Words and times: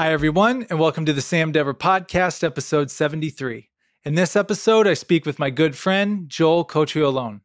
Hi, 0.00 0.12
everyone, 0.12 0.66
and 0.70 0.78
welcome 0.78 1.04
to 1.04 1.12
the 1.12 1.20
Sam 1.20 1.52
Dever 1.52 1.74
Podcast, 1.74 2.42
episode 2.42 2.90
73. 2.90 3.68
In 4.02 4.14
this 4.14 4.34
episode, 4.34 4.86
I 4.86 4.94
speak 4.94 5.26
with 5.26 5.38
my 5.38 5.50
good 5.50 5.76
friend, 5.76 6.26
Joel 6.26 6.64
Cocciolone. 6.64 7.42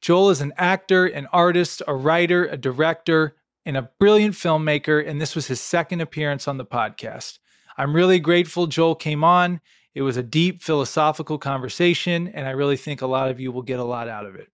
Joel 0.00 0.30
is 0.30 0.40
an 0.40 0.52
actor, 0.56 1.06
an 1.06 1.28
artist, 1.32 1.80
a 1.86 1.94
writer, 1.94 2.44
a 2.46 2.56
director, 2.56 3.36
and 3.64 3.76
a 3.76 3.88
brilliant 4.00 4.34
filmmaker, 4.34 5.08
and 5.08 5.20
this 5.20 5.36
was 5.36 5.46
his 5.46 5.60
second 5.60 6.00
appearance 6.00 6.48
on 6.48 6.58
the 6.58 6.64
podcast. 6.64 7.38
I'm 7.78 7.94
really 7.94 8.18
grateful 8.18 8.66
Joel 8.66 8.96
came 8.96 9.22
on. 9.22 9.60
It 9.94 10.02
was 10.02 10.16
a 10.16 10.24
deep 10.24 10.60
philosophical 10.60 11.38
conversation, 11.38 12.26
and 12.26 12.48
I 12.48 12.50
really 12.50 12.76
think 12.76 13.00
a 13.00 13.06
lot 13.06 13.30
of 13.30 13.38
you 13.38 13.52
will 13.52 13.62
get 13.62 13.78
a 13.78 13.84
lot 13.84 14.08
out 14.08 14.26
of 14.26 14.34
it. 14.34 14.48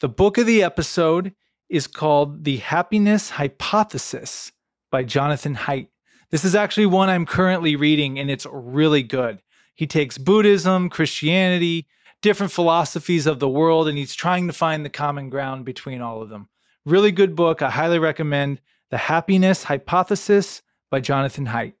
The 0.00 0.08
book 0.08 0.38
of 0.38 0.46
the 0.46 0.64
episode 0.64 1.36
is 1.68 1.86
called 1.86 2.42
The 2.42 2.56
Happiness 2.56 3.30
Hypothesis 3.30 4.50
by 4.90 5.04
Jonathan 5.04 5.54
Haidt. 5.54 5.86
This 6.30 6.44
is 6.44 6.54
actually 6.54 6.86
one 6.86 7.08
I'm 7.08 7.26
currently 7.26 7.76
reading, 7.76 8.18
and 8.18 8.30
it's 8.30 8.46
really 8.50 9.02
good. 9.02 9.42
He 9.74 9.86
takes 9.86 10.18
Buddhism, 10.18 10.88
Christianity, 10.90 11.86
different 12.22 12.52
philosophies 12.52 13.26
of 13.26 13.38
the 13.38 13.48
world, 13.48 13.88
and 13.88 13.96
he's 13.96 14.14
trying 14.14 14.46
to 14.46 14.52
find 14.52 14.84
the 14.84 14.90
common 14.90 15.30
ground 15.30 15.64
between 15.64 16.00
all 16.00 16.22
of 16.22 16.28
them. 16.28 16.48
Really 16.84 17.12
good 17.12 17.36
book. 17.36 17.62
I 17.62 17.70
highly 17.70 17.98
recommend 17.98 18.60
The 18.90 18.96
Happiness 18.96 19.64
Hypothesis 19.64 20.62
by 20.90 21.00
Jonathan 21.00 21.46
Haidt. 21.46 21.74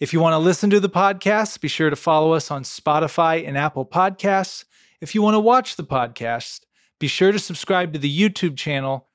If 0.00 0.12
you 0.12 0.20
want 0.20 0.32
to 0.32 0.38
listen 0.38 0.70
to 0.70 0.80
the 0.80 0.88
podcast, 0.88 1.60
be 1.60 1.68
sure 1.68 1.90
to 1.90 1.96
follow 1.96 2.32
us 2.32 2.50
on 2.50 2.62
Spotify 2.62 3.46
and 3.46 3.58
Apple 3.58 3.84
Podcasts. 3.84 4.64
If 5.00 5.14
you 5.14 5.22
want 5.22 5.34
to 5.34 5.40
watch 5.40 5.76
the 5.76 5.84
podcast, 5.84 6.60
be 6.98 7.06
sure 7.06 7.32
to 7.32 7.38
subscribe 7.38 7.92
to 7.92 7.98
the 7.98 8.18
YouTube 8.18 8.56
channel, 8.56 9.08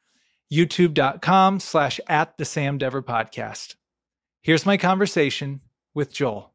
youtube.com 0.51 1.59
slash 1.59 1.99
at 2.07 2.37
the 2.37 2.45
Sam 2.45 2.77
Dever 2.77 3.01
podcast. 3.01 3.75
Here's 4.45 4.63
my 4.63 4.77
conversation 4.77 5.61
with 5.95 6.13
Joel. 6.13 6.51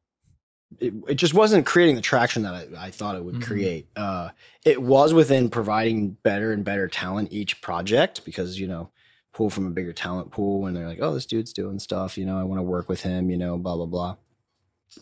It, 0.79 0.95
it 1.09 1.15
just 1.17 1.35
wasn't 1.35 1.67
creating 1.67 1.97
the 1.97 2.01
traction 2.01 2.45
that 2.45 2.55
I, 2.55 2.87
I 2.87 2.91
thought 2.93 3.17
it 3.17 3.25
would 3.25 3.35
Mhm. 3.35 3.43
create. 3.43 3.89
Uh, 3.97 4.29
it 4.65 4.81
was 4.81 5.13
within 5.13 5.49
providing 5.51 6.11
better 6.23 6.53
and 6.53 6.65
better 6.65 6.87
talent 6.87 7.33
each 7.33 7.61
project 7.61 8.25
because, 8.25 8.61
you 8.61 8.69
know, 8.69 8.91
pull 9.33 9.51
from 9.51 9.67
a 9.67 9.71
bigger 9.71 9.93
talent 9.93 10.31
pool 10.31 10.67
and 10.67 10.77
they're 10.77 10.87
like, 10.87 11.01
oh, 11.03 11.13
this 11.13 11.27
dude's 11.27 11.53
doing 11.53 11.81
stuff, 11.81 12.17
you 12.17 12.25
know, 12.25 12.39
I 12.39 12.45
want 12.45 12.61
to 12.61 12.63
work 12.63 12.89
with 12.89 13.03
him, 13.03 13.29
you 13.29 13.37
know, 13.37 13.59
blah, 13.59 13.75
blah, 13.75 13.87
blah. 13.87 14.17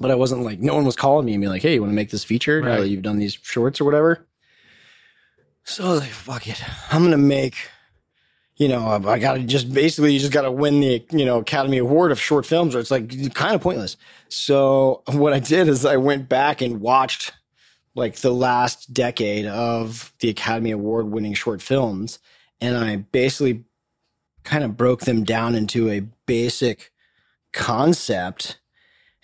But 0.01 0.11
I 0.11 0.15
wasn't 0.15 0.41
like, 0.43 0.59
no 0.59 0.75
one 0.75 0.87
was 0.87 0.97
calling 0.97 1.27
me 1.27 1.35
and 1.35 1.43
be 1.43 1.49
like, 1.49 1.61
hey, 1.61 1.75
you 1.75 1.83
want 1.83 1.91
to 1.93 1.95
make 1.95 2.09
this 2.11 2.25
feature 2.25 2.63
now 2.63 2.81
that 2.81 2.89
you've 2.89 3.03
done 3.03 3.19
these 3.19 3.35
shorts 3.43 3.83
or 3.83 3.85
whatever? 3.85 4.27
So 5.65 5.85
I 5.85 5.91
was 5.91 6.01
like, 6.01 6.09
fuck 6.09 6.47
it. 6.49 6.63
I'm 6.91 7.01
going 7.03 7.11
to 7.11 7.19
make, 7.19 7.57
you 8.59 8.67
know, 8.67 8.89
I, 8.89 9.21
got 9.21 9.35
to 9.35 9.43
just 9.45 9.73
basically, 9.73 10.13
you 10.13 10.19
just 10.19 10.33
got 10.33 10.43
to 10.43 10.51
win 10.51 10.81
the, 10.81 11.05
you 11.13 11.25
know, 11.25 11.39
Academy 11.39 11.79
Award 11.79 12.11
of 12.11 12.21
short 12.21 12.45
films 12.45 12.75
or 12.75 12.81
it's 12.81 12.91
like 12.91 13.33
kind 13.33 13.55
of 13.55 13.61
pointless. 13.61 13.97
So 14.29 15.03
what 15.13 15.33
I 15.33 15.39
did 15.39 15.69
is 15.69 15.87
I 15.87 15.97
went 15.97 16.29
back 16.29 16.61
and 16.61 16.81
watched 16.81 17.33
like 17.95 18.17
the 18.17 18.33
last 18.33 18.93
decade 18.93 19.47
of 19.47 20.13
the 20.19 20.29
Academy 20.29 20.73
Award 20.73 21.11
winning 21.11 21.35
short 21.35 21.63
films. 21.63 22.19
And 22.61 22.77
I 22.77 22.97
basically 22.97 23.65
kind 24.43 24.65
of 24.65 24.77
broke 24.77 25.03
them 25.03 25.23
down 25.23 25.55
into 25.55 25.89
a 25.89 26.01
basic 26.27 26.93
concept. 27.53 28.59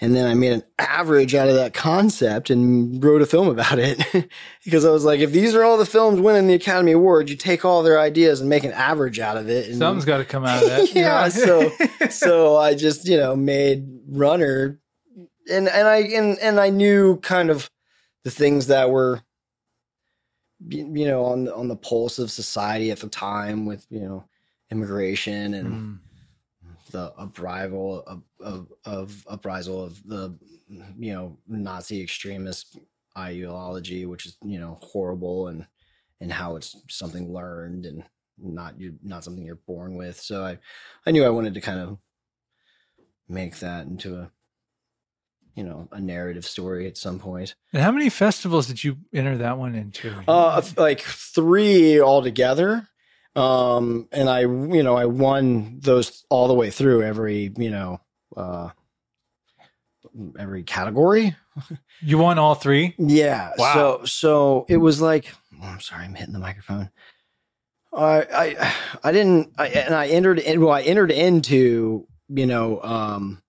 And 0.01 0.15
then 0.15 0.27
I 0.27 0.35
made 0.35 0.53
an 0.53 0.65
average 0.79 1.35
out 1.37 1.49
of 1.49 1.55
that 1.55 1.73
concept 1.73 2.51
and 2.51 3.03
wrote 3.03 3.23
a 3.23 3.27
film 3.27 3.49
about 3.49 3.79
it. 3.79 4.29
because 4.65 4.85
I 4.85 4.91
was 4.91 5.05
like, 5.05 5.21
if 5.21 5.31
these 5.31 5.55
are 5.55 5.63
all 5.63 5.79
the 5.79 5.87
films 5.87 6.21
winning 6.21 6.49
the 6.49 6.55
Academy 6.55 6.91
Award, 6.93 7.31
you 7.31 7.37
take 7.37 7.65
all 7.65 7.83
their 7.85 8.01
ideas 8.01 8.41
and 8.41 8.51
make 8.51 8.65
an 8.65 8.73
average 8.73 9.21
out 9.21 9.37
of 9.37 9.49
it. 9.49 9.69
And 9.69 9.79
Something's 9.79 10.05
got 10.05 10.19
to 10.19 10.25
come 10.25 10.45
out 10.45 10.63
of 10.65 10.69
that. 10.69 10.93
Yeah, 10.95 11.29
so- 11.29 11.71
so 12.11 12.57
I 12.57 12.75
just, 12.75 13.07
you 13.07 13.17
know, 13.17 13.37
made 13.37 13.87
Runner 14.09 14.81
and 15.51 15.69
and 15.69 15.87
I 15.89 15.97
and 15.99 16.39
and 16.39 16.59
I 16.59 16.71
knew 16.71 17.19
kind 17.19 17.51
of 17.51 17.71
the 18.25 18.31
things 18.31 18.67
that 18.69 18.91
were 18.91 19.21
you 20.69 21.05
know 21.07 21.25
on 21.25 21.45
the, 21.45 21.55
on 21.55 21.69
the 21.69 21.77
pulse 21.77 22.19
of 22.19 22.31
society 22.31 22.91
at 22.91 22.99
the 23.01 23.09
time 23.09 23.67
with, 23.67 23.87
you 23.91 24.01
know, 24.01 24.25
immigration 24.71 25.55
and 25.55 25.73
Mm. 25.73 25.99
The 26.95 27.13
uprisal 27.19 28.05
of, 28.07 28.23
of 28.39 28.73
of 28.85 29.27
uprisal 29.29 29.83
of 29.83 30.01
the 30.07 30.39
you 30.97 31.13
know 31.13 31.37
Nazi 31.49 32.01
extremist 32.01 32.79
ideology, 33.19 34.07
which 34.07 34.27
is 34.27 34.37
you 34.45 34.61
know 34.61 34.79
horrible 34.81 35.49
and 35.49 35.67
and 36.21 36.33
how 36.33 36.55
it's 36.55 36.77
something 36.89 37.33
learned 37.33 37.85
and 37.85 38.05
not 38.39 38.79
you 38.79 38.95
not 39.03 39.25
something 39.25 39.45
you're 39.45 39.57
born 39.57 39.97
with. 39.97 40.21
So 40.21 40.45
I 40.45 40.59
I 41.05 41.11
knew 41.11 41.25
I 41.25 41.31
wanted 41.31 41.55
to 41.55 41.61
kind 41.61 41.81
of 41.81 41.99
make 43.29 43.59
that 43.59 43.87
into 43.87 44.17
a 44.21 44.31
you 45.57 45.65
know 45.65 45.89
a 45.91 46.01
narrative 46.01 46.47
story 46.47 46.87
at 46.87 46.97
some 46.97 47.19
point. 47.19 47.57
And 47.73 47.83
how 47.83 47.91
many 47.91 48.09
festivals 48.09 48.69
did 48.69 48.85
you 48.85 48.99
enter 49.13 49.37
that 49.39 49.59
one 49.59 49.75
into? 49.75 50.15
Uh, 50.29 50.63
like 50.77 51.01
three 51.01 52.01
altogether. 52.01 52.87
Um, 53.37 54.09
and 54.13 54.29
I, 54.29 54.41
you 54.41 54.83
know, 54.83 54.97
I 54.97 55.07
won 55.07 55.79
those 55.81 56.25
all 56.31 56.49
the 56.49 56.55
way 56.55 56.71
through 56.71 57.03
every, 57.03 57.53
you 57.57 57.71
know, 57.71 58.01
uh, 58.37 58.71
every 60.39 60.63
category. 60.63 61.37
you 62.01 62.19
won 62.19 62.39
all 62.39 62.55
three? 62.55 62.95
Yeah. 62.99 63.53
Wow. 63.59 63.75
So, 63.75 64.05
so 64.05 64.67
it 64.69 64.77
was 64.77 65.01
like, 65.01 65.33
oh, 65.61 65.67
I'm 65.67 65.81
sorry, 65.81 66.05
I'm 66.05 66.15
hitting 66.15 66.33
the 66.33 66.39
microphone. 66.39 66.91
I, 67.93 68.27
I, 68.33 68.75
I 69.05 69.13
didn't, 69.13 69.53
I, 69.59 69.69
and 69.69 69.95
I 69.95 70.09
entered 70.09 70.39
in, 70.39 70.61
well, 70.61 70.73
I 70.73 70.83
entered 70.83 71.11
into, 71.13 72.07
you 72.29 72.47
know, 72.47 72.81
um, 72.83 73.43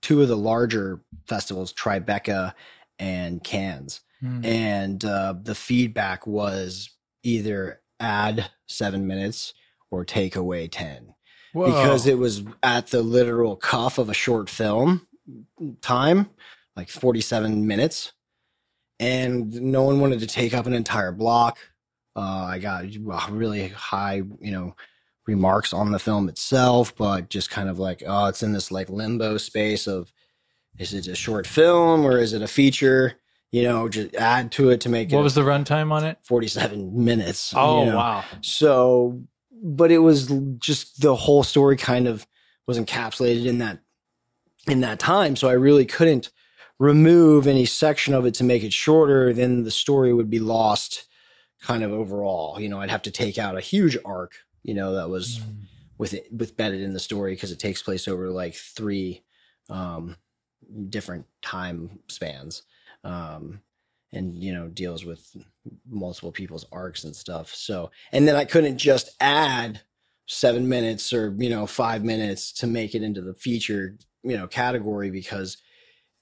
two 0.00 0.22
of 0.22 0.28
the 0.28 0.36
larger 0.36 1.00
festivals, 1.26 1.72
Tribeca 1.72 2.54
and 2.98 3.42
Cannes 3.42 4.00
Mm. 4.22 4.44
and 4.44 5.04
uh, 5.04 5.34
the 5.42 5.54
feedback 5.54 6.26
was 6.26 6.90
either 7.22 7.80
add 7.98 8.50
seven 8.70 9.06
minutes 9.06 9.54
or 9.90 10.04
take 10.04 10.36
away 10.36 10.68
10 10.68 11.14
Whoa. 11.52 11.66
because 11.66 12.06
it 12.06 12.18
was 12.18 12.44
at 12.62 12.88
the 12.88 13.02
literal 13.02 13.56
cuff 13.56 13.98
of 13.98 14.08
a 14.08 14.14
short 14.14 14.48
film 14.48 15.06
time 15.82 16.30
like 16.76 16.88
47 16.88 17.66
minutes 17.66 18.12
and 18.98 19.52
no 19.60 19.82
one 19.82 20.00
wanted 20.00 20.20
to 20.20 20.26
take 20.26 20.52
up 20.54 20.66
an 20.66 20.74
entire 20.74 21.12
block. 21.12 21.58
Uh, 22.16 22.46
i 22.50 22.58
got 22.58 22.84
really 23.30 23.68
high 23.68 24.22
you 24.40 24.50
know 24.50 24.74
remarks 25.26 25.72
on 25.72 25.92
the 25.92 25.98
film 25.98 26.28
itself 26.28 26.94
but 26.96 27.28
just 27.28 27.50
kind 27.50 27.68
of 27.68 27.78
like 27.78 28.02
oh 28.04 28.26
it's 28.26 28.42
in 28.42 28.52
this 28.52 28.72
like 28.72 28.90
limbo 28.90 29.36
space 29.36 29.86
of 29.86 30.12
is 30.78 30.92
it 30.92 31.06
a 31.06 31.14
short 31.14 31.46
film 31.46 32.04
or 32.04 32.18
is 32.18 32.32
it 32.32 32.42
a 32.42 32.48
feature 32.48 33.14
you 33.52 33.62
know 33.62 33.88
just 33.88 34.14
add 34.16 34.52
to 34.52 34.70
it 34.70 34.80
to 34.82 34.88
make 34.88 35.12
it 35.12 35.16
what 35.16 35.22
was 35.24 35.34
the 35.34 35.42
runtime 35.42 35.90
on 35.92 36.04
it? 36.04 36.18
47 36.22 37.04
minutes 37.04 37.52
Oh, 37.56 37.80
you 37.84 37.90
know? 37.90 37.96
wow. 37.96 38.24
so 38.42 39.22
but 39.62 39.90
it 39.90 39.98
was 39.98 40.28
just 40.58 41.00
the 41.00 41.14
whole 41.14 41.42
story 41.42 41.76
kind 41.76 42.06
of 42.08 42.26
was 42.66 42.78
encapsulated 42.78 43.46
in 43.46 43.58
that 43.58 43.80
in 44.68 44.80
that 44.80 44.98
time 44.98 45.36
so 45.36 45.48
i 45.48 45.52
really 45.52 45.84
couldn't 45.84 46.30
remove 46.78 47.46
any 47.46 47.64
section 47.66 48.14
of 48.14 48.24
it 48.24 48.34
to 48.34 48.44
make 48.44 48.62
it 48.62 48.72
shorter 48.72 49.32
then 49.32 49.64
the 49.64 49.70
story 49.70 50.14
would 50.14 50.30
be 50.30 50.38
lost 50.38 51.06
kind 51.60 51.82
of 51.82 51.92
overall 51.92 52.58
you 52.60 52.68
know 52.68 52.80
i'd 52.80 52.90
have 52.90 53.02
to 53.02 53.10
take 53.10 53.36
out 53.38 53.56
a 53.56 53.60
huge 53.60 53.98
arc 54.04 54.32
you 54.62 54.74
know 54.74 54.94
that 54.94 55.08
was 55.10 55.38
Mm. 55.40 55.56
with 55.98 56.14
it 56.14 56.26
with 56.32 56.56
bedded 56.56 56.80
in 56.80 56.94
the 56.94 57.00
story 57.00 57.32
because 57.34 57.50
it 57.52 57.58
takes 57.58 57.82
place 57.82 58.08
over 58.08 58.30
like 58.30 58.54
three 58.54 59.22
um 59.68 60.16
different 60.88 61.26
time 61.42 61.98
spans 62.08 62.62
um 63.04 63.60
and 64.12 64.34
you 64.42 64.52
know 64.52 64.68
deals 64.68 65.04
with 65.04 65.36
multiple 65.88 66.32
people's 66.32 66.66
arcs 66.72 67.04
and 67.04 67.14
stuff. 67.14 67.54
So 67.54 67.90
and 68.12 68.26
then 68.26 68.36
i 68.36 68.44
couldn't 68.44 68.78
just 68.78 69.10
add 69.20 69.80
seven 70.26 70.68
minutes 70.68 71.12
or 71.12 71.34
you 71.38 71.50
know 71.50 71.66
five 71.66 72.04
minutes 72.04 72.52
to 72.52 72.66
make 72.66 72.94
it 72.94 73.02
into 73.02 73.20
the 73.20 73.34
feature 73.34 73.96
you 74.22 74.36
know 74.36 74.46
category 74.46 75.10
because 75.10 75.56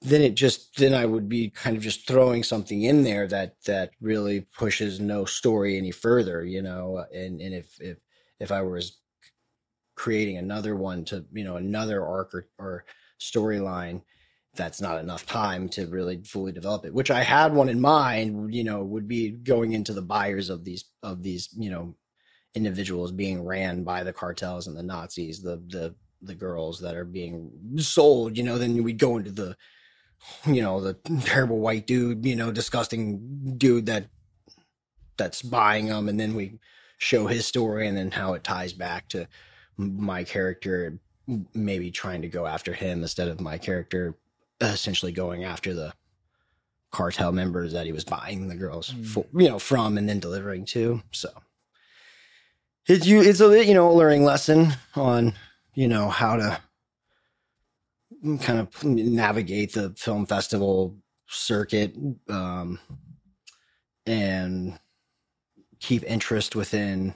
then 0.01 0.21
it 0.21 0.33
just 0.33 0.75
then 0.77 0.95
i 0.95 1.05
would 1.05 1.29
be 1.29 1.49
kind 1.49 1.77
of 1.77 1.83
just 1.83 2.07
throwing 2.07 2.41
something 2.41 2.81
in 2.83 3.03
there 3.03 3.27
that 3.27 3.55
that 3.65 3.91
really 4.01 4.41
pushes 4.57 4.99
no 4.99 5.25
story 5.25 5.77
any 5.77 5.91
further 5.91 6.43
you 6.43 6.61
know 6.61 7.05
and 7.13 7.39
and 7.39 7.53
if 7.53 7.79
if 7.79 7.97
if 8.39 8.51
i 8.51 8.61
was 8.63 8.97
creating 9.95 10.37
another 10.37 10.75
one 10.75 11.05
to 11.05 11.23
you 11.31 11.43
know 11.43 11.57
another 11.57 12.03
arc 12.03 12.33
or, 12.33 12.47
or 12.57 12.85
storyline 13.19 14.01
that's 14.59 14.81
not 14.81 14.99
enough 14.99 15.25
time 15.25 15.69
to 15.69 15.87
really 15.87 16.21
fully 16.25 16.51
develop 16.51 16.85
it 16.85 16.93
which 16.93 17.09
i 17.09 17.23
had 17.23 17.53
one 17.53 17.69
in 17.69 17.79
mind 17.79 18.53
you 18.53 18.63
know 18.63 18.83
would 18.83 19.07
be 19.07 19.29
going 19.31 19.71
into 19.71 19.93
the 19.93 20.01
buyers 20.01 20.49
of 20.49 20.65
these 20.65 20.83
of 21.01 21.23
these 21.23 21.47
you 21.57 21.69
know 21.69 21.95
individuals 22.55 23.13
being 23.13 23.43
ran 23.45 23.85
by 23.85 24.03
the 24.03 24.11
cartels 24.11 24.67
and 24.67 24.75
the 24.75 24.83
nazis 24.83 25.41
the 25.41 25.63
the 25.67 25.95
the 26.21 26.35
girls 26.35 26.81
that 26.81 26.93
are 26.93 27.05
being 27.05 27.49
sold 27.77 28.37
you 28.37 28.43
know 28.43 28.57
then 28.57 28.83
we'd 28.83 28.99
go 28.99 29.15
into 29.15 29.31
the 29.31 29.55
you 30.45 30.61
know 30.61 30.81
the 30.81 30.93
terrible 31.23 31.59
white 31.59 31.87
dude 31.87 32.25
you 32.25 32.35
know 32.35 32.51
disgusting 32.51 33.55
dude 33.57 33.85
that 33.85 34.07
that's 35.15 35.41
buying 35.41 35.85
them 35.85 36.09
and 36.09 36.19
then 36.19 36.35
we 36.35 36.59
show 36.97 37.27
his 37.27 37.45
story 37.45 37.87
and 37.87 37.95
then 37.95 38.11
how 38.11 38.33
it 38.33 38.43
ties 38.43 38.73
back 38.73 39.07
to 39.07 39.25
my 39.77 40.25
character 40.25 40.99
maybe 41.53 41.91
trying 41.91 42.21
to 42.21 42.27
go 42.27 42.45
after 42.45 42.73
him 42.73 43.01
instead 43.01 43.29
of 43.29 43.39
my 43.39 43.57
character 43.57 44.15
essentially 44.61 45.11
going 45.11 45.43
after 45.43 45.73
the 45.73 45.93
cartel 46.91 47.31
members 47.31 47.73
that 47.73 47.85
he 47.85 47.91
was 47.91 48.03
buying 48.03 48.47
the 48.47 48.55
girls 48.55 48.91
Mm. 48.93 49.05
for, 49.05 49.25
you 49.33 49.47
know 49.47 49.59
from 49.59 49.97
and 49.97 50.09
then 50.09 50.19
delivering 50.19 50.65
to 50.65 51.01
so 51.11 51.29
it's 52.87 53.05
you 53.05 53.21
it's 53.21 53.39
a 53.41 53.63
you 53.65 53.73
know 53.75 53.91
a 53.91 53.93
learning 53.93 54.23
lesson 54.23 54.73
on 54.95 55.33
you 55.75 55.87
know 55.87 56.09
how 56.09 56.35
to 56.35 56.59
kind 58.41 58.59
of 58.59 58.83
navigate 58.83 59.73
the 59.73 59.91
film 59.91 60.25
festival 60.25 60.97
circuit 61.27 61.95
um 62.27 62.79
and 64.07 64.79
keep 65.79 66.03
interest 66.03 66.55
within 66.55 67.13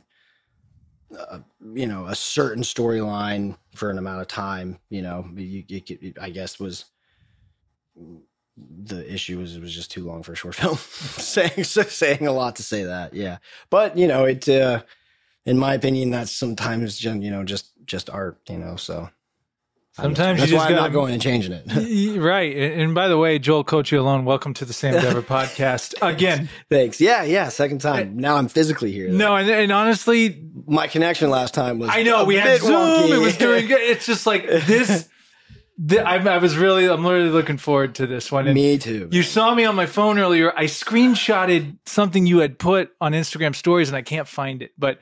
uh, 1.17 1.39
you 1.73 1.87
know 1.87 2.05
a 2.05 2.15
certain 2.15 2.63
storyline 2.63 3.57
for 3.75 3.89
an 3.89 3.97
amount 3.97 4.21
of 4.21 4.27
time 4.27 4.77
you 4.89 5.01
know 5.01 5.27
you, 5.35 5.63
you, 5.67 6.13
i 6.21 6.29
guess 6.29 6.59
was 6.59 6.85
the 8.85 9.11
issue 9.13 9.39
was 9.39 9.55
it 9.55 9.61
was 9.61 9.73
just 9.73 9.91
too 9.91 10.05
long 10.05 10.21
for 10.23 10.33
a 10.33 10.35
short 10.35 10.55
film 10.61 10.77
saying 10.77 11.63
saying 11.63 12.27
a 12.27 12.31
lot 12.31 12.55
to 12.57 12.63
say 12.63 12.83
that 12.83 13.13
yeah 13.13 13.37
but 13.69 13.97
you 13.97 14.07
know 14.07 14.25
it 14.25 14.47
uh 14.47 14.81
in 15.45 15.57
my 15.57 15.73
opinion 15.73 16.11
that's 16.11 16.31
sometimes 16.31 17.03
you 17.03 17.31
know 17.31 17.43
just 17.43 17.71
just 17.85 18.09
art 18.09 18.39
you 18.49 18.57
know 18.57 18.75
so 18.75 19.09
I'm- 19.97 20.15
Sometimes 20.15 20.37
you 20.37 20.41
that's 20.41 20.51
just 20.51 20.65
why 20.65 20.69
i'm 20.71 20.75
not 20.75 20.91
going 20.91 21.13
and 21.13 21.21
changing 21.21 21.51
it 21.53 22.19
right. 22.19 22.55
And 22.57 22.95
by 22.95 23.07
the 23.09 23.17
way, 23.19 23.37
Joel 23.37 23.63
Cocciolone, 23.63 24.23
welcome 24.23 24.55
to 24.55 24.65
the 24.65 24.73
Sam 24.73 24.93
Dever 24.99 25.21
podcast 25.21 25.93
again. 26.01 26.49
thanks 26.67 26.99
yeah 26.99 27.21
yeah 27.23 27.49
second 27.49 27.79
time 27.79 28.17
now 28.17 28.35
i'm 28.37 28.47
physically 28.47 28.91
here 28.91 29.11
though. 29.11 29.17
No, 29.17 29.35
and, 29.35 29.47
and 29.47 29.71
honestly, 29.71 30.49
my 30.65 30.87
connection 30.87 31.29
last 31.29 31.53
time 31.53 31.77
was 31.77 31.91
I 31.91 32.01
know 32.01 32.25
we 32.25 32.35
had 32.37 32.59
Zoom. 32.61 32.71
wonky. 32.71 33.09
It 33.09 33.17
was 33.19 33.37
doing 33.37 33.67
good. 33.67 33.81
It's 33.81 34.07
just 34.07 34.25
like 34.25 34.47
this. 34.47 35.07
thi- 35.87 35.99
I, 35.99 36.15
I 36.17 36.37
was 36.37 36.55
really, 36.57 36.85
I'm 36.87 37.05
really 37.05 37.29
looking 37.29 37.57
forward 37.57 37.95
to 37.95 38.07
this 38.07 38.31
one. 38.31 38.47
And 38.47 38.55
me 38.55 38.77
too 38.77 39.09
you 39.11 39.23
saw 39.23 39.53
me 39.55 39.65
on 39.65 39.75
my 39.75 39.85
phone 39.85 40.19
earlier. 40.19 40.53
I 40.57 40.65
screenshotted 40.65 41.77
something 41.85 42.25
you 42.25 42.39
had 42.39 42.57
put 42.59 42.91
on 43.01 43.13
Instagram 43.13 43.55
stories, 43.55 43.89
and 43.89 43.95
I 43.95 44.01
can't 44.01 44.27
find 44.27 44.61
it, 44.61 44.71
but 44.77 44.99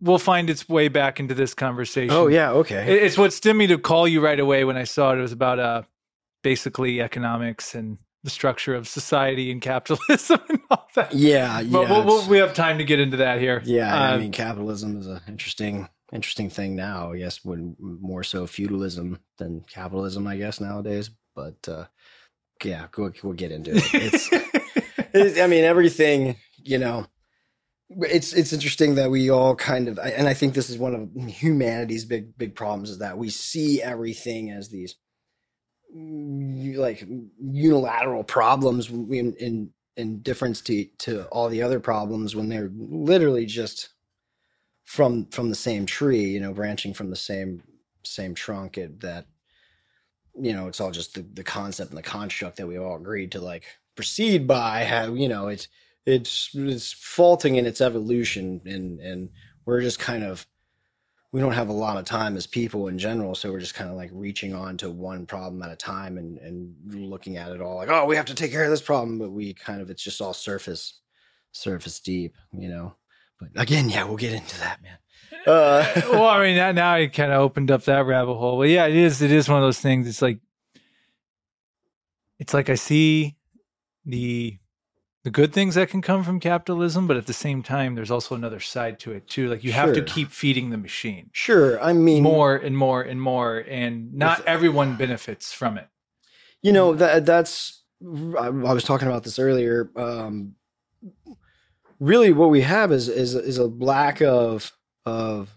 we'll 0.00 0.18
find 0.18 0.48
its 0.50 0.68
way 0.68 0.88
back 0.88 1.18
into 1.20 1.34
this 1.34 1.54
conversation. 1.54 2.14
oh 2.14 2.28
yeah 2.28 2.50
okay 2.52 2.94
It- 2.96 3.02
It's 3.04 3.18
what 3.18 3.32
stemmed 3.32 3.58
me 3.58 3.66
to 3.68 3.78
call 3.78 4.06
you 4.06 4.20
right 4.20 4.38
away 4.38 4.64
when 4.64 4.76
I 4.76 4.84
saw 4.84 5.12
it. 5.12 5.18
It 5.18 5.22
was 5.22 5.32
about 5.32 5.58
uh, 5.58 5.82
basically 6.42 7.00
economics 7.00 7.74
and 7.74 7.98
the 8.24 8.30
structure 8.30 8.74
of 8.76 8.86
society 8.86 9.50
and 9.50 9.60
capitalism 9.60 10.38
and 10.48 10.60
all 10.70 10.86
that. 10.94 11.12
yeah 11.12 11.58
yeah 11.60 11.72
But 11.72 11.90
we'll, 11.90 12.04
we'll, 12.04 12.28
we 12.28 12.38
have 12.38 12.54
time 12.54 12.78
to 12.78 12.84
get 12.84 13.00
into 13.00 13.16
that 13.18 13.40
here. 13.40 13.60
Yeah, 13.64 13.92
I 13.92 14.12
Uh, 14.14 14.18
mean, 14.18 14.30
capitalism 14.30 14.96
is 15.00 15.08
an 15.08 15.20
interesting, 15.26 15.88
interesting 16.12 16.50
thing 16.50 16.76
now. 16.76 17.12
I 17.12 17.18
guess 17.18 17.44
when 17.44 17.76
more 17.78 18.22
so 18.22 18.46
feudalism 18.46 19.18
than 19.38 19.62
capitalism, 19.62 20.26
I 20.26 20.36
guess 20.36 20.60
nowadays. 20.60 21.10
But 21.34 21.68
uh, 21.68 21.86
yeah, 22.62 22.86
we'll, 22.96 23.12
we'll 23.22 23.32
get 23.32 23.52
into 23.52 23.72
it. 23.74 23.84
It's, 23.94 24.28
it's, 25.14 25.40
I 25.40 25.46
mean, 25.46 25.64
everything. 25.64 26.36
You 26.64 26.78
know, 26.78 27.06
it's 27.88 28.32
it's 28.32 28.52
interesting 28.52 28.94
that 28.96 29.10
we 29.10 29.30
all 29.30 29.56
kind 29.56 29.88
of, 29.88 29.98
and 29.98 30.28
I 30.28 30.34
think 30.34 30.54
this 30.54 30.70
is 30.70 30.78
one 30.78 30.94
of 30.94 31.30
humanity's 31.30 32.04
big 32.04 32.36
big 32.36 32.54
problems 32.54 32.90
is 32.90 32.98
that 32.98 33.18
we 33.18 33.30
see 33.30 33.82
everything 33.82 34.50
as 34.50 34.68
these 34.68 34.96
mm, 35.94 36.76
like 36.76 37.04
unilateral 37.40 38.24
problems 38.24 38.88
in 38.90 39.34
in 39.38 39.70
in 39.96 40.22
difference 40.22 40.60
to 40.62 40.86
to 40.98 41.24
all 41.26 41.48
the 41.48 41.62
other 41.62 41.80
problems 41.80 42.34
when 42.34 42.48
they're 42.48 42.70
literally 42.74 43.46
just 43.46 43.90
from 44.84 45.26
from 45.26 45.48
the 45.48 45.54
same 45.54 45.86
tree 45.86 46.24
you 46.24 46.40
know 46.40 46.52
branching 46.52 46.92
from 46.92 47.10
the 47.10 47.16
same 47.16 47.62
same 48.04 48.34
trunk 48.34 48.78
it, 48.78 49.00
that 49.00 49.26
you 50.40 50.52
know 50.52 50.68
it's 50.68 50.80
all 50.80 50.90
just 50.90 51.14
the, 51.14 51.24
the 51.34 51.44
concept 51.44 51.90
and 51.90 51.98
the 51.98 52.02
construct 52.02 52.56
that 52.56 52.66
we 52.66 52.78
all 52.78 52.96
agreed 52.96 53.32
to 53.32 53.40
like 53.40 53.64
proceed 53.94 54.46
by 54.46 54.84
how 54.84 55.12
you 55.14 55.28
know 55.28 55.48
it's 55.48 55.68
it's 56.06 56.50
it's 56.54 56.92
faulting 56.92 57.56
in 57.56 57.66
its 57.66 57.80
evolution 57.80 58.60
and 58.64 58.98
and 59.00 59.28
we're 59.64 59.80
just 59.80 59.98
kind 59.98 60.24
of 60.24 60.46
we 61.30 61.40
don't 61.40 61.52
have 61.52 61.68
a 61.68 61.72
lot 61.72 61.96
of 61.96 62.04
time 62.04 62.36
as 62.36 62.46
people 62.46 62.88
in 62.88 62.98
general 62.98 63.34
so 63.34 63.50
we're 63.52 63.60
just 63.60 63.74
kind 63.74 63.90
of 63.90 63.96
like 63.96 64.10
reaching 64.12 64.54
on 64.54 64.76
to 64.76 64.90
one 64.90 65.26
problem 65.26 65.62
at 65.62 65.70
a 65.70 65.76
time 65.76 66.18
and 66.18 66.38
and 66.38 66.74
looking 66.94 67.36
at 67.36 67.52
it 67.52 67.60
all 67.60 67.76
like 67.76 67.88
oh 67.88 68.04
we 68.06 68.16
have 68.16 68.24
to 68.24 68.34
take 68.34 68.50
care 68.50 68.64
of 68.64 68.70
this 68.70 68.82
problem 68.82 69.18
but 69.18 69.30
we 69.30 69.54
kind 69.54 69.80
of 69.80 69.90
it's 69.90 70.02
just 70.02 70.20
all 70.20 70.34
surface 70.34 71.00
surface 71.52 72.00
deep 72.00 72.34
you 72.52 72.68
know 72.68 72.94
but 73.42 73.60
again 73.60 73.88
yeah 73.88 74.04
we'll 74.04 74.16
get 74.16 74.32
into 74.32 74.58
that 74.58 74.82
man 74.82 74.96
uh, 75.46 75.84
well, 76.12 76.26
I 76.26 76.40
mean, 76.40 76.56
now, 76.56 76.70
now 76.70 76.94
I 76.94 77.08
kind 77.08 77.32
of 77.32 77.40
opened 77.40 77.72
up 77.72 77.82
that 77.84 78.06
rabbit 78.06 78.34
hole. 78.34 78.58
But 78.58 78.68
yeah, 78.68 78.86
it 78.86 78.94
is. 78.94 79.22
It 79.22 79.32
is 79.32 79.48
one 79.48 79.58
of 79.58 79.64
those 79.64 79.80
things. 79.80 80.06
It's 80.06 80.22
like, 80.22 80.38
it's 82.38 82.54
like 82.54 82.70
I 82.70 82.76
see 82.76 83.34
the 84.04 84.58
the 85.24 85.30
good 85.30 85.52
things 85.52 85.76
that 85.76 85.88
can 85.88 86.02
come 86.02 86.24
from 86.24 86.40
capitalism, 86.40 87.06
but 87.06 87.16
at 87.16 87.26
the 87.26 87.32
same 87.32 87.62
time, 87.62 87.94
there's 87.94 88.10
also 88.10 88.34
another 88.34 88.58
side 88.60 88.98
to 89.00 89.12
it 89.12 89.28
too. 89.28 89.48
Like 89.48 89.62
you 89.64 89.72
have 89.72 89.92
to 89.94 90.02
keep 90.02 90.30
feeding 90.30 90.70
the 90.70 90.78
machine 90.78 91.30
sure 91.32 91.80
i 91.82 91.92
mean 91.92 92.22
more 92.22 92.56
and 92.56 92.76
more 92.76 93.02
and 93.02 93.20
more, 93.20 93.58
and 93.58 94.12
not 94.14 94.44
everyone 94.46 94.96
benefits 94.96 95.52
from 95.52 95.78
it. 95.78 95.88
you 96.60 96.72
know 96.72 96.94
that 96.94 97.24
that's 97.26 97.82
I, 98.02 98.46
I 98.46 98.72
was 98.72 98.84
talking 98.84 99.08
about 99.08 99.22
this 99.24 99.38
earlier 99.38 99.90
um 99.96 100.54
really 102.02 102.32
what 102.32 102.50
we 102.50 102.62
have 102.62 102.90
is 102.90 103.08
is 103.08 103.34
is 103.36 103.58
a 103.58 103.66
lack 103.66 104.20
of 104.20 104.72
of 105.06 105.56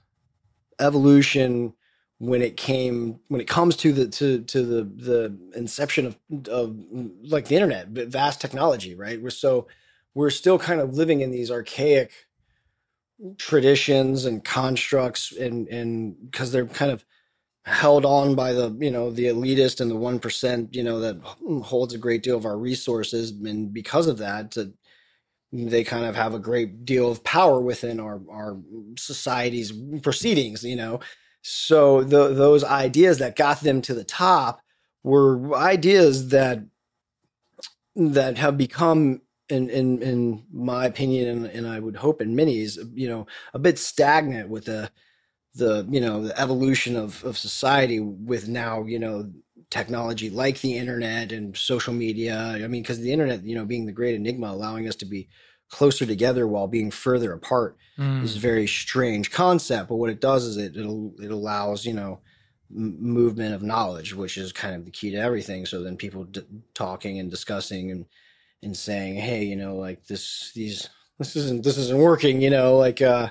evolution 0.80 1.74
when 2.20 2.44
it 2.44 2.56
came 2.56 3.20
when 3.30 3.42
it 3.42 3.48
comes 3.48 3.76
to 3.76 3.92
the 3.92 4.08
to 4.08 4.42
to 4.44 4.62
the 4.62 4.84
the 4.84 5.38
inception 5.56 6.06
of 6.06 6.18
of 6.48 6.78
like 7.24 7.48
the 7.48 7.56
internet 7.56 7.88
vast 7.88 8.40
technology 8.40 8.94
right? 8.94 9.20
We're 9.22 9.32
so 9.32 9.68
we're 10.14 10.30
still 10.30 10.60
kind 10.60 10.80
of 10.80 10.94
living 10.94 11.22
in 11.22 11.32
these 11.32 11.50
archaic 11.50 12.12
traditions 13.38 14.26
and 14.26 14.44
constructs 14.44 15.32
and 15.32 15.68
and 15.70 16.16
because 16.30 16.52
they're 16.52 16.68
kind 16.68 16.92
of 16.92 17.04
held 17.66 18.06
on 18.06 18.36
by 18.36 18.54
the 18.54 18.70
you 18.80 18.92
know 18.92 19.10
the 19.10 19.26
elitist 19.26 19.82
and 19.82 19.90
the 19.90 19.96
one 19.96 20.20
percent 20.20 20.76
you 20.76 20.84
know 20.84 21.00
that 21.00 21.20
holds 21.64 21.96
a 21.96 21.98
great 21.98 22.22
deal 22.22 22.38
of 22.38 22.46
our 22.46 22.58
resources. 22.58 23.32
And 23.32 23.74
because 23.74 24.06
of 24.06 24.20
that 24.20 24.52
to, 24.52 24.74
they 25.52 25.84
kind 25.84 26.06
of 26.06 26.16
have 26.16 26.34
a 26.34 26.40
great 26.40 26.86
deal 26.86 27.10
of 27.10 27.24
power 27.24 27.60
within 27.62 28.00
our 28.00 28.22
our 28.30 28.58
society's 28.98 29.72
proceedings 30.02 30.64
you 30.64 30.76
know? 30.76 31.00
So 31.48 32.04
the, 32.04 32.30
those 32.34 32.64
ideas 32.64 33.20
that 33.20 33.36
got 33.36 33.62
them 33.62 33.84
to 33.84 33.94
the 33.94 34.04
top 34.04 34.62
were 35.04 35.56
ideas 35.56 36.30
that 36.30 36.64
that 37.96 38.38
have 38.38 38.58
become 38.58 39.22
in 39.50 39.70
in 39.70 40.02
in 40.02 40.44
my 40.52 40.86
opinion 40.86 41.30
and, 41.30 41.46
and 41.46 41.68
I 41.68 41.80
would 41.80 41.96
hope 41.96 42.22
in 42.22 42.36
many's 42.36 42.80
you 42.94 43.08
know 43.08 43.28
a 43.54 43.60
bit 43.60 43.78
stagnant 43.78 44.50
with 44.50 44.66
the 44.66 44.90
the 45.54 45.88
you 45.90 46.02
know 46.02 46.24
the 46.24 46.40
evolution 46.40 46.96
of 46.96 47.24
of 47.24 47.38
society 47.38 48.00
with 48.00 48.48
now 48.48 48.84
you 48.84 49.00
know 49.00 49.32
technology 49.70 50.30
like 50.30 50.62
the 50.62 50.78
internet 50.78 51.32
and 51.32 51.56
social 51.58 51.94
media 51.94 52.36
i 52.64 52.68
mean 52.68 52.82
because 52.82 53.00
the 53.00 53.12
internet 53.12 53.44
you 53.44 53.56
know 53.56 53.66
being 53.66 53.86
the 53.86 53.92
great 53.92 54.16
enigma 54.16 54.48
allowing 54.48 54.88
us 54.88 54.96
to 54.96 55.06
be 55.06 55.28
closer 55.70 56.06
together 56.06 56.48
while 56.48 56.68
being 56.68 56.92
further 56.92 57.34
apart 57.34 57.78
Mm. 57.98 58.24
is 58.26 58.36
a 58.36 58.40
very 58.40 58.68
strange 58.68 59.32
concept 59.32 59.88
but 59.88 59.96
what 59.96 60.10
it 60.10 60.20
does 60.20 60.44
is 60.44 60.58
it 60.58 60.76
it 60.76 61.32
allows 61.32 61.86
you 61.86 61.94
know 61.94 62.20
m- 62.70 62.98
movement 63.02 63.56
of 63.56 63.64
knowledge 63.64 64.14
which 64.14 64.38
is 64.38 64.52
kind 64.52 64.76
of 64.76 64.84
the 64.84 64.92
key 64.92 65.12
to 65.12 65.18
everything 65.18 65.66
so 65.66 65.82
then 65.82 65.96
people 65.96 66.26
d- 66.26 66.42
talking 66.74 67.20
and 67.20 67.32
discussing 67.32 67.92
and 67.92 68.06
and 68.64 68.76
saying 68.76 69.16
hey 69.16 69.46
you 69.46 69.56
know 69.56 69.76
like 69.78 70.06
this 70.08 70.52
these 70.54 70.90
this 71.20 71.38
isn't 71.38 71.64
this 71.64 71.78
isn't 71.78 72.00
working 72.00 72.42
you 72.42 72.50
know 72.50 72.76
like 72.78 73.02
uh 73.02 73.30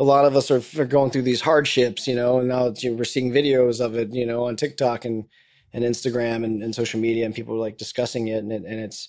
a 0.00 0.04
lot 0.04 0.24
of 0.24 0.34
us 0.34 0.50
are, 0.50 0.62
are 0.80 0.86
going 0.86 1.10
through 1.10 1.20
these 1.28 1.42
hardships, 1.42 2.08
you 2.08 2.14
know, 2.16 2.38
and 2.38 2.48
now 2.48 2.64
it's, 2.68 2.82
you 2.82 2.90
know, 2.90 2.96
we're 2.96 3.04
seeing 3.04 3.30
videos 3.30 3.84
of 3.84 3.94
it, 3.96 4.14
you 4.14 4.24
know, 4.24 4.44
on 4.46 4.56
TikTok 4.56 5.04
and, 5.04 5.26
and 5.72 5.84
Instagram 5.84 6.44
and, 6.44 6.62
and 6.62 6.74
social 6.74 7.00
media 7.00 7.24
and 7.24 7.34
people 7.34 7.54
are 7.54 7.58
like 7.58 7.78
discussing 7.78 8.28
it 8.28 8.38
and 8.38 8.52
it, 8.52 8.64
and 8.64 8.80
it's, 8.80 9.08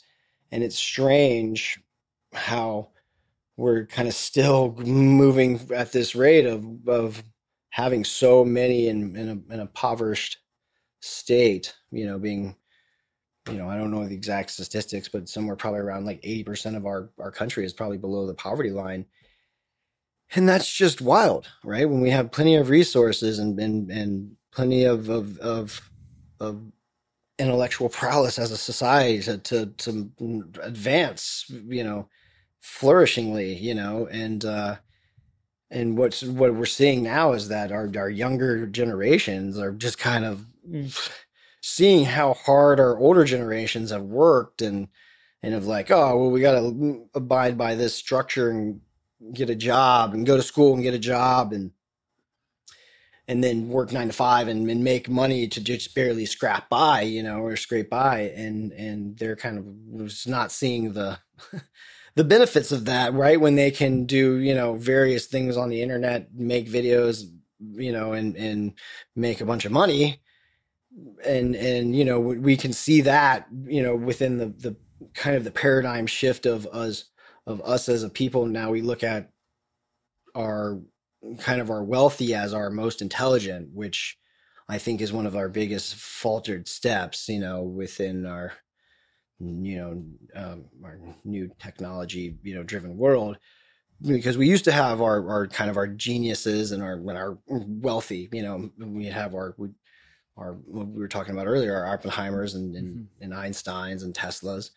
and 0.51 0.63
it's 0.63 0.77
strange 0.77 1.79
how 2.33 2.89
we're 3.57 3.85
kind 3.85 4.07
of 4.07 4.13
still 4.13 4.75
moving 4.77 5.59
at 5.73 5.91
this 5.91 6.15
rate 6.15 6.45
of, 6.45 6.65
of 6.87 7.23
having 7.69 8.03
so 8.03 8.43
many 8.43 8.87
in, 8.87 9.15
in 9.15 9.29
a, 9.29 9.53
in 9.53 9.59
impoverished 9.59 10.37
state, 10.99 11.73
you 11.91 12.05
know, 12.05 12.19
being, 12.19 12.55
you 13.49 13.57
know, 13.57 13.67
I 13.67 13.77
don't 13.77 13.91
know 13.91 14.05
the 14.05 14.13
exact 14.13 14.51
statistics, 14.51 15.07
but 15.07 15.29
somewhere 15.29 15.55
probably 15.55 15.79
around 15.79 16.05
like 16.05 16.21
80% 16.21 16.75
of 16.75 16.85
our, 16.85 17.09
our 17.19 17.31
country 17.31 17.65
is 17.65 17.73
probably 17.73 17.97
below 17.97 18.27
the 18.27 18.33
poverty 18.33 18.71
line. 18.71 19.05
And 20.33 20.47
that's 20.47 20.71
just 20.71 21.01
wild 21.01 21.47
right? 21.63 21.89
When 21.89 22.01
we 22.01 22.09
have 22.09 22.31
plenty 22.31 22.55
of 22.55 22.69
resources 22.69 23.39
and 23.39 23.59
and, 23.59 23.89
and 23.91 24.35
plenty 24.51 24.83
of, 24.85 25.09
of 25.09 25.37
of 25.39 25.90
of 26.41 26.61
intellectual 27.39 27.89
prowess 27.89 28.37
as 28.37 28.51
a 28.51 28.57
society 28.57 29.21
to, 29.21 29.37
to 29.37 29.65
to 29.77 30.43
advance 30.61 31.45
you 31.49 31.83
know 31.83 32.07
flourishingly 32.63 33.59
you 33.59 33.73
know 33.73 34.07
and 34.11 34.45
uh 34.45 34.75
and 35.71 35.97
what's 35.97 36.21
what 36.23 36.53
we're 36.53 36.65
seeing 36.65 37.01
now 37.01 37.33
is 37.33 37.47
that 37.47 37.71
our 37.71 37.89
our 37.95 38.09
younger 38.09 38.67
generations 38.67 39.57
are 39.57 39.71
just 39.71 39.97
kind 39.97 40.25
of 40.25 40.45
seeing 41.61 42.05
how 42.05 42.33
hard 42.33 42.79
our 42.79 42.97
older 42.99 43.23
generations 43.23 43.91
have 43.91 44.03
worked 44.03 44.61
and 44.61 44.87
and 45.41 45.55
of 45.55 45.65
like 45.65 45.89
oh 45.89 46.17
well 46.17 46.31
we 46.31 46.41
got 46.41 46.59
to 46.59 47.07
abide 47.15 47.57
by 47.57 47.75
this 47.75 47.95
structure 47.95 48.49
and 48.49 48.81
get 49.33 49.49
a 49.49 49.55
job 49.55 50.13
and 50.13 50.25
go 50.25 50.37
to 50.37 50.43
school 50.43 50.73
and 50.73 50.83
get 50.83 50.93
a 50.93 50.99
job 50.99 51.53
and 51.53 51.71
and 53.31 53.41
then 53.41 53.69
work 53.69 53.93
nine 53.93 54.07
to 54.07 54.13
five 54.13 54.49
and, 54.49 54.69
and 54.69 54.83
make 54.83 55.07
money 55.07 55.47
to 55.47 55.63
just 55.63 55.95
barely 55.95 56.25
scrap 56.25 56.67
by, 56.67 56.99
you 57.01 57.23
know, 57.23 57.39
or 57.39 57.55
scrape 57.55 57.89
by. 57.89 58.33
And 58.35 58.73
and 58.73 59.17
they're 59.17 59.37
kind 59.37 59.57
of 59.57 60.27
not 60.27 60.51
seeing 60.51 60.91
the 60.91 61.17
the 62.15 62.25
benefits 62.25 62.73
of 62.73 62.83
that, 62.85 63.13
right? 63.13 63.39
When 63.39 63.55
they 63.55 63.71
can 63.71 64.05
do, 64.05 64.35
you 64.35 64.53
know, 64.53 64.75
various 64.75 65.27
things 65.27 65.55
on 65.55 65.69
the 65.69 65.81
internet, 65.81 66.33
make 66.33 66.67
videos, 66.69 67.23
you 67.59 67.93
know, 67.93 68.11
and 68.11 68.35
and 68.35 68.73
make 69.15 69.39
a 69.39 69.45
bunch 69.45 69.63
of 69.63 69.71
money. 69.71 70.21
And 71.25 71.55
and 71.55 71.95
you 71.95 72.03
know, 72.03 72.19
we 72.19 72.57
can 72.57 72.73
see 72.73 72.99
that, 72.99 73.47
you 73.63 73.81
know, 73.81 73.95
within 73.95 74.39
the 74.39 74.47
the 74.47 74.75
kind 75.13 75.37
of 75.37 75.45
the 75.45 75.51
paradigm 75.51 76.05
shift 76.05 76.45
of 76.45 76.67
us 76.67 77.05
of 77.47 77.61
us 77.61 77.87
as 77.87 78.03
a 78.03 78.09
people. 78.09 78.45
Now 78.45 78.71
we 78.71 78.81
look 78.81 79.05
at 79.05 79.31
our 80.35 80.81
kind 81.39 81.61
of 81.61 81.69
our 81.69 81.83
wealthy 81.83 82.33
as 82.33 82.53
our 82.53 82.69
most 82.69 83.01
intelligent, 83.01 83.69
which 83.73 84.17
I 84.67 84.77
think 84.77 85.01
is 85.01 85.13
one 85.13 85.25
of 85.25 85.35
our 85.35 85.49
biggest 85.49 85.95
faltered 85.95 86.67
steps, 86.67 87.27
you 87.27 87.39
know, 87.39 87.61
within 87.61 88.25
our, 88.25 88.53
you 89.39 89.77
know, 89.77 90.03
um, 90.35 90.65
our 90.83 90.99
new 91.23 91.51
technology, 91.59 92.37
you 92.43 92.55
know, 92.55 92.63
driven 92.63 92.97
world. 92.97 93.37
Because 94.01 94.37
we 94.37 94.49
used 94.49 94.65
to 94.65 94.71
have 94.71 94.99
our, 94.99 95.29
our 95.29 95.47
kind 95.47 95.69
of 95.69 95.77
our 95.77 95.87
geniuses 95.87 96.71
and 96.71 96.81
our 96.81 96.99
when 96.99 97.15
our 97.15 97.37
wealthy, 97.47 98.29
you 98.31 98.41
know, 98.41 98.71
we 98.79 99.05
have 99.05 99.35
our 99.35 99.53
we, 99.57 99.69
our 100.37 100.53
what 100.53 100.87
we 100.87 100.99
were 100.99 101.07
talking 101.07 101.33
about 101.33 101.45
earlier, 101.45 101.75
our 101.75 101.97
Oppenheimers 101.97 102.55
and 102.55 102.75
and, 102.75 102.95
mm-hmm. 102.95 103.23
and 103.23 103.33
Einsteins 103.33 104.03
and 104.03 104.15
Teslas, 104.15 104.71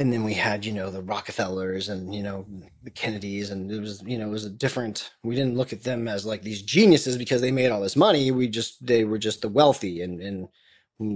and 0.00 0.12
then 0.12 0.24
we 0.24 0.34
had 0.34 0.64
you 0.64 0.72
know 0.72 0.90
the 0.90 1.02
rockefellers 1.02 1.90
and 1.90 2.14
you 2.14 2.22
know 2.22 2.46
the 2.82 2.90
kennedys 2.90 3.50
and 3.50 3.70
it 3.70 3.80
was 3.80 4.02
you 4.04 4.18
know 4.18 4.28
it 4.28 4.32
was 4.32 4.46
a 4.46 4.50
different 4.50 5.12
we 5.22 5.36
didn't 5.36 5.56
look 5.56 5.74
at 5.74 5.84
them 5.84 6.08
as 6.08 6.26
like 6.26 6.42
these 6.42 6.62
geniuses 6.62 7.18
because 7.18 7.42
they 7.42 7.52
made 7.52 7.70
all 7.70 7.82
this 7.82 7.96
money. 7.96 8.32
We 8.32 8.48
just 8.48 8.84
they 8.84 9.04
were 9.04 9.18
just 9.18 9.42
the 9.42 9.48
wealthy 9.48 10.02
and 10.02 10.20
and 10.20 10.48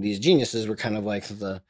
these 0.03 0.19
geniuses 0.19 0.67
were 0.67 0.77
kind 0.77 0.97
of 0.97 1.03
like 1.03 1.25
the 1.27 1.61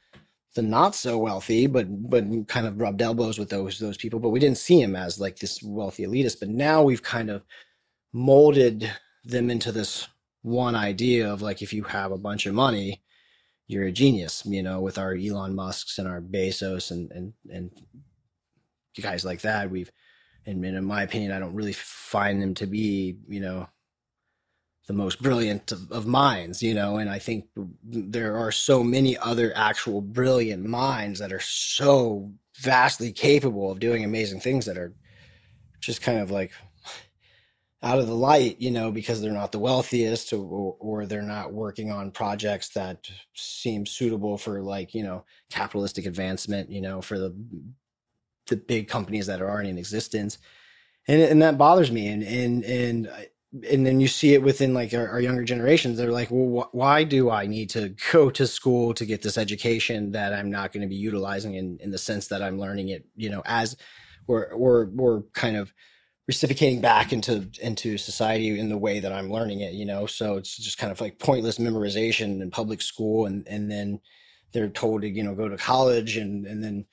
the 0.54 0.62
not 0.62 0.94
so 0.94 1.18
wealthy 1.18 1.66
but 1.66 1.86
but 2.10 2.24
kind 2.48 2.66
of 2.66 2.80
rubbed 2.80 3.02
elbows 3.02 3.38
with 3.38 3.50
those 3.50 3.78
those 3.78 3.96
people. 3.96 4.20
But 4.20 4.30
we 4.30 4.40
didn't 4.40 4.58
see 4.58 4.80
them 4.82 4.94
as 4.94 5.18
like 5.18 5.38
this 5.38 5.62
wealthy 5.62 6.04
elitist. 6.06 6.40
But 6.40 6.50
now 6.50 6.82
we've 6.82 7.02
kind 7.02 7.30
of 7.30 7.42
molded 8.12 8.90
them 9.24 9.50
into 9.50 9.72
this 9.72 10.08
one 10.42 10.76
idea 10.76 11.32
of 11.32 11.42
like 11.42 11.62
if 11.62 11.72
you 11.72 11.84
have 11.84 12.12
a 12.12 12.18
bunch 12.18 12.46
of 12.46 12.54
money 12.54 13.02
you're 13.68 13.86
a 13.86 13.92
genius, 13.92 14.44
you 14.46 14.62
know, 14.62 14.80
with 14.80 14.98
our 14.98 15.14
Elon 15.14 15.54
Musks 15.54 15.98
and 15.98 16.06
our 16.06 16.20
Bezos 16.20 16.90
and 16.90 17.10
and 17.12 17.32
and 17.50 17.70
guys 19.00 19.24
like 19.24 19.42
that. 19.42 19.70
We've 19.70 19.90
and, 20.46 20.64
in 20.64 20.84
my 20.84 21.02
opinion, 21.02 21.32
I 21.32 21.40
don't 21.40 21.54
really 21.54 21.72
find 21.72 22.40
them 22.40 22.54
to 22.54 22.66
be, 22.66 23.16
you 23.28 23.40
know, 23.40 23.68
the 24.86 24.92
most 24.92 25.20
brilliant 25.20 25.72
of, 25.72 25.90
of, 25.90 26.06
minds, 26.06 26.62
you 26.62 26.72
know, 26.72 26.98
and 26.98 27.10
I 27.10 27.18
think 27.18 27.46
there 27.82 28.36
are 28.36 28.52
so 28.52 28.84
many 28.84 29.18
other 29.18 29.52
actual 29.56 30.00
brilliant 30.00 30.64
minds 30.64 31.18
that 31.18 31.32
are 31.32 31.40
so 31.40 32.30
vastly 32.58 33.12
capable 33.12 33.72
of 33.72 33.80
doing 33.80 34.04
amazing 34.04 34.38
things 34.38 34.64
that 34.66 34.78
are 34.78 34.94
just 35.80 36.02
kind 36.02 36.20
of 36.20 36.30
like 36.30 36.52
out 37.82 37.98
of 37.98 38.06
the 38.06 38.14
light, 38.14 38.60
you 38.60 38.70
know, 38.70 38.90
because 38.90 39.20
they're 39.20 39.32
not 39.32 39.52
the 39.52 39.58
wealthiest 39.58 40.32
or, 40.32 40.76
or 40.80 41.06
they're 41.06 41.22
not 41.22 41.52
working 41.52 41.90
on 41.90 42.10
projects 42.10 42.70
that 42.70 43.08
seem 43.34 43.84
suitable 43.84 44.38
for 44.38 44.62
like, 44.62 44.94
you 44.94 45.02
know, 45.02 45.24
capitalistic 45.50 46.06
advancement, 46.06 46.70
you 46.70 46.80
know, 46.80 47.00
for 47.00 47.18
the 47.18 47.34
the 48.46 48.56
big 48.56 48.88
companies 48.88 49.26
that 49.26 49.42
are 49.42 49.50
already 49.50 49.70
in 49.70 49.78
existence. 49.78 50.38
And 51.08 51.20
and 51.20 51.42
that 51.42 51.58
bothers 51.58 51.92
me 51.92 52.08
and 52.08 52.22
and 52.22 52.64
and 52.64 53.06
uh, 53.08 53.20
and 53.70 53.86
then 53.86 54.00
you 54.00 54.08
see 54.08 54.34
it 54.34 54.42
within 54.42 54.74
like 54.74 54.92
our, 54.92 55.08
our 55.08 55.20
younger 55.20 55.44
generations 55.44 55.96
they're 55.96 56.10
like 56.10 56.30
well 56.30 56.64
wh- 56.64 56.74
why 56.74 57.04
do 57.04 57.30
i 57.30 57.46
need 57.46 57.70
to 57.70 57.94
go 58.12 58.28
to 58.28 58.46
school 58.46 58.92
to 58.92 59.06
get 59.06 59.22
this 59.22 59.38
education 59.38 60.12
that 60.12 60.32
i'm 60.34 60.50
not 60.50 60.72
going 60.72 60.82
to 60.82 60.88
be 60.88 60.96
utilizing 60.96 61.54
in 61.54 61.78
in 61.80 61.90
the 61.90 61.98
sense 61.98 62.28
that 62.28 62.42
i'm 62.42 62.58
learning 62.58 62.88
it 62.88 63.06
you 63.14 63.30
know 63.30 63.42
as 63.46 63.76
or 64.26 64.48
or 64.48 64.90
or 64.98 65.24
kind 65.32 65.56
of 65.56 65.72
reciprocating 66.26 66.80
back 66.80 67.12
into 67.12 67.48
into 67.62 67.96
society 67.98 68.58
in 68.58 68.68
the 68.68 68.78
way 68.78 69.00
that 69.00 69.12
I'm 69.12 69.30
learning 69.30 69.60
it, 69.60 69.74
you 69.74 69.86
know. 69.86 70.06
So 70.06 70.36
it's 70.36 70.56
just 70.56 70.78
kind 70.78 70.92
of 70.92 71.00
like 71.00 71.18
pointless 71.18 71.58
memorization 71.58 72.40
in 72.42 72.50
public 72.50 72.82
school 72.82 73.26
and 73.26 73.46
and 73.48 73.70
then 73.70 74.00
they're 74.52 74.68
told 74.68 75.02
to, 75.02 75.08
you 75.08 75.22
know, 75.22 75.34
go 75.34 75.48
to 75.48 75.56
college 75.56 76.16
and 76.16 76.46
and 76.46 76.62
then 76.62 76.86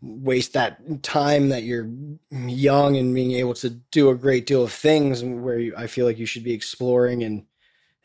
waste 0.00 0.52
that 0.52 1.02
time 1.02 1.48
that 1.48 1.64
you're 1.64 1.90
young 2.30 2.96
and 2.96 3.14
being 3.14 3.32
able 3.32 3.54
to 3.54 3.70
do 3.90 4.10
a 4.10 4.14
great 4.14 4.46
deal 4.46 4.62
of 4.62 4.72
things 4.72 5.24
where 5.24 5.58
you, 5.58 5.74
I 5.76 5.88
feel 5.88 6.06
like 6.06 6.18
you 6.18 6.26
should 6.26 6.44
be 6.44 6.52
exploring 6.52 7.24
and 7.24 7.44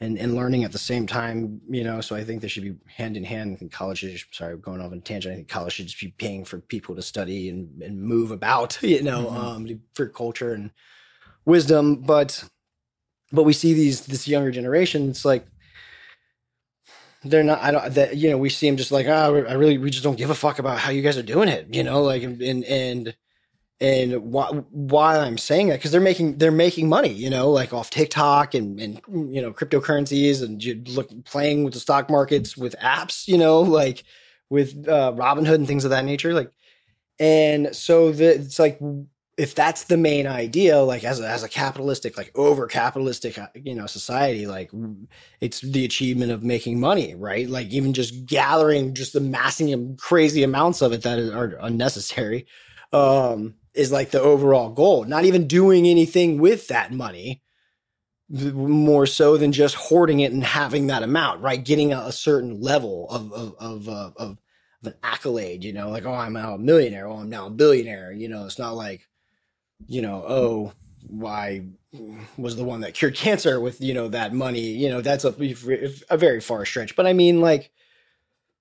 and, 0.04 0.18
and 0.18 0.36
learning 0.36 0.64
at 0.64 0.72
the 0.74 0.80
same 0.80 1.08
time, 1.08 1.62
you 1.70 1.84
know. 1.84 2.02
So 2.02 2.16
I 2.16 2.24
think 2.24 2.42
they 2.42 2.48
should 2.48 2.64
be 2.64 2.76
hand 2.86 3.16
in 3.16 3.24
hand. 3.24 3.54
I 3.54 3.56
think 3.56 3.72
college 3.72 4.00
should 4.00 4.20
sorry, 4.32 4.58
going 4.58 4.82
off 4.82 4.92
on 4.92 4.98
a 4.98 5.02
tangent. 5.02 5.34
I 5.34 5.36
think 5.38 5.48
college 5.48 5.74
should 5.74 5.88
just 5.88 6.00
be 6.00 6.14
paying 6.18 6.44
for 6.44 6.60
people 6.60 6.96
to 6.96 7.02
study 7.02 7.50
and, 7.50 7.82
and 7.82 8.02
move 8.02 8.32
about, 8.32 8.78
you 8.84 9.02
know, 9.02 9.26
mm-hmm. 9.26 9.38
um, 9.38 9.82
for 9.94 10.08
culture 10.08 10.54
and 10.54 10.72
wisdom. 11.46 12.02
But 12.02 12.44
but 13.32 13.44
we 13.44 13.54
see 13.54 13.74
these 13.74 14.06
this 14.06 14.28
younger 14.28 14.52
generation. 14.52 15.10
It's 15.10 15.26
like 15.26 15.48
they're 17.24 17.44
not. 17.44 17.62
I 17.62 17.72
don't. 17.72 17.94
That 17.94 18.18
you 18.18 18.30
know, 18.30 18.38
we 18.38 18.50
see 18.50 18.68
them 18.68 18.78
just 18.78 18.92
like, 18.92 19.08
ah, 19.08 19.28
oh, 19.28 19.46
I 19.46 19.54
really, 19.54 19.78
we 19.78 19.90
just 19.90 20.04
don't 20.04 20.18
give 20.18 20.30
a 20.30 20.36
fuck 20.36 20.60
about 20.60 20.80
how 20.80 20.92
you 20.92 21.02
guys 21.02 21.18
are 21.18 21.24
doing 21.24 21.48
it. 21.48 21.74
You 21.74 21.84
know, 21.84 22.04
like 22.04 22.24
and 22.24 22.42
and 22.42 23.16
and 23.84 24.32
why 24.32 24.46
why 24.72 25.18
I'm 25.20 25.38
saying 25.38 25.68
that 25.68 25.78
because 25.78 25.92
they're 25.92 26.00
making 26.00 26.38
they're 26.38 26.52
making 26.52 26.88
money, 26.88 27.12
you 27.12 27.30
know, 27.30 27.52
like 27.52 27.74
off 27.74 27.90
TikTok 27.90 28.54
and 28.54 28.80
and 28.80 29.02
you 29.10 29.42
know 29.42 29.52
cryptocurrencies 29.52 30.42
and 30.42 30.64
you 30.64 30.82
look 30.88 31.12
playing 31.26 31.66
with 31.66 31.74
the 31.74 31.82
stock 31.82 32.10
markets 32.10 32.56
with 32.56 32.76
apps, 32.82 33.28
you 33.28 33.38
know, 33.38 33.60
like 33.82 34.06
with 34.50 34.88
uh, 34.88 35.12
Robinhood 35.14 35.56
and 35.56 35.68
things 35.68 35.84
of 35.84 35.92
that 35.92 36.06
nature, 36.06 36.34
like. 36.34 36.50
And 37.20 37.76
so 37.76 38.12
the, 38.12 38.34
it's 38.36 38.58
like 38.58 38.80
if 39.38 39.54
that's 39.54 39.84
the 39.84 39.98
main 39.98 40.26
idea, 40.26 40.80
like 40.80 41.04
as 41.04 41.20
a, 41.20 41.28
as 41.28 41.44
a 41.44 41.50
capitalistic, 41.50 42.18
like 42.18 42.32
over 42.36 42.66
capitalistic, 42.66 43.38
uh, 43.38 43.48
you 43.54 43.76
know, 43.76 43.86
society, 43.86 44.48
like 44.48 44.72
it's 45.40 45.62
the 45.62 45.86
achievement 45.86 46.32
of 46.32 46.44
making 46.44 46.80
money, 46.80 47.14
right? 47.14 47.48
Like 47.48 47.68
even 47.68 47.94
just 47.94 48.26
gathering, 48.26 48.96
just 48.96 49.14
amassing 49.14 49.96
crazy 49.98 50.42
amounts 50.42 50.82
of 50.82 50.92
it 50.92 51.04
that 51.04 51.20
are 51.20 51.58
unnecessary. 51.62 52.48
Um, 52.92 53.56
is 53.74 53.92
like 53.92 54.12
the 54.12 54.22
overall 54.22 54.70
goal, 54.70 55.06
not 55.06 55.26
even 55.26 55.48
doing 55.48 55.88
anything 55.88 56.40
with 56.40 56.68
that 56.68 56.92
money 56.92 57.42
more 58.30 59.06
so 59.06 59.38
than 59.38 59.52
just 59.52 59.76
hoarding 59.76 60.20
it 60.20 60.32
and 60.32 60.44
having 60.44 60.88
that 60.88 61.04
amount, 61.04 61.42
right? 61.42 61.64
Getting 61.64 61.94
a, 61.94 62.00
a 62.00 62.12
certain 62.12 62.62
level 62.62 63.08
of, 63.10 63.32
of, 63.34 63.56
of, 63.60 63.90
uh, 63.90 63.92
of, 63.92 64.16
of, 64.18 64.38
an 64.86 64.94
accolade, 65.02 65.64
you 65.64 65.72
know, 65.72 65.90
like, 65.90 66.06
oh, 66.06 66.14
I'm 66.14 66.34
now 66.34 66.56
a 66.56 66.58
millionaire. 66.58 67.08
Oh, 67.08 67.20
I'm 67.20 67.30
now 67.30 67.48
a 67.48 67.50
billionaire. 67.50 68.12
You 68.12 68.28
know, 68.28 68.46
it's 68.46 68.60
not 68.60 68.76
like, 68.76 69.08
you 69.88 70.02
know, 70.02 70.26
oh, 70.28 70.74
why 71.08 71.68
was 72.38 72.58
the 72.58 72.66
one 72.66 72.82
that 72.82 72.94
cured 72.94 73.16
cancer 73.16 73.62
with, 73.62 73.80
you 73.80 73.94
know, 73.94 74.10
that 74.10 74.34
money, 74.34 74.60
you 74.60 74.90
know, 74.90 75.00
that's 75.00 75.24
a, 75.24 75.34
a 76.10 76.18
very 76.18 76.42
far 76.42 76.66
stretch. 76.66 76.98
But 76.98 77.08
I 77.08 77.14
mean, 77.14 77.40
like, 77.40 77.72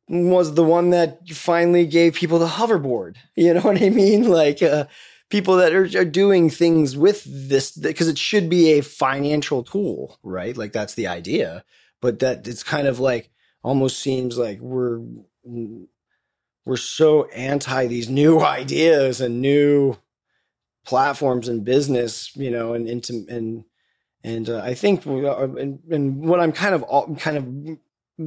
was 0.08 0.54
the 0.54 0.64
one 0.64 0.90
that 0.90 1.28
finally 1.30 1.86
gave 1.86 2.14
people 2.14 2.38
the 2.38 2.46
hoverboard. 2.46 3.16
You 3.36 3.54
know 3.54 3.60
what 3.62 3.82
I 3.82 3.88
mean? 3.88 4.28
Like 4.28 4.62
uh, 4.62 4.86
people 5.30 5.56
that 5.56 5.72
are, 5.72 5.88
are 5.98 6.04
doing 6.04 6.50
things 6.50 6.96
with 6.96 7.24
this 7.26 7.72
because 7.72 8.08
it 8.08 8.18
should 8.18 8.50
be 8.50 8.72
a 8.72 8.82
financial 8.82 9.62
tool, 9.62 10.18
right? 10.22 10.56
Like 10.56 10.72
that's 10.72 10.94
the 10.94 11.06
idea. 11.06 11.64
But 12.00 12.18
that 12.18 12.46
it's 12.48 12.62
kind 12.62 12.86
of 12.86 12.98
like 12.98 13.30
almost 13.62 14.00
seems 14.00 14.36
like 14.36 14.60
we're 14.60 15.00
we're 16.64 16.76
so 16.76 17.24
anti 17.26 17.86
these 17.86 18.08
new 18.08 18.40
ideas 18.58 19.20
and 19.20 19.40
new 19.40 19.96
platforms 20.84 21.48
and 21.48 21.64
business, 21.64 22.34
you 22.36 22.50
know, 22.50 22.74
and 22.74 22.88
into 22.88 23.24
and 23.28 23.64
and 24.24 24.48
uh, 24.48 24.60
I 24.62 24.74
think 24.74 25.06
uh, 25.06 25.48
and, 25.56 25.80
and 25.90 26.28
what 26.28 26.40
I'm 26.40 26.52
kind 26.52 26.74
of 26.74 26.82
all, 26.82 27.14
kind 27.16 27.36
of 27.36 27.78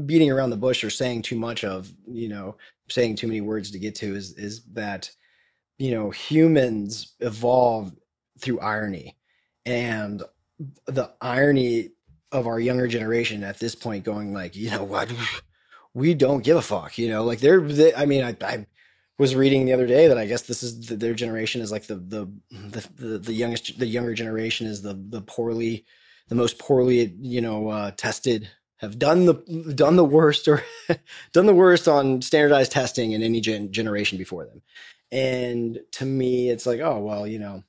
beating 0.06 0.32
around 0.32 0.50
the 0.50 0.58
bush 0.58 0.84
or 0.84 0.89
saying 0.89 1.22
too 1.22 1.38
much 1.38 1.63
of, 1.63 1.92
you 2.08 2.27
know, 2.27 2.58
saying 2.89 3.15
too 3.15 3.27
many 3.27 3.42
words 3.42 3.72
to 3.72 3.80
get 3.80 3.96
to 3.96 4.15
is 4.15 4.34
is 4.34 4.63
that 4.74 5.10
you 5.77 5.92
know, 5.92 6.10
humans 6.10 7.15
evolve 7.20 7.94
through 8.39 8.60
irony. 8.60 9.18
And 9.65 10.24
the 10.86 11.12
irony 11.22 11.92
of 12.32 12.48
our 12.48 12.60
younger 12.60 12.88
generation 12.88 13.44
at 13.44 13.60
this 13.60 13.75
point 13.75 14.04
going 14.04 14.34
like, 14.34 14.56
you 14.56 14.72
know 14.72 14.84
what, 14.84 15.12
we 15.94 16.13
don't 16.13 16.44
give 16.44 16.58
a 16.58 16.62
fuck, 16.62 16.98
you 16.98 17.10
know, 17.10 17.24
like 17.24 17.39
they're, 17.39 17.62
they, 17.62 17.94
I 17.94 18.06
mean, 18.06 18.24
I, 18.24 18.36
I 18.42 18.65
was 19.18 19.36
reading 19.36 19.65
the 19.65 19.74
other 19.74 19.88
day 19.88 20.08
that 20.08 20.18
I 20.18 20.25
guess 20.25 20.44
this 20.44 20.63
is 20.63 20.88
the, 20.88 20.96
their 20.96 21.13
generation 21.13 21.62
is 21.62 21.72
like 21.72 21.88
the, 21.88 21.96
the, 21.96 22.32
the, 22.51 22.89
the 22.96 23.18
the 23.20 23.34
youngest 23.34 23.80
the 23.80 23.86
younger 23.86 24.13
generation 24.13 24.68
is 24.68 24.82
the 24.82 25.01
the 25.08 25.22
poorly 25.22 25.86
the 26.27 26.36
most 26.36 26.60
poorly 26.60 27.15
you 27.22 27.39
know 27.39 27.70
uh, 27.70 27.92
tested 27.92 28.50
have 28.77 29.00
done 29.00 29.25
the 29.25 29.34
done 29.75 29.96
the 29.96 30.05
worst 30.05 30.48
or 30.48 30.63
done 31.34 31.46
the 31.46 31.53
worst 31.53 31.88
on 31.88 32.22
standardized 32.22 32.72
testing 32.72 33.13
in 33.13 33.24
any 33.24 33.41
gen- 33.41 33.72
generation 33.72 34.17
before 34.17 34.46
them. 34.46 34.62
And 35.12 35.79
to 35.94 36.05
me 36.05 36.50
it's 36.50 36.65
like 36.65 36.82
oh 36.82 37.00
well 37.00 37.27
you 37.27 37.39
know 37.39 37.63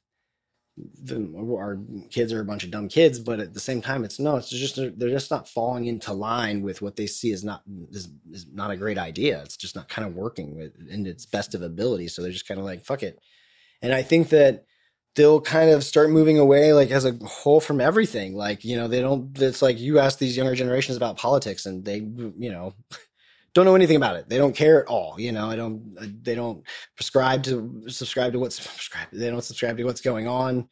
the, 0.77 1.33
our 1.57 1.79
kids 2.11 2.33
are 2.35 2.41
a 2.41 2.45
bunch 2.45 2.63
of 2.63 2.71
dumb 2.71 2.89
kids 2.89 3.19
but 3.19 3.41
at 3.41 3.55
the 3.55 3.61
same 3.61 3.81
time 3.81 4.05
it's 4.05 4.19
no 4.21 4.37
it's 4.37 4.51
just 4.51 4.77
they're 4.77 5.09
just 5.09 5.31
not 5.31 5.49
falling 5.49 5.87
into 5.87 6.13
line 6.13 6.61
with 6.61 6.83
what 6.83 6.97
they 6.97 7.07
see 7.07 7.31
is 7.31 7.43
not 7.43 7.63
is, 7.91 8.09
is 8.31 8.47
not 8.53 8.71
a 8.71 8.77
great 8.77 8.99
idea. 8.99 9.41
It's 9.43 9.57
just 9.57 9.77
not 9.77 9.89
kind 9.89 10.07
of 10.07 10.15
working 10.15 10.57
with 10.57 10.73
in 10.89 11.07
its 11.07 11.25
best 11.25 11.55
of 11.55 11.63
ability 11.63 12.09
so 12.09 12.23
they're 12.23 12.33
just 12.33 12.49
kind 12.49 12.61
of 12.61 12.67
like 12.67 12.85
fuck 12.85 13.03
it. 13.03 13.21
And 13.83 13.93
i 13.93 14.03
think 14.03 14.31
that 14.31 14.65
they'll 15.17 15.41
kind 15.41 15.71
of 15.71 15.83
start 15.83 16.11
moving 16.11 16.39
away 16.39 16.73
like 16.75 16.91
as 16.91 17.05
a 17.05 17.13
whole 17.25 17.61
from 17.61 17.81
everything. 17.81 18.37
Like 18.37 18.65
you 18.65 18.77
know 18.77 18.87
they 18.87 19.01
don't 19.01 19.37
it's 19.41 19.63
like 19.63 19.81
you 19.81 19.99
ask 19.99 20.19
these 20.19 20.37
younger 20.37 20.55
generations 20.55 20.97
about 20.97 21.17
politics 21.17 21.67
and 21.67 21.85
they 21.85 21.97
you 21.97 22.53
know 22.53 22.75
don't 23.55 23.65
know 23.65 23.75
anything 23.75 23.97
about 23.97 24.17
it. 24.17 24.29
They 24.29 24.39
don't 24.39 24.55
care 24.55 24.83
at 24.83 24.89
all 24.89 25.19
you 25.19 25.33
know? 25.33 25.51
I 25.51 25.57
don't 25.57 26.23
they 26.25 26.35
don't 26.35 26.63
prescribe 26.95 27.43
to 27.45 27.85
subscribe 27.89 28.33
to 28.35 28.39
what's 28.39 28.89
they 29.13 29.31
don't 29.31 29.43
subscribe 29.43 29.79
to 29.79 29.85
what's 29.85 30.03
going 30.03 30.29
on. 30.29 30.69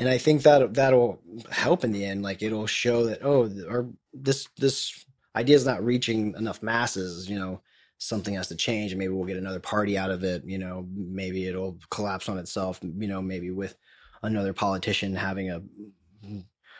And 0.00 0.08
i 0.08 0.16
think 0.16 0.42
that 0.44 0.74
that'll 0.74 1.20
help 1.50 1.82
in 1.84 1.92
the 1.92 2.04
end. 2.04 2.22
Like 2.22 2.42
it'll 2.42 2.68
show 2.68 3.06
that 3.06 3.18
oh 3.22 3.50
or 3.68 3.90
this 4.14 4.48
this 4.56 5.04
idea 5.36 5.56
is 5.56 5.66
not 5.66 5.84
reaching 5.84 6.34
enough 6.38 6.62
masses 6.62 7.28
you 7.28 7.38
know? 7.38 7.60
Something 8.00 8.34
has 8.34 8.46
to 8.46 8.54
change. 8.54 8.92
And 8.92 9.00
maybe 9.00 9.12
we'll 9.12 9.26
get 9.26 9.36
another 9.36 9.58
party 9.58 9.98
out 9.98 10.12
of 10.12 10.22
it 10.22 10.44
you 10.44 10.58
know? 10.58 10.86
Maybe 10.94 11.48
it'll 11.48 11.78
collapse 11.90 12.28
on 12.28 12.38
itself 12.38 12.78
you 12.80 13.08
know? 13.08 13.20
Maybe 13.20 13.50
with 13.50 13.76
another 14.22 14.52
politician 14.52 15.14
having 15.14 15.50
a 15.50 15.62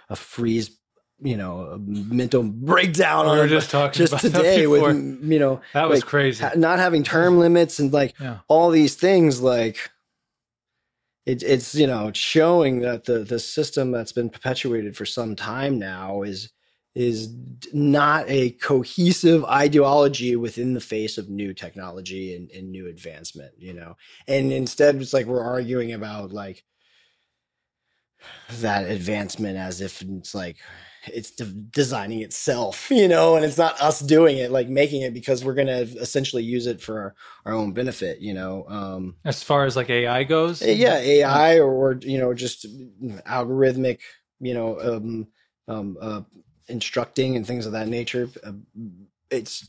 a 0.09 0.17
freeze 0.17 0.79
you 1.21 1.37
know 1.37 1.63
a 1.63 1.79
mental 1.79 2.43
breakdown 2.43 3.25
we 3.25 3.33
on 3.33 3.37
were 3.39 3.45
him 3.45 3.49
just 3.49 3.71
talking 3.71 3.99
just 3.99 4.13
about 4.13 4.23
today 4.23 4.67
with 4.67 4.97
you 5.23 5.39
know 5.39 5.61
that 5.75 5.89
was 5.89 6.01
like, 6.01 6.09
crazy. 6.09 6.45
ha- 6.45 6.53
not 6.57 6.79
having 6.79 7.03
term 7.03 7.39
limits 7.39 7.79
and 7.79 7.93
like 7.93 8.15
yeah. 8.21 8.39
all 8.49 8.71
these 8.71 8.95
things 8.95 9.41
like 9.41 9.91
it, 11.27 11.43
it's 11.43 11.75
you 11.75 11.87
know 11.87 12.13
showing 12.15 12.81
that 12.81 13.05
the 13.05 13.21
the 13.21 13.39
system 13.39 13.91
that's 13.91 14.13
been 14.13 14.31
perpetuated 14.31 14.97
for 14.97 15.05
some 15.05 15.35
time 15.35 15.79
now 15.79 16.23
is 16.23 16.51
is 16.95 17.33
not 17.73 18.25
a 18.29 18.51
cohesive 18.53 19.45
ideology 19.45 20.35
within 20.35 20.75
the 20.75 20.81
face 20.81 21.17
of 21.19 21.29
new 21.29 21.53
technology 21.53 22.35
and, 22.35 22.51
and 22.53 22.71
new 22.71 22.87
advancement 22.87 23.53
you 23.59 23.75
know? 23.75 23.97
And 24.27 24.53
instead 24.53 24.97
it's 24.97 25.13
like 25.13 25.27
we're 25.27 25.43
arguing 25.43 25.93
about 25.93 26.33
like 26.33 26.65
that 28.61 28.91
advancement 28.91 29.57
as 29.57 29.81
if 29.81 30.03
it's 30.03 30.35
like 30.35 30.57
it's 31.07 31.31
de- 31.31 31.45
designing 31.45 32.21
itself, 32.21 32.91
you 32.91 33.09
know, 33.09 33.37
and 33.37 33.45
it's 33.45 33.59
not 33.59 33.81
us 33.81 34.01
doing 34.01 34.39
it, 34.39 34.51
like 34.51 34.69
making 34.69 35.03
it 35.03 35.15
because 35.15 35.45
we're 35.45 35.55
going 35.55 35.69
to 35.69 35.83
essentially 36.01 36.43
use 36.43 36.67
it 36.67 36.81
for 36.81 36.99
our, 36.99 37.15
our, 37.47 37.53
own 37.53 37.73
benefit, 37.73 38.21
you 38.21 38.35
know. 38.35 38.65
Um, 38.69 39.17
as 39.25 39.43
far 39.43 39.65
as 39.65 39.77
like 39.77 39.91
AI 39.91 40.25
goes, 40.25 40.61
yeah, 40.63 40.99
AI 40.99 41.59
or, 41.59 41.73
or 41.73 41.99
you 42.03 42.19
know 42.19 42.35
just 42.35 42.67
algorithmic, 43.25 44.01
you 44.41 44.55
know, 44.55 44.81
um, 44.81 45.29
um, 45.69 45.97
uh, 46.01 46.23
instructing 46.69 47.37
and 47.37 47.47
things 47.47 47.67
of 47.67 47.73
that 47.73 47.89
nature. 47.89 48.29
Uh, 48.45 48.53
it's 49.31 49.69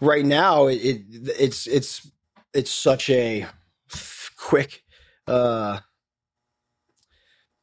right 0.00 0.24
now 0.24 0.66
it, 0.66 0.76
it 0.76 1.02
it's 1.38 1.66
it's 1.66 2.10
it's 2.54 2.70
such 2.70 3.10
a 3.10 3.46
quick 4.36 4.82
uh 5.26 5.80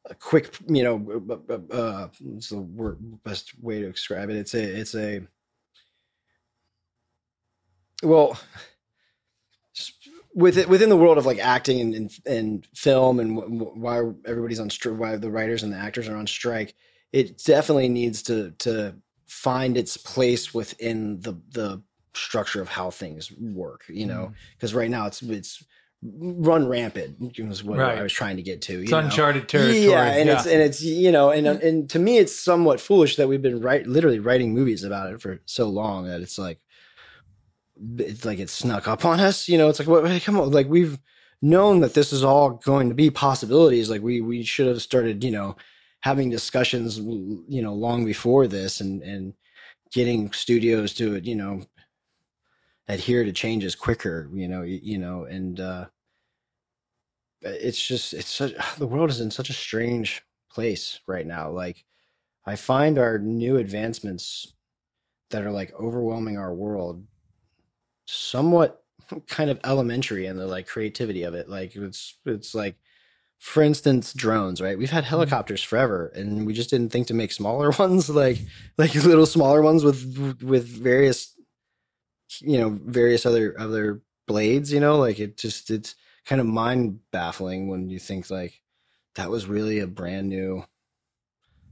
a 0.09 0.15
quick, 0.15 0.55
you 0.67 0.83
know, 0.83 1.39
uh, 1.71 2.07
it's 2.35 2.49
the 2.49 2.59
word, 2.59 2.97
best 3.23 3.57
way 3.61 3.81
to 3.81 3.91
describe 3.91 4.29
it. 4.29 4.37
It's 4.37 4.53
a, 4.53 4.63
it's 4.63 4.95
a, 4.95 5.21
well, 8.03 8.37
with 10.35 10.57
it 10.57 10.67
within 10.67 10.89
the 10.89 10.97
world 10.97 11.17
of 11.17 11.25
like 11.25 11.39
acting 11.39 11.79
and 11.79 11.95
and, 11.95 12.19
and 12.25 12.67
film 12.75 13.19
and 13.19 13.61
why 13.61 14.01
everybody's 14.25 14.59
on 14.59 14.69
strike, 14.69 14.99
why 14.99 15.15
the 15.15 15.31
writers 15.31 15.63
and 15.63 15.71
the 15.71 15.77
actors 15.77 16.07
are 16.09 16.17
on 16.17 16.27
strike, 16.27 16.75
it 17.13 17.41
definitely 17.43 17.89
needs 17.89 18.21
to 18.23 18.51
to 18.59 18.95
find 19.25 19.77
its 19.77 19.97
place 19.97 20.53
within 20.53 21.21
the 21.21 21.33
the 21.51 21.81
structure 22.13 22.61
of 22.61 22.67
how 22.67 22.91
things 22.91 23.31
work. 23.31 23.85
You 23.87 24.05
know, 24.05 24.33
because 24.55 24.73
mm. 24.73 24.77
right 24.77 24.89
now 24.89 25.07
it's 25.07 25.21
it's 25.21 25.63
run 26.17 26.67
rampant 26.67 27.37
was 27.39 27.63
what 27.63 27.79
right. 27.79 27.97
I 27.97 28.01
was 28.03 28.13
trying 28.13 28.37
to 28.37 28.43
get 28.43 28.61
to. 28.63 28.81
it's 28.81 28.91
know? 28.91 28.99
uncharted 28.99 29.49
territory. 29.49 29.85
Yeah, 29.85 30.03
and 30.05 30.27
yeah. 30.27 30.35
it's 30.35 30.45
and 30.45 30.61
it's 30.61 30.81
you 30.81 31.11
know, 31.11 31.31
and 31.31 31.47
and 31.47 31.89
to 31.89 31.99
me, 31.99 32.17
it's 32.17 32.37
somewhat 32.37 32.79
foolish 32.79 33.15
that 33.15 33.27
we've 33.27 33.41
been 33.41 33.61
right, 33.61 33.85
literally 33.85 34.19
writing 34.19 34.53
movies 34.53 34.83
about 34.83 35.11
it 35.13 35.21
for 35.21 35.41
so 35.45 35.67
long 35.67 36.07
that 36.07 36.21
it's 36.21 36.37
like, 36.37 36.59
it's 37.97 38.25
like 38.25 38.39
it 38.39 38.49
snuck 38.49 38.87
up 38.87 39.05
on 39.05 39.19
us. 39.19 39.47
You 39.47 39.57
know, 39.57 39.69
it's 39.69 39.79
like, 39.79 39.87
what? 39.87 40.21
Come 40.23 40.39
on, 40.39 40.51
like 40.51 40.67
we've 40.67 40.99
known 41.41 41.81
that 41.81 41.93
this 41.93 42.13
is 42.13 42.23
all 42.23 42.51
going 42.51 42.89
to 42.89 42.95
be 42.95 43.09
possibilities. 43.09 43.89
Like 43.89 44.01
we 44.01 44.21
we 44.21 44.43
should 44.43 44.67
have 44.67 44.81
started, 44.81 45.23
you 45.23 45.31
know, 45.31 45.55
having 46.01 46.29
discussions, 46.29 46.97
you 46.97 47.61
know, 47.61 47.73
long 47.73 48.05
before 48.05 48.47
this, 48.47 48.81
and 48.81 49.01
and 49.01 49.33
getting 49.95 50.31
studios 50.33 50.93
to 50.93 51.17
you 51.19 51.35
know 51.35 51.61
adhere 52.87 53.23
to 53.23 53.31
changes 53.31 53.75
quicker 53.75 54.29
you 54.33 54.47
know 54.47 54.61
you, 54.61 54.79
you 54.83 54.97
know 54.97 55.23
and 55.23 55.59
uh 55.59 55.85
it's 57.45 57.85
just 57.85 58.13
it's 58.13 58.29
such 58.29 58.53
the 58.77 58.87
world 58.87 59.09
is 59.09 59.21
in 59.21 59.31
such 59.31 59.49
a 59.49 59.53
strange 59.53 60.21
place 60.49 60.99
right 61.07 61.27
now 61.27 61.49
like 61.49 61.83
i 62.45 62.55
find 62.55 62.97
our 62.97 63.17
new 63.17 63.57
advancements 63.57 64.53
that 65.31 65.43
are 65.43 65.51
like 65.51 65.73
overwhelming 65.79 66.37
our 66.37 66.53
world 66.53 67.05
somewhat 68.07 68.83
kind 69.27 69.49
of 69.49 69.59
elementary 69.63 70.25
in 70.25 70.37
the 70.37 70.47
like 70.47 70.67
creativity 70.67 71.23
of 71.23 71.33
it 71.33 71.49
like 71.49 71.75
it's 71.75 72.17
it's 72.25 72.55
like 72.55 72.75
for 73.39 73.61
instance 73.61 74.13
drones 74.13 74.61
right 74.61 74.77
we've 74.77 74.89
had 74.89 75.03
mm-hmm. 75.03 75.09
helicopters 75.09 75.61
forever 75.61 76.07
and 76.15 76.45
we 76.45 76.53
just 76.53 76.69
didn't 76.69 76.91
think 76.91 77.07
to 77.07 77.13
make 77.13 77.31
smaller 77.31 77.69
ones 77.79 78.09
like 78.09 78.39
like 78.77 78.95
little 78.95 79.25
smaller 79.25 79.61
ones 79.61 79.83
with 79.83 80.41
with 80.41 80.65
various 80.65 81.35
you 82.41 82.57
know 82.57 82.69
various 82.69 83.25
other 83.25 83.55
other 83.59 84.01
blades 84.27 84.71
you 84.71 84.79
know 84.79 84.97
like 84.97 85.19
it 85.19 85.37
just 85.37 85.69
it's 85.69 85.95
kind 86.25 86.41
of 86.41 86.47
mind 86.47 86.99
baffling 87.11 87.67
when 87.67 87.89
you 87.89 87.99
think 87.99 88.29
like 88.29 88.61
that 89.15 89.29
was 89.29 89.47
really 89.47 89.79
a 89.79 89.87
brand 89.87 90.27
new 90.27 90.65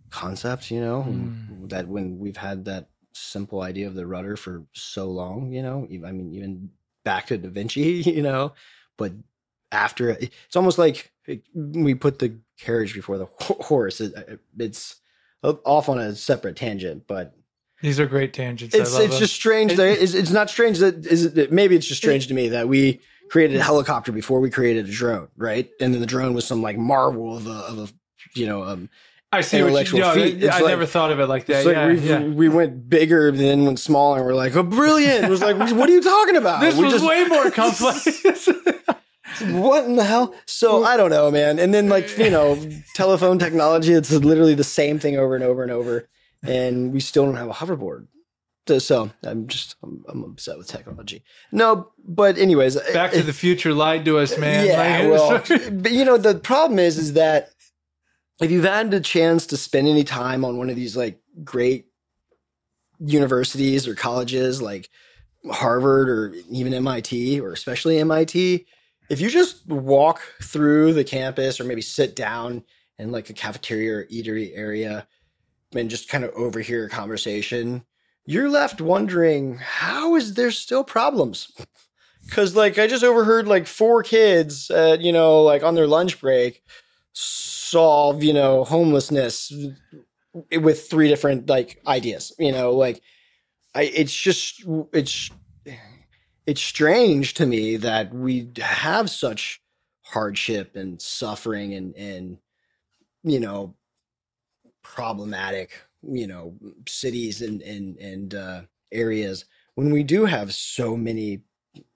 concept, 0.10 0.72
you 0.72 0.80
know, 0.80 1.06
mm. 1.08 1.70
that 1.70 1.88
when 1.88 2.20
we've 2.20 2.38
had 2.38 2.66
that 2.66 2.88
simple 3.14 3.62
idea 3.62 3.88
of 3.88 3.96
the 3.96 4.06
rudder 4.06 4.38
for 4.38 4.64
so 4.74 5.10
long, 5.10 5.52
you 5.52 5.62
know, 5.62 5.88
I 6.06 6.12
mean, 6.12 6.34
even 6.34 6.70
back 7.04 7.28
to 7.28 7.38
Da 7.38 7.50
Vinci, 7.50 7.82
you 8.06 8.22
know, 8.22 8.54
but 8.98 9.12
after 9.72 10.10
it's 10.10 10.56
almost 10.56 10.78
like 10.78 11.12
we 11.56 11.96
put 11.96 12.20
the 12.20 12.38
carriage 12.60 12.94
before 12.94 13.18
the 13.18 13.28
horse. 13.40 14.02
it's 14.58 14.96
off 15.44 15.90
on 15.90 16.00
a 16.00 16.16
separate 16.16 16.56
tangent, 16.56 17.08
but 17.08 17.36
these 17.82 18.00
are 18.00 18.06
great 18.06 18.34
tangents. 18.34 18.76
It's 18.76 18.98
it's 18.98 19.12
them. 19.12 19.20
just 19.20 19.34
strange. 19.34 19.76
That, 19.76 20.02
it's, 20.02 20.14
it's 20.14 20.32
not 20.32 20.50
strange 20.50 20.78
that 20.78 21.06
is 21.06 21.26
it, 21.26 21.52
maybe 21.52 21.76
it's 21.76 21.88
just 21.88 22.00
strange 22.00 22.28
to 22.28 22.34
me 22.34 22.50
that 22.50 22.70
we 22.70 23.02
created 23.30 23.58
a 23.58 23.64
helicopter 23.64 24.12
before 24.12 24.40
we 24.40 24.50
created 24.50 24.88
a 24.88 24.92
drone, 24.92 25.30
right? 25.38 25.70
And 25.80 25.94
then 25.94 26.02
the 26.02 26.08
drone 26.08 26.34
was 26.34 26.46
some 26.46 26.62
like 26.62 26.78
marvel 26.78 27.36
of 27.36 27.48
a, 27.48 27.52
of 27.52 27.80
a 27.80 27.88
you 28.36 28.46
know, 28.46 28.64
um, 28.64 28.90
I 29.32 29.42
see 29.42 29.64
what 29.64 29.92
you, 29.92 30.00
know, 30.00 30.14
feat. 30.14 30.44
I 30.44 30.60
like, 30.60 30.68
never 30.68 30.86
thought 30.86 31.12
of 31.12 31.20
it 31.20 31.26
like 31.26 31.48
that. 31.48 31.66
Like 31.66 31.76
yeah, 31.76 32.20
yeah, 32.20 32.28
We 32.28 32.50
went 32.50 32.88
bigger, 32.88 33.32
then 33.32 33.66
went 33.66 33.80
smaller, 33.80 34.18
and 34.18 34.28
we're 34.28 34.36
like, 34.36 34.56
oh, 34.56 34.62
brilliant. 34.62 35.26
It 35.26 35.30
was 35.30 35.42
like, 35.42 35.58
what 35.58 35.90
are 35.90 35.92
you 35.92 36.04
talking 36.04 36.36
about? 36.36 36.62
This 36.62 36.76
we 36.76 36.84
was 36.84 36.94
just, 36.94 37.06
way 37.06 37.26
more 37.26 37.50
complex. 37.50 38.06
what 39.42 39.86
in 39.86 39.96
the 39.96 40.04
hell? 40.04 40.36
So 40.46 40.84
I 40.84 40.98
don't 40.98 41.10
know, 41.10 41.32
man. 41.32 41.58
And 41.58 41.74
then 41.74 41.90
like, 41.90 42.16
you 42.18 42.30
know, 42.30 42.60
telephone 42.94 43.40
technology, 43.40 43.94
it's 43.94 44.12
literally 44.12 44.54
the 44.54 44.64
same 44.64 45.00
thing 45.00 45.18
over 45.18 45.34
and 45.34 45.44
over 45.44 45.64
and 45.64 45.72
over. 45.72 46.08
And 46.44 46.94
we 46.94 47.00
still 47.00 47.26
don't 47.26 47.38
have 47.38 47.50
a 47.50 47.54
hoverboard. 47.54 48.08
So 48.66 49.12
I'm 49.24 49.48
just 49.48 49.76
I'm, 49.84 50.06
I'm, 50.08 50.24
upset 50.24 50.58
with 50.58 50.68
technology. 50.68 51.24
No, 51.52 51.92
but 52.04 52.38
anyways, 52.38 52.78
uh, 52.78 52.84
Back 52.94 53.12
to 53.12 53.22
the 53.22 53.34
Future 53.34 53.74
lied 53.74 54.06
to 54.06 54.18
us, 54.18 54.38
man. 54.38 54.66
Yeah, 54.66 55.08
well, 55.08 55.44
but 55.72 55.92
you 55.92 56.06
know 56.06 56.18
the 56.18 56.36
problem 56.36 56.80
is 56.80 56.98
is 56.98 57.14
that 57.14 57.50
if 58.40 58.52
you've 58.52 58.64
had 58.64 58.94
a 58.94 59.02
chance 59.02 59.46
to 59.48 59.58
spend 59.58 59.88
any 59.88 60.06
time 60.06 60.46
on 60.46 60.58
one 60.58 60.70
of 60.70 60.78
these 60.78 60.96
like 60.96 61.20
great 61.44 61.88
universities 63.00 63.88
or 63.88 63.96
colleges 63.96 64.62
like 64.62 64.90
Harvard 65.52 66.10
or 66.10 66.34
even 66.50 66.74
MIT 66.74 67.42
or 67.42 67.52
especially 67.52 68.00
MIT, 68.00 68.66
if 69.10 69.20
you 69.20 69.30
just 69.30 69.68
walk 69.68 70.22
through 70.42 70.94
the 70.94 71.04
campus 71.04 71.60
or 71.60 71.66
maybe 71.66 71.82
sit 71.82 72.16
down 72.16 72.64
in 72.98 73.12
like 73.12 73.30
a 73.30 73.34
cafeteria 73.34 73.98
or 73.98 74.06
eatery 74.06 74.52
area 74.56 75.06
and 75.76 75.90
just 75.90 76.08
kind 76.08 76.24
of 76.24 76.32
overhear 76.32 76.86
a 76.86 76.90
conversation 76.90 77.84
you're 78.26 78.50
left 78.50 78.82
wondering 78.82 79.58
how 79.58 80.16
is 80.16 80.34
there 80.36 80.52
still 80.52 80.84
problems? 80.84 81.52
Because 82.26 82.56
like 82.56 82.80
I 82.80 82.88
just 82.88 83.04
overheard 83.04 83.50
like 83.50 83.68
four 83.68 84.02
kids, 84.02 84.72
uh, 84.72 84.96
you 84.98 85.12
know, 85.12 85.42
like 85.42 85.62
on 85.62 85.76
their 85.76 85.88
lunch 85.88 86.22
break, 86.22 86.64
solve, 87.12 88.24
you 88.24 88.32
know, 88.32 88.64
homelessness 88.64 89.52
with 90.52 90.90
three 90.90 91.10
different 91.10 91.50
like 91.50 91.82
ideas. 91.86 92.32
You 92.40 92.54
know, 92.54 92.72
like 92.72 93.02
I 93.76 93.84
it's 93.84 94.14
just 94.14 94.64
it's 94.94 95.30
it's 96.46 96.62
strange 96.62 97.34
to 97.36 97.46
me 97.46 97.78
that 97.78 98.14
we 98.14 98.50
have 98.58 99.10
such 99.10 99.62
hardship 100.04 100.76
and 100.76 101.02
suffering 101.02 101.74
and 101.74 101.96
and 101.96 102.38
you 103.24 103.40
know 103.40 103.76
problematic 104.82 105.82
you 106.12 106.28
know 106.28 106.56
cities 106.88 107.42
and 107.42 107.62
and 107.62 107.98
and 107.98 108.36
uh, 108.36 108.62
areas 108.92 109.46
when 109.76 109.92
we 109.92 110.04
do 110.04 110.26
have 110.26 110.54
so 110.54 110.96
many 110.96 111.42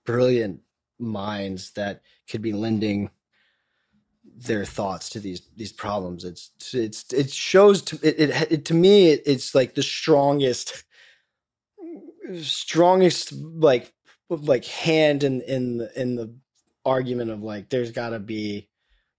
brilliant 0.06 0.62
minds 1.00 1.72
that 1.72 2.02
could 2.30 2.41
be 2.41 2.54
lending 2.54 3.10
their 4.39 4.65
thoughts 4.65 5.10
to 5.10 5.20
these 5.20 5.41
these 5.56 5.72
problems 5.72 6.24
it's 6.24 6.52
it's 6.74 7.12
it 7.12 7.32
shows 7.32 7.82
to 7.82 8.00
it, 8.04 8.20
it, 8.20 8.52
it 8.52 8.65
to 8.65 8.74
me 8.74 9.10
it, 9.10 9.22
it's 9.26 9.56
like 9.56 9.74
the 9.74 9.84
strongest 9.84 10.84
strongest 12.41 13.32
like 13.34 13.93
like 14.30 14.65
hand 14.65 15.24
in 15.24 15.41
in 15.41 15.88
in 15.96 16.15
the 16.15 16.34
argument 16.86 17.32
of 17.32 17.41
like 17.41 17.70
there's 17.70 17.91
got 17.91 18.10
to 18.10 18.20
be 18.20 18.70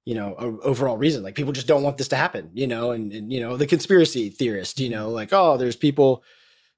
you 0.09 0.15
know 0.15 0.35
a 0.39 0.67
overall 0.67 0.97
reason 0.97 1.23
like 1.23 1.35
people 1.35 1.53
just 1.53 1.67
don't 1.67 1.83
want 1.83 1.99
this 1.99 2.09
to 2.09 2.17
happen 2.17 2.51
you 2.55 2.67
know 2.67 2.93
and, 2.93 3.13
and 3.13 3.33
you 3.33 3.41
know 3.41 3.57
the 3.57 3.67
conspiracy 3.67 4.31
theorist 4.31 4.81
you 4.81 4.89
know 4.89 5.11
like 5.11 5.33
oh 5.33 5.57
there's 5.57 5.77
people 5.77 6.23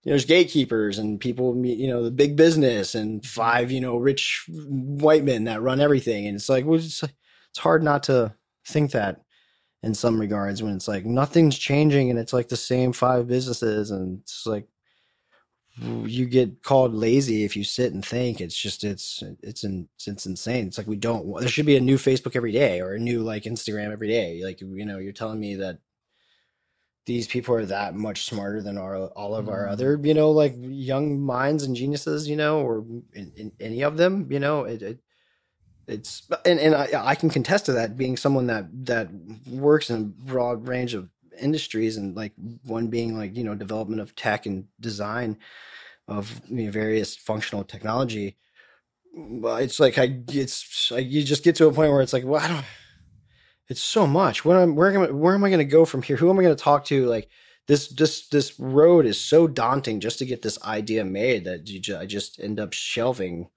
there's 0.04 0.24
gatekeepers 0.24 0.98
and 0.98 1.20
people 1.20 1.56
you 1.64 1.88
know 1.88 2.02
the 2.02 2.10
big 2.10 2.36
business 2.36 2.94
and 2.94 3.20
mm-hmm. 3.20 3.26
five 3.26 3.70
you 3.70 3.80
know 3.80 3.96
rich 3.96 4.44
white 4.48 5.24
men 5.24 5.44
that 5.44 5.62
run 5.62 5.80
everything. 5.80 6.26
And 6.26 6.36
it's 6.36 6.48
like 6.48 6.64
well, 6.64 6.78
it's, 6.78 7.02
it's 7.02 7.58
hard 7.58 7.82
not 7.82 8.04
to 8.04 8.34
think 8.66 8.92
that 8.92 9.22
in 9.82 9.94
some 9.94 10.20
regards 10.20 10.62
when 10.62 10.74
it's 10.74 10.88
like 10.88 11.04
nothing's 11.04 11.58
changing 11.58 12.10
and 12.10 12.18
it's 12.18 12.32
like 12.32 12.48
the 12.48 12.56
same 12.56 12.92
five 12.92 13.26
businesses 13.26 13.90
and 13.90 14.20
it's 14.20 14.46
like 14.46 14.66
you 15.80 16.26
get 16.26 16.62
called 16.62 16.94
lazy 16.94 17.44
if 17.44 17.56
you 17.56 17.64
sit 17.64 17.92
and 17.92 18.04
think. 18.04 18.40
It's 18.40 18.56
just 18.56 18.84
it's 18.84 19.22
it's 19.42 19.64
in, 19.64 19.88
it's 20.06 20.26
insane. 20.26 20.66
It's 20.66 20.78
like 20.78 20.86
we 20.86 20.96
don't. 20.96 21.40
There 21.40 21.48
should 21.48 21.66
be 21.66 21.76
a 21.76 21.80
new 21.80 21.96
Facebook 21.96 22.36
every 22.36 22.52
day 22.52 22.80
or 22.80 22.94
a 22.94 22.98
new 22.98 23.22
like 23.22 23.44
Instagram 23.44 23.92
every 23.92 24.08
day. 24.08 24.42
Like 24.44 24.60
you 24.60 24.84
know, 24.84 24.98
you're 24.98 25.12
telling 25.12 25.40
me 25.40 25.56
that 25.56 25.78
these 27.06 27.26
people 27.26 27.54
are 27.54 27.66
that 27.66 27.94
much 27.94 28.24
smarter 28.24 28.62
than 28.62 28.78
our 28.78 29.06
all 29.08 29.34
of 29.34 29.48
our 29.48 29.66
mm. 29.66 29.70
other 29.70 29.98
you 30.02 30.14
know 30.14 30.30
like 30.30 30.54
young 30.58 31.20
minds 31.20 31.64
and 31.64 31.74
geniuses 31.74 32.28
you 32.28 32.36
know 32.36 32.60
or 32.60 32.84
in, 33.14 33.32
in 33.36 33.52
any 33.58 33.82
of 33.82 33.96
them 33.96 34.30
you 34.30 34.38
know 34.38 34.64
it, 34.64 34.82
it 34.82 35.00
it's 35.88 36.22
and, 36.44 36.60
and 36.60 36.74
I, 36.74 36.88
I 36.94 37.14
can 37.16 37.30
contest 37.30 37.66
to 37.66 37.72
that 37.72 37.96
being 37.96 38.16
someone 38.16 38.46
that 38.46 38.66
that 38.86 39.08
works 39.48 39.90
in 39.90 39.96
a 39.96 40.30
broad 40.30 40.68
range 40.68 40.94
of 40.94 41.08
industries 41.40 41.96
and 41.96 42.16
like 42.16 42.32
one 42.64 42.88
being 42.88 43.16
like 43.16 43.36
you 43.36 43.44
know 43.44 43.54
development 43.54 44.00
of 44.00 44.14
tech 44.14 44.46
and 44.46 44.66
design 44.78 45.38
of 46.08 46.40
you 46.48 46.66
know, 46.66 46.70
various 46.70 47.16
functional 47.16 47.64
technology 47.64 48.36
it's 49.12 49.80
like 49.80 49.98
i 49.98 50.20
it's 50.28 50.90
like 50.90 51.06
you 51.08 51.22
just 51.22 51.42
get 51.42 51.56
to 51.56 51.66
a 51.66 51.72
point 51.72 51.90
where 51.90 52.00
it's 52.00 52.12
like 52.12 52.24
well 52.24 52.40
i 52.40 52.48
don't 52.48 52.64
it's 53.70 53.80
so 53.80 54.04
much. 54.04 54.44
Where 54.44 54.58
am 54.58 54.74
where 54.74 54.92
am 54.92 55.02
I, 55.02 55.10
where 55.10 55.34
am 55.34 55.44
i 55.44 55.48
going 55.48 55.60
to 55.60 55.64
go 55.64 55.84
from 55.84 56.02
here? 56.02 56.16
Who 56.16 56.28
am 56.28 56.38
i 56.38 56.42
going 56.42 56.54
to 56.54 56.62
talk 56.62 56.84
to? 56.86 57.06
Like 57.06 57.28
this 57.68 57.88
this 57.88 58.26
this 58.26 58.58
road 58.58 59.06
is 59.06 59.18
so 59.18 59.46
daunting 59.46 60.00
just 60.00 60.18
to 60.18 60.26
get 60.26 60.42
this 60.42 60.60
idea 60.64 61.04
made 61.04 61.44
that 61.44 61.68
you 61.68 61.78
just, 61.78 62.00
i 62.00 62.04
just 62.04 62.40
end 62.40 62.58
up 62.58 62.72
shelving 62.72 63.48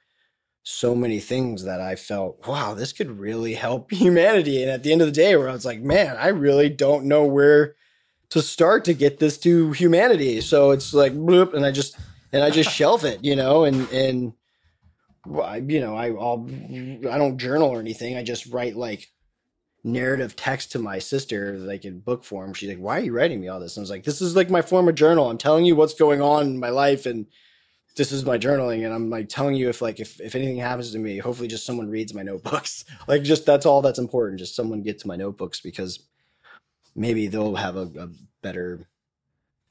so 0.64 0.96
many 0.96 1.20
things 1.20 1.66
that 1.66 1.82
I 1.82 1.96
felt, 1.96 2.48
wow, 2.48 2.74
this 2.74 2.94
could 2.94 3.20
really 3.20 3.54
help 3.54 3.92
humanity. 3.94 4.62
And 4.62 4.72
at 4.72 4.84
the 4.84 4.92
end 4.92 5.02
of 5.02 5.08
the 5.08 5.12
day, 5.12 5.36
where 5.36 5.50
I 5.50 5.54
was 5.54 5.66
like, 5.66 5.82
man, 5.82 6.16
I 6.18 6.30
really 6.30 6.70
don't 6.70 7.06
know 7.06 7.26
where 7.26 7.76
to 8.30 8.42
start 8.42 8.86
to 8.86 8.94
get 8.94 9.20
this 9.20 9.38
to 9.40 9.72
humanity. 9.74 10.42
So 10.42 10.72
it's 10.72 10.94
like, 10.94 11.14
bloop, 11.14 11.54
and 11.54 11.66
I 11.66 11.72
just 11.72 11.98
and 12.32 12.44
I 12.44 12.50
just 12.50 12.72
shelf 12.72 13.04
it, 13.04 13.24
you 13.24 13.36
know, 13.36 13.66
and 13.66 13.88
and 13.92 14.34
you 15.70 15.80
know, 15.80 15.96
I 15.96 16.08
I'll 16.08 16.50
I 16.50 17.18
don't 17.18 17.38
journal 17.38 17.70
or 17.70 17.80
anything. 17.80 18.18
I 18.18 18.24
just 18.24 18.48
write 18.48 18.76
like 18.76 19.12
narrative 19.84 20.36
text 20.36 20.72
to 20.72 20.80
my 20.80 20.98
sister, 20.98 21.58
like 21.60 21.86
in 21.86 22.00
book 22.00 22.24
form. 22.24 22.54
She's 22.54 22.70
like, 22.70 22.80
"Why 22.80 22.98
are 22.98 23.04
you 23.04 23.14
writing 23.14 23.40
me 23.40 23.50
all 23.50 23.60
this?" 23.60 23.78
And 23.78 23.82
I 23.82 23.84
was 23.84 23.90
like, 23.92 24.04
"This 24.04 24.22
is 24.22 24.36
like 24.36 24.50
my 24.50 24.62
form 24.62 24.88
of 24.88 24.96
journal. 24.96 25.30
I'm 25.30 25.38
telling 25.38 25.66
you 25.66 25.76
what's 25.76 25.94
going 25.94 26.22
on 26.22 26.48
in 26.48 26.60
my 26.60 26.70
life 26.70 27.06
and." 27.06 27.28
This 27.96 28.12
is 28.12 28.26
my 28.26 28.38
journaling 28.38 28.86
and 28.86 28.94
i'm 28.94 29.10
like 29.10 29.30
telling 29.30 29.56
you 29.56 29.70
if 29.70 29.82
like 29.82 30.00
if, 30.00 30.20
if 30.20 30.36
anything 30.36 30.58
happens 30.58 30.92
to 30.92 31.00
me 31.00 31.18
hopefully 31.18 31.48
just 31.48 31.66
someone 31.66 31.90
reads 31.90 32.14
my 32.14 32.24
notebooks 32.24 32.86
like 33.08 33.24
just 33.24 33.46
that's 33.46 33.66
all 33.66 33.82
that's 33.82 34.00
important 34.00 34.40
just 34.40 34.56
someone 34.56 34.82
gets 34.82 35.04
to 35.04 35.08
my 35.08 35.16
notebooks 35.16 35.60
because 35.60 36.00
maybe 36.96 37.28
they'll 37.28 37.56
have 37.56 37.76
a, 37.76 37.90
a 38.00 38.10
better 38.42 38.88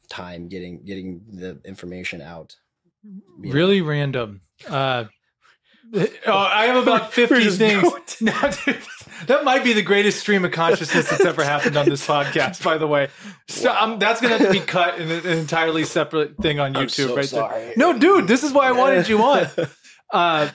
time 0.09 0.49
getting 0.49 0.83
getting 0.85 1.23
the 1.33 1.59
information 1.65 2.21
out 2.21 2.57
really 3.39 3.81
know. 3.81 3.87
random 3.87 4.41
uh 4.69 5.05
oh, 5.95 6.37
I 6.37 6.67
have 6.67 6.83
about 6.83 7.13
50 7.15 7.51
things. 7.51 8.17
that 9.27 9.45
might 9.45 9.65
be 9.65 9.73
the 9.73 9.83
greatest 9.83 10.21
stream 10.21 10.45
of 10.45 10.53
consciousness 10.53 11.11
that's 11.11 11.25
ever 11.25 11.45
happened 11.45 11.77
on 11.77 11.89
this 11.89 12.07
podcast, 12.07 12.63
by 12.63 12.79
the 12.79 12.87
way. 12.87 13.09
So, 13.49 13.71
wow. 13.71 13.85
um, 13.85 13.99
that's 13.99 14.21
going 14.21 14.33
to 14.33 14.39
have 14.39 14.53
to 14.53 14.61
be 14.61 14.65
cut 14.67 14.99
in 14.99 15.11
an 15.11 15.27
entirely 15.27 15.85
separate 15.85 16.37
thing 16.39 16.61
on 16.61 16.75
YouTube, 16.75 17.09
so 17.09 17.17
right 17.17 17.25
sorry. 17.25 17.61
there. 17.61 17.75
No, 17.77 17.99
dude, 17.99 18.29
this 18.29 18.43
is 18.43 18.53
why 18.53 18.69
I 18.69 18.73
wanted 18.73 19.09
you 19.09 19.23
on. 19.23 19.49
Uh, 20.13 20.51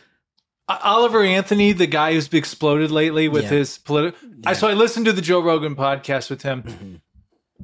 Oliver 0.69 1.23
Anthony, 1.23 1.71
the 1.71 1.87
guy 1.87 2.13
who's 2.13 2.31
exploded 2.33 2.91
lately 2.91 3.29
with 3.29 3.43
yeah. 3.43 3.49
his 3.49 3.77
political. 3.77 4.19
Yeah. 4.43 4.53
So 4.53 4.67
I 4.67 4.73
listened 4.73 5.05
to 5.05 5.13
the 5.13 5.21
Joe 5.21 5.39
Rogan 5.39 5.75
podcast 5.75 6.29
with 6.29 6.41
him. 6.41 6.63
Mm-hmm. 6.63 6.95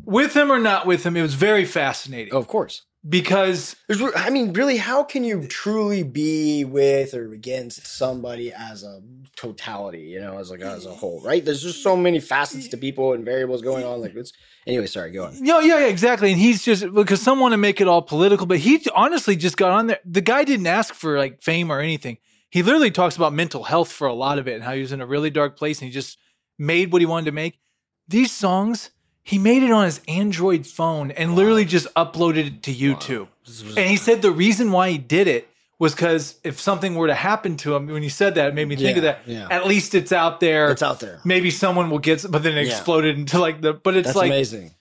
With 0.06 0.36
him 0.36 0.52
or 0.52 0.60
not 0.60 0.88
with 0.88 1.06
him, 1.06 1.15
it 1.15 1.21
was 1.21 1.34
very 1.34 1.65
fascinating. 1.65 2.34
Oh, 2.34 2.39
of 2.39 2.47
course 2.47 2.84
because 3.08 3.76
I 4.16 4.30
mean, 4.30 4.54
really, 4.54 4.78
how 4.78 5.04
can 5.04 5.24
you 5.24 5.46
truly 5.48 6.04
be 6.04 6.63
with 6.63 7.13
or 7.13 7.34
against 7.34 7.86
somebody 7.86 8.54
as 8.54 8.84
a 8.84 9.02
totality? 9.36 10.04
You 10.04 10.22
know, 10.22 10.38
as 10.38 10.50
like 10.50 10.62
as 10.62 10.86
a 10.86 10.94
whole, 10.94 11.22
right? 11.22 11.44
There's 11.44 11.62
just 11.62 11.84
so 11.84 11.98
many 11.98 12.20
facets 12.20 12.70
to 12.70 12.78
people 12.78 13.13
and 13.13 13.26
variables 13.26 13.62
going 13.62 13.84
on. 13.84 14.00
Like 14.02 14.16
it's 14.16 14.32
anyway. 14.66 14.88
Sorry, 14.88 15.12
go 15.12 15.26
on. 15.26 15.44
No, 15.44 15.60
yeah, 15.60 15.80
yeah, 15.80 15.88
exactly. 15.88 16.32
And 16.32 16.39
he's 16.39 16.63
just 16.63 16.94
because 16.94 17.22
some 17.22 17.39
want 17.39 17.52
to 17.52 17.58
make 17.58 17.82
it 17.82 17.88
all 17.88 18.02
political, 18.02 18.48
but 18.48 18.60
he 18.60 18.86
honestly 18.96 19.36
just 19.36 19.58
got 19.58 19.72
on 19.72 19.88
there. 19.88 20.00
The 20.06 20.22
guy 20.22 20.46
didn't 20.46 20.68
ask 20.68 20.94
for 20.94 21.18
like 21.18 21.42
fame 21.42 21.72
or 21.72 21.82
anything. 21.82 22.18
He 22.52 22.63
literally 22.63 22.92
talks 22.92 23.18
about 23.18 23.34
mental 23.34 23.63
health 23.63 23.92
for 23.92 24.08
a 24.08 24.13
lot 24.13 24.38
of 24.38 24.48
it 24.48 24.54
and 24.54 24.63
how 24.63 24.74
he 24.74 24.82
was 24.82 24.92
in 24.92 25.02
a 25.02 25.08
really 25.08 25.32
dark 25.32 25.58
place 25.58 25.82
and 25.82 25.88
he 25.88 25.94
just 25.94 26.20
made 26.60 26.94
what 26.94 27.02
he 27.02 27.06
wanted 27.06 27.26
to 27.26 27.32
make. 27.32 27.60
These 28.08 28.32
songs 28.32 28.92
he 29.24 29.38
made 29.38 29.64
it 29.64 29.72
on 29.72 29.86
his 29.86 30.02
Android 30.08 30.68
phone 30.68 31.12
and 31.12 31.32
wow. 31.32 31.38
literally 31.38 31.66
just 31.66 31.92
uploaded 31.96 32.48
it 32.48 32.64
to 32.64 32.74
YouTube. 32.74 33.28
Wow. 33.48 33.74
And 33.78 33.90
he 33.90 33.96
said 33.96 34.22
the 34.22 34.32
reason 34.32 34.72
why 34.72 34.90
he 34.92 34.98
did 34.98 35.28
it 35.28 35.50
was 35.80 35.96
because 35.96 36.40
if 36.44 36.60
something 36.60 36.96
were 36.96 37.08
to 37.08 37.16
happen 37.16 37.58
to 37.58 37.76
him, 37.76 37.88
when 37.88 38.04
he 38.04 38.10
said 38.10 38.36
that, 38.36 38.50
it 38.50 38.54
made 38.54 38.68
me 38.68 38.76
think 38.76 38.92
yeah, 38.92 38.96
of 38.98 39.02
that. 39.04 39.20
Yeah. 39.26 39.48
At 39.50 39.68
least 39.68 39.96
it's 39.96 40.12
out 40.12 40.40
there. 40.40 40.72
It's 40.72 40.84
out 40.84 41.00
there. 41.00 41.20
Maybe 41.26 41.52
someone 41.52 41.90
will 41.90 42.00
get, 42.00 42.26
but 42.30 42.44
then 42.44 42.58
it 42.58 42.68
yeah. 42.68 42.74
exploded 42.74 43.18
into 43.18 43.40
like 43.40 43.62
the. 43.62 43.74
But 43.74 43.96
it's 43.96 44.08
That's 44.08 44.18
like 44.18 44.32
amazing. 44.32 44.72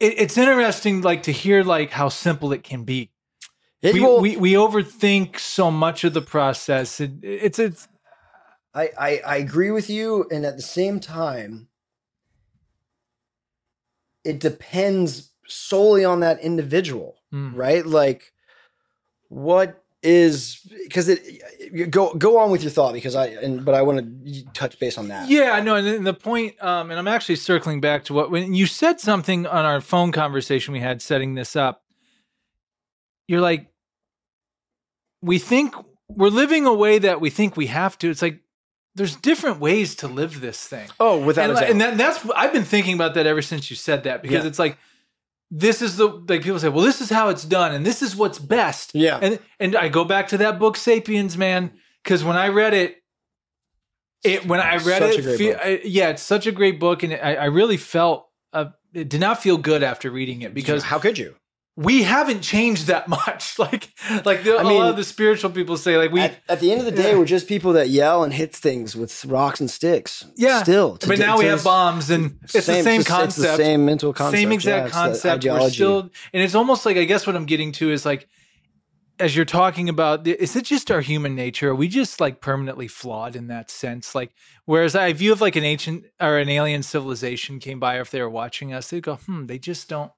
It, 0.00 0.14
it's 0.18 0.36
interesting, 0.36 1.02
like 1.02 1.24
to 1.24 1.32
hear 1.32 1.62
like 1.62 1.90
how 1.90 2.08
simple 2.08 2.52
it 2.52 2.62
can 2.62 2.84
be. 2.84 3.10
It 3.82 3.94
we, 3.94 4.00
will, 4.00 4.20
we 4.20 4.36
we 4.36 4.52
overthink 4.52 5.38
so 5.38 5.70
much 5.70 6.04
of 6.04 6.12
the 6.12 6.20
process. 6.20 7.00
It, 7.00 7.12
it's 7.22 7.58
it's. 7.58 7.88
I, 8.74 8.90
I 8.98 9.20
I 9.26 9.36
agree 9.36 9.70
with 9.70 9.88
you, 9.88 10.26
and 10.30 10.44
at 10.44 10.56
the 10.56 10.62
same 10.62 11.00
time, 11.00 11.68
it 14.24 14.40
depends 14.40 15.30
solely 15.46 16.04
on 16.04 16.20
that 16.20 16.40
individual, 16.40 17.16
mm. 17.32 17.52
right? 17.54 17.84
Like 17.84 18.32
what 19.28 19.82
is 20.02 20.66
because 20.84 21.08
it 21.08 21.90
go 21.90 22.14
go 22.14 22.38
on 22.38 22.50
with 22.50 22.62
your 22.62 22.70
thought 22.70 22.94
because 22.94 23.14
I 23.14 23.26
and 23.26 23.64
but 23.64 23.74
I 23.74 23.82
want 23.82 24.24
to 24.26 24.44
touch 24.52 24.78
base 24.78 24.96
on 24.96 25.08
that. 25.08 25.28
Yeah, 25.28 25.52
I 25.52 25.60
know, 25.60 25.76
and 25.76 26.06
the 26.06 26.14
point, 26.14 26.62
um, 26.62 26.90
and 26.90 26.98
I'm 26.98 27.08
actually 27.08 27.36
circling 27.36 27.80
back 27.80 28.04
to 28.04 28.14
what 28.14 28.30
when 28.30 28.54
you 28.54 28.66
said 28.66 29.00
something 29.00 29.46
on 29.46 29.64
our 29.64 29.80
phone 29.80 30.12
conversation 30.12 30.72
we 30.72 30.80
had 30.80 31.02
setting 31.02 31.34
this 31.34 31.54
up. 31.54 31.82
You're 33.28 33.40
like, 33.40 33.68
we 35.22 35.38
think 35.38 35.74
we're 36.08 36.30
living 36.30 36.66
a 36.66 36.74
way 36.74 36.98
that 36.98 37.20
we 37.20 37.30
think 37.30 37.56
we 37.56 37.66
have 37.66 37.96
to. 37.98 38.10
It's 38.10 38.22
like 38.22 38.40
there's 38.94 39.16
different 39.16 39.60
ways 39.60 39.94
to 39.96 40.08
live 40.08 40.40
this 40.40 40.66
thing. 40.66 40.88
Oh, 40.98 41.18
without 41.24 41.50
and, 41.50 41.58
a 41.58 41.60
doubt. 41.60 41.70
and 41.70 41.80
that, 41.80 41.98
that's 41.98 42.26
I've 42.36 42.52
been 42.52 42.64
thinking 42.64 42.94
about 42.94 43.14
that 43.14 43.26
ever 43.26 43.42
since 43.42 43.70
you 43.70 43.76
said 43.76 44.04
that 44.04 44.22
because 44.22 44.42
yeah. 44.44 44.48
it's 44.48 44.58
like 44.58 44.78
this 45.50 45.82
is 45.82 45.96
the 45.96 46.06
like 46.06 46.42
people 46.42 46.58
say, 46.58 46.68
well, 46.68 46.84
this 46.84 47.00
is 47.00 47.10
how 47.10 47.28
it's 47.28 47.44
done, 47.44 47.74
and 47.74 47.84
this 47.84 48.02
is 48.02 48.14
what's 48.14 48.38
best. 48.38 48.94
Yeah, 48.94 49.18
and 49.20 49.38
and 49.58 49.76
I 49.76 49.88
go 49.88 50.04
back 50.04 50.28
to 50.28 50.38
that 50.38 50.58
book, 50.58 50.76
*Sapiens*, 50.76 51.36
man, 51.36 51.72
because 52.02 52.22
when 52.22 52.36
I 52.36 52.48
read 52.48 52.74
it, 52.74 53.02
it 54.22 54.46
when 54.46 54.60
I 54.60 54.76
read 54.76 55.02
such 55.02 55.18
it, 55.18 55.36
feel, 55.36 55.56
I, 55.60 55.80
yeah, 55.84 56.10
it's 56.10 56.22
such 56.22 56.46
a 56.46 56.52
great 56.52 56.78
book, 56.78 57.02
and 57.02 57.14
I, 57.14 57.34
I 57.34 57.44
really 57.46 57.76
felt 57.76 58.28
uh, 58.52 58.66
it 58.94 59.08
did 59.08 59.20
not 59.20 59.42
feel 59.42 59.56
good 59.56 59.82
after 59.82 60.10
reading 60.10 60.42
it 60.42 60.54
because 60.54 60.84
how 60.84 60.98
could 60.98 61.18
you? 61.18 61.34
We 61.80 62.02
haven't 62.02 62.42
changed 62.42 62.88
that 62.88 63.08
much. 63.08 63.54
Like, 63.58 63.90
like 64.24 64.42
the, 64.44 64.54
I 64.56 64.62
a 64.62 64.64
mean, 64.64 64.78
lot 64.78 64.90
of 64.90 64.96
the 64.96 65.04
spiritual 65.04 65.50
people 65.50 65.76
say, 65.76 65.96
like 65.98 66.10
we, 66.12 66.20
at, 66.20 66.34
at 66.48 66.60
the 66.60 66.70
end 66.72 66.80
of 66.80 66.86
the 66.86 66.92
day, 66.92 67.10
Yeah. 67.12 67.18
we're 67.18 67.24
just 67.26 67.46
people 67.46 67.72
that 67.74 67.88
yell 67.90 68.22
and 68.24 68.32
hit 68.32 68.54
things 68.54 68.96
with 68.96 69.24
rocks 69.26 69.60
and 69.60 69.70
sticks. 69.70 70.24
Yeah. 70.36 70.62
still. 70.62 70.98
but 71.06 71.18
now 71.18 71.38
we 71.38 71.44
have 71.46 71.62
bombs, 71.64 72.10
and 72.10 72.38
it's 72.42 72.52
the 72.54 72.62
same 72.62 72.86
it's 73.00 73.08
concept. 73.08 73.28
It's 73.28 73.36
the 73.36 73.56
same 73.56 73.84
mental 73.84 74.12
concept. 74.12 74.38
same 74.38 74.50
yeah, 74.50 74.54
exact 74.54 74.86
it's 74.86 74.94
concept. 74.94 75.44
We're 75.44 75.70
still, 75.70 76.10
and 76.32 76.42
it's 76.42 76.54
almost 76.54 76.86
like 76.86 76.96
I 76.96 77.04
guess 77.04 77.26
what 77.26 77.36
I'm 77.36 77.46
getting 77.46 77.72
to 77.72 77.90
is 77.90 78.04
like, 78.06 78.28
as 79.18 79.36
you're 79.36 79.44
talking 79.44 79.88
about, 79.90 80.26
is 80.26 80.56
it 80.56 80.64
just 80.64 80.90
our 80.90 81.02
human 81.02 81.34
nature? 81.34 81.70
Are 81.70 81.74
we 81.74 81.88
just 81.88 82.20
like 82.20 82.40
permanently 82.40 82.88
flawed 82.88 83.36
in 83.36 83.48
that 83.48 83.70
sense? 83.70 84.14
Like, 84.14 84.32
whereas 84.64 84.96
I 84.96 85.12
view 85.12 85.32
of 85.32 85.40
like 85.42 85.56
an 85.56 85.64
ancient 85.64 86.06
or 86.18 86.38
an 86.38 86.48
alien 86.48 86.82
civilization 86.82 87.58
came 87.58 87.78
by, 87.78 87.96
or 87.96 88.00
if 88.02 88.10
they 88.10 88.22
were 88.22 88.30
watching 88.30 88.72
us, 88.72 88.88
they'd 88.88 89.02
go, 89.02 89.16
hmm, 89.16 89.46
they 89.46 89.58
just 89.58 89.88
don't. 89.88 90.10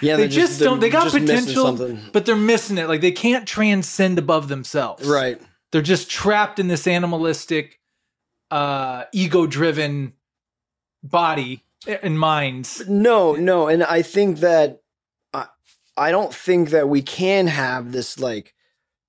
Yeah, 0.00 0.16
they 0.16 0.28
just 0.28 0.60
don't. 0.60 0.80
They 0.80 0.90
got 0.90 1.10
potential, 1.10 1.98
but 2.12 2.26
they're 2.26 2.36
missing 2.36 2.78
it. 2.78 2.88
Like 2.88 3.00
they 3.00 3.12
can't 3.12 3.46
transcend 3.46 4.18
above 4.18 4.48
themselves. 4.48 5.06
Right. 5.06 5.40
They're 5.72 5.82
just 5.82 6.10
trapped 6.10 6.58
in 6.58 6.68
this 6.68 6.86
animalistic, 6.86 7.80
uh, 8.50 9.04
ego-driven 9.12 10.12
body 11.02 11.64
and 12.02 12.18
minds. 12.18 12.86
No, 12.88 13.34
no, 13.34 13.68
and 13.68 13.82
I 13.82 14.02
think 14.02 14.38
that 14.40 14.82
I 15.32 15.46
I 15.96 16.10
don't 16.10 16.34
think 16.34 16.70
that 16.70 16.88
we 16.88 17.02
can 17.02 17.46
have 17.46 17.92
this 17.92 18.18
like 18.18 18.54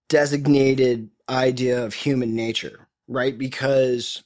designated 0.09 1.09
idea 1.29 1.83
of 1.83 1.93
human 1.93 2.35
nature, 2.35 2.87
right? 3.07 3.37
Because 3.37 4.23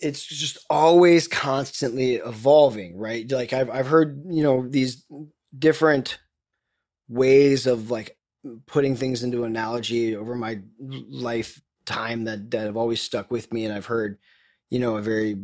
it's 0.00 0.24
just 0.24 0.58
always 0.70 1.28
constantly 1.28 2.14
evolving, 2.14 2.96
right? 2.96 3.30
Like 3.30 3.52
I've 3.52 3.70
I've 3.70 3.88
heard, 3.88 4.22
you 4.28 4.42
know, 4.42 4.66
these 4.68 5.04
different 5.56 6.18
ways 7.08 7.66
of 7.66 7.90
like 7.90 8.16
putting 8.66 8.96
things 8.96 9.22
into 9.22 9.44
analogy 9.44 10.16
over 10.16 10.34
my 10.34 10.60
lifetime 10.78 12.24
that 12.24 12.50
that 12.50 12.66
have 12.66 12.76
always 12.76 13.02
stuck 13.02 13.30
with 13.30 13.52
me 13.52 13.64
and 13.64 13.74
I've 13.74 13.86
heard 13.86 14.18
you 14.72 14.78
know, 14.78 14.96
a 14.96 15.02
very 15.02 15.36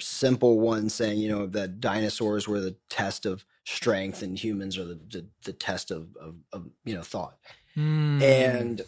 simple 0.00 0.58
one 0.58 0.88
saying, 0.88 1.16
you 1.20 1.28
know, 1.28 1.46
that 1.46 1.78
dinosaurs 1.78 2.48
were 2.48 2.58
the 2.58 2.74
test 2.90 3.26
of 3.26 3.44
strength 3.64 4.22
and 4.22 4.36
humans 4.36 4.76
are 4.76 4.84
the, 4.84 4.98
the, 5.08 5.24
the 5.44 5.52
test 5.52 5.92
of, 5.92 6.08
of, 6.20 6.34
of, 6.52 6.66
you 6.84 6.92
know, 6.92 7.02
thought. 7.02 7.38
Hmm. 7.76 8.20
And 8.20 8.82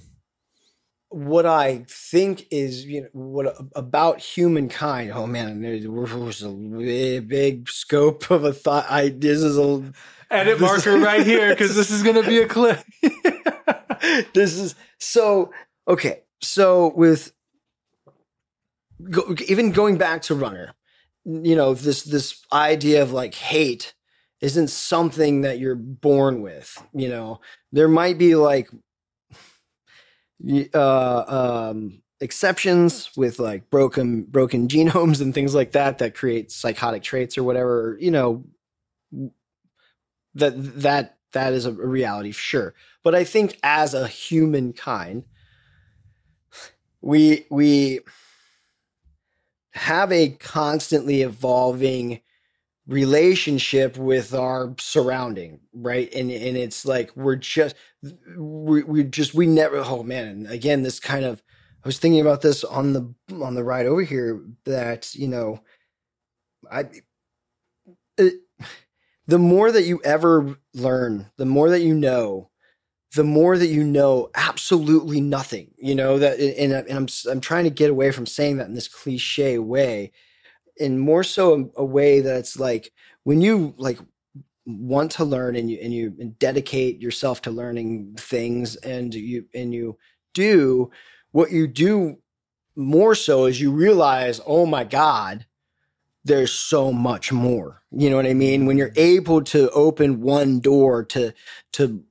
what 1.14 1.46
I 1.46 1.84
think 1.88 2.48
is, 2.50 2.86
you 2.86 3.02
know, 3.02 3.08
what 3.12 3.56
about 3.76 4.18
humankind, 4.18 5.12
oh 5.14 5.28
man, 5.28 5.62
there's 5.62 5.84
there's 5.84 6.42
a 6.42 6.48
big, 6.48 7.28
big 7.28 7.68
scope 7.68 8.32
of 8.32 8.42
a 8.42 8.52
thought. 8.52 8.86
I, 8.90 9.10
this 9.10 9.40
is 9.40 9.56
a, 9.56 9.92
edit 10.28 10.60
marker 10.60 10.96
is- 10.96 11.04
right 11.04 11.24
here 11.26 11.50
because 11.50 11.76
this 11.76 11.92
is 11.92 12.02
going 12.02 12.16
to 12.16 12.28
be 12.28 12.38
a 12.38 12.48
clip. 12.48 12.80
this 14.34 14.58
is 14.58 14.74
so 14.98 15.52
okay. 15.86 16.22
So 16.40 16.92
with 16.96 17.32
go, 19.08 19.36
even 19.46 19.70
going 19.70 19.96
back 19.96 20.22
to 20.22 20.34
runner, 20.34 20.74
you 21.24 21.54
know 21.54 21.74
this 21.74 22.02
this 22.02 22.44
idea 22.52 23.02
of 23.02 23.12
like 23.12 23.36
hate 23.36 23.94
isn't 24.40 24.68
something 24.68 25.42
that 25.42 25.60
you're 25.60 25.76
born 25.76 26.42
with. 26.42 26.84
You 26.92 27.08
know 27.08 27.40
there 27.70 27.88
might 27.88 28.18
be 28.18 28.34
like 28.34 28.68
uh, 30.74 31.24
um, 31.70 32.02
exceptions 32.20 33.10
with 33.16 33.38
like 33.38 33.70
broken 33.70 34.22
broken 34.24 34.68
genomes 34.74 35.20
and 35.20 35.34
things 35.34 35.54
like 35.54 35.72
that 35.72 35.98
that 35.98 36.14
create 36.14 36.50
psychotic 36.50 37.02
traits 37.02 37.38
or 37.38 37.44
whatever. 37.44 37.96
You 38.00 38.10
know 38.10 38.44
that 40.34 40.52
that 40.82 41.18
that 41.32 41.52
is 41.52 41.66
a 41.66 41.72
reality, 41.72 42.32
sure. 42.32 42.74
But 43.02 43.14
I 43.14 43.24
think 43.24 43.58
as 43.62 43.94
a 43.94 44.06
humankind, 44.08 45.24
we 47.00 47.46
we 47.50 48.00
have 49.72 50.12
a 50.12 50.30
constantly 50.30 51.22
evolving 51.22 52.20
relationship 52.86 53.96
with 53.96 54.34
our 54.34 54.74
surrounding 54.78 55.60
right? 55.72 56.12
And 56.14 56.30
and 56.30 56.56
it's 56.56 56.84
like 56.84 57.14
we're 57.16 57.36
just 57.36 57.74
we, 58.36 58.82
we 58.82 59.04
just 59.04 59.34
we 59.34 59.46
never 59.46 59.78
oh 59.78 60.02
man 60.02 60.26
and 60.26 60.46
again 60.46 60.82
this 60.82 61.00
kind 61.00 61.24
of 61.24 61.42
i 61.84 61.88
was 61.88 61.98
thinking 61.98 62.20
about 62.20 62.42
this 62.42 62.64
on 62.64 62.92
the 62.92 63.14
on 63.42 63.54
the 63.54 63.64
ride 63.64 63.86
over 63.86 64.02
here 64.02 64.42
that 64.64 65.14
you 65.14 65.28
know 65.28 65.60
i 66.70 66.84
it, 68.18 68.34
the 69.26 69.38
more 69.38 69.72
that 69.72 69.84
you 69.84 70.00
ever 70.04 70.56
learn 70.74 71.30
the 71.36 71.46
more 71.46 71.70
that 71.70 71.80
you 71.80 71.94
know 71.94 72.50
the 73.16 73.24
more 73.24 73.56
that 73.56 73.68
you 73.68 73.84
know 73.84 74.30
absolutely 74.34 75.20
nothing 75.20 75.70
you 75.78 75.94
know 75.94 76.18
that 76.18 76.38
and, 76.38 76.72
and 76.72 76.92
i'm 76.92 77.08
i'm 77.30 77.40
trying 77.40 77.64
to 77.64 77.70
get 77.70 77.90
away 77.90 78.10
from 78.10 78.26
saying 78.26 78.58
that 78.58 78.68
in 78.68 78.74
this 78.74 78.88
cliche 78.88 79.58
way 79.58 80.12
and 80.80 81.00
more 81.00 81.24
so 81.24 81.70
a, 81.76 81.82
a 81.82 81.84
way 81.84 82.20
that's 82.20 82.58
like 82.58 82.92
when 83.24 83.40
you 83.40 83.74
like 83.76 83.98
want 84.66 85.10
to 85.12 85.24
learn 85.24 85.56
and 85.56 85.70
you 85.70 85.78
and 85.82 85.92
you 85.92 86.10
dedicate 86.38 87.00
yourself 87.00 87.42
to 87.42 87.50
learning 87.50 88.14
things 88.18 88.76
and 88.76 89.14
you 89.14 89.44
and 89.54 89.74
you 89.74 89.96
do 90.32 90.90
what 91.32 91.50
you 91.50 91.66
do 91.66 92.16
more 92.76 93.14
so 93.14 93.44
is 93.46 93.60
you 93.60 93.70
realize 93.70 94.40
oh 94.46 94.66
my 94.66 94.84
god 94.84 95.46
there's 96.24 96.52
so 96.52 96.92
much 96.92 97.32
more. 97.32 97.82
You 97.90 98.10
know 98.10 98.16
what 98.16 98.26
i 98.26 98.34
mean? 98.34 98.66
When 98.66 98.78
you're 98.78 98.92
able 98.96 99.42
to 99.44 99.70
open 99.70 100.22
one 100.22 100.60
door 100.60 101.04
to 101.06 101.32
to 101.74 102.02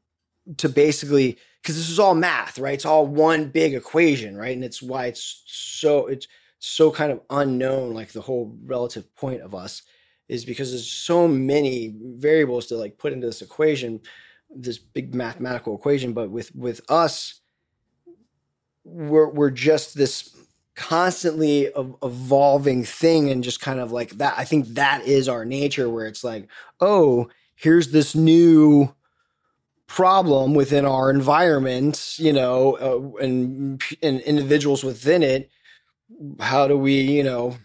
to 0.57 0.69
basically 0.69 1.37
because 1.61 1.75
this 1.77 1.89
is 1.89 1.99
all 1.99 2.15
math 2.15 2.59
right? 2.59 2.73
It's 2.73 2.85
all 2.85 3.07
one 3.07 3.49
big 3.49 3.73
equation 3.73 4.37
right? 4.37 4.55
And 4.55 4.63
it's 4.63 4.81
why 4.81 5.07
it's 5.07 5.43
so 5.47 6.07
it's 6.07 6.27
so 6.65 6.89
kind 6.89 7.11
of 7.11 7.19
unknown 7.29 7.93
like 7.93 8.13
the 8.13 8.21
whole 8.21 8.57
relative 8.63 9.13
point 9.15 9.41
of 9.41 9.53
us 9.53 9.81
is 10.29 10.45
because 10.45 10.71
there's 10.71 10.89
so 10.89 11.27
many 11.27 11.93
variables 11.99 12.67
to 12.67 12.77
like 12.77 12.97
put 12.97 13.11
into 13.11 13.27
this 13.27 13.41
equation 13.41 13.99
this 14.55 14.77
big 14.77 15.13
mathematical 15.13 15.75
equation 15.75 16.13
but 16.13 16.29
with 16.29 16.55
with 16.55 16.79
us 16.89 17.41
we're 18.85 19.29
we're 19.29 19.49
just 19.49 19.95
this 19.95 20.33
constantly 20.75 21.69
evolving 22.01 22.83
thing 22.85 23.29
and 23.29 23.43
just 23.43 23.59
kind 23.59 23.81
of 23.81 23.91
like 23.91 24.11
that 24.11 24.33
i 24.37 24.45
think 24.45 24.65
that 24.67 25.05
is 25.05 25.27
our 25.27 25.43
nature 25.43 25.89
where 25.89 26.07
it's 26.07 26.23
like 26.23 26.47
oh 26.79 27.29
here's 27.55 27.91
this 27.91 28.15
new 28.15 28.89
problem 29.85 30.53
within 30.53 30.85
our 30.85 31.09
environment 31.09 32.15
you 32.17 32.31
know 32.31 32.77
uh, 32.77 33.21
and 33.21 33.83
and 34.01 34.21
individuals 34.21 34.81
within 34.81 35.21
it 35.21 35.51
how 36.39 36.67
do 36.67 36.77
we 36.77 37.01
you 37.01 37.23
know 37.23 37.57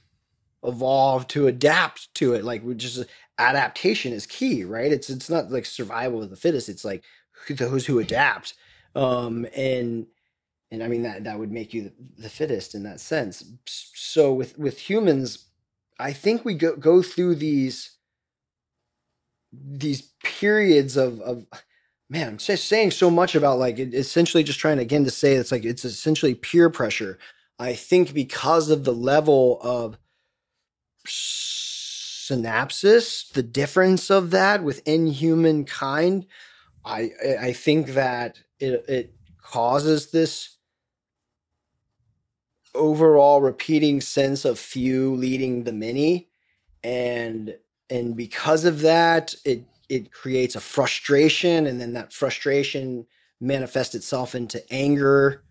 evolve 0.65 1.29
to 1.29 1.47
adapt 1.47 2.13
to 2.15 2.35
it? 2.35 2.45
Like 2.45 2.65
we 2.65 2.75
just 2.75 3.05
adaptation 3.39 4.13
is 4.13 4.27
key 4.27 4.65
right? 4.65 4.93
It's 4.93 5.11
it's 5.11 5.31
not 5.31 5.51
like 5.51 5.67
survival 5.67 6.23
of 6.23 6.31
the 6.31 6.37
fittest. 6.37 6.69
It's 6.69 6.85
like 6.85 7.05
those 7.51 7.87
who 7.87 7.99
adapt. 7.99 8.55
Um 8.95 9.47
and 9.57 10.07
and 10.71 10.83
i 10.83 10.89
mean 10.89 11.03
that 11.03 11.25
that 11.25 11.39
would 11.39 11.53
make 11.53 11.73
you 11.73 11.91
the, 12.19 12.29
fittest 12.29 12.75
in 12.75 12.83
that 12.83 13.01
sense. 13.01 13.45
So 13.67 14.33
with 14.33 14.59
with 14.59 14.79
humans 14.79 15.47
i 15.99 16.13
think 16.13 16.45
we 16.45 16.55
go 16.55 16.77
go 16.77 17.03
through 17.03 17.35
these 17.37 17.97
these 19.53 20.13
periods 20.23 20.97
of 20.97 21.21
of 21.21 21.47
man 22.11 22.29
i'm 22.29 22.39
just 22.39 22.67
saying 22.67 22.91
so 22.91 23.11
much 23.11 23.35
about 23.35 23.59
like 23.59 23.79
essentially 23.79 24.43
just 24.43 24.59
trying 24.59 24.79
again 24.79 25.05
to 25.05 25.11
say 25.11 25.35
it's 25.35 25.53
like 25.53 25.65
it's 25.65 25.85
essentially 25.85 26.35
peer 26.35 26.71
pressure 26.71 27.19
i 27.59 27.75
think 27.75 28.15
because 28.15 28.71
of 28.71 28.85
the 28.85 28.93
level 28.95 29.59
of 29.63 29.99
synapses, 32.31 33.33
the 33.33 33.43
difference 33.43 34.11
of 34.11 34.31
that 34.31 34.63
within 34.63 35.07
humankind 35.07 36.27
i 36.85 37.11
I- 37.41 37.53
think 37.53 37.89
that 37.89 38.39
it 38.61 38.85
it 38.89 39.15
causes 39.43 40.11
this 40.11 40.59
overall 42.75 43.41
repeating 43.41 44.01
sense 44.01 44.45
of 44.45 44.59
few 44.59 45.15
leading 45.15 45.65
the 45.65 45.73
many. 45.73 46.29
And 46.83 47.57
and 47.91 48.17
because 48.17 48.65
of 48.65 48.81
that 48.83 49.35
it 49.45 49.65
it 49.89 50.13
creates 50.13 50.55
a 50.55 50.61
frustration 50.61 51.67
and 51.67 51.81
then 51.81 51.95
that 51.95 52.13
frustration 52.13 53.07
manifests 53.41 53.95
itself 53.95 54.35
into 54.35 54.63
anger 54.73 55.43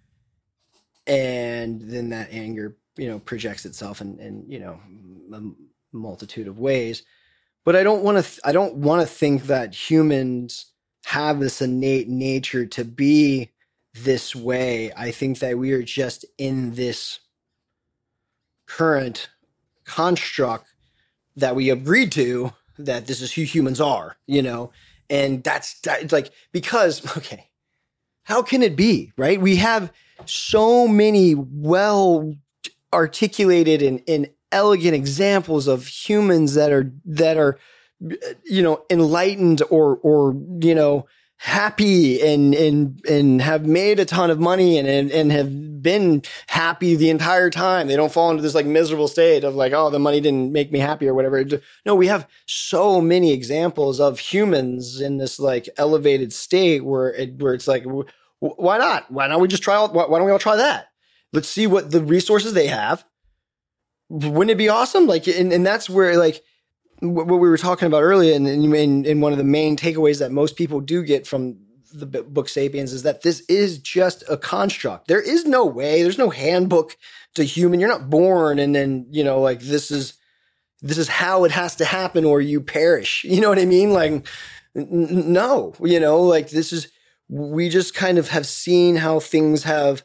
and 1.08 1.82
then 1.82 2.10
that 2.10 2.30
anger 2.32 2.78
you 2.98 3.08
know 3.08 3.20
projects 3.20 3.66
itself 3.66 4.02
in, 4.02 4.20
in 4.20 4.46
you 4.48 4.60
know 4.60 4.80
a 5.34 5.42
multitude 5.96 6.48
of 6.48 6.60
ways. 6.60 7.04
But 7.66 7.76
i 7.76 7.84
don't 7.84 8.04
want 8.04 8.18
to 8.18 8.24
th- 8.24 8.40
i 8.46 8.52
don't 8.52 8.76
want 8.76 9.02
to 9.02 9.08
think 9.08 9.44
that 9.44 9.76
humans 9.76 10.72
have 11.06 11.40
this 11.40 11.62
innate 11.62 12.10
nature 12.10 12.66
to 12.66 12.84
be 12.84 13.50
this 14.04 14.36
way. 14.36 14.92
I 14.94 15.12
think 15.12 15.40
that 15.40 15.58
we 15.58 15.72
are 15.72 15.84
just 15.84 16.26
in 16.38 16.74
this 16.74 17.20
current 18.68 19.30
construct 19.86 20.68
that 21.38 21.56
we 21.56 21.70
agreed 21.70 22.12
to 22.14 22.52
that 22.78 23.08
this 23.08 23.22
is 23.22 23.34
who 23.34 23.44
humans 23.44 23.80
are, 23.80 24.18
you 24.28 24.42
know, 24.42 24.72
and 25.10 25.44
that's 25.44 25.80
that, 25.82 26.12
like 26.12 26.32
because 26.52 27.18
okay, 27.18 27.50
how 28.24 28.42
can 28.42 28.62
it 28.62 28.76
be 28.76 29.12
right? 29.18 29.40
We 29.40 29.56
have 29.58 29.92
so 30.26 30.88
many 30.88 31.36
well 31.36 32.34
articulated 32.94 33.82
and, 33.82 34.02
and 34.08 34.30
elegant 34.52 34.96
examples 34.96 35.68
of 35.68 35.88
humans 35.88 36.54
that 36.54 36.72
are 36.72 36.92
that 37.06 37.38
are 37.38 37.60
you 38.46 38.62
know 38.62 38.84
enlightened 38.90 39.62
or 39.70 39.98
or 39.98 40.36
you 40.62 40.76
know 40.76 41.06
happy 41.38 42.22
and 42.22 42.56
and 42.56 43.00
and 43.10 43.42
have 43.42 43.66
made 43.66 44.00
a 44.00 44.06
ton 44.06 44.30
of 44.30 44.40
money 44.40 44.78
and, 44.78 44.88
and 44.88 45.12
and 45.12 45.32
have 45.32 45.82
been 45.82 46.24
happy 46.48 46.96
the 46.96 47.10
entire 47.10 47.50
time. 47.50 47.88
They 47.88 47.96
don't 47.96 48.12
fall 48.12 48.32
into 48.32 48.42
this 48.42 48.56
like 48.56 48.66
miserable 48.66 49.08
state 49.08 49.44
of 49.44 49.56
like, 49.56 49.74
oh, 49.74 49.90
the 49.90 50.00
money 50.00 50.20
didn't 50.20 50.52
make 50.52 50.72
me 50.72 50.80
happy 50.80 51.08
or 51.08 51.14
whatever. 51.14 51.46
No, 51.86 51.96
we 51.96 52.08
have 52.08 52.28
so 52.46 53.00
many 53.00 53.32
examples 53.32 54.00
of 54.00 54.20
humans 54.20 55.00
in 55.00 55.18
this 55.18 55.40
like 55.40 55.70
elevated 55.78 56.34
state 56.34 56.84
where 56.84 57.14
it 57.14 57.40
where 57.42 57.54
it's 57.54 57.68
like, 57.68 57.86
why 58.40 58.78
not? 58.78 59.12
Why 59.12 59.28
don't 59.28 59.42
we 59.42 59.48
just 59.48 59.64
try? 59.64 59.76
All, 59.76 59.90
why 59.90 60.06
don't 60.06 60.26
we 60.26 60.32
all 60.32 60.40
try 60.40 60.58
that? 60.58 60.88
Let's 61.34 61.50
see 61.50 61.68
what 61.68 61.92
the 61.92 62.04
resources 62.04 62.54
they 62.54 62.68
have. 62.68 63.04
Wouldn't 64.10 64.52
it 64.52 64.58
be 64.58 64.70
awesome? 64.70 65.08
Like, 65.08 65.28
and, 65.28 65.52
and 65.52 65.66
that's 65.66 65.90
where 65.90 66.18
like 66.18 66.44
what 67.00 67.28
we 67.28 67.50
were 67.50 67.58
talking 67.58 67.88
about 67.88 68.04
earlier, 68.04 68.36
and 68.36 68.48
in 68.48 69.22
one 69.22 69.32
of 69.32 69.38
the 69.38 69.44
main 69.44 69.76
takeaways 69.76 70.20
that 70.20 70.32
most 70.32 70.56
people 70.56 70.80
do 70.80 71.04
get 71.04 71.28
from 71.28 71.58
the 71.94 72.06
book 72.06 72.50
Sapiens 72.50 72.94
is 72.94 73.04
that 73.04 73.22
this 73.22 73.42
is 73.42 73.80
just 73.80 74.24
a 74.30 74.38
construct. 74.38 75.08
There 75.08 75.22
is 75.22 75.46
no 75.46 75.66
way. 75.66 76.04
There's 76.04 76.18
no 76.18 76.30
handbook 76.30 76.98
to 77.36 77.44
human. 77.44 77.80
You're 77.80 77.90
not 77.90 78.10
born 78.10 78.60
and 78.60 78.76
then 78.76 79.08
you 79.10 79.24
know 79.24 79.42
like 79.42 79.62
this 79.62 79.92
is 79.92 80.14
this 80.82 80.98
is 80.98 81.08
how 81.08 81.44
it 81.44 81.52
has 81.52 81.76
to 81.78 81.86
happen 81.86 82.26
or 82.26 82.42
you 82.42 82.62
perish. 82.62 83.24
You 83.24 83.42
know 83.42 83.50
what 83.50 83.60
I 83.60 83.66
mean? 83.66 83.94
Like 83.94 84.12
n- 84.76 85.34
no, 85.34 85.74
you 85.82 86.00
know 86.00 86.22
like 86.22 86.50
this 86.50 86.74
is 86.74 86.90
we 87.30 87.70
just 87.70 87.94
kind 87.94 88.18
of 88.18 88.30
have 88.30 88.46
seen 88.46 88.96
how 88.98 89.20
things 89.20 89.64
have 89.64 90.04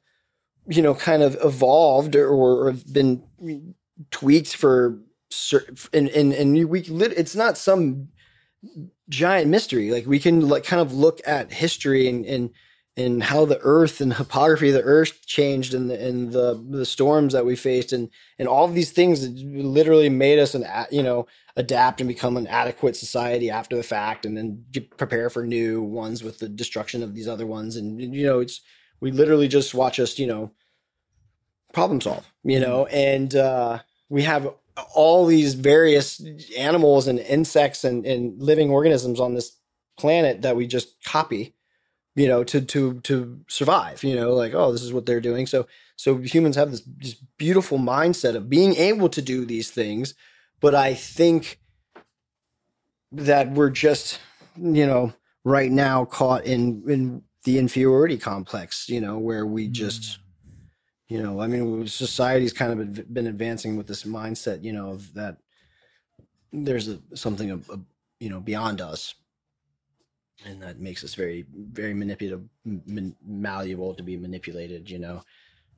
you 0.69 0.83
know 0.83 0.95
kind 0.95 1.23
of 1.23 1.37
evolved 1.43 2.17
or, 2.17 2.29
or 2.29 2.73
been 2.93 3.23
tweaked 4.11 4.55
for 4.55 4.99
and 5.93 6.09
and 6.09 6.33
and 6.33 6.69
we 6.69 6.81
it's 6.81 7.35
not 7.35 7.59
some 7.59 8.09
giant 9.09 9.49
mystery. 9.49 9.91
Like 9.91 10.07
we 10.07 10.19
can 10.19 10.49
like 10.49 10.65
kind 10.65 10.81
of 10.81 10.93
look 10.93 11.21
at 11.27 11.53
history 11.53 12.09
and 12.09 12.25
and 12.25 12.51
and 12.97 13.23
how 13.23 13.45
the 13.45 13.59
earth 13.63 14.01
and 14.01 14.13
topography 14.13 14.69
of 14.69 14.75
the 14.75 14.83
earth 14.83 15.25
changed 15.27 15.73
and 15.73 15.91
the, 15.91 16.07
and 16.07 16.33
the 16.33 16.63
the 16.71 16.85
storms 16.85 17.33
that 17.33 17.47
we 17.47 17.57
faced 17.57 17.93
and 17.93 18.11
and 18.39 18.49
all 18.49 18.65
of 18.65 18.75
these 18.75 18.91
things 18.91 19.23
that 19.23 19.35
literally 19.35 20.09
made 20.09 20.39
us 20.39 20.55
an 20.55 20.67
you 20.91 21.03
know 21.03 21.27
adapt 21.57 22.01
and 22.01 22.09
become 22.09 22.37
an 22.37 22.47
adequate 22.47 22.97
society 22.97 23.51
after 23.51 23.77
the 23.77 23.83
fact 23.83 24.25
and 24.27 24.37
then 24.37 24.65
prepare 24.97 25.31
for 25.31 25.47
new 25.47 25.83
ones 25.83 26.23
with 26.23 26.39
the 26.39 26.49
destruction 26.49 27.03
of 27.03 27.15
these 27.15 27.29
other 27.29 27.47
ones. 27.47 27.77
And 27.77 28.01
you 28.15 28.25
know 28.25 28.41
it's 28.41 28.61
we 29.01 29.11
literally 29.11 29.49
just 29.49 29.75
watch 29.75 29.99
us 29.99 30.19
you 30.19 30.27
know 30.27 30.51
problem 31.73 32.01
solve 32.03 32.31
you 32.45 32.61
know 32.61 32.85
and 32.87 33.35
uh 33.35 33.79
we 34.11 34.23
have 34.23 34.53
all 34.95 35.27
these 35.27 35.55
various 35.55 36.23
animals 36.57 37.07
and 37.07 37.19
insects 37.19 37.83
and, 37.83 38.05
and 38.05 38.41
living 38.41 38.71
organisms 38.71 39.21
on 39.21 39.35
this 39.35 39.57
planet 39.99 40.43
that 40.43 40.57
we 40.57 40.67
just 40.67 41.03
copy 41.05 41.55
you 42.15 42.29
know 42.29 42.45
to 42.45 42.61
to 42.61 43.01
to 43.01 43.41
survive 43.49 44.05
you 44.05 44.15
know 44.15 44.33
like 44.35 44.55
oh 44.55 44.73
this 44.73 44.83
is 44.83 44.93
what 44.93 45.07
they're 45.07 45.21
doing. 45.21 45.47
So 45.47 45.67
so 45.97 46.17
humans 46.17 46.57
have 46.57 46.71
this, 46.71 46.83
this 46.99 47.15
beautiful 47.39 47.79
mindset 47.79 48.35
of 48.35 48.51
being 48.51 48.75
able 48.77 49.09
to 49.09 49.23
do 49.23 49.45
these 49.45 49.71
things 49.71 50.15
but 50.61 50.75
i 50.75 50.95
think 50.95 51.61
that 53.11 53.51
we're 53.53 53.71
just 53.71 54.19
you 54.57 54.87
know 54.87 55.13
right 55.45 55.71
now 55.71 56.05
caught 56.05 56.45
in 56.45 56.83
in 56.89 57.23
the 57.45 57.59
inferiority 57.59 58.17
complex 58.17 58.89
you 58.89 59.01
know 59.01 59.19
where 59.19 59.45
we 59.45 59.69
just 59.69 60.03
mm. 60.03 60.19
you 61.09 61.23
know 61.23 61.41
i 61.41 61.47
mean 61.47 61.87
society's 61.87 62.53
kind 62.53 62.73
of 62.73 63.13
been 63.13 63.27
advancing 63.27 63.77
with 63.77 63.87
this 63.87 64.05
mindset 64.05 64.65
you 64.65 64.73
know 64.73 64.91
of 64.91 65.13
that 65.15 65.37
there's 66.53 66.89
a, 66.89 66.99
something 67.15 67.51
of, 67.51 67.69
of, 67.71 67.81
you 68.19 68.31
know 68.31 68.41
beyond 68.41 68.81
us 68.81 69.15
and 70.47 70.63
that 70.63 70.81
makes 70.81 71.05
us 71.05 71.15
very 71.15 71.45
very 71.53 71.95
manipulative 71.95 72.43
man, 72.65 73.15
malleable 73.25 73.95
to 73.95 74.03
be 74.03 74.17
manipulated 74.17 74.91
you 74.91 74.99
know? 74.99 75.23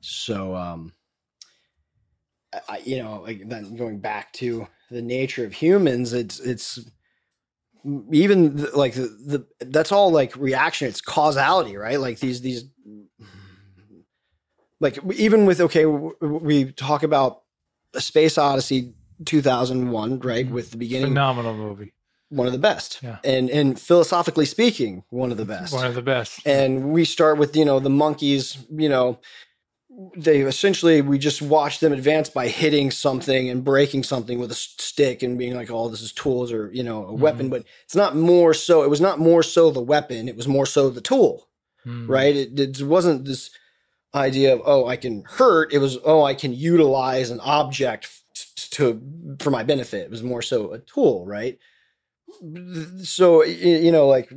So 0.01 0.55
um 0.55 0.93
I, 2.69 2.81
you 2.85 3.01
know 3.01 3.21
like 3.21 3.47
then 3.49 3.75
going 3.75 3.99
back 3.99 4.31
to 4.33 4.67
the 4.91 5.01
nature 5.01 5.45
of 5.45 5.53
humans 5.53 6.13
it's 6.13 6.39
it's 6.39 6.79
even 8.11 8.55
the, 8.55 8.77
like 8.77 8.93
the, 8.93 9.45
the 9.59 9.65
that's 9.65 9.91
all 9.91 10.11
like 10.11 10.35
reaction 10.35 10.87
it's 10.87 11.01
causality 11.01 11.77
right? 11.77 11.99
Like 11.99 12.19
these 12.19 12.41
these 12.41 12.65
like 14.79 14.99
even 15.15 15.45
with 15.45 15.61
okay 15.61 15.85
we 15.85 16.71
talk 16.71 17.03
about 17.03 17.43
a 17.93 18.01
space 18.01 18.37
odyssey 18.37 18.93
2001 19.25 20.19
right 20.19 20.49
with 20.49 20.71
the 20.71 20.77
beginning. 20.77 21.09
Phenomenal 21.09 21.53
movie 21.55 21.93
one 22.35 22.47
of 22.47 22.53
the 22.53 22.59
best 22.59 22.99
yeah. 23.01 23.17
and 23.23 23.49
and 23.49 23.79
philosophically 23.79 24.45
speaking 24.45 25.03
one 25.09 25.31
of 25.31 25.37
the 25.37 25.45
best 25.45 25.73
one 25.73 25.85
of 25.85 25.95
the 25.95 26.01
best 26.01 26.45
and 26.45 26.91
we 26.91 27.05
start 27.05 27.37
with 27.37 27.55
you 27.55 27.65
know 27.65 27.79
the 27.79 27.89
monkeys 27.89 28.57
you 28.69 28.89
know 28.89 29.19
they 30.17 30.41
essentially 30.41 31.01
we 31.01 31.17
just 31.17 31.41
watch 31.41 31.79
them 31.79 31.93
advance 31.93 32.29
by 32.29 32.47
hitting 32.47 32.91
something 32.91 33.49
and 33.49 33.63
breaking 33.63 34.03
something 34.03 34.39
with 34.39 34.51
a 34.51 34.55
stick 34.55 35.23
and 35.23 35.37
being 35.37 35.55
like 35.55 35.71
oh 35.71 35.87
this 35.87 36.01
is 36.01 36.11
tools 36.11 36.51
or 36.51 36.69
you 36.73 36.83
know 36.83 37.03
a 37.03 37.07
mm-hmm. 37.07 37.21
weapon 37.21 37.49
but 37.49 37.63
it's 37.85 37.95
not 37.95 38.15
more 38.15 38.53
so 38.53 38.83
it 38.83 38.89
was 38.89 38.99
not 38.99 39.19
more 39.19 39.41
so 39.41 39.71
the 39.71 39.81
weapon 39.81 40.27
it 40.27 40.35
was 40.35 40.47
more 40.47 40.65
so 40.65 40.89
the 40.89 41.01
tool 41.01 41.47
mm-hmm. 41.85 42.11
right 42.11 42.35
it, 42.35 42.59
it 42.59 42.81
wasn't 42.81 43.23
this 43.25 43.51
idea 44.15 44.55
of 44.55 44.61
oh 44.65 44.87
I 44.87 44.95
can 44.95 45.23
hurt. 45.23 45.73
It 45.73 45.79
was 45.79 45.97
oh 46.03 46.23
I 46.23 46.33
can 46.33 46.53
utilize 46.53 47.29
an 47.29 47.39
object 47.41 48.09
to 48.71 49.01
for 49.39 49.51
my 49.51 49.63
benefit. 49.63 50.03
It 50.05 50.09
was 50.09 50.23
more 50.23 50.41
so 50.41 50.73
a 50.73 50.79
tool, 50.79 51.25
right? 51.25 51.59
So 53.03 53.43
you 53.43 53.91
know, 53.91 54.07
like 54.07 54.29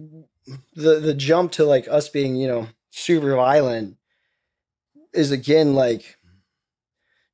the 0.74 1.00
the 1.00 1.14
jump 1.14 1.52
to 1.52 1.64
like 1.64 1.88
us 1.88 2.08
being 2.08 2.36
you 2.36 2.48
know 2.48 2.68
super 2.90 3.34
violent 3.34 3.96
is 5.12 5.30
again 5.30 5.74
like 5.74 6.18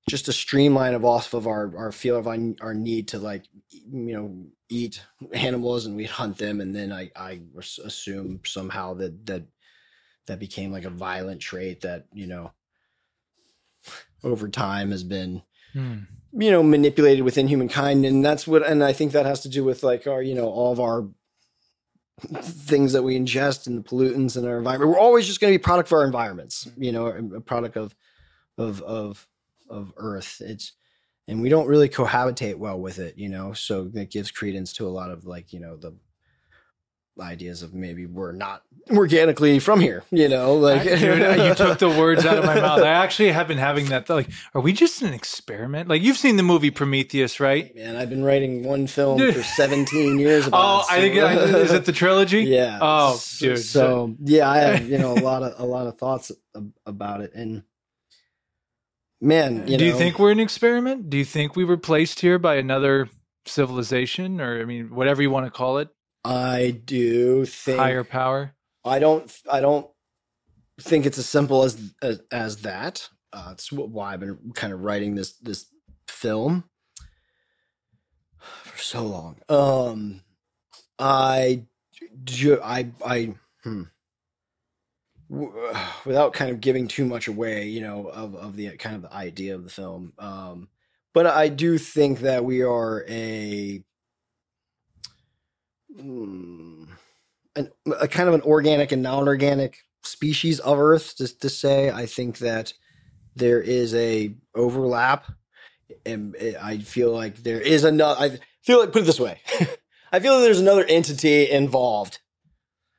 just 0.09 0.29
a 0.29 0.33
streamline 0.33 0.95
of 0.95 1.05
off 1.05 1.35
of 1.35 1.47
our 1.47 1.77
our 1.77 1.93
feel 1.93 2.17
of 2.17 2.27
our, 2.27 2.75
need 2.75 3.09
to 3.09 3.19
like 3.19 3.45
you 3.71 4.15
know 4.15 4.47
eat 4.69 5.03
animals 5.33 5.87
and 5.87 5.97
we 5.97 6.05
hunt 6.05 6.39
them 6.39 6.61
and 6.61 6.75
then 6.75 6.93
I 6.93 7.11
I 7.17 7.41
assume 7.85 8.41
somehow 8.45 8.95
that 8.95 9.27
that 9.27 9.45
that 10.27 10.39
became 10.39 10.73
like 10.73 10.85
a 10.85 10.91
violent 10.91 11.41
trait 11.41 11.83
that 11.83 12.07
you 12.13 12.27
know 12.27 12.53
over 14.23 14.49
time 14.49 14.91
has 14.91 15.05
been 15.05 15.43
hmm. 15.73 15.99
You 16.37 16.51
know 16.51 16.63
manipulated 16.63 17.25
within 17.25 17.47
humankind 17.49 18.05
and 18.05 18.25
that's 18.25 18.47
what 18.47 18.67
and 18.67 18.83
i 18.83 18.93
think 18.93 19.13
that 19.13 19.27
has 19.27 19.41
to 19.41 19.49
do 19.49 19.63
with 19.63 19.83
like 19.83 20.07
our 20.07 20.23
you 20.23 20.35
know 20.35 20.47
all 20.47 20.73
of 20.73 20.81
our 20.81 21.07
things 22.41 22.93
that 22.93 23.03
we 23.03 23.19
ingest 23.19 23.67
and 23.67 23.77
the 23.77 23.83
pollutants 23.83 24.37
in 24.37 24.47
our 24.47 24.59
environment. 24.59 24.89
We're 24.89 24.99
always 25.01 25.27
just 25.27 25.41
going 25.41 25.53
to 25.53 25.59
be 25.59 25.63
product 25.63 25.89
of 25.89 25.95
our 25.95 26.05
environments 26.05 26.69
you 26.77 26.93
know 26.93 27.07
a 27.07 27.41
product 27.41 27.77
of 27.77 27.95
of 28.59 28.83
of 28.83 29.27
of 29.69 29.93
earth. 29.97 30.41
It's 30.41 30.73
and 31.27 31.41
we 31.41 31.49
don't 31.49 31.67
really 31.67 31.89
cohabitate 31.89 32.57
well 32.57 32.79
with 32.79 32.99
it 32.99 33.17
you 33.17 33.29
know 33.29 33.53
so 33.53 33.91
it 33.95 34.11
gives 34.11 34.31
credence 34.31 34.73
to 34.75 34.87
a 34.87 34.91
lot 34.91 35.11
of 35.11 35.25
like 35.25 35.53
you 35.53 35.61
know 35.61 35.77
the 35.77 35.95
ideas 37.21 37.63
of 37.63 37.75
maybe 37.75 38.07
we're 38.07 38.33
not 38.33 38.63
organically 38.91 39.59
from 39.59 39.81
here, 39.81 40.03
you 40.11 40.29
know, 40.29 40.55
like 40.55 40.83
Dude, 40.83 41.01
you 41.01 41.55
took 41.55 41.79
the 41.79 41.89
words 41.89 42.27
out 42.27 42.39
of 42.39 42.45
my 42.45 42.61
mouth. 42.61 42.81
I 42.81 42.89
actually 42.89 43.31
have 43.33 43.49
been 43.49 43.59
having 43.59 43.87
that 43.87 44.09
like, 44.09 44.29
are 44.55 44.61
we 44.61 44.73
just 44.73 45.01
an 45.03 45.15
experiment? 45.15 45.89
Like 45.89 46.03
you've 46.03 46.17
seen 46.17 46.37
the 46.37 46.43
movie 46.43 46.71
Prometheus, 46.71 47.41
right? 47.41 47.75
Man, 47.75 47.97
I've 47.97 48.11
been 48.11 48.25
writing 48.25 48.65
one 48.65 48.87
film 48.87 49.19
for 49.33 49.43
17 49.57 50.19
years. 50.19 50.49
oh, 50.53 50.81
it, 50.81 50.85
so. 50.85 50.95
I 50.95 51.01
think 51.01 51.15
is 51.55 51.73
it 51.73 51.85
the 51.87 51.93
trilogy? 51.93 52.43
Yeah. 52.43 52.79
Oh, 52.81 53.21
dude. 53.39 53.59
So 53.59 54.17
yeah, 54.21 54.51
I 54.51 54.59
have, 54.59 54.89
you 54.89 54.99
know, 54.99 55.13
a 55.13 55.23
lot 55.23 55.43
of, 55.43 55.59
a 55.59 55.65
lot 55.65 55.87
of 55.87 55.97
thoughts 55.99 56.33
about 56.85 57.21
it. 57.21 57.33
And 57.35 57.63
man, 59.21 59.69
you 59.69 59.79
do 59.79 59.85
know, 59.85 59.93
you 59.93 59.97
think 59.97 60.19
we're 60.19 60.33
an 60.33 60.41
experiment? 60.41 61.11
Do 61.11 61.17
you 61.17 61.25
think 61.25 61.55
we 61.57 61.65
were 61.65 61.79
placed 61.79 62.21
here 62.21 62.39
by 62.39 62.57
another 62.57 63.09
civilization 63.47 64.41
or, 64.41 64.61
I 64.61 64.65
mean, 64.65 64.95
whatever 64.95 65.23
you 65.23 65.31
want 65.31 65.47
to 65.47 65.51
call 65.51 65.79
it? 65.79 65.89
I 66.25 66.81
do 66.85 67.45
think 67.45 67.79
higher 67.79 68.05
power. 68.05 68.55
I 68.85 68.99
don't. 68.99 69.31
I 69.51 69.61
don't 69.61 69.87
think 70.81 71.07
it's 71.07 71.19
as 71.19 71.27
simple 71.27 71.65
as 71.65 71.93
as, 72.03 72.21
as 72.31 72.57
that. 72.59 73.09
Uh, 73.33 73.51
it's 73.53 73.71
why 73.71 74.13
I've 74.15 74.21
been 74.21 74.39
kind 74.55 74.73
of 74.73 74.81
writing 74.81 75.15
this 75.15 75.33
this 75.35 75.67
film 76.09 76.65
for 78.39 78.79
so 78.79 79.03
long. 79.05 79.37
Um, 79.49 80.23
I, 80.99 81.65
I, 82.63 82.87
I, 83.05 83.35
hmm. 83.63 83.83
Without 86.07 86.33
kind 86.33 86.51
of 86.51 86.61
giving 86.61 86.87
too 86.87 87.05
much 87.05 87.29
away, 87.29 87.67
you 87.67 87.81
know, 87.81 88.07
of 88.09 88.35
of 88.37 88.57
the 88.57 88.77
kind 88.77 88.95
of 88.97 89.03
the 89.03 89.13
idea 89.13 89.55
of 89.55 89.65
the 89.65 89.71
film. 89.71 90.13
Um, 90.19 90.69
but 91.13 91.27
I 91.27 91.49
do 91.49 91.79
think 91.79 92.21
that 92.21 92.45
we 92.45 92.63
are 92.63 93.05
a 93.09 93.83
Hmm. 95.97 96.85
an, 97.57 97.71
a 98.01 98.09
kind 98.09 98.29
of 98.29 98.35
an 98.35 98.43
organic 98.43 98.93
and 98.93 99.03
non-organic 99.03 99.79
species 100.03 100.59
of 100.61 100.79
Earth. 100.79 101.17
Just 101.17 101.41
to 101.43 101.49
say, 101.49 101.91
I 101.91 102.07
think 102.07 102.39
that 102.39 102.73
there 103.37 103.61
is 103.61 103.95
a 103.95 104.35
overlap, 104.55 105.31
and 106.05 106.35
I 106.61 106.79
feel 106.79 107.13
like 107.13 107.37
there 107.43 107.61
is 107.61 107.85
another. 107.85 108.21
I 108.21 108.39
feel 108.63 108.81
like 108.81 108.93
put 108.93 109.03
it 109.03 109.07
this 109.07 109.21
way: 109.21 109.41
I 110.13 110.21
feel 110.21 110.35
like 110.35 110.45
there's 110.45 110.61
another 110.61 110.85
entity 110.85 111.51
involved, 111.51 112.19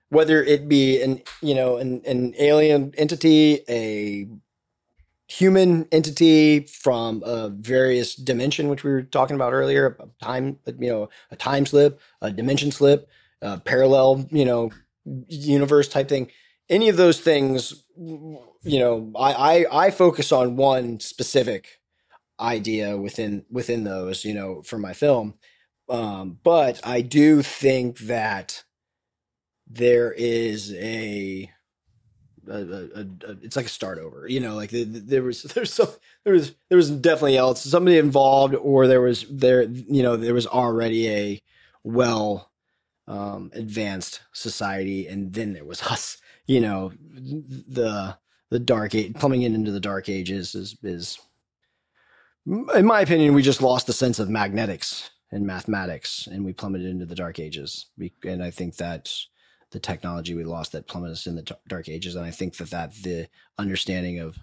whether 0.09 0.43
it 0.43 0.69
be 0.69 1.01
an 1.01 1.21
you 1.41 1.55
know 1.55 1.77
an 1.77 2.01
an 2.05 2.33
alien 2.37 2.93
entity, 2.97 3.61
a 3.67 4.27
human 5.27 5.87
entity 5.91 6.61
from 6.61 7.23
a 7.25 7.49
various 7.49 8.15
dimension, 8.15 8.69
which 8.69 8.83
we 8.83 8.91
were 8.91 9.01
talking 9.01 9.35
about 9.35 9.53
earlier, 9.53 9.97
a 9.99 10.23
time, 10.23 10.59
you 10.79 10.89
know, 10.89 11.09
a 11.31 11.35
time 11.35 11.65
slip, 11.65 11.99
a 12.21 12.31
dimension 12.31 12.71
slip, 12.71 13.09
a 13.41 13.59
parallel, 13.59 14.27
you 14.31 14.45
know, 14.45 14.71
universe 15.27 15.87
type 15.87 16.09
thing. 16.09 16.29
Any 16.69 16.89
of 16.89 16.97
those 16.97 17.19
things, 17.19 17.83
you 17.97 18.79
know, 18.79 19.11
I, 19.15 19.33
I, 19.33 19.85
I 19.85 19.91
focus 19.91 20.31
on 20.31 20.55
one 20.55 20.99
specific 20.99 21.81
idea 22.39 22.97
within 22.97 23.45
within 23.49 23.83
those, 23.83 24.25
you 24.25 24.33
know, 24.33 24.61
for 24.63 24.77
my 24.77 24.93
film. 24.93 25.35
Um, 25.87 26.39
but 26.43 26.79
I 26.83 27.01
do 27.01 27.41
think 27.41 27.99
that 27.99 28.63
there 29.67 30.11
is 30.11 30.73
a 30.73 31.51
a, 32.47 32.99
a, 32.99 33.31
a, 33.31 33.37
it's 33.41 33.55
like 33.55 33.65
a 33.65 33.69
start 33.69 33.97
over. 33.97 34.27
You 34.27 34.39
know, 34.39 34.55
like 34.55 34.69
the, 34.69 34.83
the, 34.83 34.99
there 34.99 35.23
was 35.23 35.43
there's 35.55 35.73
some 35.73 35.89
there 36.23 36.33
was 36.33 36.53
there 36.69 36.77
was 36.77 36.89
definitely 36.89 37.37
else 37.37 37.61
somebody 37.61 37.97
involved, 37.97 38.55
or 38.55 38.87
there 38.87 39.01
was 39.01 39.25
there 39.29 39.63
you 39.63 40.03
know 40.03 40.17
there 40.17 40.33
was 40.33 40.47
already 40.47 41.09
a 41.09 41.41
well 41.83 42.51
um, 43.07 43.51
advanced 43.53 44.21
society, 44.33 45.07
and 45.07 45.33
then 45.33 45.53
there 45.53 45.65
was 45.65 45.81
us. 45.91 46.17
You 46.47 46.61
know, 46.61 46.93
the 47.15 48.17
the 48.51 48.59
dark 48.59 48.95
age 48.95 49.13
plumbing 49.15 49.41
into 49.41 49.71
the 49.71 49.79
dark 49.79 50.09
ages 50.09 50.55
is 50.55 50.77
is 50.83 51.19
in 52.45 52.85
my 52.85 53.01
opinion 53.01 53.33
we 53.33 53.41
just 53.41 53.61
lost 53.61 53.87
the 53.87 53.93
sense 53.93 54.19
of 54.19 54.29
magnetics 54.29 55.09
and 55.31 55.45
mathematics 55.45 56.27
and 56.27 56.45
we 56.45 56.53
plummeted 56.53 56.87
into 56.87 57.05
the 57.05 57.15
dark 57.15 57.39
ages 57.39 57.87
and 58.23 58.43
i 58.43 58.51
think 58.51 58.75
that 58.77 59.11
the 59.71 59.79
technology 59.79 60.35
we 60.35 60.43
lost 60.43 60.71
that 60.71 60.87
plummeted 60.87 61.13
us 61.13 61.27
in 61.27 61.35
the 61.35 61.57
dark 61.67 61.89
ages. 61.89 62.15
And 62.15 62.25
I 62.25 62.31
think 62.31 62.55
that 62.57 62.69
that 62.69 62.93
the 63.03 63.27
understanding 63.57 64.19
of 64.19 64.37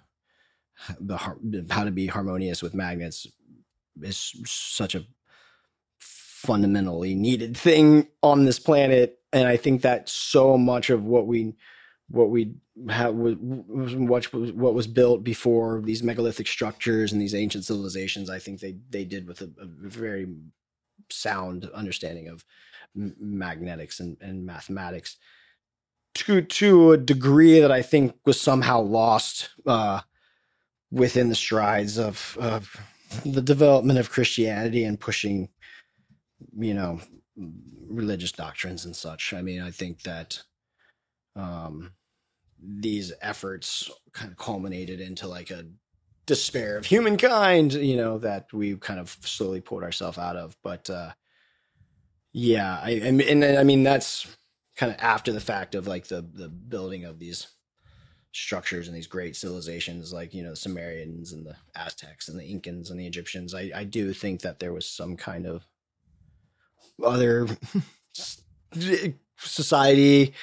the 0.99 1.17
how 1.17 1.83
to 1.83 1.91
be 1.91 2.07
harmonious 2.07 2.61
with 2.61 2.73
magnets 2.73 3.27
is 4.01 4.33
such 4.45 4.95
a 4.95 5.05
fundamentally 5.99 7.15
needed 7.15 7.55
thing 7.55 8.07
on 8.21 8.45
this 8.45 8.59
planet. 8.59 9.19
And 9.31 9.47
I 9.47 9.57
think 9.57 9.81
that 9.81 10.09
so 10.09 10.57
much 10.57 10.89
of 10.89 11.05
what 11.05 11.25
we 11.25 11.55
what 12.09 12.29
we 12.29 12.55
have 12.89 13.15
what 13.15 14.25
what 14.33 14.73
was 14.73 14.87
built 14.87 15.23
before 15.23 15.81
these 15.83 16.03
megalithic 16.03 16.47
structures 16.47 17.11
and 17.11 17.21
these 17.21 17.35
ancient 17.35 17.65
civilizations, 17.65 18.29
I 18.29 18.39
think 18.39 18.59
they 18.59 18.75
they 18.89 19.05
did 19.05 19.27
with 19.27 19.41
a, 19.41 19.49
a 19.59 19.65
very 19.65 20.27
sound 21.09 21.69
understanding 21.73 22.27
of 22.27 22.43
magnetics 22.95 23.99
and, 23.99 24.17
and 24.21 24.45
mathematics 24.45 25.17
to 26.15 26.41
to 26.41 26.91
a 26.91 26.97
degree 26.97 27.59
that 27.59 27.71
I 27.71 27.81
think 27.81 28.15
was 28.25 28.39
somehow 28.39 28.81
lost 28.81 29.49
uh, 29.65 30.01
within 30.91 31.29
the 31.29 31.35
strides 31.35 31.97
of, 31.97 32.37
of 32.39 32.75
the 33.25 33.41
development 33.41 33.99
of 33.99 34.11
Christianity 34.11 34.83
and 34.83 34.99
pushing, 34.99 35.49
you 36.55 36.73
know, 36.73 36.99
religious 37.87 38.31
doctrines 38.31 38.85
and 38.85 38.95
such. 38.95 39.33
I 39.33 39.41
mean, 39.41 39.61
I 39.61 39.71
think 39.71 40.03
that 40.03 40.43
um, 41.35 41.93
these 42.61 43.11
efforts 43.21 43.89
kind 44.13 44.31
of 44.31 44.37
culminated 44.37 45.01
into 45.01 45.27
like 45.27 45.49
a 45.49 45.65
despair 46.25 46.77
of 46.77 46.85
humankind, 46.85 47.73
you 47.73 47.97
know, 47.97 48.19
that 48.19 48.53
we 48.53 48.75
kind 48.77 48.99
of 48.99 49.17
slowly 49.21 49.61
pulled 49.61 49.83
ourselves 49.83 50.19
out 50.19 50.37
of. 50.37 50.55
But 50.63 50.89
uh, 50.89 51.11
yeah, 52.33 52.79
I, 52.81 52.91
and, 52.91 53.21
and 53.21 53.43
I 53.43 53.63
mean 53.63 53.83
that's 53.83 54.27
kind 54.75 54.91
of 54.91 54.97
after 54.99 55.31
the 55.31 55.39
fact 55.39 55.75
of 55.75 55.87
like 55.87 56.07
the 56.07 56.21
the 56.21 56.49
building 56.49 57.05
of 57.05 57.19
these 57.19 57.47
structures 58.31 58.87
and 58.87 58.97
these 58.97 59.05
great 59.05 59.35
civilizations 59.35 60.11
like 60.11 60.33
you 60.33 60.43
know 60.43 60.49
the 60.49 60.55
Sumerians 60.55 61.31
and 61.31 61.45
the 61.45 61.55
Aztecs 61.75 62.27
and 62.27 62.39
the 62.39 62.43
Incans 62.43 62.89
and 62.89 62.99
the 62.99 63.05
Egyptians. 63.05 63.53
I 63.53 63.71
I 63.75 63.83
do 63.83 64.13
think 64.13 64.41
that 64.41 64.59
there 64.59 64.73
was 64.73 64.89
some 64.89 65.15
kind 65.15 65.45
of 65.45 65.63
other 67.03 67.47
society, 69.37 70.33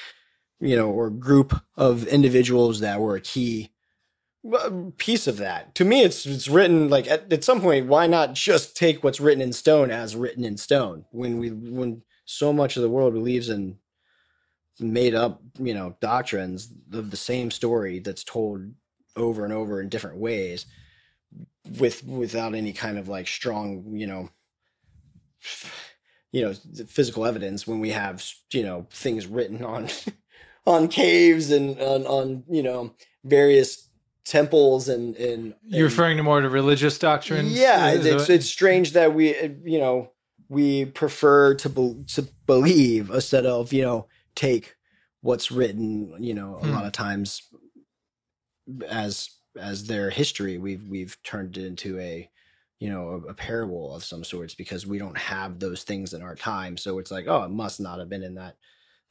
you 0.61 0.77
know, 0.77 0.91
or 0.91 1.11
group 1.11 1.61
of 1.77 2.07
individuals 2.07 2.81
that 2.81 3.01
were 3.01 3.17
a 3.17 3.21
key 3.21 3.71
piece 4.97 5.27
of 5.27 5.37
that. 5.39 5.75
To 5.75 5.85
me, 5.85 6.03
it's 6.03 6.25
it's 6.25 6.49
written 6.49 6.89
like 6.89 7.07
at, 7.09 7.33
at 7.33 7.45
some 7.45 7.61
point. 7.61 7.87
Why 7.87 8.07
not 8.07 8.35
just 8.35 8.77
take 8.77 9.05
what's 9.05 9.21
written 9.21 9.43
in 9.43 9.53
stone 9.53 9.91
as 9.91 10.17
written 10.17 10.45
in 10.45 10.57
stone? 10.57 11.05
When 11.11 11.39
we 11.39 11.51
when 11.51 12.03
so 12.25 12.53
much 12.53 12.77
of 12.77 12.83
the 12.83 12.89
world 12.89 13.13
believes 13.13 13.49
in 13.49 13.79
made 14.79 15.15
up, 15.15 15.43
you 15.59 15.75
know, 15.75 15.97
doctrines 16.01 16.73
of 16.93 17.11
the 17.11 17.17
same 17.17 17.51
story 17.51 17.99
that's 17.99 18.25
told 18.25 18.73
over 19.15 19.45
and 19.45 19.53
over 19.53 19.81
in 19.81 19.91
different 19.91 20.17
ways, 20.17 20.65
with 21.79 22.03
without 22.05 22.55
any 22.55 22.73
kind 22.73 22.99
of 22.99 23.09
like 23.09 23.27
strong, 23.27 23.85
you 23.93 24.07
know, 24.07 24.31
you 26.33 26.43
know, 26.43 26.55
physical 26.87 27.27
evidence. 27.27 27.67
When 27.67 27.81
we 27.81 27.91
have 27.91 28.25
you 28.53 28.63
know 28.63 28.87
things 28.91 29.27
written 29.27 29.63
on 29.63 29.89
on 30.67 30.89
caves 30.89 31.51
and 31.51 31.79
on 31.79 32.07
on 32.07 32.45
you 32.49 32.63
know 32.63 32.95
various 33.23 33.90
temples 34.31 34.89
and 34.89 35.17
and, 35.17 35.55
you're 35.67 35.89
referring 35.89 36.17
to 36.17 36.23
more 36.23 36.41
to 36.41 36.49
religious 36.49 36.99
doctrines 36.99 37.53
yeah 37.53 37.91
it's, 37.91 38.31
it's 38.31 38.47
strange 38.47 38.93
that 38.93 39.13
we 39.13 39.35
you 39.65 39.79
know 39.79 40.13
we 40.49 40.85
prefer 40.85 41.55
to 41.55 41.69
be, 41.69 42.05
to 42.07 42.23
believe 42.47 43.11
instead 43.11 43.45
of 43.45 43.73
you 43.73 43.83
know 43.83 44.07
take 44.37 44.77
what's 45.21 45.51
written 45.51 46.15
you 46.23 46.33
know 46.33 46.57
a 46.63 46.65
hmm. 46.65 46.73
lot 46.73 46.87
of 46.87 46.93
times 46.93 47.43
as 48.89 49.31
as 49.59 49.89
their 49.89 50.11
history 50.11 50.59
we've 50.59 50.87
we've 50.87 51.19
turned 51.25 51.57
it 51.57 51.67
into 51.67 51.99
a 51.99 52.31
you 52.81 52.89
know 52.89 53.23
a, 53.27 53.31
a, 53.31 53.35
parable 53.35 53.95
of 53.95 54.03
some 54.03 54.25
sorts 54.25 54.55
because 54.55 54.87
we 54.87 54.99
don't 54.99 55.19
have 55.19 55.59
those 55.61 55.85
things 55.85 56.15
in 56.15 56.23
our 56.23 56.35
time. 56.35 56.77
So 56.77 56.99
it's 56.99 57.11
like 57.11 57.27
oh 57.29 57.43
it 57.43 57.51
must 57.51 57.79
not 57.79 57.99
have 57.99 58.09
been 58.09 58.25
in 58.25 58.35
that 58.35 58.57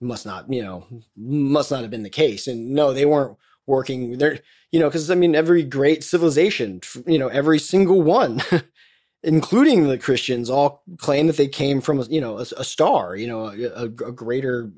must 0.01 0.25
not 0.25 0.51
you 0.51 0.63
know 0.63 0.87
must 1.15 1.71
not 1.71 1.81
have 1.81 1.91
been 1.91 2.03
the 2.03 2.09
case. 2.09 2.47
And 2.47 2.71
no 2.71 2.93
they 2.93 3.05
weren't 3.05 3.37
working 3.69 4.17
there 4.17 4.39
you 4.71 4.79
know 4.79 4.89
because 4.89 5.09
i 5.09 5.15
mean 5.15 5.35
every 5.35 5.63
great 5.63 6.03
civilization 6.03 6.81
you 7.05 7.17
know 7.17 7.29
every 7.29 7.59
single 7.59 8.01
one 8.01 8.41
including 9.23 9.87
the 9.87 9.97
christians 9.97 10.49
all 10.49 10.83
claim 10.97 11.27
that 11.27 11.37
they 11.37 11.47
came 11.47 11.79
from 11.79 12.03
you 12.09 12.19
know 12.19 12.37
a, 12.37 12.45
a 12.57 12.63
star 12.63 13.15
you 13.15 13.27
know 13.27 13.45
a, 13.47 13.83
a, 13.83 13.87
greater 13.87 14.69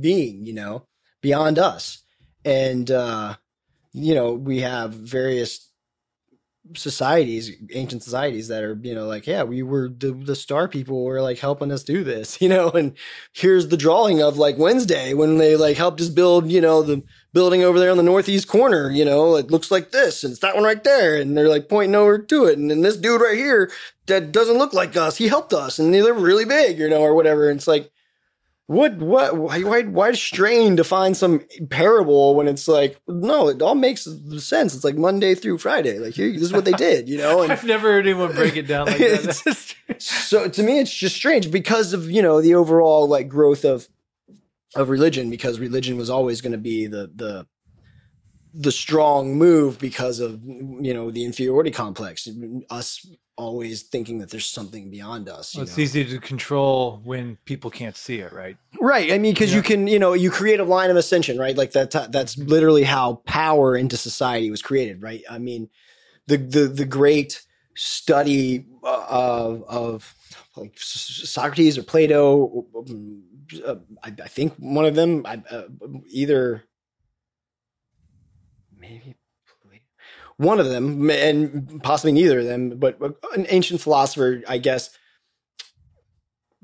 being 0.00 0.44
you 0.46 0.52
know 0.52 0.86
beyond 1.24 1.58
us. 1.58 2.04
And 2.44 2.88
uh 2.90 3.36
you 3.94 4.14
know 4.14 4.34
we 4.34 4.60
have 4.60 4.92
various 4.92 5.70
societies, 6.74 7.52
ancient 7.72 8.02
societies 8.02 8.48
that 8.48 8.62
are, 8.62 8.78
you 8.82 8.94
know, 8.94 9.06
like, 9.06 9.26
yeah, 9.26 9.42
we 9.42 9.62
were 9.62 9.88
the, 9.88 10.12
the 10.12 10.34
star 10.34 10.66
people 10.66 11.04
were 11.04 11.20
like 11.20 11.38
helping 11.38 11.70
us 11.70 11.82
do 11.84 12.02
this, 12.02 12.40
you 12.40 12.48
know, 12.48 12.70
and 12.70 12.96
here's 13.32 13.68
the 13.68 13.76
drawing 13.76 14.22
of 14.22 14.38
like 14.38 14.56
Wednesday 14.56 15.14
when 15.14 15.38
they 15.38 15.56
like 15.56 15.76
helped 15.76 16.00
us 16.00 16.08
build, 16.08 16.50
you 16.50 16.60
know, 16.60 16.82
the 16.82 17.02
building 17.32 17.62
over 17.62 17.78
there 17.78 17.90
on 17.90 17.96
the 17.96 18.02
northeast 18.02 18.48
corner, 18.48 18.90
you 18.90 19.04
know, 19.04 19.36
it 19.36 19.50
looks 19.50 19.70
like 19.70 19.90
this 19.90 20.24
and 20.24 20.32
it's 20.32 20.40
that 20.40 20.54
one 20.54 20.64
right 20.64 20.84
there. 20.84 21.16
And 21.20 21.36
they're 21.36 21.48
like 21.48 21.68
pointing 21.68 21.94
over 21.94 22.18
to 22.18 22.44
it. 22.46 22.58
And 22.58 22.70
then 22.70 22.80
this 22.80 22.96
dude 22.96 23.20
right 23.20 23.36
here 23.36 23.70
that 24.06 24.32
doesn't 24.32 24.58
look 24.58 24.72
like 24.72 24.96
us, 24.96 25.16
he 25.16 25.28
helped 25.28 25.52
us 25.52 25.78
and 25.78 25.92
they're 25.92 26.14
really 26.14 26.44
big, 26.44 26.78
you 26.78 26.88
know, 26.88 27.02
or 27.02 27.14
whatever. 27.14 27.50
And 27.50 27.58
it's 27.58 27.68
like, 27.68 27.90
what 28.66 28.96
what 28.96 29.36
why 29.36 29.62
why 29.62 29.82
why 29.82 30.12
strain 30.12 30.76
to 30.76 30.84
find 30.84 31.16
some 31.16 31.44
parable 31.68 32.34
when 32.34 32.48
it's 32.48 32.66
like 32.66 33.00
no 33.06 33.48
it 33.48 33.60
all 33.60 33.74
makes 33.74 34.08
sense. 34.38 34.74
It's 34.74 34.84
like 34.84 34.96
monday 34.96 35.34
through 35.34 35.58
friday. 35.58 35.98
Like 35.98 36.14
here 36.14 36.32
this 36.32 36.42
is 36.42 36.52
what 36.52 36.64
they 36.64 36.72
did 36.72 37.08
you 37.08 37.18
know 37.18 37.42
and 37.42 37.52
i've 37.52 37.64
never 37.64 37.92
heard 37.92 38.06
anyone 38.06 38.32
break 38.32 38.56
it 38.56 38.66
down 38.66 38.86
like 38.86 38.98
that. 38.98 39.74
So 39.98 40.48
to 40.48 40.62
me 40.62 40.78
it's 40.78 40.94
just 40.94 41.14
strange 41.14 41.50
because 41.50 41.92
of 41.92 42.10
you 42.10 42.22
know 42.22 42.40
the 42.40 42.54
overall 42.54 43.06
like 43.06 43.28
growth 43.28 43.64
of 43.64 43.88
of 44.74 44.88
religion 44.88 45.30
because 45.30 45.60
religion 45.60 45.96
was 45.96 46.10
always 46.10 46.40
going 46.40 46.52
to 46.52 46.58
be 46.58 46.86
the 46.86 47.10
the 47.14 47.46
the 48.54 48.72
strong 48.72 49.36
move 49.36 49.78
because 49.78 50.20
of 50.20 50.42
you 50.44 50.94
know 50.94 51.10
the 51.10 51.24
inferiority 51.24 51.70
complex. 51.70 52.28
Us 52.70 53.04
always 53.36 53.82
thinking 53.82 54.18
that 54.18 54.30
there's 54.30 54.46
something 54.46 54.90
beyond 54.90 55.28
us 55.28 55.54
well, 55.54 55.64
it's 55.64 55.76
know? 55.76 55.82
easy 55.82 56.04
to 56.04 56.18
control 56.20 57.00
when 57.04 57.36
people 57.44 57.70
can't 57.70 57.96
see 57.96 58.20
it 58.20 58.32
right 58.32 58.56
right 58.80 59.12
i 59.12 59.18
mean 59.18 59.34
because 59.34 59.50
yeah. 59.50 59.56
you 59.56 59.62
can 59.62 59.86
you 59.88 59.98
know 59.98 60.12
you 60.12 60.30
create 60.30 60.60
a 60.60 60.64
line 60.64 60.90
of 60.90 60.96
ascension 60.96 61.36
right 61.38 61.56
like 61.56 61.72
that 61.72 61.90
that's 62.12 62.38
literally 62.38 62.84
how 62.84 63.14
power 63.26 63.76
into 63.76 63.96
society 63.96 64.50
was 64.50 64.62
created 64.62 65.02
right 65.02 65.22
i 65.28 65.38
mean 65.38 65.68
the 66.26 66.36
the 66.36 66.66
the 66.66 66.84
great 66.84 67.42
study 67.74 68.66
uh, 68.84 69.04
of 69.08 69.64
of 69.64 70.14
like 70.56 70.74
Socrates 70.76 71.76
or 71.76 71.82
Plato 71.82 72.66
uh, 73.64 73.76
I, 74.02 74.08
I, 74.22 74.28
think 74.28 74.54
one 74.58 74.84
of 74.84 74.94
them 74.94 75.26
I, 75.26 75.42
uh, 75.50 75.64
either 76.08 76.64
maybe 78.78 79.16
one 80.36 80.60
of 80.60 80.66
them 80.66 81.10
and 81.10 81.82
possibly 81.82 82.12
neither 82.12 82.40
of 82.40 82.44
them 82.44 82.70
but 82.70 82.98
an 83.34 83.46
ancient 83.48 83.80
philosopher 83.80 84.42
i 84.48 84.58
guess 84.58 84.90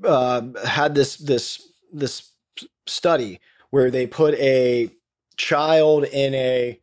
uh, 0.03 0.41
had 0.65 0.95
this 0.95 1.17
this 1.17 1.67
this 1.91 2.31
study 2.87 3.39
where 3.69 3.91
they 3.91 4.07
put 4.07 4.33
a 4.35 4.89
child 5.37 6.03
in 6.05 6.33
a 6.33 6.79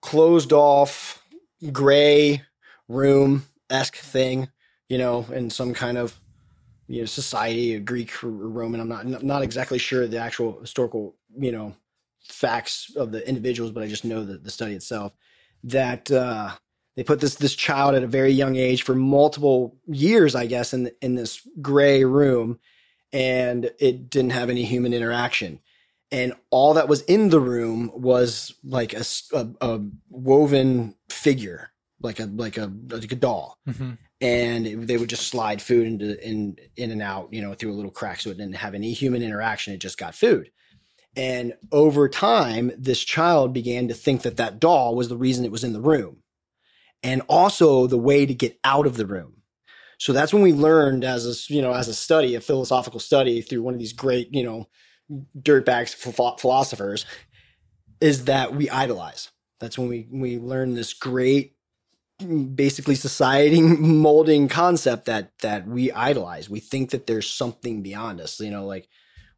closed 0.00 0.52
off 0.52 1.22
gray 1.72 2.42
room 2.88 3.44
esque 3.70 3.96
thing, 3.96 4.48
you 4.88 4.98
know, 4.98 5.26
in 5.32 5.50
some 5.50 5.74
kind 5.74 5.98
of 5.98 6.18
you 6.86 7.00
know 7.00 7.06
society, 7.06 7.74
a 7.74 7.80
Greek 7.80 8.22
or 8.22 8.28
Roman. 8.28 8.80
I'm 8.80 8.88
not 8.88 9.22
not 9.22 9.42
exactly 9.42 9.78
sure 9.78 10.06
the 10.06 10.18
actual 10.18 10.60
historical 10.60 11.16
you 11.36 11.52
know 11.52 11.74
facts 12.20 12.94
of 12.96 13.12
the 13.12 13.26
individuals, 13.26 13.72
but 13.72 13.82
I 13.82 13.88
just 13.88 14.04
know 14.04 14.24
that 14.24 14.44
the 14.44 14.50
study 14.50 14.74
itself 14.74 15.12
that 15.64 16.10
uh, 16.10 16.52
they 16.96 17.04
put 17.04 17.20
this 17.20 17.34
this 17.36 17.54
child 17.54 17.94
at 17.94 18.02
a 18.02 18.08
very 18.08 18.32
young 18.32 18.56
age 18.56 18.82
for 18.82 18.94
multiple 18.94 19.76
years, 19.86 20.34
I 20.34 20.46
guess, 20.46 20.72
in 20.72 20.90
in 21.02 21.14
this 21.14 21.46
gray 21.60 22.04
room, 22.04 22.58
and 23.12 23.70
it 23.78 24.08
didn't 24.08 24.30
have 24.30 24.50
any 24.50 24.64
human 24.64 24.94
interaction 24.94 25.60
and 26.14 26.32
all 26.50 26.74
that 26.74 26.86
was 26.86 27.02
in 27.02 27.30
the 27.30 27.40
room 27.40 27.90
was 27.92 28.54
like 28.62 28.92
a, 28.92 29.04
a, 29.32 29.48
a 29.60 29.80
woven 30.10 30.94
figure, 31.08 31.70
like 32.00 32.20
a 32.20 32.26
like 32.26 32.56
a 32.56 32.72
like 32.88 33.10
a 33.10 33.16
doll, 33.16 33.58
mm-hmm. 33.68 33.92
and 34.20 34.66
it, 34.66 34.86
they 34.86 34.96
would 34.96 35.10
just 35.10 35.26
slide 35.26 35.60
food 35.60 35.88
into 35.88 36.26
in 36.26 36.56
in 36.76 36.92
and 36.92 37.02
out, 37.02 37.32
you 37.32 37.42
know, 37.42 37.54
through 37.54 37.72
a 37.72 37.74
little 37.74 37.90
crack, 37.90 38.20
so 38.20 38.30
it 38.30 38.38
didn't 38.38 38.54
have 38.54 38.74
any 38.74 38.92
human 38.92 39.22
interaction. 39.22 39.74
It 39.74 39.78
just 39.78 39.98
got 39.98 40.14
food. 40.14 40.52
And 41.16 41.54
over 41.70 42.08
time, 42.08 42.72
this 42.76 43.02
child 43.04 43.52
began 43.52 43.88
to 43.88 43.94
think 43.94 44.22
that 44.22 44.36
that 44.36 44.58
doll 44.58 44.96
was 44.96 45.08
the 45.08 45.16
reason 45.16 45.44
it 45.44 45.52
was 45.52 45.64
in 45.64 45.72
the 45.72 45.80
room, 45.80 46.22
and 47.02 47.22
also 47.28 47.86
the 47.86 47.98
way 47.98 48.26
to 48.26 48.34
get 48.34 48.58
out 48.64 48.86
of 48.86 48.96
the 48.96 49.06
room. 49.06 49.42
So 49.98 50.12
that's 50.12 50.34
when 50.34 50.42
we 50.42 50.52
learned, 50.52 51.04
as 51.04 51.26
a 51.26 51.52
you 51.52 51.62
know, 51.62 51.72
as 51.72 51.88
a 51.88 51.94
study, 51.94 52.34
a 52.34 52.40
philosophical 52.40 53.00
study, 53.00 53.42
through 53.42 53.62
one 53.62 53.74
of 53.74 53.80
these 53.80 53.92
great, 53.92 54.34
you 54.34 54.42
know, 54.42 54.68
dirtbags 55.38 55.94
philosophers 55.94 57.06
is 58.00 58.24
that 58.24 58.54
we 58.54 58.68
idolize. 58.70 59.30
That's 59.60 59.78
when 59.78 59.88
we 59.88 60.08
we 60.10 60.38
learn 60.38 60.74
this 60.74 60.92
great 60.94 61.52
basically 62.54 62.94
society 62.94 63.60
molding 63.60 64.48
concept 64.48 65.06
that 65.06 65.30
that 65.40 65.66
we 65.66 65.92
idolize. 65.92 66.50
We 66.50 66.60
think 66.60 66.90
that 66.90 67.06
there's 67.06 67.30
something 67.30 67.82
beyond 67.82 68.20
us, 68.20 68.40
you 68.40 68.50
know, 68.50 68.66
like 68.66 68.88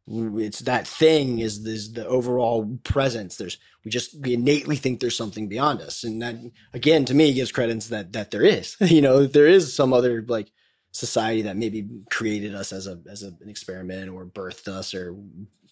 it's 0.09 0.59
that 0.59 0.87
thing 0.87 1.39
is 1.39 1.65
is 1.65 1.93
the 1.93 2.07
overall 2.07 2.77
presence. 2.83 3.35
There's 3.35 3.57
we 3.83 3.91
just 3.91 4.19
we 4.21 4.33
innately 4.33 4.77
think 4.77 4.99
there's 4.99 5.17
something 5.17 5.47
beyond 5.47 5.81
us. 5.81 6.03
And 6.03 6.21
that 6.21 6.35
again 6.73 7.05
to 7.05 7.13
me 7.13 7.33
gives 7.33 7.51
credence 7.51 7.89
that 7.89 8.13
that 8.13 8.31
there 8.31 8.43
is 8.43 8.77
you 8.81 9.01
know 9.01 9.25
there 9.25 9.47
is 9.47 9.75
some 9.75 9.93
other 9.93 10.23
like 10.27 10.51
society 10.91 11.41
that 11.43 11.57
maybe 11.57 11.87
created 12.09 12.55
us 12.55 12.71
as 12.71 12.87
a 12.87 12.99
as 13.09 13.23
a, 13.23 13.27
an 13.41 13.49
experiment 13.49 14.09
or 14.09 14.25
birthed 14.25 14.67
us 14.67 14.93
or 14.93 15.15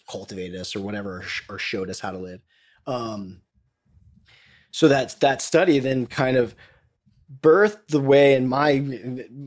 cultivated 0.08 0.60
us 0.60 0.76
or 0.76 0.80
whatever 0.80 1.24
or 1.48 1.58
showed 1.58 1.90
us 1.90 2.00
how 2.00 2.10
to 2.10 2.18
live. 2.18 2.40
Um, 2.86 3.40
so 4.70 4.88
that 4.88 5.18
that 5.20 5.40
study 5.40 5.78
then 5.78 6.06
kind 6.06 6.36
of 6.36 6.54
birthed 7.40 7.88
the 7.88 8.00
way 8.00 8.34
in 8.34 8.46
my 8.46 8.84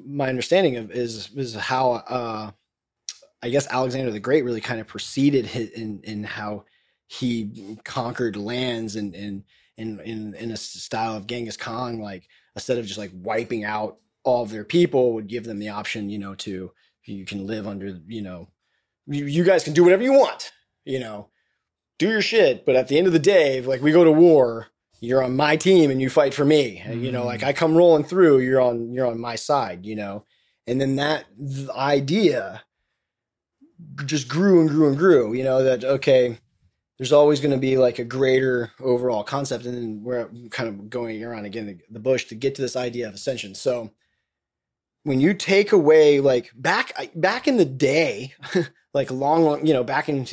my 0.08 0.28
understanding 0.30 0.78
of 0.78 0.92
is 0.92 1.30
is 1.36 1.54
how 1.54 1.92
uh, 1.92 2.52
I 3.42 3.50
guess 3.50 3.68
Alexander 3.68 4.12
the 4.12 4.20
Great 4.20 4.44
really 4.44 4.62
kind 4.62 4.82
of 4.82 4.88
proceeded 4.88 5.50
in 5.56 6.02
in 6.04 6.24
how 6.24 6.66
he 7.08 7.78
conquered 7.84 8.36
lands 8.36 8.96
and 8.96 9.16
in 9.16 9.44
in 9.78 10.00
in 10.02 10.34
in 10.36 10.52
a 10.52 10.58
style 10.58 11.16
of 11.16 11.28
Genghis 11.28 11.58
Khan 11.58 12.00
like 12.00 12.28
instead 12.56 12.78
of 12.78 12.86
just 12.86 13.00
like 13.00 13.12
wiping 13.14 13.64
out 13.64 13.98
all 14.24 14.44
of 14.44 14.52
their 14.52 14.66
people 14.66 15.14
would 15.14 15.28
give 15.28 15.46
them 15.46 15.60
the 15.60 15.70
option 15.70 16.10
you 16.10 16.20
know 16.20 16.36
to 16.36 16.72
you 17.06 17.26
can 17.26 17.48
live 17.48 17.68
under 17.68 18.00
you 18.08 18.22
know 18.22 18.50
you, 19.10 19.26
you 19.26 19.44
guys 19.44 19.64
can 19.64 19.74
do 19.74 19.84
whatever 19.84 20.04
you 20.04 20.14
want, 20.14 20.52
you 20.86 21.00
know, 21.00 21.30
do 21.98 22.10
your 22.10 22.22
shit. 22.22 22.66
But 22.66 22.76
at 22.76 22.88
the 22.88 22.98
end 22.98 23.08
of 23.08 23.14
the 23.14 23.20
day, 23.20 23.62
like 23.62 23.82
we 23.82 23.92
go 23.92 24.04
to 24.04 24.12
war, 24.12 24.68
you're 25.02 25.24
on 25.24 25.36
my 25.36 25.56
team 25.56 25.92
and 25.92 26.02
you 26.02 26.10
fight 26.10 26.34
for 26.34 26.46
me. 26.46 26.82
Mm-hmm. 26.86 27.04
You 27.04 27.12
know, 27.12 27.26
like 27.26 27.44
I 27.44 27.54
come 27.54 27.76
rolling 27.76 28.04
through, 28.04 28.40
you're 28.40 28.62
on 28.62 28.94
you're 28.94 29.08
on 29.08 29.20
my 29.20 29.36
side. 29.36 29.86
You 29.86 29.96
know, 29.96 30.26
and 30.68 30.80
then 30.80 30.96
that 30.98 31.26
idea 31.76 32.64
just 34.06 34.28
grew 34.28 34.62
and 34.62 34.70
grew 34.70 34.88
and 34.88 34.98
grew. 34.98 35.34
You 35.34 35.44
know 35.44 35.64
that 35.64 35.84
okay, 35.84 36.38
there's 36.98 37.14
always 37.14 37.40
going 37.40 37.52
to 37.52 37.58
be 37.58 37.78
like 37.78 38.00
a 38.00 38.04
greater 38.04 38.72
overall 38.82 39.24
concept, 39.24 39.66
and 39.66 39.76
then 39.76 40.04
we're 40.04 40.30
kind 40.52 40.70
of 40.70 40.90
going 40.90 41.24
around 41.24 41.46
again 41.46 41.66
the, 41.66 41.78
the 41.90 42.00
bush 42.00 42.26
to 42.26 42.36
get 42.36 42.56
to 42.56 42.62
this 42.62 42.76
idea 42.76 43.08
of 43.08 43.14
ascension. 43.14 43.56
So 43.56 43.92
when 45.04 45.20
you 45.20 45.34
take 45.34 45.72
away 45.72 46.20
like 46.20 46.52
back 46.56 46.94
back 47.16 47.48
in 47.48 47.58
the 47.58 47.66
day 47.66 48.34
like 48.94 49.12
long, 49.12 49.44
long, 49.44 49.66
you 49.66 49.74
know, 49.74 49.84
back 49.84 50.10
in 50.10 50.28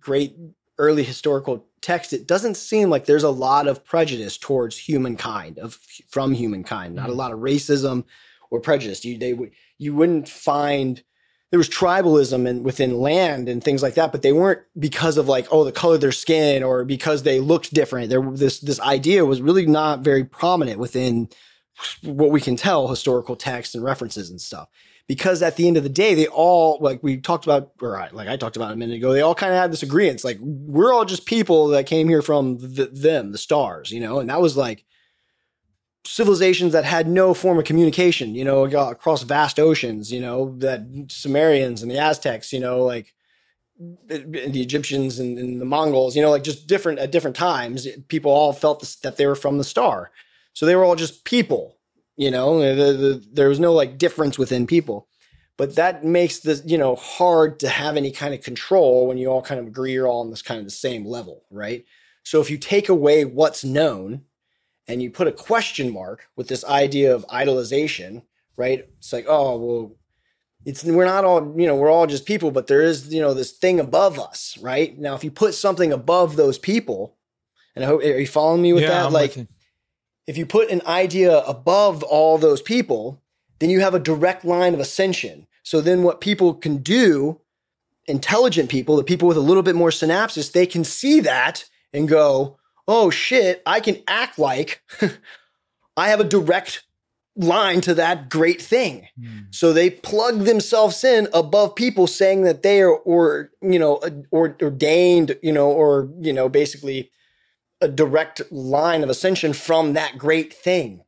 great 0.00 0.36
early 0.78 1.02
historical 1.02 1.66
text, 1.80 2.12
it 2.12 2.26
doesn't 2.26 2.56
seem 2.56 2.90
like 2.90 3.06
there's 3.06 3.22
a 3.22 3.30
lot 3.30 3.66
of 3.66 3.84
prejudice 3.84 4.36
towards 4.36 4.76
humankind 4.76 5.58
of 5.58 5.78
from 6.08 6.32
humankind, 6.34 6.94
not 6.94 7.06
a 7.06 7.08
mm-hmm. 7.10 7.18
lot 7.18 7.32
of 7.32 7.38
racism 7.38 8.04
or 8.50 8.60
prejudice. 8.60 9.04
You 9.04 9.18
they 9.18 9.32
would 9.32 9.52
you 9.78 9.94
wouldn't 9.94 10.28
find 10.28 11.02
there 11.50 11.58
was 11.58 11.68
tribalism 11.68 12.48
and 12.48 12.64
within 12.64 12.98
land 12.98 13.48
and 13.48 13.62
things 13.62 13.82
like 13.82 13.94
that, 13.94 14.12
but 14.12 14.22
they 14.22 14.32
weren't 14.32 14.60
because 14.78 15.16
of 15.16 15.28
like 15.28 15.46
oh 15.50 15.64
the 15.64 15.72
color 15.72 15.96
of 15.96 16.00
their 16.00 16.12
skin 16.12 16.62
or 16.62 16.84
because 16.84 17.22
they 17.22 17.40
looked 17.40 17.74
different. 17.74 18.10
There 18.10 18.22
this 18.32 18.60
this 18.60 18.80
idea 18.80 19.24
was 19.24 19.42
really 19.42 19.66
not 19.66 20.00
very 20.00 20.24
prominent 20.24 20.78
within 20.78 21.28
what 22.02 22.30
we 22.30 22.40
can 22.40 22.56
tell 22.56 22.88
historical 22.88 23.36
texts 23.36 23.74
and 23.74 23.82
references 23.82 24.30
and 24.30 24.40
stuff 24.40 24.68
because 25.10 25.42
at 25.42 25.56
the 25.56 25.66
end 25.66 25.76
of 25.76 25.82
the 25.82 25.88
day, 25.88 26.14
they 26.14 26.28
all 26.28 26.78
like 26.80 27.02
we 27.02 27.16
talked 27.16 27.44
about, 27.44 27.72
or 27.82 28.08
like 28.12 28.28
I 28.28 28.36
talked 28.36 28.54
about 28.54 28.72
a 28.72 28.76
minute 28.76 28.94
ago, 28.94 29.12
they 29.12 29.22
all 29.22 29.34
kind 29.34 29.52
of 29.52 29.58
had 29.58 29.72
this 29.72 29.82
agreement. 29.82 30.22
Like 30.22 30.38
we're 30.40 30.94
all 30.94 31.04
just 31.04 31.26
people 31.26 31.66
that 31.70 31.86
came 31.86 32.08
here 32.08 32.22
from 32.22 32.58
the, 32.58 32.86
them, 32.86 33.32
the 33.32 33.38
stars, 33.38 33.90
you 33.90 33.98
know, 33.98 34.20
and 34.20 34.30
that 34.30 34.40
was 34.40 34.56
like 34.56 34.84
civilizations 36.10 36.72
that 36.72 36.84
had 36.84 37.06
no 37.06 37.32
form 37.32 37.56
of 37.56 37.64
communication, 37.64 38.34
you 38.34 38.44
know, 38.44 38.64
uh, 38.64 38.90
across 38.90 39.22
vast 39.22 39.60
oceans, 39.60 40.10
you 40.10 40.20
know, 40.20 40.56
that 40.58 40.80
Sumerians 41.08 41.82
and 41.82 41.90
the 41.90 41.98
Aztecs, 41.98 42.52
you 42.52 42.58
know, 42.58 42.82
like 42.82 43.14
the 43.78 44.60
Egyptians 44.60 45.20
and, 45.20 45.38
and 45.38 45.60
the 45.60 45.64
Mongols, 45.64 46.16
you 46.16 46.22
know, 46.22 46.30
like 46.30 46.42
just 46.42 46.66
different 46.66 46.98
at 46.98 47.12
different 47.12 47.36
times, 47.36 47.86
people 48.08 48.32
all 48.32 48.52
felt 48.52 48.80
this, 48.80 48.96
that 48.96 49.18
they 49.18 49.26
were 49.26 49.36
from 49.36 49.56
the 49.56 49.64
star. 49.64 50.10
So 50.52 50.66
they 50.66 50.74
were 50.74 50.84
all 50.84 50.96
just 50.96 51.24
people, 51.24 51.78
you 52.16 52.30
know, 52.30 52.58
the, 52.58 52.92
the, 52.92 53.24
there 53.32 53.48
was 53.48 53.60
no 53.60 53.72
like 53.72 53.96
difference 53.96 54.36
within 54.36 54.66
people. 54.66 55.06
But 55.56 55.76
that 55.76 56.04
makes 56.04 56.40
this, 56.40 56.62
you 56.66 56.76
know, 56.76 56.96
hard 56.96 57.60
to 57.60 57.68
have 57.68 57.96
any 57.96 58.10
kind 58.10 58.34
of 58.34 58.40
control 58.40 59.06
when 59.06 59.16
you 59.16 59.28
all 59.28 59.42
kind 59.42 59.60
of 59.60 59.66
agree 59.66 59.92
you're 59.92 60.08
all 60.08 60.22
on 60.22 60.30
this 60.30 60.42
kind 60.42 60.58
of 60.58 60.64
the 60.64 60.72
same 60.72 61.04
level, 61.06 61.44
right? 61.50 61.84
So 62.24 62.40
if 62.40 62.50
you 62.50 62.58
take 62.58 62.88
away 62.88 63.24
what's 63.24 63.62
known 63.62 64.22
and 64.90 65.00
you 65.00 65.10
put 65.10 65.28
a 65.28 65.32
question 65.32 65.92
mark 65.92 66.28
with 66.34 66.48
this 66.48 66.64
idea 66.64 67.14
of 67.14 67.24
idolization, 67.28 68.22
right? 68.56 68.88
It's 68.98 69.12
like, 69.12 69.26
oh, 69.28 69.56
well, 69.56 69.96
it's 70.64 70.84
we're 70.84 71.04
not 71.04 71.24
all, 71.24 71.54
you 71.56 71.66
know, 71.66 71.76
we're 71.76 71.90
all 71.90 72.06
just 72.06 72.26
people, 72.26 72.50
but 72.50 72.66
there 72.66 72.82
is, 72.82 73.14
you 73.14 73.20
know, 73.20 73.32
this 73.32 73.52
thing 73.52 73.78
above 73.78 74.18
us, 74.18 74.58
right? 74.60 74.98
Now, 74.98 75.14
if 75.14 75.22
you 75.22 75.30
put 75.30 75.54
something 75.54 75.92
above 75.92 76.34
those 76.36 76.58
people, 76.58 77.16
and 77.76 77.84
I 77.84 77.88
hope 77.88 78.02
are 78.02 78.18
you 78.18 78.26
following 78.26 78.62
me 78.62 78.72
with 78.72 78.82
yeah, 78.82 78.88
that? 78.88 79.06
I'm 79.06 79.12
like 79.12 79.36
if 80.26 80.36
you 80.36 80.44
put 80.44 80.70
an 80.70 80.82
idea 80.86 81.38
above 81.38 82.02
all 82.02 82.36
those 82.36 82.60
people, 82.60 83.22
then 83.58 83.70
you 83.70 83.80
have 83.80 83.94
a 83.94 83.98
direct 83.98 84.44
line 84.44 84.74
of 84.74 84.80
ascension. 84.80 85.46
So 85.62 85.80
then 85.80 86.02
what 86.02 86.20
people 86.20 86.54
can 86.54 86.78
do, 86.78 87.40
intelligent 88.06 88.70
people, 88.70 88.96
the 88.96 89.04
people 89.04 89.28
with 89.28 89.36
a 89.36 89.40
little 89.40 89.62
bit 89.62 89.74
more 89.74 89.90
synapses, 89.90 90.52
they 90.52 90.66
can 90.66 90.84
see 90.84 91.20
that 91.20 91.64
and 91.92 92.08
go, 92.08 92.58
oh 92.90 93.08
shit, 93.08 93.62
I 93.64 93.78
can 93.78 94.02
act 94.08 94.36
like 94.36 94.82
I 95.96 96.08
have 96.08 96.18
a 96.18 96.24
direct 96.24 96.82
line 97.36 97.80
to 97.82 97.94
that 97.94 98.28
great 98.28 98.60
thing. 98.60 99.06
Mm. 99.18 99.54
So 99.54 99.72
they 99.72 99.90
plug 99.90 100.40
themselves 100.40 101.04
in 101.04 101.28
above 101.32 101.76
people 101.76 102.08
saying 102.08 102.42
that 102.42 102.64
they 102.64 102.80
are, 102.80 102.90
or, 102.96 103.52
you 103.62 103.78
know, 103.78 104.00
or 104.32 104.56
ordained, 104.60 105.38
you 105.40 105.52
know, 105.52 105.70
or, 105.70 106.10
you 106.20 106.32
know, 106.32 106.48
basically 106.48 107.12
a 107.80 107.86
direct 107.86 108.42
line 108.50 109.04
of 109.04 109.08
ascension 109.08 109.52
from 109.52 109.92
that 109.92 110.18
great 110.18 110.52
thing. 110.52 111.04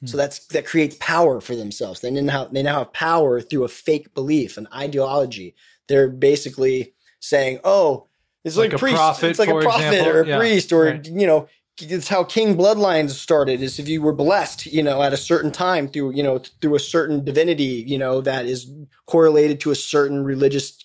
Hmm. 0.00 0.06
So 0.06 0.16
that's 0.16 0.46
that 0.46 0.64
creates 0.64 0.96
power 0.98 1.42
for 1.42 1.54
themselves. 1.54 2.00
They 2.00 2.10
now 2.10 2.46
they 2.46 2.62
now 2.62 2.78
have 2.78 2.92
power 2.94 3.42
through 3.42 3.64
a 3.64 3.68
fake 3.68 4.14
belief, 4.14 4.56
an 4.56 4.66
ideology. 4.74 5.54
They're 5.88 6.08
basically 6.08 6.94
saying, 7.20 7.60
"Oh, 7.62 8.08
it's 8.44 8.56
like, 8.56 8.72
like 8.72 8.76
a 8.76 8.78
priest. 8.78 8.96
Prophet, 8.96 9.30
it's 9.30 9.38
like 9.38 9.48
a 9.48 9.60
prophet 9.60 9.86
example. 9.86 10.12
or 10.12 10.22
a 10.22 10.26
yeah, 10.26 10.38
priest, 10.38 10.72
or 10.72 10.84
right. 10.84 11.06
you 11.06 11.26
know, 11.26 11.48
it's 11.78 12.08
how 12.08 12.24
king 12.24 12.56
bloodlines 12.56 13.10
started. 13.10 13.62
Is 13.62 13.78
if 13.78 13.88
you 13.88 14.02
were 14.02 14.12
blessed, 14.12 14.66
you 14.66 14.82
know, 14.82 15.02
at 15.02 15.12
a 15.12 15.16
certain 15.16 15.52
time 15.52 15.88
through 15.88 16.12
you 16.12 16.22
know 16.22 16.38
through 16.60 16.74
a 16.74 16.80
certain 16.80 17.24
divinity, 17.24 17.84
you 17.86 17.98
know, 17.98 18.20
that 18.20 18.46
is 18.46 18.70
correlated 19.06 19.60
to 19.60 19.70
a 19.70 19.76
certain 19.76 20.24
religious 20.24 20.84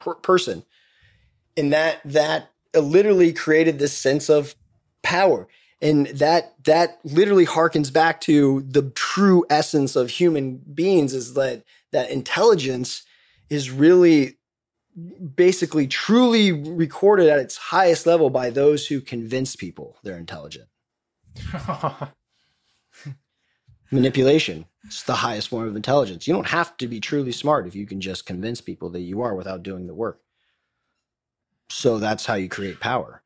per- 0.00 0.14
person. 0.14 0.64
And 1.56 1.72
that 1.72 2.00
that 2.04 2.50
literally 2.74 3.32
created 3.32 3.78
this 3.78 3.96
sense 3.96 4.28
of 4.28 4.54
power. 5.02 5.48
And 5.82 6.06
that 6.08 6.54
that 6.64 6.98
literally 7.04 7.46
harkens 7.46 7.92
back 7.92 8.20
to 8.22 8.62
the 8.68 8.90
true 8.94 9.44
essence 9.50 9.96
of 9.96 10.10
human 10.10 10.56
beings 10.72 11.12
is 11.12 11.34
that 11.34 11.64
that 11.92 12.10
intelligence 12.10 13.02
is 13.50 13.70
really 13.70 14.38
basically 15.34 15.86
truly 15.86 16.52
recorded 16.52 17.28
at 17.28 17.38
its 17.38 17.56
highest 17.56 18.06
level 18.06 18.30
by 18.30 18.50
those 18.50 18.86
who 18.86 19.00
convince 19.00 19.54
people 19.54 19.96
they're 20.02 20.16
intelligent. 20.16 20.68
Manipulation 23.92 24.64
is 24.88 25.02
the 25.04 25.14
highest 25.14 25.48
form 25.48 25.68
of 25.68 25.76
intelligence. 25.76 26.26
You 26.26 26.34
don't 26.34 26.46
have 26.46 26.76
to 26.78 26.88
be 26.88 26.98
truly 26.98 27.32
smart 27.32 27.66
if 27.66 27.74
you 27.74 27.86
can 27.86 28.00
just 28.00 28.26
convince 28.26 28.60
people 28.60 28.90
that 28.90 29.00
you 29.00 29.20
are 29.20 29.34
without 29.34 29.62
doing 29.62 29.86
the 29.86 29.94
work. 29.94 30.20
So 31.68 31.98
that's 31.98 32.26
how 32.26 32.34
you 32.34 32.48
create 32.48 32.80
power. 32.80 33.22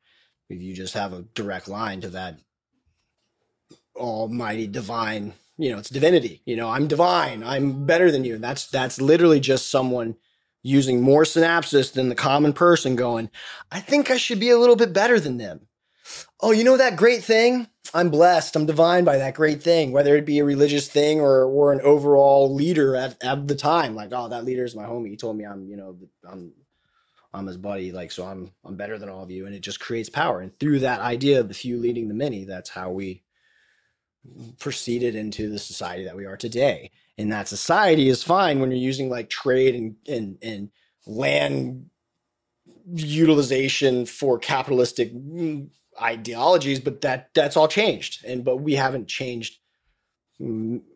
If 0.49 0.61
you 0.61 0.73
just 0.73 0.93
have 0.93 1.13
a 1.13 1.21
direct 1.33 1.67
line 1.67 2.01
to 2.01 2.09
that 2.09 2.39
almighty 3.95 4.67
divine, 4.67 5.33
you 5.57 5.71
know, 5.71 5.77
it's 5.77 5.89
divinity. 5.89 6.41
You 6.45 6.57
know, 6.57 6.69
I'm 6.69 6.87
divine. 6.87 7.43
I'm 7.43 7.85
better 7.85 8.11
than 8.11 8.25
you. 8.25 8.35
And 8.35 8.43
that's 8.43 8.67
that's 8.67 8.99
literally 8.99 9.39
just 9.39 9.71
someone 9.71 10.17
using 10.63 11.01
more 11.01 11.23
synapses 11.23 11.93
than 11.93 12.09
the 12.09 12.15
common 12.15 12.53
person 12.53 12.95
going, 12.95 13.29
I 13.71 13.79
think 13.79 14.11
I 14.11 14.17
should 14.17 14.39
be 14.39 14.49
a 14.49 14.57
little 14.57 14.75
bit 14.75 14.93
better 14.93 15.19
than 15.19 15.37
them. 15.37 15.67
Oh, 16.39 16.51
you 16.51 16.63
know 16.63 16.77
that 16.77 16.97
great 16.97 17.23
thing? 17.23 17.67
I'm 17.93 18.09
blessed. 18.09 18.55
I'm 18.55 18.65
divine 18.65 19.03
by 19.03 19.17
that 19.17 19.35
great 19.35 19.61
thing, 19.61 19.91
whether 19.91 20.15
it 20.15 20.25
be 20.25 20.39
a 20.39 20.45
religious 20.45 20.87
thing 20.87 21.19
or 21.19 21.43
or 21.43 21.73
an 21.73 21.81
overall 21.81 22.53
leader 22.53 22.95
at, 22.95 23.21
at 23.23 23.47
the 23.47 23.55
time. 23.55 23.95
Like, 23.95 24.09
oh, 24.13 24.29
that 24.29 24.45
leader 24.45 24.63
is 24.63 24.75
my 24.75 24.85
homie. 24.85 25.09
He 25.09 25.17
told 25.17 25.37
me 25.37 25.45
I'm, 25.45 25.67
you 25.67 25.77
know, 25.77 25.97
I'm 26.25 26.53
I'm 27.33 27.47
his 27.47 27.57
buddy. 27.57 27.91
Like, 27.91 28.11
so 28.11 28.25
I'm 28.25 28.51
I'm 28.65 28.75
better 28.75 28.97
than 28.97 29.09
all 29.09 29.23
of 29.23 29.31
you. 29.31 29.45
And 29.45 29.55
it 29.55 29.61
just 29.61 29.79
creates 29.79 30.09
power. 30.09 30.41
And 30.41 30.57
through 30.57 30.79
that 30.79 31.01
idea 31.01 31.39
of 31.39 31.47
the 31.47 31.53
few 31.53 31.79
leading 31.79 32.07
the 32.07 32.13
many, 32.13 32.45
that's 32.45 32.69
how 32.69 32.91
we 32.91 33.23
proceeded 34.59 35.15
into 35.15 35.49
the 35.49 35.59
society 35.59 36.05
that 36.05 36.15
we 36.15 36.25
are 36.25 36.37
today. 36.37 36.91
And 37.17 37.31
that 37.31 37.47
society 37.47 38.09
is 38.09 38.23
fine 38.23 38.59
when 38.59 38.71
you're 38.71 38.79
using 38.79 39.09
like 39.09 39.29
trade 39.29 39.75
and 39.75 39.95
and 40.07 40.37
and 40.41 40.71
land 41.05 41.89
utilization 42.93 44.05
for 44.05 44.39
capitalistic 44.39 45.13
mm, 45.13 45.69
ideologies, 46.01 46.79
but 46.79 47.01
that 47.01 47.29
that's 47.33 47.57
all 47.57 47.67
changed. 47.67 48.23
And 48.25 48.43
but 48.43 48.57
we 48.57 48.75
haven't 48.75 49.07
changed 49.07 49.57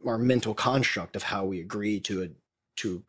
our 0.06 0.18
mental 0.18 0.54
construct 0.56 1.16
of 1.16 1.24
how 1.24 1.46
we 1.46 1.60
agree 1.60 2.00
to 2.02 2.34
to 2.78 3.04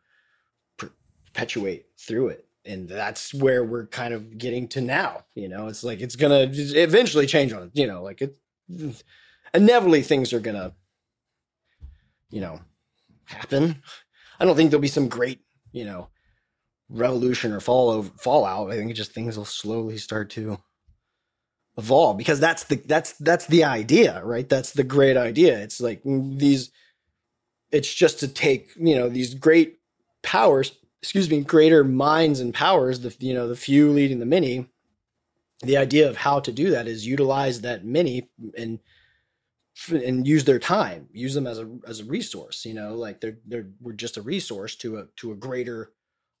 perpetuate 0.77 1.85
through 1.97 2.29
it. 2.29 2.45
And 2.65 2.87
that's 2.87 3.33
where 3.33 3.63
we're 3.63 3.87
kind 3.87 4.13
of 4.13 4.37
getting 4.37 4.67
to 4.69 4.81
now. 4.81 5.25
You 5.35 5.47
know, 5.47 5.67
it's 5.67 5.83
like 5.83 6.01
it's 6.01 6.15
gonna 6.15 6.49
eventually 6.51 7.25
change 7.25 7.53
on. 7.53 7.71
You 7.73 7.87
know, 7.87 8.03
like 8.03 8.21
it 8.21 8.37
inevitably 9.53 10.01
things 10.01 10.33
are 10.33 10.39
gonna, 10.39 10.73
you 12.29 12.41
know, 12.41 12.59
happen. 13.25 13.81
I 14.39 14.45
don't 14.45 14.55
think 14.55 14.71
there'll 14.71 14.81
be 14.81 14.87
some 14.87 15.09
great, 15.09 15.39
you 15.71 15.85
know, 15.85 16.09
revolution 16.89 17.53
or 17.53 17.59
fall 17.59 17.89
over, 17.89 18.09
fallout. 18.17 18.71
I 18.71 18.75
think 18.75 18.93
just 18.93 19.11
things 19.11 19.37
will 19.37 19.45
slowly 19.45 19.97
start 19.97 20.29
to 20.31 20.59
evolve 21.77 22.17
because 22.17 22.39
that's 22.39 22.63
the 22.65 22.75
that's 22.75 23.13
that's 23.13 23.47
the 23.47 23.63
idea, 23.63 24.23
right? 24.23 24.47
That's 24.47 24.71
the 24.71 24.83
great 24.83 25.17
idea. 25.17 25.59
It's 25.59 25.79
like 25.79 26.01
these 26.03 26.71
it's 27.71 27.93
just 27.93 28.19
to 28.19 28.27
take, 28.27 28.71
you 28.77 28.95
know, 28.95 29.09
these 29.09 29.33
great 29.33 29.79
powers, 30.23 30.71
excuse 31.01 31.29
me, 31.29 31.41
greater 31.41 31.83
minds 31.83 32.39
and 32.39 32.53
powers, 32.53 33.01
the 33.01 33.15
you 33.19 33.33
know, 33.33 33.47
the 33.47 33.55
few 33.55 33.91
leading 33.91 34.19
the 34.19 34.25
many. 34.25 34.67
The 35.61 35.77
idea 35.77 36.07
of 36.07 36.17
how 36.17 36.39
to 36.41 36.51
do 36.51 36.69
that 36.69 36.87
is 36.87 37.07
utilize 37.07 37.61
that 37.61 37.83
many 37.83 38.29
and 38.55 38.79
and 39.89 40.27
use 40.27 40.45
their 40.45 40.59
time, 40.59 41.07
use 41.11 41.33
them 41.33 41.47
as 41.47 41.59
a 41.59 41.69
as 41.87 41.99
a 41.99 42.05
resource. 42.05 42.65
You 42.65 42.73
know, 42.73 42.95
like 42.95 43.21
they're 43.21 43.37
they're 43.45 43.67
we're 43.79 43.93
just 43.93 44.17
a 44.17 44.21
resource 44.21 44.75
to 44.77 44.97
a 44.97 45.05
to 45.17 45.31
a 45.31 45.35
greater 45.35 45.91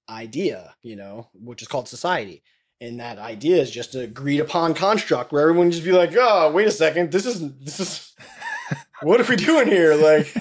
idea. 0.09 0.75
You 0.81 0.95
know, 0.95 1.29
which 1.33 1.61
is 1.61 1.67
called 1.67 1.87
society. 1.87 2.43
And 2.79 2.99
that 2.99 3.17
idea 3.17 3.57
is 3.57 3.71
just 3.71 3.95
a 3.95 4.01
agreed 4.01 4.39
upon 4.39 4.75
construct 4.75 5.31
where 5.31 5.41
everyone 5.41 5.71
just 5.71 5.83
be 5.83 5.91
like, 5.91 6.13
oh, 6.15 6.51
wait 6.51 6.67
a 6.67 6.71
second, 6.71 7.11
this 7.11 7.25
is 7.25 7.41
this 7.57 7.79
is 7.79 8.13
what 9.01 9.19
are 9.19 9.23
we 9.23 9.35
doing 9.35 9.67
here? 9.67 9.95
Like 9.95 10.31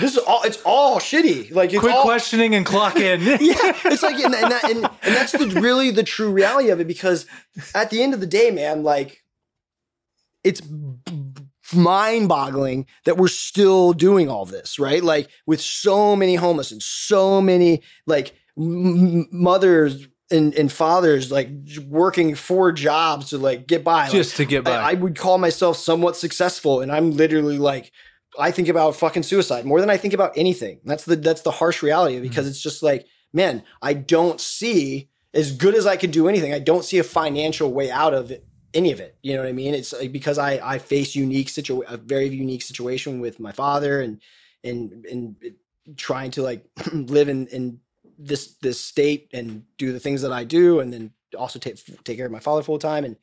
this 0.00 0.16
is 0.16 0.18
all 0.18 0.42
it's 0.42 0.60
all 0.64 0.98
shitty. 0.98 1.52
Like 1.52 1.72
it's 1.72 1.80
quit 1.80 1.94
all, 1.94 2.02
questioning 2.02 2.54
and 2.54 2.64
clock 2.64 2.96
in. 2.96 3.20
yeah, 3.40 3.76
it's 3.84 4.02
like 4.02 4.16
and, 4.16 4.34
and, 4.34 4.52
that, 4.52 4.64
and, 4.64 4.76
and 5.02 5.14
that's 5.14 5.32
the, 5.32 5.60
really 5.60 5.90
the 5.90 6.02
true 6.02 6.30
reality 6.30 6.70
of 6.70 6.80
it 6.80 6.86
because 6.86 7.26
at 7.74 7.90
the 7.90 8.02
end 8.02 8.14
of 8.14 8.20
the 8.20 8.26
day, 8.26 8.50
man, 8.50 8.82
like 8.82 9.22
it's 10.44 10.62
mind 11.74 12.28
boggling 12.28 12.86
that 13.04 13.16
we're 13.16 13.28
still 13.28 13.92
doing 13.92 14.28
all 14.28 14.44
this, 14.44 14.78
right? 14.78 15.02
Like 15.02 15.28
with 15.46 15.60
so 15.60 16.16
many 16.16 16.34
homeless 16.34 16.72
and 16.72 16.82
so 16.82 17.40
many 17.40 17.82
like 18.06 18.34
m- 18.58 19.28
mothers 19.32 20.06
and, 20.30 20.54
and 20.54 20.72
fathers 20.72 21.30
like 21.30 21.50
working 21.88 22.34
four 22.34 22.72
jobs 22.72 23.30
to 23.30 23.38
like 23.38 23.66
get 23.66 23.84
by 23.84 24.08
just 24.08 24.32
like, 24.32 24.48
to 24.48 24.50
get 24.50 24.64
by. 24.64 24.72
I, 24.72 24.90
I 24.90 24.94
would 24.94 25.16
call 25.16 25.38
myself 25.38 25.76
somewhat 25.76 26.16
successful 26.16 26.80
and 26.80 26.90
I'm 26.90 27.12
literally 27.12 27.58
like 27.58 27.92
I 28.38 28.50
think 28.50 28.68
about 28.68 28.96
fucking 28.96 29.24
suicide 29.24 29.66
more 29.66 29.80
than 29.80 29.90
I 29.90 29.98
think 29.98 30.14
about 30.14 30.32
anything. 30.36 30.80
That's 30.84 31.04
the 31.04 31.16
that's 31.16 31.42
the 31.42 31.50
harsh 31.50 31.82
reality 31.82 32.18
because 32.20 32.44
mm-hmm. 32.44 32.50
it's 32.50 32.62
just 32.62 32.82
like, 32.82 33.06
man, 33.32 33.62
I 33.82 33.92
don't 33.92 34.40
see 34.40 35.10
as 35.34 35.52
good 35.52 35.74
as 35.74 35.86
I 35.86 35.96
could 35.96 36.10
do 36.10 36.28
anything. 36.28 36.54
I 36.54 36.58
don't 36.58 36.84
see 36.84 36.98
a 36.98 37.04
financial 37.04 37.72
way 37.72 37.90
out 37.90 38.14
of 38.14 38.30
it 38.30 38.46
any 38.74 38.92
of 38.92 39.00
it. 39.00 39.16
You 39.22 39.34
know 39.34 39.42
what 39.42 39.48
I 39.48 39.52
mean? 39.52 39.74
It's 39.74 39.92
like 39.92 40.12
because 40.12 40.38
I 40.38 40.60
I 40.62 40.78
face 40.78 41.14
unique 41.14 41.48
situ 41.48 41.82
a 41.82 41.96
very 41.96 42.28
unique 42.28 42.62
situation 42.62 43.20
with 43.20 43.40
my 43.40 43.52
father 43.52 44.00
and 44.00 44.20
and 44.64 45.04
and 45.06 45.36
trying 45.96 46.30
to 46.32 46.42
like 46.42 46.64
live 46.92 47.28
in 47.28 47.46
in 47.48 47.80
this 48.18 48.54
this 48.62 48.80
state 48.80 49.30
and 49.32 49.64
do 49.78 49.92
the 49.92 50.00
things 50.00 50.22
that 50.22 50.32
I 50.32 50.44
do 50.44 50.80
and 50.80 50.92
then 50.92 51.12
also 51.36 51.58
take 51.58 51.84
take 52.04 52.16
care 52.16 52.26
of 52.26 52.32
my 52.32 52.40
father 52.40 52.62
full 52.62 52.78
time 52.78 53.04
and 53.04 53.16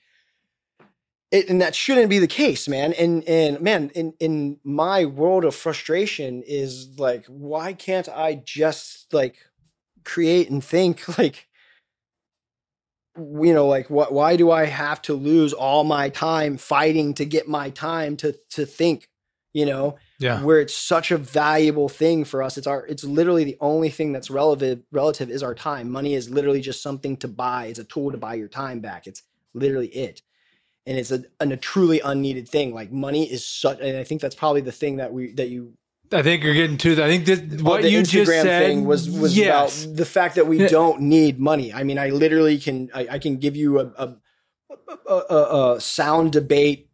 it, 1.32 1.50
and 1.50 1.62
that 1.62 1.76
shouldn't 1.76 2.10
be 2.10 2.20
the 2.20 2.28
case, 2.28 2.68
man. 2.68 2.94
And 2.94 3.24
and 3.26 3.62
man, 3.62 3.92
in 3.94 4.14
in 4.20 4.60
my 4.64 5.06
world 5.06 5.46
of 5.46 5.56
frustration 5.56 6.42
is 6.46 6.98
like, 6.98 7.26
why 7.28 7.74
can't 7.74 8.10
I 8.10 8.36
just 8.36 9.14
like 9.14 9.38
create 10.04 10.50
and 10.50 10.64
think 10.64 11.18
like 11.18 11.48
you 13.18 13.54
know 13.54 13.68
like 13.68 13.90
what 13.90 14.14
why 14.14 14.36
do 14.36 14.52
i 14.52 14.66
have 14.66 15.02
to 15.02 15.14
lose 15.14 15.52
all 15.52 15.84
my 15.84 16.10
time 16.10 16.58
fighting 16.58 17.14
to 17.14 17.26
get 17.26 17.48
my 17.48 17.70
time 17.72 18.16
to 18.16 18.36
to 18.50 18.66
think 18.66 19.10
you 19.54 19.66
know? 19.66 19.98
Yeah. 20.20 20.44
Where 20.44 20.60
it's 20.60 20.76
such 20.76 21.12
a 21.12 21.18
valuable 21.18 21.90
thing 21.90 22.26
for 22.26 22.44
us 22.44 22.58
it's 22.58 22.68
our 22.68 22.86
it's 22.88 23.04
literally 23.04 23.46
the 23.46 23.58
only 23.62 23.90
thing 23.90 24.12
that's 24.12 24.30
relevant 24.30 24.86
relative 24.92 25.30
is 25.30 25.44
our 25.44 25.56
time. 25.56 25.90
Money 25.90 26.14
is 26.14 26.30
literally 26.30 26.62
just 26.62 26.84
something 26.84 27.16
to 27.18 27.28
buy 27.28 27.68
it's 27.68 27.80
a 27.80 27.86
tool 27.86 28.12
to 28.12 28.18
buy 28.18 28.34
your 28.36 28.50
time 28.50 28.80
back 28.80 29.08
it's 29.08 29.24
literally 29.54 29.88
it. 29.88 30.22
And 30.86 30.98
it's 30.98 31.12
a, 31.12 31.24
a 31.40 31.56
truly 31.56 32.02
unneeded 32.02 32.50
thing 32.50 32.74
like 32.74 32.92
money 32.92 33.32
is 33.32 33.46
such 33.46 33.80
and 33.80 33.96
i 33.98 34.04
think 34.04 34.22
that's 34.22 34.36
probably 34.36 34.62
the 34.62 34.72
thing 34.72 34.98
that 34.98 35.14
we 35.14 35.34
that 35.34 35.50
you 35.50 35.74
I 36.12 36.24
think 36.24 36.44
you're 36.44 36.56
getting 36.56 36.78
to 36.78 36.96
that. 36.96 37.06
I 37.06 37.08
think 37.08 37.26
that 37.26 37.62
what 37.62 37.84
you 37.84 38.02
Instagram 38.02 38.26
just 38.26 38.32
said 38.32 38.66
thing 38.66 38.86
was 38.86 39.10
was 39.10 39.38
yes. 39.38 39.84
about 39.84 39.98
the 39.98 40.06
fact 40.06 40.36
that 40.36 40.48
we 40.48 40.58
don't 40.68 41.02
need 41.02 41.40
money. 41.40 41.72
I 41.74 41.84
mean, 41.84 42.00
I 42.00 42.10
literally 42.10 42.58
can 42.58 42.90
I, 42.94 43.08
I 43.12 43.20
can 43.20 43.38
give 43.38 43.56
you 43.56 43.80
a 43.80 43.86
a, 43.98 44.16
a 45.08 45.76
a, 45.76 45.82
sound 45.82 46.32
debate 46.32 46.90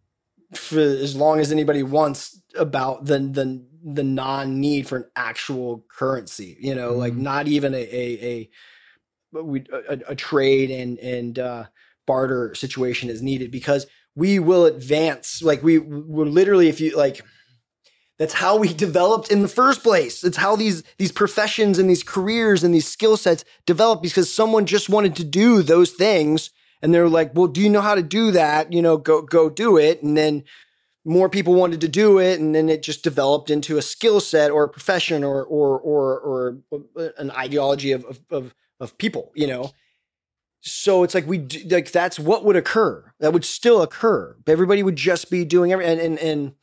for 0.54 0.80
as 0.80 1.16
long 1.16 1.40
as 1.40 1.52
anybody 1.52 1.82
wants 1.82 2.42
about 2.56 3.06
the 3.06 3.20
the 3.20 3.66
the 3.84 4.04
non 4.04 4.60
need 4.60 4.88
for 4.88 4.98
an 4.98 5.06
actual 5.16 5.86
currency. 5.90 6.58
You 6.60 6.76
know, 6.76 6.92
mm. 6.92 6.98
like 6.98 7.14
not 7.14 7.48
even 7.48 7.74
a 7.74 7.78
a 7.78 8.50
a, 9.34 9.40
a, 9.90 10.00
a 10.10 10.16
trade 10.16 10.72
and 10.72 11.00
and 11.00 11.40
uh, 11.40 11.66
barter 12.06 12.54
situation 12.54 13.10
is 13.10 13.22
needed 13.22 13.50
because 13.50 13.88
we 14.16 14.40
will 14.40 14.66
advance. 14.66 15.42
Like 15.42 15.64
we 15.64 15.78
we're 15.78 16.26
literally 16.26 16.68
if 16.68 16.82
you 16.82 16.98
like 16.98 17.22
that's 18.18 18.34
how 18.34 18.58
we 18.58 18.74
developed 18.74 19.32
in 19.32 19.42
the 19.42 19.48
first 19.48 19.84
place. 19.84 20.24
It's 20.24 20.38
how 20.38 20.56
these 20.56 20.84
these 20.98 21.12
professions 21.12 21.80
and 21.80 21.90
these 21.90 22.04
careers 22.04 22.64
and 22.64 22.74
these 22.74 22.88
skill 22.88 23.18
sets 23.18 23.46
developed 23.66 24.04
because 24.04 24.34
someone 24.34 24.66
just 24.66 24.90
wanted 24.90 25.16
to 25.18 25.24
do 25.24 25.62
those 25.62 25.92
things 25.92 26.50
and 26.82 26.94
they're 26.94 27.10
like, 27.10 27.32
"Well, 27.34 27.48
do 27.48 27.62
you 27.62 27.70
know 27.70 27.82
how 27.82 27.96
to 27.96 28.04
do 28.04 28.32
that? 28.32 28.72
You 28.74 28.82
know, 28.82 28.98
go 28.98 29.22
go 29.22 29.50
do 29.50 29.78
it." 29.78 30.04
And 30.04 30.18
then 30.18 30.44
more 31.06 31.30
people 31.30 31.54
wanted 31.54 31.82
to 31.82 31.88
do 31.88 32.18
it 32.18 32.40
and 32.40 32.56
then 32.56 32.68
it 32.68 32.82
just 32.82 33.04
developed 33.04 33.52
into 33.52 33.78
a 33.78 33.82
skill 33.82 34.20
set 34.20 34.50
or 34.50 34.64
a 34.64 34.70
profession 34.70 35.24
or 35.24 35.44
or 35.44 35.80
or 35.80 36.20
or 36.20 36.58
an 37.18 37.30
ideology 37.32 37.92
of 37.92 38.04
of 38.06 38.20
of, 38.32 38.56
of 38.80 38.98
people, 38.98 39.32
you 39.36 39.48
know. 39.48 39.72
So 40.62 41.04
it's 41.04 41.14
like 41.14 41.28
we 41.28 41.48
like 41.70 41.92
that's 41.92 42.20
what 42.20 42.44
would 42.44 42.56
occur. 42.56 43.14
That 43.20 43.34
would 43.34 43.46
still 43.46 43.84
occur. 43.84 44.36
Everybody 44.48 44.82
would 44.82 44.96
just 44.96 45.30
be 45.30 45.46
doing 45.46 45.72
every 45.72 45.86
and 45.86 46.00
and 46.00 46.18
and 46.18 46.54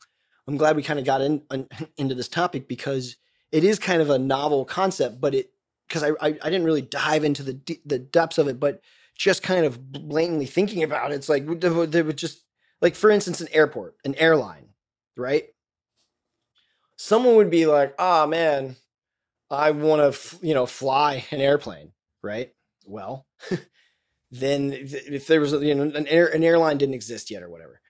I'm 0.47 0.57
glad 0.57 0.75
we 0.75 0.83
kind 0.83 0.99
of 0.99 1.05
got 1.05 1.21
in, 1.21 1.41
into 1.97 2.15
this 2.15 2.27
topic 2.27 2.67
because 2.67 3.17
it 3.51 3.63
is 3.63 3.79
kind 3.79 4.01
of 4.01 4.09
a 4.09 4.19
novel 4.19 4.65
concept, 4.65 5.21
but 5.21 5.35
it 5.35 5.51
because 5.87 6.03
I, 6.03 6.09
I 6.21 6.27
I 6.27 6.49
didn't 6.49 6.65
really 6.65 6.81
dive 6.81 7.23
into 7.23 7.43
the 7.43 7.59
the 7.85 7.99
depths 7.99 8.37
of 8.37 8.47
it, 8.47 8.59
but 8.59 8.81
just 9.15 9.43
kind 9.43 9.65
of 9.65 9.91
blatantly 9.91 10.45
thinking 10.47 10.83
about 10.83 11.11
it, 11.11 11.15
it's 11.15 11.29
like 11.29 11.45
they 11.61 12.01
would 12.01 12.17
just 12.17 12.43
like 12.81 12.95
for 12.95 13.09
instance, 13.09 13.41
an 13.41 13.47
airport, 13.51 13.95
an 14.03 14.15
airline, 14.15 14.69
right? 15.15 15.45
Someone 16.97 17.35
would 17.35 17.49
be 17.49 17.65
like, 17.65 17.95
"Ah, 17.99 18.25
man, 18.25 18.75
I 19.51 19.71
want 19.71 20.13
to, 20.13 20.37
you 20.45 20.53
know, 20.53 20.65
fly 20.65 21.25
an 21.31 21.41
airplane, 21.41 21.93
right?" 22.23 22.53
Well, 22.85 23.27
then 24.31 24.73
if 24.73 25.27
there 25.27 25.41
was, 25.41 25.53
you 25.53 25.75
know, 25.75 25.83
an 25.83 26.07
air 26.07 26.27
an 26.27 26.43
airline 26.43 26.77
didn't 26.77 26.95
exist 26.95 27.31
yet 27.31 27.43
or 27.43 27.49
whatever. 27.49 27.81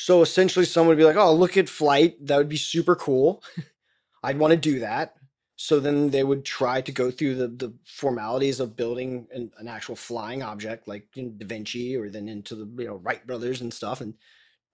So 0.00 0.22
essentially, 0.22 0.64
someone 0.64 0.90
would 0.90 1.02
be 1.02 1.04
like, 1.04 1.16
"Oh, 1.16 1.34
look 1.34 1.56
at 1.56 1.68
flight. 1.68 2.24
That 2.24 2.36
would 2.36 2.48
be 2.48 2.56
super 2.56 2.94
cool. 2.94 3.42
I'd 4.22 4.38
want 4.38 4.52
to 4.52 4.56
do 4.56 4.78
that." 4.78 5.14
So 5.56 5.80
then 5.80 6.10
they 6.10 6.22
would 6.22 6.44
try 6.44 6.80
to 6.80 6.92
go 6.92 7.10
through 7.10 7.34
the, 7.34 7.48
the 7.48 7.74
formalities 7.84 8.60
of 8.60 8.76
building 8.76 9.26
an, 9.32 9.50
an 9.58 9.66
actual 9.66 9.96
flying 9.96 10.40
object, 10.40 10.86
like 10.86 11.08
in 11.16 11.36
Da 11.36 11.44
Vinci, 11.44 11.96
or 11.96 12.10
then 12.10 12.28
into 12.28 12.54
the 12.54 12.64
you 12.80 12.88
know 12.88 12.94
Wright 12.94 13.26
brothers 13.26 13.60
and 13.60 13.74
stuff. 13.74 14.00
And 14.00 14.14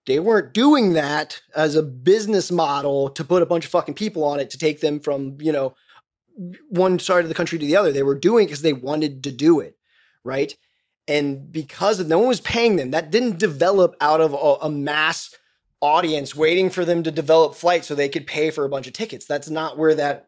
they 0.05 0.19
weren't 0.19 0.53
doing 0.53 0.93
that 0.93 1.41
as 1.55 1.75
a 1.75 1.81
business 1.81 2.51
model 2.51 3.09
to 3.09 3.23
put 3.23 3.41
a 3.41 3.47
bunch 3.47 3.65
of 3.65 3.71
fucking 3.71 3.95
people 3.95 4.23
on 4.23 4.39
it 4.39 4.51
to 4.51 4.59
take 4.59 4.81
them 4.81 4.99
from 4.99 5.37
you 5.41 5.51
know 5.51 5.73
one 6.69 6.99
side 6.99 7.23
of 7.23 7.29
the 7.29 7.35
country 7.35 7.57
to 7.57 7.65
the 7.65 7.77
other. 7.77 7.91
They 7.91 8.03
were 8.03 8.13
doing 8.13 8.45
because 8.45 8.61
they 8.61 8.73
wanted 8.73 9.23
to 9.23 9.31
do 9.31 9.59
it, 9.59 9.75
right? 10.23 10.55
And 11.07 11.51
because 11.51 11.99
of, 11.99 12.07
no 12.07 12.19
one 12.19 12.27
was 12.27 12.41
paying 12.41 12.77
them, 12.77 12.91
that 12.91 13.11
didn't 13.11 13.37
develop 13.37 13.95
out 14.01 14.21
of 14.21 14.33
a, 14.33 14.65
a 14.65 14.69
mass 14.69 15.35
audience 15.81 16.35
waiting 16.35 16.69
for 16.69 16.83
them 16.83 17.03
to 17.03 17.11
develop 17.11 17.53
flights 17.55 17.87
so 17.87 17.95
they 17.95 18.09
could 18.09 18.25
pay 18.25 18.49
for 18.49 18.65
a 18.65 18.69
bunch 18.69 18.87
of 18.87 18.93
tickets. 18.93 19.25
That's 19.25 19.49
not 19.49 19.77
where 19.77 19.93
that 19.95 20.25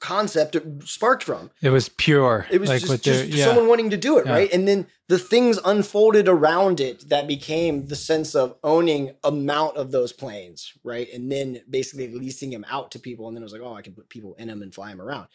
concept 0.00 0.56
sparked 0.86 1.22
from. 1.22 1.50
It 1.62 1.70
was 1.70 1.88
pure. 1.88 2.46
It 2.50 2.60
was 2.60 2.68
like 2.68 2.82
just, 2.82 3.02
just 3.02 3.26
yeah. 3.28 3.46
someone 3.46 3.68
wanting 3.68 3.88
to 3.90 3.96
do 3.96 4.18
it, 4.18 4.26
Yeah. 4.26 4.32
right? 4.32 4.52
And 4.52 4.68
then 4.68 4.86
the 5.08 5.18
things 5.18 5.58
unfolded 5.64 6.28
around 6.28 6.80
it 6.80 7.08
that 7.08 7.26
became 7.26 7.86
the 7.86 7.96
sense 7.96 8.34
of 8.34 8.56
owning 8.62 9.14
amount 9.24 9.78
of 9.78 9.92
those 9.92 10.12
planes, 10.12 10.74
right? 10.84 11.10
And 11.14 11.32
then 11.32 11.62
basically 11.70 12.08
leasing 12.08 12.50
them 12.50 12.66
out 12.68 12.90
to 12.90 12.98
people. 12.98 13.26
And 13.28 13.34
then 13.34 13.42
it 13.42 13.44
was 13.44 13.54
like, 13.54 13.62
oh, 13.62 13.74
I 13.74 13.80
can 13.80 13.94
put 13.94 14.10
people 14.10 14.34
in 14.34 14.48
them 14.48 14.60
and 14.60 14.74
fly 14.74 14.90
them 14.90 15.00
around. 15.00 15.28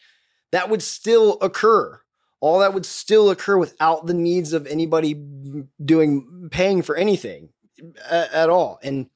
That 0.52 0.70
would 0.70 0.82
still 0.82 1.38
occur. 1.40 2.00
All 2.40 2.60
that 2.60 2.72
would 2.72 2.86
still 2.86 3.30
occur 3.30 3.58
without 3.58 4.06
the 4.06 4.14
needs 4.14 4.52
of 4.52 4.66
anybody 4.66 5.14
doing 5.84 6.48
paying 6.50 6.82
for 6.82 6.96
anything 6.96 7.50
at, 8.08 8.32
at 8.32 8.50
all. 8.50 8.78
And 8.82 9.10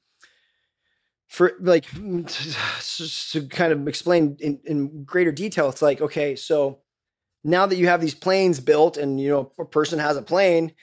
for 1.27 1.53
like 1.59 1.85
to, 1.91 3.31
to 3.31 3.47
kind 3.47 3.73
of 3.73 3.87
explain 3.87 4.37
in, 4.39 4.59
in 4.65 5.03
greater 5.03 5.31
detail, 5.31 5.69
it's 5.69 5.81
like, 5.81 6.01
okay, 6.01 6.35
so 6.35 6.79
now 7.43 7.65
that 7.65 7.77
you 7.77 7.87
have 7.87 8.01
these 8.01 8.15
planes 8.15 8.59
built 8.59 8.97
and 8.97 9.19
you 9.19 9.29
know 9.29 9.51
a 9.59 9.65
person 9.65 9.99
has 9.99 10.17
a 10.17 10.21
plane, 10.21 10.73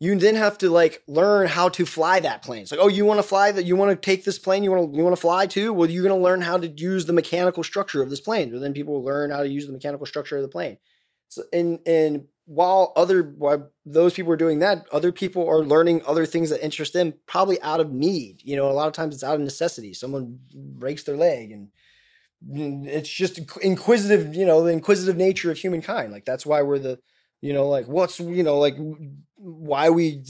you 0.00 0.16
then 0.16 0.34
have 0.34 0.58
to 0.58 0.70
like 0.70 1.02
learn 1.06 1.46
how 1.46 1.68
to 1.68 1.84
fly 1.84 2.20
that 2.20 2.42
plane. 2.42 2.62
It's 2.62 2.70
like, 2.70 2.80
oh, 2.80 2.88
you 2.88 3.04
want 3.04 3.18
to 3.18 3.22
fly 3.22 3.52
that? 3.52 3.64
You 3.64 3.76
want 3.76 3.90
to 3.90 3.96
take 3.96 4.24
this 4.24 4.38
plane? 4.38 4.64
You 4.64 4.70
want 4.70 4.90
to 4.90 4.96
you 4.96 5.04
want 5.04 5.14
to 5.14 5.20
fly 5.20 5.46
too? 5.46 5.72
Well, 5.72 5.90
you're 5.90 6.02
going 6.02 6.18
to 6.18 6.22
learn 6.22 6.40
how 6.40 6.56
to 6.56 6.66
use 6.66 7.06
the 7.06 7.12
mechanical 7.12 7.62
structure 7.62 8.02
of 8.02 8.10
this 8.10 8.20
plane. 8.20 8.50
But 8.50 8.60
then 8.60 8.72
people 8.72 8.94
will 8.94 9.04
learn 9.04 9.30
how 9.30 9.42
to 9.42 9.48
use 9.48 9.66
the 9.66 9.72
mechanical 9.72 10.06
structure 10.06 10.36
of 10.36 10.42
the 10.42 10.48
plane. 10.48 10.78
So, 11.30 11.44
and 11.52 11.78
and 11.86 12.26
while 12.44 12.92
other 12.96 13.22
while 13.38 13.70
those 13.86 14.12
people 14.12 14.32
are 14.32 14.36
doing 14.36 14.58
that, 14.58 14.84
other 14.90 15.12
people 15.12 15.48
are 15.48 15.64
learning 15.64 16.02
other 16.04 16.26
things 16.26 16.50
that 16.50 16.64
interest 16.64 16.92
them, 16.92 17.14
probably 17.26 17.62
out 17.62 17.78
of 17.78 17.92
need. 17.92 18.42
You 18.44 18.56
know, 18.56 18.68
a 18.68 18.72
lot 18.72 18.88
of 18.88 18.92
times 18.92 19.14
it's 19.14 19.24
out 19.24 19.36
of 19.36 19.40
necessity. 19.40 19.94
Someone 19.94 20.40
breaks 20.52 21.04
their 21.04 21.16
leg, 21.16 21.52
and 21.52 21.68
mm, 22.44 22.86
it's 22.86 23.08
just 23.08 23.40
inquisitive. 23.62 24.34
You 24.34 24.44
know, 24.44 24.64
the 24.64 24.72
inquisitive 24.72 25.16
nature 25.16 25.52
of 25.52 25.58
humankind. 25.58 26.12
Like 26.12 26.24
that's 26.24 26.44
why 26.44 26.62
we're 26.62 26.80
the, 26.80 26.98
you 27.40 27.52
know, 27.52 27.68
like 27.68 27.86
what's 27.86 28.18
you 28.18 28.42
know 28.42 28.58
like 28.58 28.76
why 29.36 29.88
we 29.90 30.24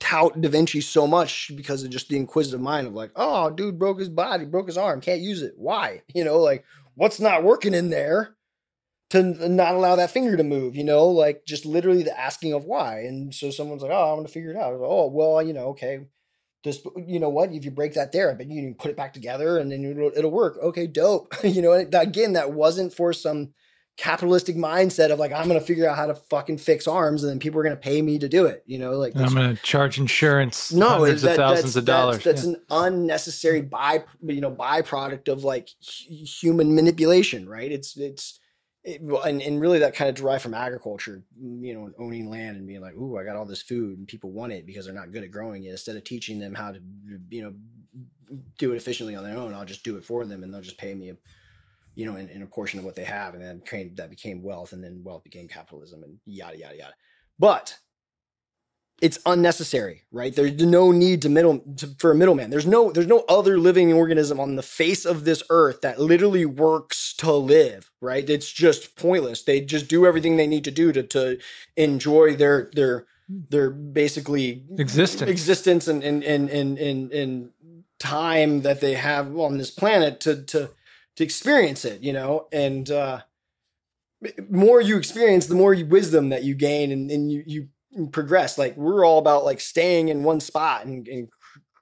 tout 0.00 0.40
Da 0.40 0.48
Vinci 0.48 0.80
so 0.80 1.06
much 1.06 1.52
because 1.56 1.82
of 1.82 1.90
just 1.90 2.08
the 2.08 2.16
inquisitive 2.16 2.60
mind 2.60 2.86
of 2.86 2.94
like, 2.94 3.10
oh, 3.16 3.50
dude 3.50 3.78
broke 3.78 3.98
his 3.98 4.08
body, 4.08 4.46
broke 4.46 4.66
his 4.66 4.78
arm, 4.78 5.02
can't 5.02 5.20
use 5.20 5.42
it. 5.42 5.52
Why? 5.56 6.02
You 6.14 6.24
know, 6.24 6.38
like 6.38 6.64
what's 6.94 7.20
not 7.20 7.44
working 7.44 7.74
in 7.74 7.90
there? 7.90 8.34
To 9.12 9.48
not 9.48 9.74
allow 9.74 9.94
that 9.96 10.10
finger 10.10 10.38
to 10.38 10.42
move, 10.42 10.74
you 10.74 10.84
know, 10.84 11.06
like 11.06 11.44
just 11.44 11.66
literally 11.66 12.02
the 12.02 12.18
asking 12.18 12.54
of 12.54 12.64
why. 12.64 13.00
And 13.00 13.34
so 13.34 13.50
someone's 13.50 13.82
like, 13.82 13.90
oh, 13.90 14.10
I 14.10 14.14
want 14.14 14.26
to 14.26 14.32
figure 14.32 14.50
it 14.50 14.56
out. 14.56 14.72
Like, 14.72 14.80
oh, 14.82 15.08
well, 15.08 15.42
you 15.42 15.52
know, 15.52 15.68
okay, 15.68 16.06
just 16.64 16.86
you 16.96 17.20
know 17.20 17.28
what? 17.28 17.52
If 17.52 17.66
you 17.66 17.70
break 17.70 17.92
that 17.92 18.12
there, 18.12 18.34
but 18.34 18.46
you 18.46 18.62
can 18.62 18.74
put 18.74 18.90
it 18.90 18.96
back 18.96 19.12
together 19.12 19.58
and 19.58 19.70
then 19.70 19.84
it'll, 19.84 20.12
it'll 20.16 20.30
work. 20.30 20.56
Okay, 20.62 20.86
dope. 20.86 21.34
you 21.44 21.60
know, 21.60 21.72
again, 21.72 22.32
that 22.32 22.52
wasn't 22.52 22.94
for 22.94 23.12
some 23.12 23.52
capitalistic 23.98 24.56
mindset 24.56 25.10
of 25.10 25.18
like 25.18 25.30
I'm 25.30 25.46
going 25.46 25.60
to 25.60 25.66
figure 25.66 25.86
out 25.86 25.98
how 25.98 26.06
to 26.06 26.14
fucking 26.14 26.56
fix 26.56 26.88
arms 26.88 27.22
and 27.22 27.30
then 27.30 27.38
people 27.38 27.60
are 27.60 27.62
going 27.62 27.76
to 27.76 27.80
pay 27.80 28.00
me 28.00 28.18
to 28.18 28.30
do 28.30 28.46
it. 28.46 28.62
You 28.64 28.78
know, 28.78 28.92
like 28.92 29.14
I'm 29.14 29.34
going 29.34 29.54
to 29.54 29.62
charge 29.62 29.98
insurance 29.98 30.72
no, 30.72 30.88
hundreds 30.88 31.20
that, 31.20 31.32
of 31.32 31.36
thousands 31.36 31.76
of 31.76 31.84
dollars. 31.84 32.24
That's, 32.24 32.44
that's 32.44 32.46
Yeah. 32.46 32.52
an 32.52 32.94
unnecessary 32.94 33.60
mm. 33.60 33.68
by 33.68 34.04
you 34.22 34.40
know 34.40 34.50
byproduct 34.50 35.28
of 35.28 35.44
like 35.44 35.68
hu- 36.08 36.24
human 36.24 36.74
manipulation, 36.74 37.46
right? 37.46 37.70
It's 37.70 37.98
it's 37.98 38.40
it, 38.84 39.00
and 39.00 39.40
and 39.42 39.60
really 39.60 39.78
that 39.80 39.94
kind 39.94 40.08
of 40.08 40.14
derived 40.14 40.42
from 40.42 40.54
agriculture, 40.54 41.22
you 41.40 41.74
know, 41.74 41.90
owning 41.98 42.30
land 42.30 42.56
and 42.56 42.66
being 42.66 42.80
like, 42.80 42.94
ooh, 42.94 43.16
I 43.18 43.24
got 43.24 43.36
all 43.36 43.44
this 43.44 43.62
food 43.62 43.98
and 43.98 44.08
people 44.08 44.30
want 44.30 44.52
it 44.52 44.66
because 44.66 44.86
they're 44.86 44.94
not 44.94 45.12
good 45.12 45.24
at 45.24 45.30
growing 45.30 45.64
it. 45.64 45.70
Instead 45.70 45.96
of 45.96 46.04
teaching 46.04 46.38
them 46.38 46.54
how 46.54 46.72
to 46.72 46.80
you 47.30 47.42
know 47.42 47.54
do 48.58 48.72
it 48.72 48.76
efficiently 48.76 49.14
on 49.14 49.24
their 49.24 49.36
own, 49.36 49.54
I'll 49.54 49.64
just 49.64 49.84
do 49.84 49.96
it 49.96 50.04
for 50.04 50.24
them 50.24 50.42
and 50.42 50.52
they'll 50.52 50.62
just 50.62 50.78
pay 50.78 50.94
me 50.94 51.12
you 51.94 52.06
know, 52.06 52.16
in, 52.16 52.28
in 52.28 52.42
a 52.42 52.46
portion 52.46 52.78
of 52.78 52.84
what 52.84 52.94
they 52.94 53.04
have, 53.04 53.34
and 53.34 53.42
then 53.42 53.62
that 53.96 54.10
became 54.10 54.42
wealth, 54.42 54.72
and 54.72 54.82
then 54.82 55.02
wealth 55.04 55.24
became 55.24 55.48
capitalism, 55.48 56.02
and 56.02 56.18
yada 56.24 56.58
yada 56.58 56.76
yada. 56.76 56.94
But 57.38 57.76
it's 59.02 59.18
unnecessary, 59.26 60.04
right? 60.12 60.34
There's 60.34 60.54
no 60.54 60.92
need 60.92 61.22
to 61.22 61.28
middle 61.28 61.58
to, 61.78 61.88
for 61.98 62.12
a 62.12 62.14
middleman. 62.14 62.50
There's 62.50 62.68
no 62.68 62.92
there's 62.92 63.08
no 63.08 63.24
other 63.28 63.58
living 63.58 63.92
organism 63.92 64.38
on 64.38 64.54
the 64.54 64.62
face 64.62 65.04
of 65.04 65.24
this 65.24 65.42
earth 65.50 65.80
that 65.80 66.00
literally 66.00 66.46
works 66.46 67.12
to 67.14 67.32
live, 67.32 67.90
right? 68.00 68.30
It's 68.30 68.50
just 68.50 68.94
pointless. 68.94 69.42
They 69.42 69.60
just 69.60 69.88
do 69.88 70.06
everything 70.06 70.36
they 70.36 70.46
need 70.46 70.62
to 70.64 70.70
do 70.70 70.92
to 70.92 71.02
to 71.02 71.38
enjoy 71.76 72.36
their 72.36 72.70
their 72.74 73.06
their 73.28 73.70
basically 73.70 74.62
Existence. 74.78 75.28
existence 75.28 75.88
and 75.88 76.04
and 76.04 76.22
and 76.22 76.48
and 76.48 76.78
and, 76.78 77.12
and 77.12 77.50
time 77.98 78.62
that 78.62 78.80
they 78.80 78.94
have 78.94 79.36
on 79.36 79.58
this 79.58 79.72
planet 79.72 80.20
to 80.20 80.44
to 80.44 80.70
to 81.16 81.24
experience 81.24 81.84
it, 81.84 82.02
you 82.02 82.12
know, 82.12 82.46
and 82.52 82.88
uh 82.88 83.22
more 84.48 84.80
you 84.80 84.96
experience, 84.96 85.46
the 85.46 85.56
more 85.56 85.76
wisdom 85.84 86.28
that 86.28 86.44
you 86.44 86.54
gain 86.54 86.92
and, 86.92 87.10
and 87.10 87.32
you 87.32 87.42
you 87.46 87.68
progress. 88.12 88.58
Like 88.58 88.76
we're 88.76 89.04
all 89.04 89.18
about 89.18 89.44
like 89.44 89.60
staying 89.60 90.08
in 90.08 90.22
one 90.22 90.40
spot 90.40 90.86
and, 90.86 91.06
and 91.08 91.28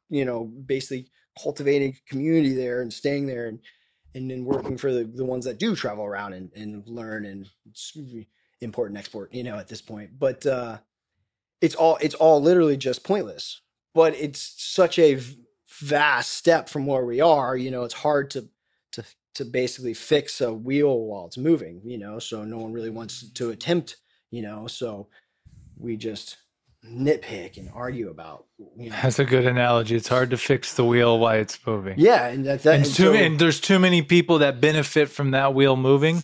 you 0.09 0.25
know, 0.25 0.45
basically 0.45 1.09
cultivating 1.41 1.97
community 2.09 2.55
there 2.55 2.83
and 2.83 2.93
staying 2.93 3.27
there 3.27 3.47
and 3.47 3.61
and 4.15 4.29
then 4.29 4.45
working 4.45 4.77
for 4.77 4.93
the, 4.93 5.05
the 5.05 5.25
ones 5.25 5.45
that 5.45 5.61
do 5.61 5.77
travel 5.77 6.05
around 6.05 6.33
and, 6.33 6.51
and 6.57 6.83
learn 6.89 7.25
and 7.25 7.49
import 8.61 8.91
and 8.91 8.99
export, 8.99 9.33
you 9.33 9.45
know, 9.45 9.57
at 9.57 9.69
this 9.69 9.81
point. 9.81 10.11
But 10.19 10.45
uh 10.47 10.79
it's 11.61 11.75
all 11.75 11.99
it's 12.01 12.15
all 12.15 12.43
literally 12.43 12.77
just 12.77 13.05
pointless. 13.05 13.61
But 13.95 14.15
it's 14.15 14.55
such 14.57 14.99
a 14.99 15.21
vast 15.81 16.33
step 16.33 16.69
from 16.69 16.87
where 16.87 17.05
we 17.05 17.21
are, 17.21 17.57
you 17.57 17.71
know, 17.71 17.85
it's 17.85 17.95
hard 17.95 18.31
to 18.31 18.49
to 18.93 19.05
to 19.35 19.45
basically 19.45 19.95
fix 19.95 20.41
a 20.41 20.53
wheel 20.53 20.99
while 21.01 21.27
it's 21.27 21.39
moving, 21.39 21.81
you 21.85 21.99
know, 21.99 22.19
so 22.19 22.45
no 22.45 22.59
one 22.59 22.73
really 22.73 22.91
wants 22.91 23.31
to 23.31 23.51
attempt, 23.51 23.97
you 24.31 24.43
know, 24.43 24.67
so 24.67 25.09
we 25.81 25.97
just 25.97 26.37
nitpick 26.87 27.57
and 27.59 27.71
argue 27.75 28.09
about, 28.09 28.47
you 28.77 28.91
know. 28.91 28.97
That's 29.03 29.19
a 29.19 29.25
good 29.25 29.47
analogy. 29.47 29.97
It's 29.97 30.09
hard 30.09 30.31
to 30.31 30.37
fix 30.37 30.75
the 30.75 30.85
wheel 30.85 31.19
while 31.19 31.37
it's 31.39 31.59
moving. 31.67 31.99
Yeah, 31.99 32.27
and 32.29 32.45
that, 32.47 32.63
that 32.63 32.75
and, 32.77 32.85
and 32.85 32.95
too, 32.95 33.03
so 33.05 33.15
and 33.15 33.39
there's 33.39 33.61
too 33.61 33.79
many 33.79 34.03
people 34.03 34.39
that 34.39 34.61
benefit 34.61 35.09
from 35.09 35.33
that 35.33 35.55
wheel 35.55 35.77
moving. 35.77 36.23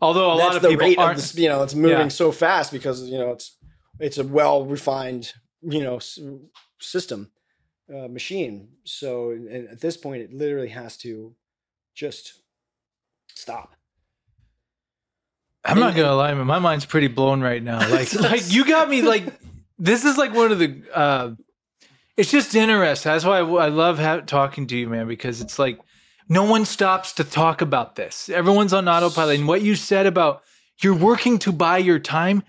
Although 0.00 0.34
a 0.34 0.36
that's 0.38 0.54
lot 0.54 0.64
of 0.64 0.70
people 0.70 0.86
rate 0.86 0.98
aren't. 0.98 1.18
of 1.18 1.22
this, 1.22 1.36
you 1.36 1.48
know, 1.48 1.62
it's 1.62 1.74
moving 1.74 1.98
Yeah. 1.98 2.08
so 2.08 2.32
fast 2.32 2.72
because 2.72 3.08
you 3.08 3.18
know 3.18 3.30
it's 3.32 3.56
it's 4.00 4.18
a 4.18 4.24
well 4.24 4.64
refined, 4.64 5.32
you 5.62 5.82
know, 5.82 5.98
system 6.78 7.30
uh, 7.94 8.08
machine. 8.08 8.68
So 8.84 9.32
at 9.50 9.80
this 9.80 9.96
point, 9.96 10.22
it 10.22 10.32
literally 10.32 10.68
has 10.68 10.96
to 10.98 11.34
just 11.94 12.40
stop. 13.28 13.73
I'm 15.64 15.80
not 15.80 15.94
gonna 15.96 16.14
lie, 16.14 16.34
man. 16.34 16.46
My 16.46 16.58
mind's 16.58 16.84
pretty 16.84 17.08
blown 17.08 17.40
right 17.40 17.62
now. 17.62 17.78
Like, 17.90 18.12
like 18.14 18.52
you 18.52 18.64
got 18.66 18.88
me. 18.88 19.02
Like, 19.02 19.24
this 19.78 20.04
is 20.04 20.16
like 20.18 20.34
one 20.34 20.52
of 20.52 20.58
the. 20.58 20.82
uh 20.94 21.30
It's 22.16 22.30
just 22.30 22.54
interesting. 22.54 23.12
That's 23.12 23.24
why 23.24 23.38
I, 23.38 23.66
I 23.66 23.68
love 23.68 23.98
ha- 23.98 24.20
talking 24.20 24.66
to 24.68 24.76
you, 24.76 24.88
man, 24.88 25.08
because 25.08 25.40
it's 25.40 25.58
like 25.58 25.78
no 26.28 26.44
one 26.44 26.64
stops 26.64 27.12
to 27.14 27.24
talk 27.24 27.60
about 27.60 27.96
this. 27.96 28.28
Everyone's 28.28 28.72
on 28.72 28.88
autopilot. 28.88 29.38
And 29.38 29.48
what 29.48 29.62
you 29.62 29.74
said 29.74 30.06
about 30.06 30.42
you're 30.82 30.94
working 30.94 31.38
to 31.40 31.52
buy 31.52 31.78
your 31.78 31.98
time. 31.98 32.42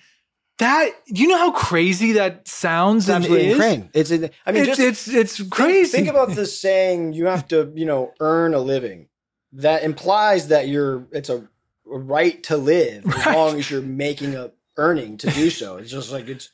That 0.58 0.90
you 1.08 1.28
know 1.28 1.38
how 1.38 1.52
crazy 1.52 2.14
that 2.14 2.48
sounds 2.48 3.10
and 3.10 3.18
absolutely 3.18 3.48
is? 3.48 3.56
insane. 3.56 3.90
It's 3.94 4.12
I 4.46 4.52
mean, 4.54 4.64
it's, 4.64 4.78
just 4.78 4.80
it's 4.80 5.08
it's 5.10 5.38
Think- 5.38 5.52
crazy. 5.52 5.92
Think, 5.92 6.08
about 6.08 6.30
this 6.30 6.60
saying: 6.60 7.12
you 7.12 7.26
have 7.26 7.46
to, 7.50 7.72
you 7.76 7.86
know, 7.86 8.14
earn 8.22 8.54
a 8.54 8.60
living. 8.60 9.10
That 9.52 9.84
implies 9.84 10.48
that 10.48 10.70
you're. 10.70 11.08
It's 11.12 11.30
a 11.30 11.50
right 11.86 12.42
to 12.44 12.58
live 12.58 13.06
as 13.06 13.26
Right. 13.26 13.36
long 13.36 13.58
as 13.60 13.70
you're 13.70 13.82
making 13.82 14.36
a 14.36 14.52
earning 14.78 15.18
to 15.18 15.30
do 15.32 15.50
so. 15.50 15.78
It's 15.78 15.92
just 15.92 16.12
like 16.12 16.28
it's 16.28 16.50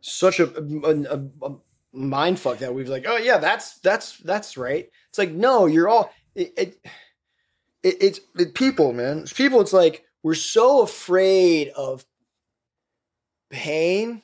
such 0.00 0.40
a, 0.40 0.46
a, 0.56 1.16
a, 1.16 1.46
a 1.48 1.56
mind 1.92 2.38
fuck 2.38 2.58
that 2.58 2.74
we've 2.74 2.88
like, 2.88 3.04
oh 3.06 3.16
yeah, 3.16 3.38
that's 3.38 3.78
that's 3.80 4.18
that's 4.18 4.56
right. 4.56 4.88
It's 5.10 5.18
like 5.18 5.32
no, 5.32 5.66
you're 5.66 5.88
all 5.88 6.12
it. 6.34 6.52
it, 6.56 6.80
it 7.82 7.96
it's 8.02 8.20
it, 8.38 8.54
people, 8.54 8.92
man. 8.92 9.18
It's 9.20 9.32
people. 9.32 9.60
It's 9.60 9.72
like 9.72 10.04
we're 10.22 10.34
so 10.34 10.82
afraid 10.82 11.68
of 11.70 12.04
pain 13.50 14.22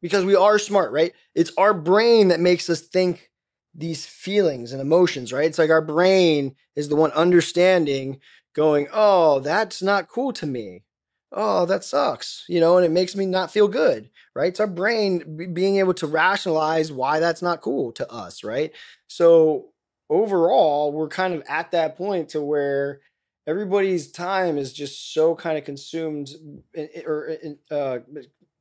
because 0.00 0.24
we 0.24 0.36
are 0.36 0.58
smart, 0.58 0.92
right? 0.92 1.12
It's 1.34 1.52
our 1.58 1.74
brain 1.74 2.28
that 2.28 2.40
makes 2.40 2.70
us 2.70 2.80
think 2.80 3.30
these 3.74 4.06
feelings 4.06 4.72
and 4.72 4.80
emotions, 4.80 5.32
right? 5.32 5.46
It's 5.46 5.58
like 5.58 5.70
our 5.70 5.82
brain 5.82 6.54
is 6.76 6.88
the 6.88 6.96
one 6.96 7.12
understanding, 7.12 8.20
going, 8.54 8.88
oh, 8.92 9.40
that's 9.40 9.82
not 9.82 10.08
cool 10.08 10.32
to 10.34 10.46
me. 10.46 10.84
Oh, 11.30 11.66
that 11.66 11.84
sucks, 11.84 12.44
you 12.48 12.58
know, 12.58 12.78
and 12.78 12.86
it 12.86 12.90
makes 12.90 13.14
me 13.14 13.26
not 13.26 13.50
feel 13.50 13.68
good, 13.68 14.08
right? 14.34 14.48
It's 14.48 14.60
our 14.60 14.66
brain 14.66 15.36
b- 15.36 15.46
being 15.46 15.76
able 15.76 15.92
to 15.94 16.06
rationalize 16.06 16.90
why 16.90 17.20
that's 17.20 17.42
not 17.42 17.60
cool 17.60 17.92
to 17.92 18.10
us, 18.10 18.42
right? 18.42 18.72
So 19.08 19.66
overall, 20.08 20.90
we're 20.90 21.08
kind 21.08 21.34
of 21.34 21.42
at 21.46 21.70
that 21.72 21.96
point 21.98 22.30
to 22.30 22.40
where 22.40 23.00
everybody's 23.46 24.10
time 24.10 24.56
is 24.56 24.72
just 24.72 25.12
so 25.12 25.34
kind 25.34 25.58
of 25.58 25.64
consumed 25.64 26.30
i- 26.74 26.88
i- 26.96 27.02
or 27.06 27.36
uh, 27.70 27.98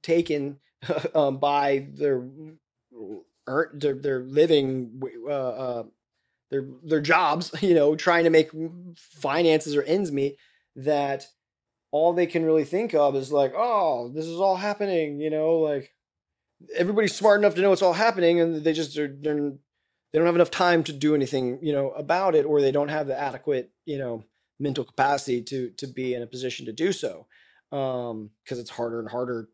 taken 0.03 0.59
um, 1.15 1.37
by 1.37 1.87
their 1.93 2.21
their, 3.73 3.93
their 3.95 4.19
living 4.23 5.01
uh, 5.27 5.31
uh, 5.31 5.83
their 6.51 6.65
their 6.83 7.01
jobs 7.01 7.51
you 7.61 7.73
know 7.73 7.95
trying 7.95 8.23
to 8.23 8.29
make 8.29 8.51
finances 8.95 9.75
or 9.75 9.83
ends 9.83 10.11
meet 10.11 10.37
that 10.75 11.25
all 11.91 12.13
they 12.13 12.27
can 12.27 12.45
really 12.45 12.65
think 12.65 12.93
of 12.93 13.15
is 13.15 13.31
like 13.31 13.53
oh 13.55 14.11
this 14.13 14.25
is 14.25 14.39
all 14.39 14.55
happening 14.55 15.19
you 15.19 15.29
know 15.29 15.57
like 15.59 15.93
everybody's 16.75 17.15
smart 17.15 17.39
enough 17.39 17.55
to 17.55 17.61
know 17.61 17.71
it's 17.71 17.81
all 17.81 17.93
happening 17.93 18.39
and 18.39 18.63
they 18.63 18.73
just 18.73 18.97
are 18.97 19.07
they're, 19.07 19.51
they 20.13 20.19
don't 20.19 20.25
have 20.25 20.35
enough 20.35 20.51
time 20.51 20.83
to 20.83 20.93
do 20.93 21.15
anything 21.15 21.59
you 21.61 21.71
know 21.71 21.91
about 21.91 22.35
it 22.35 22.45
or 22.45 22.61
they 22.61 22.71
don't 22.71 22.89
have 22.89 23.07
the 23.07 23.19
adequate 23.19 23.71
you 23.85 23.97
know 23.97 24.23
mental 24.59 24.83
capacity 24.83 25.41
to 25.41 25.69
to 25.71 25.87
be 25.87 26.13
in 26.13 26.23
a 26.23 26.27
position 26.27 26.65
to 26.65 26.73
do 26.73 26.91
so 26.91 27.27
um 27.71 28.31
because 28.43 28.59
it's 28.59 28.69
harder 28.69 28.99
and 28.99 29.09
harder 29.09 29.49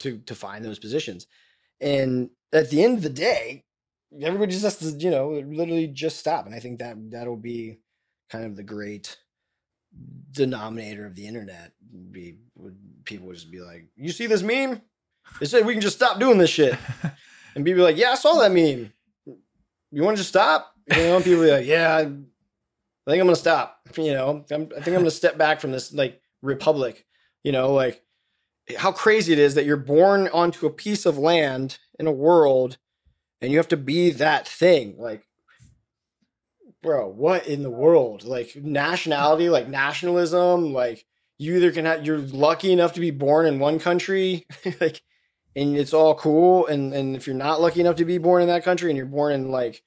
to 0.00 0.18
to 0.18 0.34
find 0.34 0.64
those 0.64 0.78
positions. 0.78 1.26
And 1.80 2.30
at 2.52 2.70
the 2.70 2.82
end 2.82 2.96
of 2.96 3.02
the 3.02 3.10
day 3.10 3.64
everybody 4.22 4.52
just 4.52 4.64
has 4.64 4.76
to 4.78 4.90
you 4.90 5.10
know 5.10 5.30
literally 5.30 5.86
just 5.86 6.18
stop 6.18 6.46
and 6.46 6.54
i 6.54 6.58
think 6.58 6.78
that 6.78 6.96
that'll 7.10 7.36
be 7.36 7.78
kind 8.30 8.44
of 8.44 8.56
the 8.56 8.62
great 8.62 9.16
denominator 10.32 11.06
of 11.06 11.14
the 11.14 11.26
internet. 11.26 11.72
Be 12.10 12.36
would 12.56 12.76
people 13.04 13.28
would 13.28 13.36
just 13.36 13.50
be 13.50 13.60
like 13.60 13.86
you 13.96 14.12
see 14.12 14.26
this 14.26 14.42
meme? 14.42 14.82
They 15.40 15.46
said 15.46 15.66
we 15.66 15.72
can 15.72 15.80
just 15.80 15.96
stop 15.96 16.20
doing 16.20 16.38
this 16.38 16.50
shit. 16.50 16.76
And 17.54 17.64
people 17.64 17.78
be 17.78 17.84
like 17.84 17.96
yeah 17.96 18.10
i 18.10 18.16
saw 18.16 18.34
that 18.34 18.52
meme. 18.52 18.92
You 19.90 20.02
want 20.02 20.18
to 20.18 20.20
just 20.20 20.28
stop? 20.28 20.74
You 20.94 21.04
know 21.04 21.20
people 21.20 21.42
be 21.42 21.50
like 21.50 21.64
yeah 21.64 21.96
i, 21.96 22.00
I 22.00 22.04
think 22.04 23.20
i'm 23.20 23.20
gonna 23.20 23.34
stop 23.34 23.80
you 23.96 24.12
know? 24.12 24.44
I'm, 24.50 24.68
i 24.76 24.80
think 24.82 24.88
i'm 24.88 24.96
gonna 24.96 25.10
step 25.10 25.38
back 25.38 25.62
from 25.62 25.72
this 25.72 25.94
like 25.94 26.20
republic 26.42 27.06
you 27.44 27.52
know? 27.52 27.72
Like 27.72 28.04
how 28.76 28.92
crazy 28.92 29.32
it 29.32 29.38
is 29.38 29.54
that 29.54 29.64
you're 29.64 29.78
born 29.78 30.28
onto 30.34 30.66
a 30.66 30.70
piece 30.70 31.06
of 31.06 31.16
land 31.16 31.78
in 31.98 32.06
a 32.06 32.12
world 32.12 32.76
and 33.40 33.52
you 33.52 33.58
have 33.58 33.68
to 33.68 33.76
be 33.76 34.10
that 34.10 34.46
thing 34.48 34.96
like 34.98 35.26
bro 36.82 37.08
what 37.08 37.46
in 37.46 37.62
the 37.62 37.70
world? 37.70 38.24
Like 38.24 38.56
nationality 38.56 39.48
like 39.48 39.68
nationalism 39.68 40.72
like 40.72 41.04
you 41.38 41.56
either 41.56 41.72
can 41.72 41.84
have 41.84 42.06
you're 42.06 42.18
lucky 42.18 42.72
enough 42.72 42.94
to 42.94 43.00
be 43.00 43.10
born 43.10 43.46
in 43.46 43.58
one 43.58 43.78
country 43.78 44.46
like 44.80 45.02
and 45.54 45.76
it's 45.76 45.92
all 45.92 46.14
cool 46.14 46.66
and 46.66 46.94
and 46.94 47.16
if 47.16 47.26
you're 47.26 47.36
not 47.36 47.60
lucky 47.60 47.80
enough 47.80 47.96
to 47.96 48.04
be 48.04 48.18
born 48.18 48.42
in 48.42 48.48
that 48.48 48.64
country 48.64 48.90
and 48.90 48.96
you're 48.96 49.06
born 49.06 49.32
in 49.32 49.50
like 49.50 49.82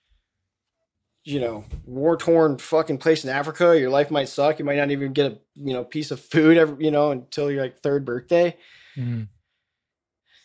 you 1.23 1.39
know 1.39 1.63
war 1.85 2.17
torn 2.17 2.57
fucking 2.57 2.97
place 2.97 3.23
in 3.23 3.29
africa 3.29 3.79
your 3.79 3.89
life 3.89 4.11
might 4.11 4.29
suck 4.29 4.59
you 4.59 4.65
might 4.65 4.77
not 4.77 4.91
even 4.91 5.13
get 5.13 5.31
a 5.31 5.37
you 5.55 5.73
know 5.73 5.83
piece 5.83 6.11
of 6.11 6.19
food 6.19 6.57
every, 6.57 6.83
you 6.83 6.91
know 6.91 7.11
until 7.11 7.51
your 7.51 7.61
like 7.61 7.79
third 7.79 8.03
birthday. 8.05 8.55
Mm. 8.97 9.27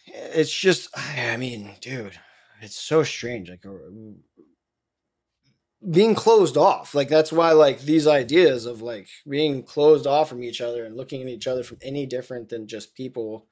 it's 0.06 0.52
just 0.52 0.88
i 0.96 1.36
mean 1.36 1.70
dude 1.80 2.18
it's 2.64 2.80
so 2.80 3.02
strange 3.02 3.50
like 3.50 3.64
being 5.90 6.14
closed 6.14 6.56
off. 6.56 6.94
Like 6.94 7.08
that's 7.08 7.32
why 7.32 7.52
like 7.52 7.80
these 7.80 8.06
ideas 8.06 8.66
of 8.66 8.82
like 8.82 9.08
being 9.28 9.62
closed 9.62 10.06
off 10.06 10.28
from 10.28 10.42
each 10.42 10.60
other 10.60 10.84
and 10.84 10.96
looking 10.96 11.22
at 11.22 11.28
each 11.28 11.46
other 11.46 11.62
from 11.62 11.78
any 11.82 12.06
different 12.06 12.48
than 12.48 12.66
just 12.66 12.94
people 12.94 13.46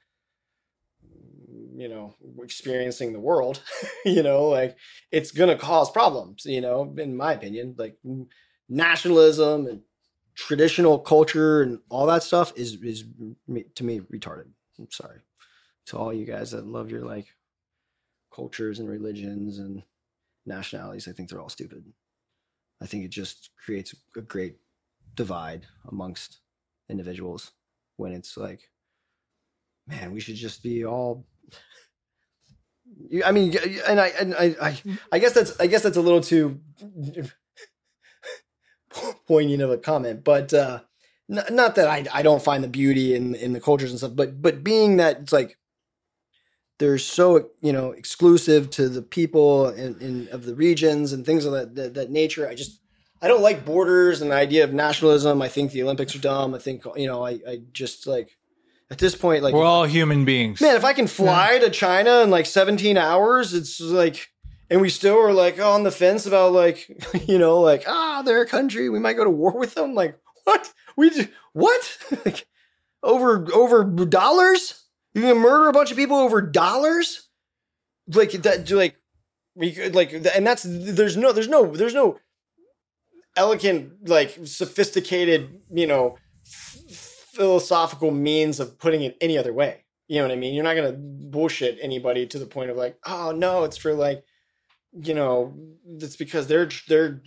you 1.75 1.89
know 1.89 2.15
experiencing 2.43 3.13
the 3.13 3.21
world 3.21 3.63
you 4.05 4.23
know 4.23 4.45
like 4.45 4.77
it's 5.11 5.31
gonna 5.31 5.57
cause 5.57 5.91
problems 5.91 6.45
you 6.45 6.61
know 6.61 6.95
in 6.99 7.17
my 7.17 7.33
opinion. 7.33 7.75
Like 7.79 7.99
nationalism 8.69 9.67
and 9.67 9.83
traditional 10.35 10.99
culture 10.99 11.63
and 11.63 11.79
all 11.91 12.07
that 12.07 12.23
stuff 12.23 12.53
is 12.57 12.75
is 12.83 13.05
to 13.75 13.85
me 13.85 14.01
retarded. 14.01 14.49
I'm 14.79 14.91
sorry 14.91 15.21
to 15.87 15.99
all 15.99 16.13
you 16.13 16.25
guys 16.25 16.53
that 16.53 16.67
love 16.67 16.91
your 16.91 17.05
like 17.05 17.27
cultures 18.35 18.79
and 18.79 18.89
religions 18.89 19.59
and 19.59 19.83
nationalities 20.47 21.07
i 21.09 21.13
think 21.13 21.29
they're 21.29 21.41
all 21.41 21.49
stupid. 21.49 21.85
I 22.81 22.87
think 22.87 23.05
it 23.05 23.13
just 23.13 23.51
creates 23.65 23.95
a 24.17 24.21
great 24.23 24.57
divide 25.15 25.67
amongst 25.89 26.41
individuals 26.91 27.53
when 27.97 28.13
it's 28.13 28.37
like 28.37 28.61
man 29.87 30.13
we 30.13 30.21
should 30.21 30.35
just 30.35 30.63
be 30.63 30.85
all 30.85 31.25
I 33.25 33.33
mean, 33.33 33.57
and 33.89 34.01
I 34.01 34.09
and 34.09 34.35
I, 34.35 34.57
I 34.61 34.83
I 35.13 35.19
guess 35.19 35.33
that's 35.33 35.59
I 35.61 35.67
guess 35.67 35.83
that's 35.83 35.97
a 35.97 36.01
little 36.01 36.21
too 36.21 36.61
poignant 39.27 39.63
of 39.63 39.71
a 39.71 39.79
comment, 39.79 40.25
but 40.25 40.53
uh, 40.53 40.81
n- 41.31 41.45
not 41.51 41.77
that 41.77 41.89
I 41.89 42.05
I 42.13 42.23
don't 42.23 42.43
find 42.43 42.63
the 42.63 42.69
beauty 42.69 43.15
in 43.15 43.35
in 43.35 43.53
the 43.53 43.61
cultures 43.61 43.91
and 43.91 43.99
stuff, 43.99 44.13
but 44.15 44.43
but 44.43 44.65
being 44.65 44.97
that 44.97 45.21
it's 45.21 45.33
like 45.33 45.57
they're 46.79 46.99
so 46.99 47.51
you 47.61 47.73
know 47.73 47.93
exclusive 47.93 48.71
to 48.71 48.89
the 48.89 49.03
people 49.03 49.67
and, 49.67 50.01
and 50.01 50.29
of 50.29 50.45
the 50.45 50.55
regions 50.55 51.13
and 51.13 51.25
things 51.25 51.45
of 51.45 51.53
that, 51.53 51.75
that 51.75 51.95
that 51.95 52.11
nature. 52.11 52.49
I 52.49 52.55
just 52.55 52.81
I 53.21 53.29
don't 53.29 53.43
like 53.43 53.65
borders 53.65 54.21
and 54.21 54.31
the 54.31 54.37
idea 54.37 54.65
of 54.65 54.73
nationalism. 54.73 55.41
I 55.43 55.49
think 55.49 55.73
the 55.73 55.83
Olympics 55.83 56.15
are 56.17 56.21
dumb. 56.21 56.55
I 56.55 56.59
think 56.59 56.85
you 56.97 57.07
know 57.07 57.25
I 57.25 57.41
I 57.47 57.63
just 57.73 58.07
like 58.07 58.37
at 58.93 58.99
this 58.99 59.15
point 59.15 59.43
like 59.43 59.55
We're 59.55 59.65
all 59.65 59.85
human 59.85 60.27
beings. 60.27 60.61
Man, 60.61 60.77
if 60.77 60.85
I 60.85 60.93
can 60.93 61.07
fly 61.07 61.59
to 61.59 61.71
China 61.71 62.21
in 62.21 62.29
like 62.31 62.45
17 62.45 62.99
hours, 62.99 63.55
it's 63.55 63.81
like, 63.81 64.29
and 64.69 64.83
we 64.83 64.91
still 64.91 65.19
are 65.19 65.33
like 65.33 65.59
on 65.59 65.83
the 65.83 65.91
fence 65.91 66.27
about 66.27 66.53
like, 66.53 66.87
you 67.27 67.39
know, 67.39 67.61
like, 67.61 67.85
ah, 67.87 68.21
they're 68.23 68.43
a 68.43 68.47
country. 68.47 68.91
We 68.91 68.99
might 68.99 69.15
go 69.15 69.25
to 69.25 69.31
war 69.31 69.59
with 69.59 69.75
them. 69.75 69.95
Like, 69.95 70.19
what? 70.45 70.71
We 70.95 71.09
just, 71.09 71.31
what? 71.55 71.99
like, 72.27 72.47
over, 73.03 73.51
over 73.55 73.83
dollars? 73.85 74.82
You 75.15 75.23
can 75.23 75.39
murder 75.39 75.69
a 75.69 75.73
bunch 75.73 75.91
of 75.91 75.97
people 75.97 76.17
over 76.17 76.41
dollars? 76.41 77.29
Like, 78.09 78.33
that, 78.33 78.71
like, 78.71 78.97
like, 79.57 80.13
and 80.13 80.47
that's, 80.47 80.65
there's 80.67 81.17
no, 81.17 81.33
there's 81.33 81.49
no, 81.49 81.67
there's 81.75 81.95
no 81.95 82.19
elegant, 83.37 84.09
like, 84.09 84.39
sophisticated, 84.45 85.61
you 85.71 85.87
know, 85.87 86.17
philosophical 86.45 88.11
means 88.11 88.61
of 88.61 88.79
putting 88.79 89.03
it 89.03 89.17
any 89.21 89.39
other 89.39 89.53
way. 89.53 89.85
You 90.09 90.19
know 90.19 90.25
what 90.25 90.33
I 90.33 90.37
mean? 90.37 90.55
You're 90.55 90.65
not 90.65 90.77
gonna 90.77 90.93
bullshit 90.93 91.79
anybody 91.81 92.27
to 92.27 92.39
the 92.39 92.47
point 92.47 92.71
of 92.71 92.77
like, 92.77 92.99
oh 93.07 93.33
no, 93.33 93.65
it's 93.65 93.79
for 93.79 93.95
like, 93.95 94.25
you 94.93 95.15
know, 95.15 95.55
it's 95.87 96.17
because 96.17 96.47
they're 96.47 96.69
they're 96.87 97.23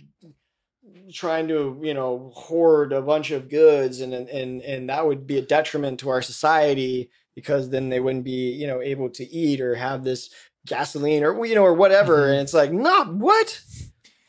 trying 1.12 1.48
to 1.48 1.80
you 1.82 1.94
know 1.94 2.30
hoard 2.34 2.92
a 2.92 3.02
bunch 3.02 3.32
of 3.32 3.48
goods 3.48 4.00
and 4.00 4.14
and 4.14 4.62
and 4.62 4.88
that 4.88 5.06
would 5.06 5.26
be 5.26 5.38
a 5.38 5.42
detriment 5.42 5.98
to 6.00 6.08
our 6.08 6.22
society 6.22 7.10
because 7.36 7.70
then 7.70 7.90
they 7.90 8.00
wouldn't 8.00 8.24
be 8.24 8.50
you 8.50 8.66
know 8.66 8.82
able 8.82 9.08
to 9.10 9.24
eat 9.24 9.60
or 9.60 9.76
have 9.76 10.02
this 10.02 10.30
gasoline 10.66 11.22
or 11.22 11.46
you 11.46 11.54
know 11.54 11.62
or 11.62 11.74
whatever. 11.74 12.26
Mhm. 12.26 12.30
and 12.32 12.40
it's 12.40 12.54
like 12.54 12.72
not 12.72 13.14
what? 13.14 13.60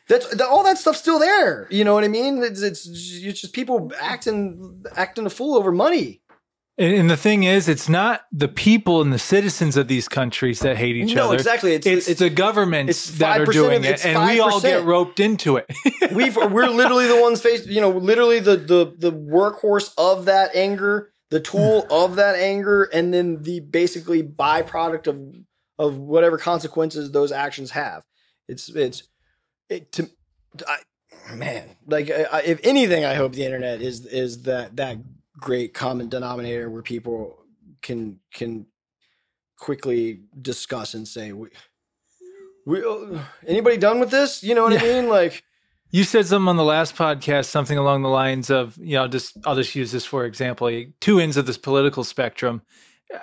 That's 0.07 0.27
that, 0.35 0.47
all 0.47 0.63
that 0.63 0.77
stuff's 0.77 0.99
still 0.99 1.17
there. 1.19 1.67
You 1.71 1.83
know 1.83 1.93
what 1.95 2.03
i 2.03 2.07
mean? 2.07 2.43
It's, 2.43 2.61
it's 2.61 2.87
it's 2.87 3.41
just 3.41 3.53
people 3.53 3.91
acting 3.99 4.83
acting 4.95 5.25
a 5.25 5.29
fool 5.31 5.57
over 5.57 5.71
money. 5.71 6.21
And, 6.79 6.93
and 6.93 7.09
the 7.09 7.17
thing 7.17 7.43
is, 7.43 7.67
it's 7.67 7.89
not 7.89 8.21
the 8.31 8.47
people 8.47 9.01
and 9.01 9.11
the 9.11 9.17
citizens 9.19 9.77
of 9.77 9.87
these 9.87 10.07
countries 10.07 10.59
that 10.59 10.77
hate 10.77 10.95
each 10.95 11.15
no 11.15 11.23
other. 11.23 11.31
No, 11.31 11.33
exactly. 11.33 11.73
It's 11.73 11.87
It's, 11.87 12.07
it's, 12.07 12.19
the 12.19 12.29
governments 12.29 12.91
it's 13.09 13.17
that 13.17 13.41
are 13.41 13.45
doing 13.45 13.77
of- 13.77 13.85
it, 13.85 14.05
and 14.05 14.23
we 14.27 14.39
all 14.39 14.61
get 14.61 14.85
roped 14.85 15.19
into 15.19 15.57
it. 15.57 15.65
we've 16.13 16.35
we're 16.35 16.67
literally 16.67 17.07
the 17.07 17.19
ones 17.19 17.41
face 17.41 17.65
you 17.65 17.81
know 17.81 17.89
literally 17.89 18.39
the 18.39 18.57
the 18.57 18.93
the 18.97 19.11
workhorse 19.11 19.91
of 19.97 20.25
that 20.25 20.55
anger 20.55 21.11
the 21.29 21.39
tool 21.39 21.81
hmm. 21.81 21.91
of 21.91 22.15
that 22.15 22.35
anger 22.35 22.83
and 22.83 23.13
then 23.13 23.41
the 23.43 23.59
basically 23.59 24.23
byproduct 24.23 25.07
of 25.07 25.35
of 25.79 25.97
whatever 25.97 26.37
consequences 26.37 27.11
those 27.11 27.31
actions 27.31 27.71
have. 27.71 28.03
It's 28.47 28.69
it's 28.69 29.03
it 29.69 29.91
to 29.93 30.09
I, 30.67 30.77
man 31.35 31.75
like 31.85 32.09
I, 32.09 32.39
if 32.45 32.61
anything 32.63 33.03
i 33.03 33.13
hope 33.15 33.33
the 33.33 33.43
internet 33.43 33.81
is 33.81 34.05
is 34.05 34.43
that 34.43 34.77
that 34.77 34.97
great 35.37 35.73
common 35.73 36.07
denominator 36.07 36.69
where 36.69 36.81
people 36.81 37.37
can 37.81 38.19
can 38.33 38.65
quickly 39.57 40.21
discuss 40.41 40.93
and 40.93 41.07
say 41.07 41.31
we, 41.33 41.49
we 42.65 42.83
anybody 43.45 43.77
done 43.77 43.99
with 43.99 44.11
this? 44.11 44.43
You 44.43 44.55
know 44.55 44.63
what 44.63 44.73
Yeah. 44.73 44.79
i 44.79 44.83
mean? 44.83 45.09
Like 45.09 45.43
You 45.91 46.03
said 46.03 46.25
something 46.25 46.49
on 46.49 46.57
the 46.57 46.63
last 46.63 46.95
podcast, 46.95 47.45
something 47.45 47.77
along 47.77 48.01
the 48.03 48.09
lines 48.09 48.49
of, 48.49 48.77
you 48.77 48.97
know, 48.97 49.07
just 49.07 49.37
I'll 49.45 49.55
just 49.55 49.73
use 49.75 49.91
this 49.91 50.05
for 50.05 50.25
example, 50.25 50.69
two 50.99 51.19
ends 51.19 51.37
of 51.37 51.45
this 51.45 51.57
political 51.57 52.03
spectrum. 52.03 52.61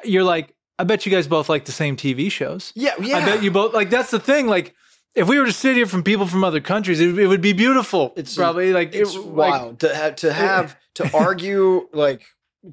You're 0.03 0.25
like, 0.25 0.55
I 0.79 0.85
bet 0.85 1.05
you 1.07 1.13
guys 1.13 1.27
both 1.27 1.49
like 1.49 1.67
the 1.67 1.73
same 1.73 1.97
TV 1.97 2.31
shows. 2.31 2.73
yeah 2.75 2.95
yeah 3.01 3.19
I 3.19 3.25
bet 3.25 3.43
you 3.43 3.51
both 3.51 3.75
like 3.75 3.91
that's 3.91 4.11
the 4.11 4.19
thing. 4.19 4.47
Like, 4.47 4.75
if 5.15 5.29
we 5.29 5.39
were 5.39 5.47
to 5.47 5.53
sit 5.53 5.77
here 5.77 5.87
from 5.87 6.03
people 6.03 6.27
from 6.27 6.43
other 6.43 6.61
countries, 6.61 7.01
it, 7.01 7.17
it 7.19 7.27
would 7.27 7.41
be 7.43 7.53
beautiful. 7.53 8.13
It's- 8.17 8.35
probably 8.35 8.73
like 8.73 8.95
it's 8.95 9.15
it, 9.15 9.21
like, 9.21 9.53
wild 9.53 9.81
to 9.81 9.95
have 9.95 10.17
to 10.17 10.33
have 10.33 10.77
to 10.95 11.17
argue 11.17 11.89
like 11.93 12.25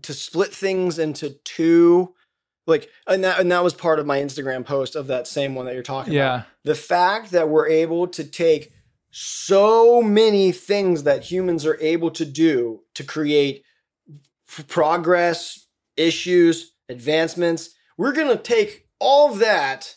to 0.03 0.13
split 0.13 0.53
things 0.53 0.97
into 0.99 1.31
two 1.43 2.13
like 2.65 2.89
and 3.07 3.23
that 3.23 3.39
and 3.39 3.51
that 3.51 3.63
was 3.63 3.73
part 3.73 3.99
of 3.99 4.05
my 4.05 4.19
instagram 4.19 4.65
post 4.65 4.95
of 4.95 5.07
that 5.07 5.27
same 5.27 5.53
one 5.53 5.65
that 5.65 5.73
you're 5.73 5.83
talking 5.83 6.13
about 6.13 6.17
yeah, 6.37 6.43
the 6.63 6.75
fact 6.75 7.31
that 7.31 7.49
we're 7.49 7.67
able 7.67 8.07
to 8.07 8.23
take 8.23 8.71
so 9.11 10.01
many 10.01 10.51
things 10.51 11.03
that 11.03 11.23
humans 11.23 11.65
are 11.65 11.77
able 11.81 12.11
to 12.11 12.25
do 12.25 12.81
to 12.95 13.03
create 13.03 13.63
progress, 14.67 15.67
issues, 15.97 16.73
advancements, 16.89 17.71
we're 17.97 18.13
going 18.13 18.35
to 18.35 18.41
take 18.41 18.87
all 18.99 19.31
of 19.31 19.39
that 19.39 19.95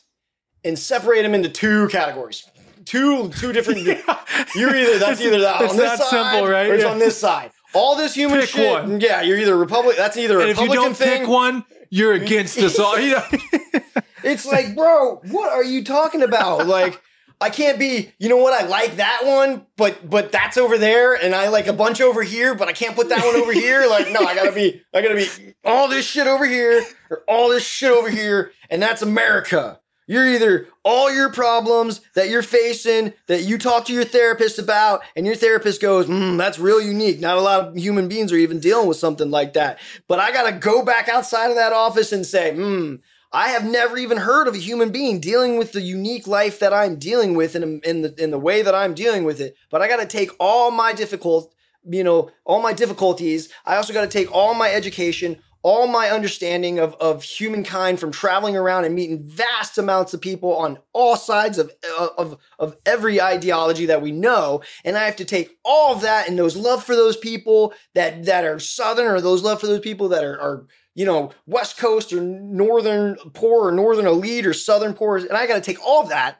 and 0.65 0.79
separate 0.79 1.23
them 1.23 1.35
into 1.35 1.49
two 1.49 1.89
categories. 1.89 2.45
Two 2.85 3.31
two 3.31 3.53
different 3.53 3.81
you're 4.55 4.77
either 4.77 4.99
that's 4.99 5.19
either 5.21 5.41
that 5.41 5.61
It's 5.63 5.73
on 5.73 5.79
this 5.79 5.99
that 5.99 5.99
side 6.01 6.33
simple, 6.33 6.49
right? 6.51 6.69
or 6.69 6.75
it's 6.75 6.85
Yeah. 6.85 6.91
on 6.91 6.99
this 6.99 7.17
side. 7.19 7.51
All 7.73 7.97
this 7.97 8.15
human 8.15 8.41
Pick 8.41 8.51
shit. 8.51 8.71
one. 8.83 9.01
Yeah, 9.01 9.23
you're 9.23 9.39
either 9.39 9.57
Republican 9.57 9.97
That's 10.03 10.19
either 10.19 10.39
a 10.39 10.43
and 10.43 10.51
if 10.51 10.59
you 10.59 10.65
Republican 10.65 10.85
don't 10.91 10.97
thing. 10.97 11.19
pick 11.21 11.29
one, 11.29 11.65
you're 11.89 12.13
against 12.13 12.59
us 12.59 12.79
all. 12.79 12.97
It's 14.23 14.47
like, 14.47 14.75
bro, 14.75 15.17
what 15.31 15.53
are 15.53 15.63
you 15.65 15.85
talking 15.85 16.23
about? 16.23 16.67
Like, 16.67 17.01
I 17.41 17.51
can't 17.51 17.79
be, 17.79 18.13
you 18.19 18.29
know 18.29 18.37
what? 18.37 18.53
I 18.53 18.67
like 18.67 18.97
that 18.97 19.23
one, 19.25 19.67
but 19.77 20.09
but 20.09 20.33
that's 20.33 20.57
over 20.57 20.79
there, 20.79 21.15
and 21.15 21.35
I 21.35 21.49
like 21.49 21.67
a 21.67 21.73
bunch 21.73 22.01
over 22.01 22.23
here, 22.23 22.55
but 22.55 22.69
I 22.69 22.73
can't 22.73 22.95
put 22.95 23.09
that 23.09 23.25
one 23.25 23.37
over 23.37 23.53
here. 23.53 23.87
Like, 23.89 24.11
no, 24.11 24.21
I 24.21 24.35
gotta 24.35 24.53
be, 24.53 24.83
I 24.95 25.03
gotta 25.03 25.17
be 25.17 25.55
all 25.65 25.89
this 25.89 26.07
shit 26.07 26.27
over 26.27 26.47
here 26.47 26.85
or 27.11 27.23
all 27.29 27.49
this 27.49 27.67
shit 27.67 27.91
over 27.91 28.09
here, 28.09 28.53
and 28.71 28.83
that's 28.83 29.03
America. 29.03 29.81
You're 30.07 30.29
either 30.29 30.69
all 30.85 31.11
your 31.13 31.31
problems 31.31 32.03
that 32.15 32.29
you're 32.29 32.43
facing 32.43 33.15
that 33.27 33.43
you 33.43 33.57
talk 33.57 33.87
to 33.87 33.93
your 33.95 34.05
therapist 34.05 34.59
about, 34.59 35.03
and 35.17 35.25
your 35.27 35.35
therapist 35.35 35.81
goes, 35.81 36.07
mm, 36.07 36.37
"That's 36.37 36.59
real 36.59 36.81
unique. 36.81 37.21
Not 37.21 37.39
a 37.39 37.41
lot 37.41 37.69
of 37.69 37.77
human 37.77 38.07
beings 38.09 38.31
are 38.33 38.37
even 38.37 38.61
dealing 38.61 38.87
with 38.87 38.99
something 38.99 39.31
like 39.31 39.55
that." 39.55 39.79
But 40.07 40.19
I 40.19 40.31
gotta 40.31 40.53
go 40.53 40.85
back 40.85 41.09
outside 41.09 41.51
of 41.51 41.57
that 41.57 41.73
office 41.73 42.13
and 42.13 42.27
say, 42.27 42.53
"Hmm." 42.55 42.97
I 43.35 43.49
have 43.49 43.65
never 43.65 43.99
even 43.99 44.19
heard 44.19 44.47
of 44.47 44.55
a 44.55 44.59
human 44.59 44.91
being 44.91 45.19
dealing 45.19 45.59
with 45.59 45.73
the 45.73 45.81
unique 45.81 46.29
life 46.29 46.61
that 46.61 46.73
I'm 46.73 47.01
dealing 47.01 47.35
with 47.35 47.57
in, 47.57 47.81
in 47.81 48.03
the 48.03 48.15
in 48.17 48.31
the 48.31 48.39
way 48.39 48.63
that 48.63 48.77
I'm 48.77 48.95
dealing 48.95 49.25
with 49.25 49.41
it. 49.41 49.57
But 49.71 49.83
I 49.83 49.89
got 49.89 49.97
to 49.97 50.07
take 50.07 50.31
all 50.39 50.71
my 50.71 50.93
difficult, 50.93 51.53
you 51.85 52.05
know, 52.05 52.31
all 52.45 52.63
my 52.63 52.73
difficulties. 52.73 53.49
I 53.67 53.75
also 53.75 53.93
got 53.93 54.03
to 54.03 54.19
take 54.19 54.33
all 54.33 54.55
my 54.55 54.71
education, 54.71 55.39
all 55.65 55.89
my 55.89 56.11
understanding 56.11 56.79
of 56.79 56.95
of 56.95 57.25
humankind 57.25 57.99
from 57.99 58.13
traveling 58.13 58.57
around 58.57 58.85
and 58.85 58.95
meeting 58.95 59.25
vast 59.25 59.79
amounts 59.79 60.15
of 60.15 60.21
people 60.21 60.57
on 60.57 60.79
all 60.93 61.17
sides 61.17 61.59
of 61.59 61.73
uh, 61.99 62.11
of 62.17 62.39
of 62.61 62.77
every 62.87 63.21
ideology 63.21 63.87
that 63.87 64.01
we 64.01 64.13
know, 64.13 64.63
and 64.85 64.97
I 64.97 65.07
have 65.07 65.17
to 65.17 65.25
take 65.25 65.59
all 65.65 65.93
of 65.97 66.03
that 66.03 66.29
and 66.29 66.39
those 66.39 66.57
love 66.57 66.85
for 66.85 66.95
those 66.95 67.17
people 67.17 67.75
that 67.95 68.27
that 68.27 68.45
are 68.45 68.61
southern 68.61 69.11
or 69.11 69.21
those 69.21 69.43
love 69.43 69.61
for 69.61 69.67
those 69.67 69.81
people 69.81 70.09
that 70.11 70.23
are 70.23 70.41
are 70.41 70.67
you 70.95 71.05
know, 71.05 71.33
West 71.47 71.77
Coast 71.79 72.13
or 72.13 72.21
Northern 72.21 73.17
poor 73.33 73.69
or 73.69 73.73
Northern 73.73 74.07
elite 74.07 74.47
or 74.47 74.53
Southern 74.53 74.95
poor, 74.95 75.17
and 75.17 75.33
I 75.33 75.47
got 75.47 75.57
to 75.57 75.61
take 75.61 75.85
all 75.85 76.03
of 76.03 76.09
that 76.11 76.39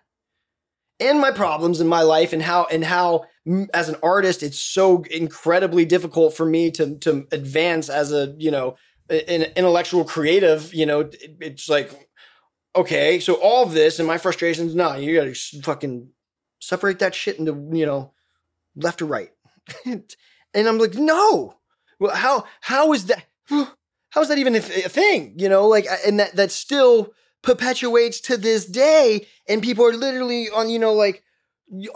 and 1.01 1.21
my 1.21 1.31
problems 1.31 1.81
in 1.81 1.89
my 1.89 2.03
life 2.03 2.33
and 2.33 2.43
how 2.43 2.67
and 2.71 2.85
how 2.85 3.25
mm, 3.47 3.67
as 3.75 3.89
an 3.89 3.97
artist 4.03 4.43
it's 4.43 4.59
so 4.61 5.03
incredibly 5.11 5.85
difficult 5.85 6.37
for 6.37 6.47
me 6.47 6.71
to 6.73 6.97
to 6.99 7.27
advance 7.33 7.89
as 7.89 8.13
a 8.13 8.35
you 8.39 8.51
know 8.51 8.77
an 9.11 9.43
intellectual 9.57 10.05
creative. 10.05 10.73
You 10.73 10.87
know, 10.87 11.01
it- 11.01 11.37
it's 11.41 11.69
like 11.69 12.09
okay, 12.77 13.21
so 13.21 13.35
all 13.35 13.65
of 13.65 13.73
this 13.73 13.99
and 13.99 14.07
my 14.09 14.19
frustrations. 14.19 14.75
No, 14.75 14.95
you 14.97 15.15
got 15.17 15.25
to 15.35 15.63
fucking 15.63 16.09
separate 16.61 16.99
that 17.01 17.15
shit 17.15 17.39
into 17.39 17.53
you 17.73 17.87
know 17.87 18.13
left 18.77 19.03
or 19.03 19.07
right, 19.07 19.31
and 19.85 20.05
I'm 20.55 20.79
like, 20.79 20.95
no. 20.95 21.55
Well, 22.01 22.15
how 22.15 22.45
how 22.61 22.93
is 22.93 23.07
that? 23.07 23.25
How 24.15 24.21
is 24.21 24.29
that 24.29 24.39
even 24.39 24.55
a, 24.55 24.59
a 24.59 24.89
thing? 24.89 25.35
You 25.37 25.49
know, 25.49 25.67
like, 25.67 25.87
and 26.07 26.21
that 26.21 26.37
that 26.37 26.53
still 26.53 27.13
perpetuates 27.43 28.21
to 28.21 28.37
this 28.37 28.65
day, 28.65 29.27
and 29.49 29.61
people 29.61 29.85
are 29.85 29.93
literally 29.93 30.49
on, 30.51 30.71
you 30.71 30.79
know, 30.79 30.93
like, 30.93 31.25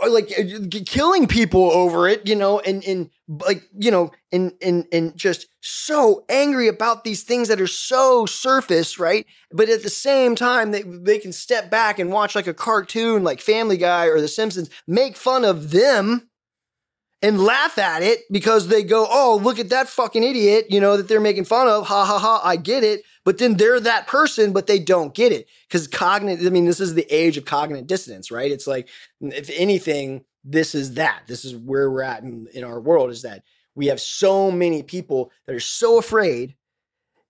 are 0.03 0.09
like 0.09 0.33
uh, 0.37 0.81
killing 0.85 1.29
people 1.29 1.71
over 1.71 2.09
it, 2.09 2.27
you 2.27 2.35
know, 2.35 2.59
and 2.59 2.85
and 2.85 3.11
like, 3.29 3.63
you 3.79 3.93
know, 3.93 4.11
and 4.33 4.53
and 4.61 4.87
and 4.91 5.17
just 5.17 5.47
so 5.61 6.25
angry 6.29 6.67
about 6.67 7.05
these 7.05 7.23
things 7.23 7.47
that 7.47 7.61
are 7.61 7.69
so 7.69 8.27
surface, 8.27 8.99
right? 8.99 9.25
But 9.53 9.69
at 9.69 9.85
the 9.85 9.89
same 9.89 10.35
time, 10.35 10.73
they 10.73 10.83
they 10.83 11.21
can 11.21 11.33
step 11.33 11.71
back 11.71 12.01
and 12.01 12.11
watch 12.11 12.35
like 12.35 12.49
a 12.49 12.55
cartoon, 12.55 13.23
like 13.23 13.41
Family 13.41 13.77
Guy 13.77 14.07
or 14.07 14.21
The 14.21 14.27
Simpsons, 14.27 14.71
make 14.89 15.17
fun 15.17 15.45
of 15.45 15.71
them 15.71 16.28
and 17.21 17.43
laugh 17.43 17.79
at 17.79 18.03
it 18.03 18.21
because 18.31 18.69
they 18.69 18.83
go, 18.85 19.07
oh, 19.11 19.41
look 19.43 19.59
at 19.59 19.71
that 19.71 19.89
fucking 19.89 20.23
idiot, 20.23 20.67
you 20.71 20.81
know, 20.81 20.97
that 20.97 21.09
they're 21.09 21.21
making 21.21 21.45
fun 21.45 21.67
of. 21.67 21.87
Ha 21.87 22.05
ha 22.05 22.19
ha, 22.19 22.41
I 22.45 22.57
get 22.57 22.85
it. 22.85 23.03
But 23.25 23.39
then 23.39 23.57
they're 23.57 23.81
that 23.81 24.07
person, 24.07 24.53
but 24.53 24.67
they 24.67 24.79
don't 24.79 25.15
get 25.15 25.33
it. 25.33 25.49
Because 25.67 25.89
cognitive, 25.89 26.47
I 26.47 26.51
mean, 26.51 26.65
this 26.65 26.81
is 26.81 26.95
the 26.95 27.07
age 27.15 27.37
of 27.37 27.45
cognitive 27.45 27.87
dissonance, 27.87 28.31
right? 28.31 28.51
It's 28.51 28.67
like, 28.67 28.89
if 29.21 29.51
anything, 29.51 30.25
this 30.45 30.75
is 30.75 30.95
that. 30.95 31.23
This 31.27 31.45
is 31.45 31.57
where 31.57 31.91
we're 31.91 32.03
at 32.03 32.23
in, 32.23 32.47
in 32.55 32.63
our 32.65 32.81
world 32.81 33.11
is 33.11 33.23
that 33.23 33.43
we 33.75 33.87
have 33.89 34.01
so 34.01 34.51
many 34.51 34.83
people 34.83 35.33
that 35.47 35.57
are 35.57 35.61
so 35.61 35.99
afraid. 35.99 36.55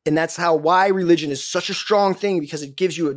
And 0.04 0.16
that's 0.16 0.36
how 0.36 0.54
why 0.54 0.88
religion 0.88 1.30
is 1.30 1.46
such 1.46 1.68
a 1.70 1.74
strong 1.74 2.14
thing 2.14 2.40
because 2.40 2.62
it 2.62 2.76
gives 2.76 2.96
you 2.96 3.10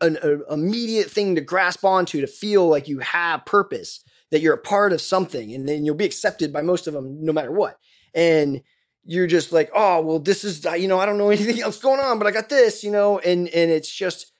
an 0.00 0.18
immediate 0.50 1.10
thing 1.10 1.34
to 1.34 1.40
grasp 1.40 1.84
onto 1.84 2.20
to 2.20 2.26
feel 2.26 2.68
like 2.68 2.88
you 2.88 3.00
have 3.00 3.44
purpose 3.44 4.04
that 4.30 4.40
you're 4.40 4.54
a 4.54 4.58
part 4.58 4.92
of 4.92 5.00
something 5.00 5.52
and 5.54 5.68
then 5.68 5.84
you'll 5.84 5.94
be 5.94 6.04
accepted 6.04 6.52
by 6.52 6.62
most 6.62 6.86
of 6.86 6.94
them 6.94 7.24
no 7.24 7.32
matter 7.32 7.52
what. 7.52 7.78
And 8.14 8.62
you're 9.04 9.26
just 9.26 9.52
like, 9.52 9.70
oh, 9.74 10.02
well, 10.02 10.18
this 10.18 10.44
is, 10.44 10.64
you 10.64 10.88
know, 10.88 10.98
I 10.98 11.06
don't 11.06 11.18
know 11.18 11.30
anything 11.30 11.60
else 11.60 11.78
going 11.78 12.00
on, 12.00 12.18
but 12.18 12.26
I 12.26 12.30
got 12.30 12.48
this, 12.48 12.84
you 12.84 12.90
know, 12.90 13.18
and, 13.18 13.48
and 13.48 13.70
it's 13.70 13.92
just, 13.92 14.32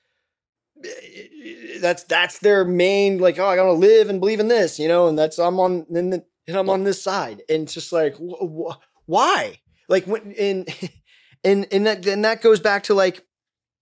eh, 0.85 1.79
that's, 1.81 2.03
that's 2.03 2.39
their 2.39 2.65
main, 2.65 3.17
like, 3.17 3.39
oh, 3.39 3.47
I 3.47 3.55
gotta 3.55 3.73
live 3.73 4.09
and 4.09 4.19
believe 4.19 4.39
in 4.39 4.47
this, 4.47 4.79
you 4.79 4.87
know, 4.87 5.07
and 5.07 5.17
that's, 5.17 5.39
I'm 5.39 5.59
on, 5.59 5.85
and, 5.89 6.13
then 6.13 6.23
and 6.47 6.57
I'm 6.57 6.69
on 6.69 6.83
this 6.83 7.01
side. 7.01 7.41
And 7.49 7.63
it's 7.63 7.73
just 7.73 7.91
like, 7.91 8.15
wh- 8.15 8.45
wh- 8.45 8.77
why? 9.05 9.59
Like 9.87 10.05
when, 10.05 10.33
and, 10.33 10.67
and, 11.43 11.67
and 11.71 11.87
that, 11.87 12.05
and 12.05 12.23
that 12.25 12.41
goes 12.41 12.59
back 12.59 12.83
to 12.83 12.93
like, 12.93 13.25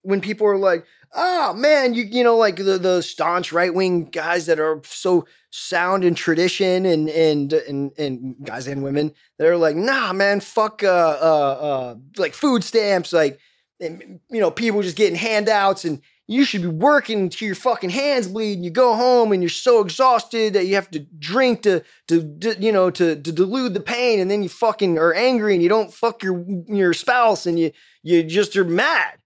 when 0.03 0.21
people 0.21 0.47
are 0.47 0.57
like, 0.57 0.85
oh 1.13 1.53
man, 1.53 1.93
you 1.93 2.03
you 2.03 2.23
know, 2.23 2.37
like 2.37 2.57
the 2.57 2.77
the 2.77 3.01
staunch 3.01 3.51
right 3.51 3.73
wing 3.73 4.05
guys 4.05 4.45
that 4.45 4.59
are 4.59 4.81
so 4.83 5.25
sound 5.49 6.03
in 6.03 6.15
tradition 6.15 6.85
and 6.85 7.09
and 7.09 7.53
and 7.53 7.91
and 7.97 8.35
guys 8.43 8.67
and 8.67 8.83
women 8.83 9.13
that 9.37 9.47
are 9.47 9.57
like, 9.57 9.75
nah, 9.75 10.13
man, 10.13 10.39
fuck, 10.39 10.83
uh, 10.83 10.87
uh, 10.87 11.57
uh 11.61 11.95
like 12.17 12.33
food 12.33 12.63
stamps, 12.63 13.13
like, 13.13 13.39
and, 13.79 14.19
you 14.29 14.39
know, 14.39 14.51
people 14.51 14.81
just 14.81 14.97
getting 14.97 15.17
handouts 15.17 15.85
and. 15.85 16.01
You 16.29 16.43
should 16.43 16.61
be 16.61 16.67
working 16.67 17.21
until 17.21 17.45
your 17.45 17.55
fucking 17.55 17.89
hands 17.89 18.27
bleed, 18.27 18.55
and 18.55 18.65
you 18.65 18.69
go 18.69 18.95
home 18.95 19.31
and 19.31 19.41
you're 19.41 19.49
so 19.49 19.79
exhausted 19.79 20.55
that 20.55 20.65
you 20.65 20.75
have 20.75 20.91
to 20.91 20.99
drink 20.99 21.61
to, 21.61 21.85
to, 22.09 22.37
to 22.39 22.61
you 22.61 22.73
know, 22.73 22.89
to, 22.89 23.15
to 23.15 23.31
delude 23.31 23.73
the 23.73 23.79
pain, 23.79 24.19
and 24.19 24.29
then 24.29 24.43
you 24.43 24.49
fucking 24.49 24.97
are 24.97 25.13
angry 25.13 25.53
and 25.53 25.63
you 25.63 25.69
don't 25.69 25.93
fuck 25.93 26.21
your 26.21 26.43
your 26.67 26.93
spouse, 26.93 27.45
and 27.45 27.57
you 27.57 27.71
you 28.03 28.23
just 28.23 28.57
are 28.57 28.65
mad 28.65 29.19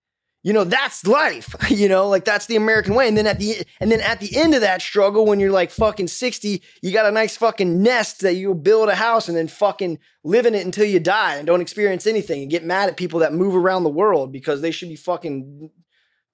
you 0.44 0.54
know 0.54 0.64
that's 0.64 1.06
life 1.06 1.56
you 1.70 1.88
know 1.88 2.08
like 2.08 2.26
that's 2.26 2.46
the 2.46 2.56
american 2.56 2.96
way. 2.96 3.08
And 3.08 3.18
then 3.18 3.28
at 3.28 3.39
the 3.39 3.66
and 3.80 3.92
then 3.92 4.02
at 4.02 4.20
the 4.20 4.36
end 4.36 4.54
of 4.54 4.62
that 4.62 4.82
struggle 4.82 5.26
when 5.26 5.39
you're 5.39 5.52
like 5.52 5.72
fucking 5.72 6.08
60 6.08 6.62
you 6.82 6.92
got 6.92 7.06
a 7.06 7.12
nice 7.12 7.38
fucking 7.38 7.82
nest 7.82 8.22
that 8.22 8.34
you'll 8.34 8.54
build 8.54 8.89
a 8.89 8.96
house 8.96 9.28
and 9.28 9.38
then 9.38 9.48
fucking 9.48 10.00
live 10.24 10.46
in 10.46 10.56
it 10.56 10.66
until 10.66 10.86
you 10.86 11.00
die 11.00 11.36
and 11.36 11.48
don't 11.48 11.62
experience 11.62 12.08
anything 12.08 12.42
and 12.42 12.52
get 12.52 12.64
mad 12.64 12.89
at 12.89 12.98
people 12.98 13.20
that 13.20 13.34
move 13.34 13.56
around 13.56 13.84
the 13.84 13.89
world 13.89 14.32
because 14.32 14.62
they 14.62 14.72
should 14.72 14.89
be 14.89 14.96
fucking 14.96 15.70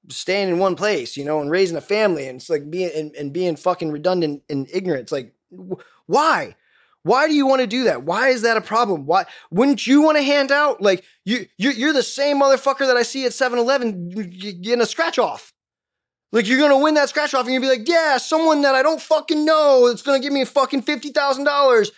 staying 0.10 0.47
in 0.47 0.58
one 0.58 0.76
place 0.76 1.18
you 1.18 1.26
know 1.26 1.41
and 1.41 1.51
raising 1.51 1.78
a 1.78 1.82
family 1.82 2.28
and 2.28 2.38
it's 2.38 2.49
like 2.49 2.70
being 2.70 2.91
and, 2.95 3.16
and 3.16 3.34
being 3.34 3.55
fucking 3.55 3.91
redundant 3.91 4.43
and 4.49 4.68
ignorant. 4.74 5.03
It's 5.03 5.12
like 5.12 5.34
wh- 5.51 5.82
why 6.05 6.55
why 7.03 7.27
do 7.27 7.33
you 7.33 7.45
want 7.47 7.61
to 7.61 7.67
do 7.67 7.85
that? 7.85 8.03
Why 8.03 8.29
is 8.29 8.41
that 8.41 8.57
a 8.57 8.61
problem? 8.61 9.05
Why 9.05 9.25
wouldn't 9.51 9.87
you 9.87 10.01
want 10.01 10.17
to 10.17 10.23
hand 10.23 10.51
out 10.51 10.81
like 10.81 11.03
you 11.25 11.45
you 11.57 11.71
you're 11.71 11.93
the 11.93 12.03
same 12.03 12.41
motherfucker 12.41 12.87
that 12.87 12.97
I 12.97 13.03
see 13.03 13.25
at 13.25 13.31
7-Eleven 13.31 14.09
getting 14.61 14.81
a 14.81 14.85
scratch 14.85 15.17
off. 15.17 15.53
Like 16.33 16.47
you're 16.47 16.59
gonna 16.59 16.77
win 16.77 16.95
that 16.95 17.09
scratch 17.09 17.33
off 17.33 17.45
and 17.45 17.53
you'll 17.53 17.61
be 17.61 17.69
like, 17.69 17.87
yeah, 17.87 18.17
someone 18.17 18.61
that 18.63 18.75
I 18.75 18.83
don't 18.83 19.01
fucking 19.01 19.45
know 19.45 19.87
that's 19.87 20.01
gonna 20.01 20.19
give 20.19 20.33
me 20.33 20.41
a 20.41 20.45
fucking 20.45 20.81
fifty 20.81 21.09
thousand 21.09 21.45
dollars. 21.45 21.91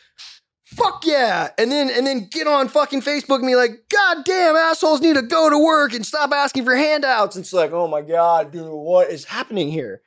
fuck 0.65 1.03
yeah. 1.05 1.49
And 1.57 1.71
then, 1.71 1.89
and 1.89 2.05
then 2.05 2.27
get 2.31 2.47
on 2.47 2.67
fucking 2.67 3.01
Facebook 3.01 3.37
and 3.39 3.47
be 3.47 3.55
like, 3.55 3.85
God 3.89 4.23
damn, 4.25 4.55
assholes 4.55 5.01
need 5.01 5.15
to 5.15 5.23
go 5.23 5.49
to 5.49 5.57
work 5.57 5.93
and 5.93 6.05
stop 6.05 6.31
asking 6.31 6.65
for 6.65 6.75
handouts. 6.75 7.35
And 7.35 7.43
it's 7.43 7.53
like, 7.53 7.71
oh 7.71 7.87
my 7.87 8.01
God, 8.01 8.51
dude, 8.51 8.69
what 8.69 9.09
is 9.09 9.25
happening 9.25 9.71
here? 9.71 10.01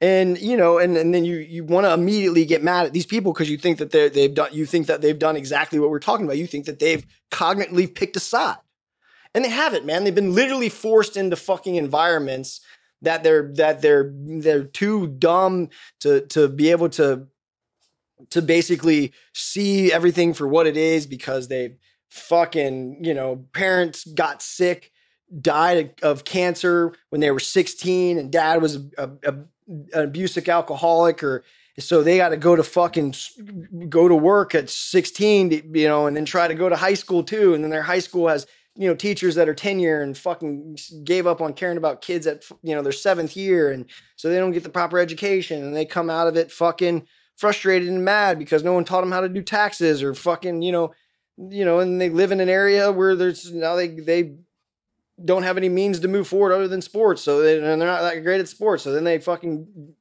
And 0.00 0.38
you 0.38 0.56
know, 0.56 0.78
and, 0.78 0.96
and 0.96 1.14
then 1.14 1.24
you 1.24 1.36
you 1.36 1.64
want 1.64 1.86
to 1.86 1.92
immediately 1.92 2.44
get 2.44 2.62
mad 2.62 2.86
at 2.86 2.92
these 2.92 3.06
people 3.06 3.32
because 3.32 3.48
you 3.48 3.56
think 3.56 3.78
that 3.78 3.90
they're 3.90 4.10
they've 4.10 4.34
done 4.34 4.50
you 4.52 4.66
think 4.66 4.88
that 4.88 5.00
they've 5.00 5.18
done 5.18 5.36
exactly 5.36 5.78
what 5.78 5.90
we're 5.90 5.98
talking 5.98 6.26
about. 6.26 6.36
You 6.36 6.46
think 6.46 6.66
that 6.66 6.78
they've 6.78 7.06
cognitively 7.30 7.94
picked 7.94 8.16
a 8.16 8.20
side. 8.20 8.58
And 9.34 9.44
they 9.44 9.50
haven't, 9.50 9.84
man. 9.84 10.04
They've 10.04 10.14
been 10.14 10.34
literally 10.34 10.70
forced 10.70 11.16
into 11.16 11.36
fucking 11.36 11.76
environments 11.76 12.60
that 13.02 13.22
they're 13.22 13.52
that 13.54 13.82
they're 13.82 14.12
they're 14.14 14.64
too 14.64 15.08
dumb 15.08 15.68
to 16.00 16.22
to 16.26 16.48
be 16.48 16.70
able 16.70 16.88
to 16.90 17.26
to 18.30 18.42
basically 18.42 19.12
see 19.34 19.92
everything 19.92 20.32
for 20.34 20.48
what 20.48 20.66
it 20.66 20.76
is 20.76 21.06
because 21.06 21.48
they 21.48 21.76
fucking, 22.10 23.04
you 23.04 23.14
know, 23.14 23.44
parents 23.52 24.04
got 24.04 24.42
sick, 24.42 24.90
died 25.40 25.94
of 26.02 26.24
cancer 26.24 26.94
when 27.10 27.20
they 27.20 27.30
were 27.30 27.40
16 27.40 28.18
and 28.18 28.32
dad 28.32 28.62
was 28.62 28.76
a, 28.96 29.10
a, 29.24 29.34
an 29.68 29.88
abusive 29.94 30.48
alcoholic 30.48 31.22
or 31.22 31.44
so 31.78 32.02
they 32.02 32.16
got 32.16 32.30
to 32.30 32.36
go 32.36 32.56
to 32.56 32.62
fucking 32.62 33.14
go 33.88 34.08
to 34.08 34.14
work 34.14 34.54
at 34.54 34.70
16 34.70 35.50
you 35.74 35.88
know 35.88 36.06
and 36.06 36.16
then 36.16 36.24
try 36.24 36.48
to 36.48 36.54
go 36.54 36.68
to 36.68 36.76
high 36.76 36.94
school 36.94 37.22
too 37.22 37.54
and 37.54 37.62
then 37.62 37.70
their 37.70 37.82
high 37.82 37.98
school 37.98 38.28
has 38.28 38.46
you 38.76 38.88
know 38.88 38.94
teachers 38.94 39.34
that 39.34 39.48
are 39.48 39.54
tenure 39.54 40.02
and 40.02 40.16
fucking 40.16 40.76
gave 41.04 41.26
up 41.26 41.40
on 41.40 41.52
caring 41.52 41.76
about 41.76 42.02
kids 42.02 42.26
at 42.26 42.44
you 42.62 42.74
know 42.74 42.82
their 42.82 42.92
seventh 42.92 43.36
year 43.36 43.70
and 43.72 43.86
so 44.16 44.28
they 44.28 44.38
don't 44.38 44.52
get 44.52 44.62
the 44.62 44.68
proper 44.68 44.98
education 44.98 45.62
and 45.62 45.74
they 45.74 45.84
come 45.84 46.10
out 46.10 46.28
of 46.28 46.36
it 46.36 46.52
fucking 46.52 47.06
frustrated 47.36 47.88
and 47.88 48.04
mad 48.04 48.38
because 48.38 48.62
no 48.62 48.72
one 48.72 48.84
taught 48.84 49.00
them 49.02 49.12
how 49.12 49.20
to 49.20 49.28
do 49.28 49.42
taxes 49.42 50.02
or 50.02 50.14
fucking 50.14 50.62
you 50.62 50.72
know 50.72 50.92
you 51.36 51.64
know 51.64 51.80
and 51.80 52.00
they 52.00 52.08
live 52.08 52.32
in 52.32 52.40
an 52.40 52.48
area 52.48 52.92
where 52.92 53.14
there's 53.14 53.52
now 53.52 53.74
they 53.74 53.88
they 53.88 54.34
don't 55.24 55.44
have 55.44 55.56
any 55.56 55.68
means 55.68 56.00
to 56.00 56.08
move 56.08 56.28
forward 56.28 56.52
other 56.52 56.68
than 56.68 56.82
sports. 56.82 57.22
So 57.22 57.40
they, 57.40 57.56
and 57.56 57.64
they're 57.64 57.88
not 57.88 58.02
that 58.02 58.22
great 58.22 58.40
at 58.40 58.48
sports. 58.48 58.82
So 58.82 58.92
then 58.92 59.04
they 59.04 59.18
fucking 59.18 59.94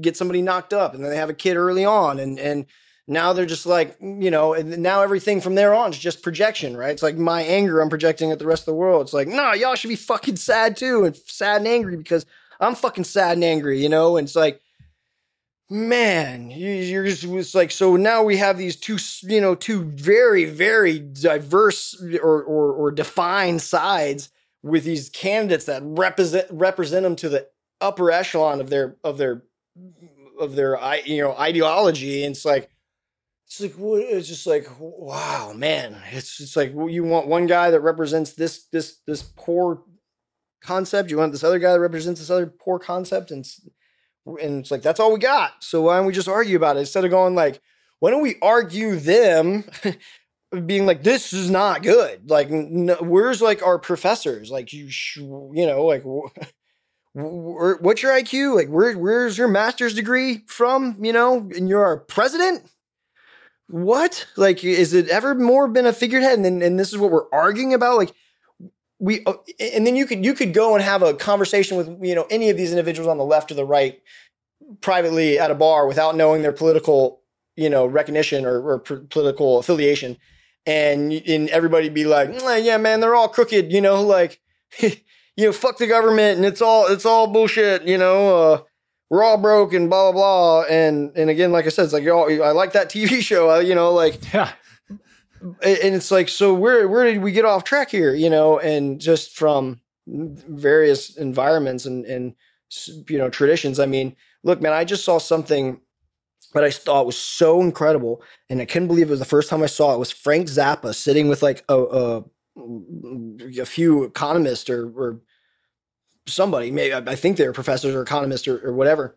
get 0.00 0.16
somebody 0.16 0.42
knocked 0.42 0.72
up 0.72 0.94
and 0.94 1.02
then 1.02 1.10
they 1.10 1.16
have 1.16 1.30
a 1.30 1.34
kid 1.34 1.56
early 1.56 1.84
on. 1.84 2.18
And 2.18 2.38
and 2.38 2.66
now 3.06 3.32
they're 3.32 3.46
just 3.46 3.66
like 3.66 3.96
you 4.00 4.30
know 4.30 4.52
and 4.52 4.78
now 4.78 5.02
everything 5.02 5.40
from 5.40 5.54
there 5.54 5.74
on 5.74 5.90
is 5.90 5.98
just 5.98 6.22
projection 6.22 6.76
right? 6.76 6.90
It's 6.90 7.02
like 7.02 7.16
my 7.16 7.42
anger 7.42 7.80
i'm 7.80 7.88
projecting 7.88 8.30
at 8.30 8.38
the 8.38 8.46
rest 8.46 8.62
of 8.62 8.66
the 8.66 8.74
world. 8.74 9.02
It's 9.02 9.14
like 9.14 9.28
no 9.28 9.36
nah, 9.36 9.52
y'all 9.52 9.74
should 9.74 9.88
be 9.88 9.96
fucking 9.96 10.36
sad 10.36 10.76
too 10.76 11.04
and 11.04 11.16
sad 11.16 11.58
and 11.58 11.68
angry 11.68 11.96
because 11.96 12.26
i'm 12.60 12.74
fucking 12.74 13.04
sad 13.04 13.32
and 13.32 13.44
angry 13.44 13.80
you 13.80 13.88
know? 13.88 14.16
And 14.16 14.26
it's 14.26 14.36
like 14.36 14.60
man 15.70 16.50
you're 16.50 17.04
just 17.04 17.24
it's 17.24 17.54
like 17.54 17.70
so 17.70 17.96
now 17.96 18.22
we 18.22 18.38
have 18.38 18.56
these 18.56 18.74
two 18.74 18.96
you 19.22 19.40
know 19.40 19.54
two 19.54 19.84
very 19.84 20.46
very 20.46 20.98
diverse 20.98 21.94
or 22.22 22.42
or, 22.42 22.72
or 22.72 22.90
defined 22.90 23.60
sides 23.60 24.30
with 24.62 24.84
these 24.84 25.08
candidates 25.08 25.66
that 25.66 25.82
represent 25.84 26.46
represent 26.50 27.04
them 27.04 27.16
to 27.16 27.28
the 27.28 27.48
upper 27.80 28.10
echelon 28.10 28.60
of 28.60 28.70
their 28.70 28.96
of 29.04 29.18
their 29.18 29.44
of 30.38 30.54
their 30.54 30.78
you 31.04 31.22
know 31.22 31.36
ideology. 31.36 32.24
And 32.24 32.34
it's 32.34 32.44
like 32.44 32.70
it's 33.46 33.60
like 33.60 33.74
it's 33.78 34.28
just 34.28 34.46
like 34.46 34.68
wow 34.78 35.52
man. 35.54 35.96
It's 36.12 36.36
just 36.36 36.56
like 36.56 36.72
you 36.72 37.04
want 37.04 37.28
one 37.28 37.46
guy 37.46 37.70
that 37.70 37.80
represents 37.80 38.32
this 38.32 38.64
this 38.72 38.98
this 39.06 39.22
poor 39.22 39.82
concept? 40.62 41.10
You 41.10 41.18
want 41.18 41.32
this 41.32 41.44
other 41.44 41.58
guy 41.58 41.72
that 41.72 41.80
represents 41.80 42.20
this 42.20 42.30
other 42.30 42.46
poor 42.46 42.78
concept? 42.78 43.30
And 43.30 43.46
and 44.26 44.60
it's 44.60 44.70
like 44.70 44.82
that's 44.82 45.00
all 45.00 45.12
we 45.12 45.18
got. 45.18 45.62
So 45.62 45.82
why 45.82 45.96
don't 45.96 46.06
we 46.06 46.12
just 46.12 46.28
argue 46.28 46.56
about 46.56 46.76
it? 46.76 46.80
Instead 46.80 47.04
of 47.04 47.10
going 47.10 47.34
like 47.34 47.60
why 48.00 48.10
don't 48.10 48.22
we 48.22 48.36
argue 48.42 48.96
them 48.96 49.64
being 50.64 50.86
like 50.86 51.02
this 51.02 51.32
is 51.32 51.50
not 51.50 51.82
good 51.82 52.30
like 52.30 52.48
where's 53.00 53.42
like 53.42 53.62
our 53.62 53.78
professors 53.78 54.50
like 54.50 54.72
you 54.72 54.90
sh- 54.90 55.18
you 55.18 55.66
know 55.66 55.84
like 55.84 56.02
what's 57.14 58.02
your 58.02 58.12
IQ? 58.12 58.54
Like, 58.54 58.68
where 58.68 58.96
where's 58.96 59.38
your 59.38 59.48
master's 59.48 59.94
degree 59.94 60.44
from? 60.46 60.96
You 61.00 61.12
know, 61.12 61.48
and 61.54 61.68
you're 61.68 61.84
our 61.84 61.96
president. 61.96 62.64
What? 63.68 64.26
Like, 64.36 64.64
is 64.64 64.94
it 64.94 65.08
ever 65.08 65.34
more 65.34 65.68
been 65.68 65.86
a 65.86 65.92
figurehead? 65.92 66.34
And 66.34 66.44
then, 66.44 66.62
and 66.62 66.78
this 66.78 66.92
is 66.92 66.98
what 66.98 67.10
we're 67.10 67.30
arguing 67.32 67.74
about. 67.74 67.98
Like, 67.98 68.14
we, 68.98 69.24
uh, 69.24 69.34
and 69.60 69.86
then 69.86 69.96
you 69.96 70.06
could 70.06 70.24
you 70.24 70.34
could 70.34 70.54
go 70.54 70.74
and 70.74 70.82
have 70.82 71.02
a 71.02 71.14
conversation 71.14 71.76
with 71.76 71.88
you 72.02 72.14
know 72.14 72.26
any 72.30 72.50
of 72.50 72.56
these 72.56 72.70
individuals 72.70 73.08
on 73.08 73.18
the 73.18 73.24
left 73.24 73.50
or 73.50 73.54
the 73.54 73.64
right 73.64 74.00
privately 74.80 75.38
at 75.38 75.50
a 75.50 75.54
bar 75.54 75.86
without 75.86 76.16
knowing 76.16 76.42
their 76.42 76.52
political 76.52 77.20
you 77.56 77.70
know 77.70 77.86
recognition 77.86 78.44
or, 78.44 78.60
or 78.60 78.78
political 78.78 79.58
affiliation, 79.58 80.16
and 80.68 81.12
and 81.12 81.48
everybody 81.48 81.88
be 81.88 82.04
like, 82.04 82.30
yeah, 82.62 82.76
man, 82.76 83.00
they're 83.00 83.14
all 83.14 83.28
crooked. 83.28 83.72
You 83.72 83.80
know, 83.80 84.02
like. 84.02 84.40
you 85.38 85.46
know, 85.46 85.52
fuck 85.52 85.78
the 85.78 85.86
government 85.86 86.36
and 86.36 86.44
it's 86.44 86.60
all 86.60 86.88
it's 86.88 87.06
all 87.06 87.28
bullshit, 87.28 87.84
you 87.84 87.96
know, 87.96 88.36
uh, 88.36 88.60
we're 89.08 89.22
all 89.22 89.38
broke 89.38 89.72
and 89.72 89.88
blah 89.88 90.10
blah 90.10 90.12
blah. 90.12 90.62
And 90.62 91.12
and 91.16 91.30
again, 91.30 91.52
like 91.52 91.64
I 91.64 91.68
said, 91.68 91.84
it's 91.84 91.92
like 91.92 92.04
oh, 92.08 92.28
I 92.42 92.50
like 92.50 92.72
that 92.72 92.90
TV 92.90 93.20
show, 93.22 93.56
you 93.60 93.76
know, 93.76 93.92
like 93.92 94.32
yeah. 94.34 94.52
And 95.40 95.94
it's 95.94 96.10
like, 96.10 96.28
so 96.28 96.52
where 96.52 96.88
where 96.88 97.04
did 97.04 97.22
we 97.22 97.30
get 97.30 97.44
off 97.44 97.62
track 97.62 97.88
here, 97.88 98.12
you 98.12 98.28
know? 98.28 98.58
And 98.58 99.00
just 99.00 99.36
from 99.36 99.80
various 100.08 101.16
environments 101.16 101.86
and 101.86 102.04
and 102.04 102.34
you 103.08 103.16
know 103.16 103.30
traditions. 103.30 103.78
I 103.78 103.86
mean, 103.86 104.16
look, 104.42 104.60
man, 104.60 104.72
I 104.72 104.84
just 104.84 105.04
saw 105.04 105.18
something 105.18 105.80
that 106.54 106.64
I 106.64 106.70
thought 106.70 107.02
it 107.02 107.06
was 107.06 107.18
so 107.18 107.60
incredible, 107.60 108.22
and 108.48 108.60
I 108.60 108.64
couldn't 108.64 108.88
believe 108.88 109.08
it 109.08 109.10
was 109.10 109.18
the 109.18 109.24
first 109.24 109.50
time 109.50 109.62
I 109.62 109.66
saw 109.66 109.94
it. 109.94 109.98
was 109.98 110.10
Frank 110.10 110.48
Zappa 110.48 110.94
sitting 110.94 111.28
with 111.28 111.42
like 111.42 111.64
a, 111.68 111.78
a 111.78 112.24
a 113.60 113.66
few 113.66 114.02
economists 114.04 114.68
or, 114.68 114.90
or 114.90 115.20
somebody, 116.26 116.70
maybe 116.70 116.94
I 116.94 117.14
think 117.14 117.36
they're 117.36 117.52
professors 117.52 117.94
or 117.94 118.02
economists 118.02 118.48
or, 118.48 118.66
or 118.66 118.72
whatever. 118.72 119.16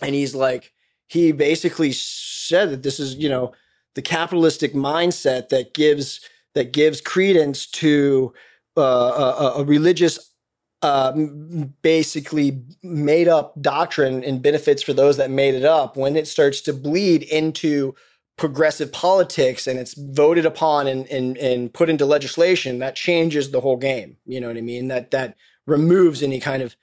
And 0.00 0.14
he's 0.14 0.34
like, 0.34 0.72
he 1.06 1.32
basically 1.32 1.92
said 1.92 2.70
that 2.70 2.82
this 2.82 2.98
is, 2.98 3.14
you 3.16 3.28
know, 3.28 3.52
the 3.94 4.02
capitalistic 4.02 4.74
mindset 4.74 5.50
that 5.50 5.74
gives 5.74 6.20
that 6.54 6.72
gives 6.72 7.00
credence 7.00 7.66
to 7.66 8.32
uh, 8.76 8.80
a, 8.80 9.60
a, 9.60 9.64
religious, 9.64 10.33
uh, 10.84 11.12
basically 11.80 12.62
made 12.82 13.26
up 13.26 13.54
doctrine 13.62 14.22
and 14.22 14.42
benefits 14.42 14.82
for 14.82 14.92
those 14.92 15.16
that 15.16 15.30
made 15.30 15.54
it 15.54 15.64
up. 15.64 15.96
When 15.96 16.14
it 16.14 16.28
starts 16.28 16.60
to 16.62 16.74
bleed 16.74 17.22
into 17.22 17.94
progressive 18.36 18.92
politics 18.92 19.66
and 19.66 19.78
it's 19.78 19.94
voted 19.94 20.44
upon 20.44 20.86
and, 20.86 21.06
and, 21.06 21.38
and 21.38 21.72
put 21.72 21.88
into 21.88 22.04
legislation, 22.04 22.80
that 22.80 22.96
changes 22.96 23.50
the 23.50 23.62
whole 23.62 23.78
game. 23.78 24.18
You 24.26 24.42
know 24.42 24.48
what 24.48 24.58
I 24.58 24.60
mean? 24.60 24.88
That 24.88 25.10
that 25.12 25.36
removes 25.66 26.22
any 26.22 26.38
kind 26.38 26.62
of 26.62 26.76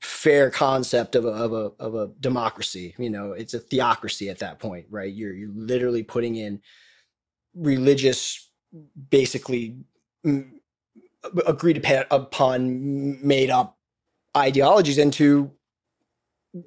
fair 0.00 0.48
concept 0.48 1.16
of 1.16 1.24
a, 1.24 1.30
of 1.30 1.52
a 1.52 1.72
of 1.80 1.96
a 1.96 2.12
democracy. 2.20 2.94
You 2.96 3.10
know, 3.10 3.32
it's 3.32 3.54
a 3.54 3.58
theocracy 3.58 4.28
at 4.30 4.38
that 4.38 4.60
point, 4.60 4.86
right? 4.88 5.12
You're 5.12 5.34
you're 5.34 5.50
literally 5.52 6.04
putting 6.04 6.36
in 6.36 6.60
religious, 7.56 8.48
basically 9.10 9.78
Uh, 11.24 11.42
agreed 11.46 11.84
upon, 12.10 13.26
made 13.26 13.50
up 13.50 13.78
ideologies 14.36 14.98
into 14.98 15.50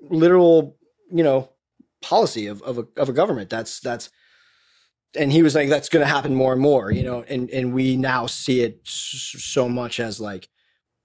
literal, 0.09 0.77
you 1.11 1.23
know, 1.23 1.49
policy 2.01 2.47
of 2.47 2.61
of 2.61 2.77
a, 2.77 2.87
of 2.97 3.09
a 3.09 3.13
government. 3.13 3.49
That's 3.49 3.79
that's 3.79 4.09
and 5.17 5.31
he 5.31 5.41
was 5.41 5.55
like 5.55 5.69
that's 5.69 5.89
going 5.89 6.05
to 6.05 6.13
happen 6.13 6.35
more 6.35 6.51
and 6.51 6.61
more 6.61 6.91
you 6.91 7.01
know 7.01 7.23
and 7.29 7.49
and 7.49 7.73
we 7.73 7.95
now 7.95 8.25
see 8.25 8.59
it 8.61 8.81
so 8.83 9.69
much 9.69 9.99
as 9.99 10.19
like 10.19 10.49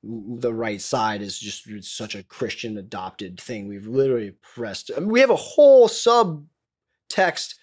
the 0.03 0.53
right 0.53 0.81
side 0.81 1.23
is 1.23 1.39
just 1.39 1.67
such 1.85 2.15
a 2.15 2.23
Christian 2.23 2.79
adopted 2.79 3.39
thing. 3.41 3.69
We've 3.69 3.87
literally 3.87 4.33
pressed. 4.41 4.91
I 4.97 5.01
mean, 5.01 5.11
we 5.11 5.21
have 5.21 5.31
a 5.31 5.37
whole 5.37 5.89
subtext 5.89 7.57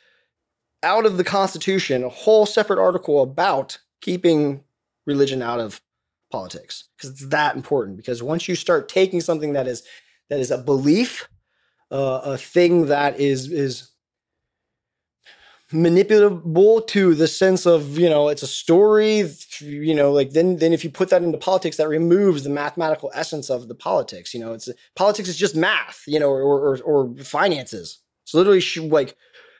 out 0.83 1.05
of 1.05 1.17
the 1.17 1.23
Constitution, 1.23 2.03
a 2.03 2.09
whole 2.09 2.45
separate 2.45 2.79
article 2.79 3.23
about 3.23 3.79
keeping 4.01 4.63
religion 5.07 5.41
out 5.41 5.59
of 5.59 5.81
politics 6.31 6.89
because 6.95 7.09
it's 7.09 7.27
that 7.29 7.55
important. 7.55 7.97
Because 7.97 8.21
once 8.21 8.47
you 8.47 8.55
start 8.55 8.89
taking 8.89 9.21
something 9.21 9.53
that 9.53 9.67
is 9.67 9.81
that 10.29 10.39
is 10.39 10.51
a 10.51 10.57
belief, 10.57 11.27
uh, 11.89 12.21
a 12.23 12.37
thing 12.37 12.87
that 12.87 13.19
is 13.19 13.51
is 13.51 13.89
manipulable 15.71 16.85
to 16.87 17.13
the 17.13 17.27
sense 17.27 17.65
of 17.65 17.97
you 17.97 18.09
know 18.09 18.29
it's 18.29 18.41
a 18.41 18.47
story 18.47 19.29
you 19.59 19.93
know 19.93 20.13
like 20.13 20.29
then 20.29 20.55
then 20.57 20.71
if 20.71 20.81
you 20.81 20.89
put 20.89 21.09
that 21.09 21.21
into 21.21 21.37
politics 21.37 21.75
that 21.75 21.89
removes 21.89 22.43
the 22.43 22.49
mathematical 22.49 23.11
essence 23.13 23.49
of 23.49 23.67
the 23.67 23.75
politics 23.75 24.33
you 24.33 24.39
know 24.39 24.53
it's 24.53 24.69
politics 24.95 25.27
is 25.27 25.35
just 25.35 25.57
math 25.57 26.03
you 26.07 26.17
know 26.17 26.29
or 26.29 26.41
or, 26.41 26.79
or 26.83 27.13
finances 27.17 27.99
it's 28.23 28.33
literally 28.33 28.61
like 28.87 29.17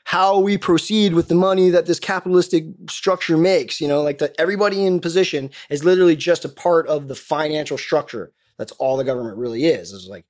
how 0.08 0.38
we 0.38 0.56
proceed 0.56 1.12
with 1.12 1.28
the 1.28 1.34
money 1.34 1.68
that 1.68 1.84
this 1.84 2.00
capitalistic 2.00 2.64
structure 2.88 3.36
makes 3.36 3.78
you 3.78 3.86
know 3.86 4.02
like 4.02 4.16
that 4.18 4.34
everybody 4.38 4.86
in 4.86 5.00
position 5.00 5.50
is 5.68 5.84
literally 5.84 6.16
just 6.16 6.46
a 6.46 6.48
part 6.48 6.86
of 6.86 7.08
the 7.08 7.14
financial 7.14 7.76
structure. 7.76 8.32
That's 8.56 8.72
all 8.72 8.96
the 8.96 9.04
government 9.04 9.36
really 9.36 9.66
is 9.66 9.92
is 9.92 10.08
like 10.08 10.24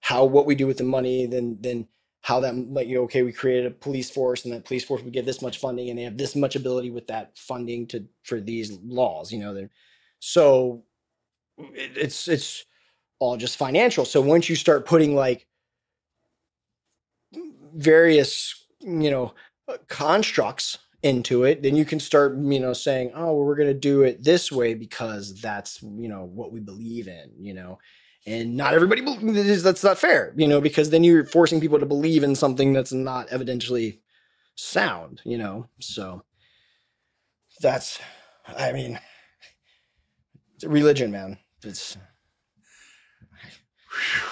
how 0.00 0.24
what 0.24 0.46
we 0.46 0.54
do 0.54 0.68
with 0.68 0.78
the 0.78 0.84
money 0.84 1.26
then 1.26 1.58
then 1.60 1.88
how 2.20 2.38
that 2.40 2.54
like 2.54 2.86
you 2.86 2.94
know, 2.94 3.02
okay 3.02 3.22
we 3.22 3.32
created 3.32 3.66
a 3.66 3.74
police 3.74 4.08
force 4.08 4.44
and 4.44 4.54
that 4.54 4.64
police 4.66 4.84
force 4.84 5.02
would 5.02 5.12
get 5.12 5.26
this 5.26 5.42
much 5.42 5.58
funding 5.58 5.90
and 5.90 5.98
they 5.98 6.04
have 6.04 6.16
this 6.16 6.36
much 6.36 6.54
ability 6.54 6.90
with 6.90 7.08
that 7.08 7.36
funding 7.36 7.88
to 7.88 8.06
for 8.22 8.40
these 8.40 8.78
laws 8.84 9.32
you 9.32 9.40
know 9.40 9.68
so 10.20 10.84
it, 11.58 11.96
it's 11.96 12.28
it's 12.28 12.64
all 13.18 13.36
just 13.36 13.56
financial. 13.56 14.04
So 14.04 14.20
once 14.20 14.48
you 14.48 14.56
start 14.56 14.86
putting 14.86 15.14
like 15.14 15.46
various 17.74 18.63
you 18.84 19.10
know 19.10 19.34
uh, 19.68 19.76
constructs 19.88 20.78
into 21.02 21.44
it 21.44 21.62
then 21.62 21.76
you 21.76 21.84
can 21.84 22.00
start 22.00 22.36
you 22.36 22.58
know 22.60 22.72
saying 22.72 23.10
oh 23.14 23.26
well, 23.26 23.44
we're 23.44 23.56
going 23.56 23.68
to 23.68 23.74
do 23.74 24.02
it 24.02 24.24
this 24.24 24.50
way 24.50 24.74
because 24.74 25.40
that's 25.40 25.82
you 25.82 26.08
know 26.08 26.24
what 26.24 26.52
we 26.52 26.60
believe 26.60 27.08
in 27.08 27.30
you 27.38 27.54
know? 27.54 27.78
And 28.26 28.56
not 28.56 28.72
everybody 28.72 29.02
believes 29.02 29.62
that's 29.62 29.84
not 29.84 29.98
fair 29.98 30.32
you 30.36 30.48
know 30.48 30.60
because 30.60 30.90
then 30.90 31.04
you're 31.04 31.26
forcing 31.26 31.60
people 31.60 31.78
to 31.78 31.86
believe 31.86 32.22
in 32.22 32.34
something 32.34 32.72
that's 32.72 32.92
not 32.92 33.28
evidentially 33.28 34.00
sound 34.54 35.20
you 35.24 35.36
know? 35.36 35.68
So 35.80 36.24
that's 37.60 38.00
i 38.48 38.72
mean 38.72 38.98
it's 40.54 40.64
religion 40.64 41.10
man. 41.10 41.38
It's 41.62 41.96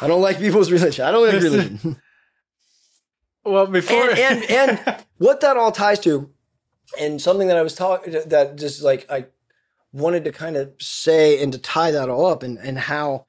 i 0.00 0.06
don't 0.06 0.22
like 0.22 0.38
people's 0.38 0.70
religion 0.72 1.04
i 1.04 1.10
don't 1.10 1.24
like 1.24 1.34
religion 1.34 2.00
well 3.44 3.66
before 3.66 4.10
and, 4.10 4.44
and, 4.44 4.78
and 4.78 5.04
what 5.18 5.40
that 5.40 5.56
all 5.56 5.72
ties 5.72 5.98
to 6.00 6.30
and 6.98 7.20
something 7.20 7.48
that 7.48 7.56
i 7.56 7.62
was 7.62 7.74
talking 7.74 8.12
that 8.26 8.56
just 8.56 8.82
like 8.82 9.10
i 9.10 9.26
wanted 9.92 10.24
to 10.24 10.32
kind 10.32 10.56
of 10.56 10.72
say 10.80 11.42
and 11.42 11.52
to 11.52 11.58
tie 11.58 11.90
that 11.90 12.08
all 12.08 12.26
up 12.26 12.42
and 12.42 12.58
and 12.58 12.78
how 12.78 13.26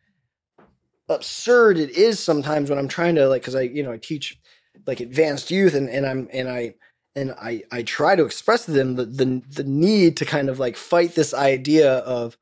absurd 1.09 1.77
it 1.77 1.91
is 1.91 2.19
sometimes 2.19 2.69
when 2.69 2.79
I'm 2.79 2.87
trying 2.87 3.15
to 3.15 3.27
like 3.27 3.41
because 3.41 3.55
I 3.55 3.61
you 3.61 3.83
know 3.83 3.91
I 3.91 3.97
teach 3.97 4.39
like 4.87 4.99
advanced 4.99 5.51
youth 5.51 5.73
and 5.73 5.89
and 5.89 6.05
I'm 6.05 6.29
and 6.31 6.49
I 6.49 6.75
and 7.15 7.31
I 7.31 7.63
I 7.71 7.83
try 7.83 8.15
to 8.15 8.25
express 8.25 8.65
to 8.65 8.71
them 8.71 8.95
the 8.95 9.05
the 9.05 9.41
the 9.49 9.63
need 9.63 10.17
to 10.17 10.25
kind 10.25 10.49
of 10.49 10.59
like 10.59 10.77
fight 10.77 11.15
this 11.15 11.33
idea 11.33 11.95
of 11.99 12.37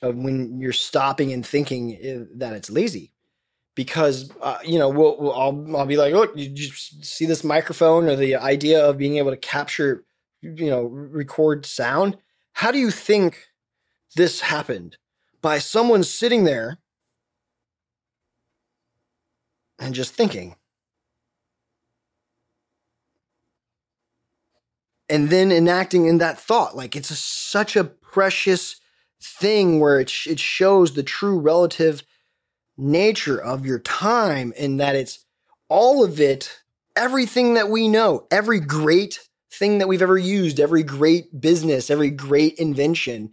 of 0.00 0.16
when 0.16 0.60
you're 0.60 0.72
stopping 0.72 1.32
and 1.32 1.44
thinking 1.44 1.98
eh, 2.00 2.24
that 2.36 2.54
it's 2.54 2.70
lazy 2.70 3.12
because 3.78 4.32
uh, 4.42 4.58
you 4.64 4.76
know 4.76 4.88
we'll, 4.88 5.16
we'll, 5.20 5.32
I'll 5.32 5.76
I'll 5.76 5.86
be 5.86 5.96
like 5.96 6.12
look 6.12 6.32
you, 6.34 6.72
see 6.72 7.26
this 7.26 7.44
microphone 7.44 8.08
or 8.08 8.16
the 8.16 8.34
idea 8.34 8.84
of 8.84 8.98
being 8.98 9.18
able 9.18 9.30
to 9.30 9.36
capture 9.36 10.04
you 10.42 10.68
know 10.68 10.82
record 10.82 11.64
sound 11.64 12.16
how 12.54 12.72
do 12.72 12.78
you 12.78 12.90
think 12.90 13.46
this 14.16 14.40
happened 14.40 14.96
by 15.40 15.60
someone 15.60 16.02
sitting 16.02 16.42
there 16.42 16.78
and 19.78 19.94
just 19.94 20.12
thinking. 20.12 20.56
And 25.08 25.30
then 25.30 25.50
enacting 25.50 26.06
in 26.06 26.18
that 26.18 26.38
thought. 26.38 26.76
Like 26.76 26.94
it's 26.94 27.10
a, 27.10 27.16
such 27.16 27.76
a 27.76 27.84
precious 27.84 28.80
thing 29.22 29.80
where 29.80 30.00
it, 30.00 30.10
sh- 30.10 30.26
it 30.26 30.40
shows 30.40 30.92
the 30.94 31.02
true 31.02 31.38
relative 31.38 32.02
nature 32.78 33.38
of 33.38 33.66
your 33.66 33.80
time 33.80 34.52
and 34.58 34.80
that 34.80 34.96
it's 34.96 35.24
all 35.68 36.04
of 36.04 36.20
it, 36.20 36.62
everything 36.96 37.54
that 37.54 37.68
we 37.68 37.88
know, 37.88 38.26
every 38.30 38.60
great 38.60 39.20
thing 39.50 39.78
that 39.78 39.88
we've 39.88 40.02
ever 40.02 40.16
used, 40.16 40.60
every 40.60 40.82
great 40.82 41.40
business, 41.40 41.90
every 41.90 42.10
great 42.10 42.54
invention 42.54 43.30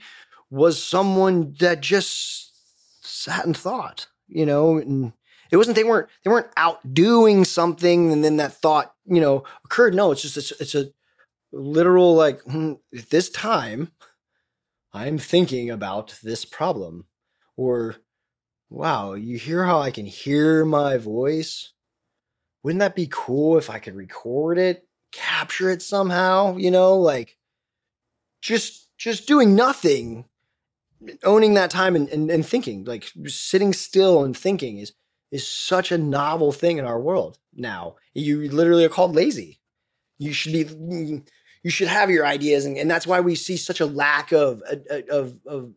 was 0.50 0.82
someone 0.82 1.56
that 1.60 1.82
just 1.82 2.54
sat 3.02 3.46
and 3.46 3.56
thought, 3.56 4.08
you 4.28 4.46
know, 4.46 4.78
and 4.78 5.14
it 5.52 5.58
wasn't 5.58 5.76
they 5.76 5.84
weren't 5.84 6.10
they 6.24 6.32
weren't 6.32 6.52
out 6.58 6.94
doing 6.94 7.46
something 7.46 8.12
and 8.12 8.24
then 8.24 8.38
that 8.38 8.54
thought 8.54 8.94
you 9.06 9.22
know 9.22 9.44
occurred. 9.64 9.94
No, 9.94 10.12
it's 10.12 10.22
just 10.22 10.38
it's, 10.38 10.52
it's 10.60 10.76
a 10.76 10.92
literal 11.52 12.16
like 12.16 12.42
hmm, 12.42 12.74
this 13.12 13.30
time 13.30 13.92
I'm 14.94 15.18
thinking 15.18 15.70
about 15.70 16.18
this 16.24 16.46
problem 16.46 17.06
or 17.58 17.96
wow, 18.70 19.14
you 19.14 19.38
hear 19.38 19.64
how 19.64 19.80
I 19.80 19.92
can 19.92 20.06
hear 20.06 20.66
my 20.66 20.98
voice? 20.98 21.72
Wouldn't 22.64 22.80
that 22.80 22.96
be 22.96 23.08
cool 23.12 23.58
if 23.58 23.70
I 23.70 23.80
could 23.80 23.96
record 23.96 24.58
it, 24.58 24.88
capture 25.12 25.70
it 25.70 25.82
somehow, 25.82 26.58
you 26.58 26.72
know, 26.72 26.98
like 26.98 27.38
just 28.42 28.90
just 28.98 29.28
doing 29.28 29.56
nothing 29.56 30.26
owning 31.24 31.54
that 31.56 31.70
time 31.70 31.96
and, 31.96 32.10
and, 32.10 32.32
and 32.32 32.46
thinking 32.46 32.86
like 32.86 33.12
sitting 33.28 33.74
still 33.74 34.24
and 34.24 34.36
thinking 34.36 34.80
is 34.80 34.94
is 35.32 35.48
such 35.48 35.92
a 35.92 35.98
novel 35.98 36.52
thing 36.52 36.78
in 36.78 36.86
our 36.86 37.00
world 37.00 37.38
now. 37.54 37.96
You 38.14 38.50
literally 38.50 38.86
are 38.86 38.90
called 38.90 39.16
lazy. 39.16 39.60
You 40.18 40.34
should 40.34 40.54
be 40.54 41.22
you 41.64 41.70
should 41.70 41.88
have 41.88 42.10
your 42.10 42.26
ideas 42.26 42.66
and, 42.66 42.78
and 42.78 42.90
that's 42.90 43.08
why 43.08 43.20
we 43.20 43.36
see 43.36 43.58
such 43.58 43.80
a 43.80 43.86
lack 43.86 44.32
of 44.32 44.62
of 45.10 45.36
of 45.46 45.74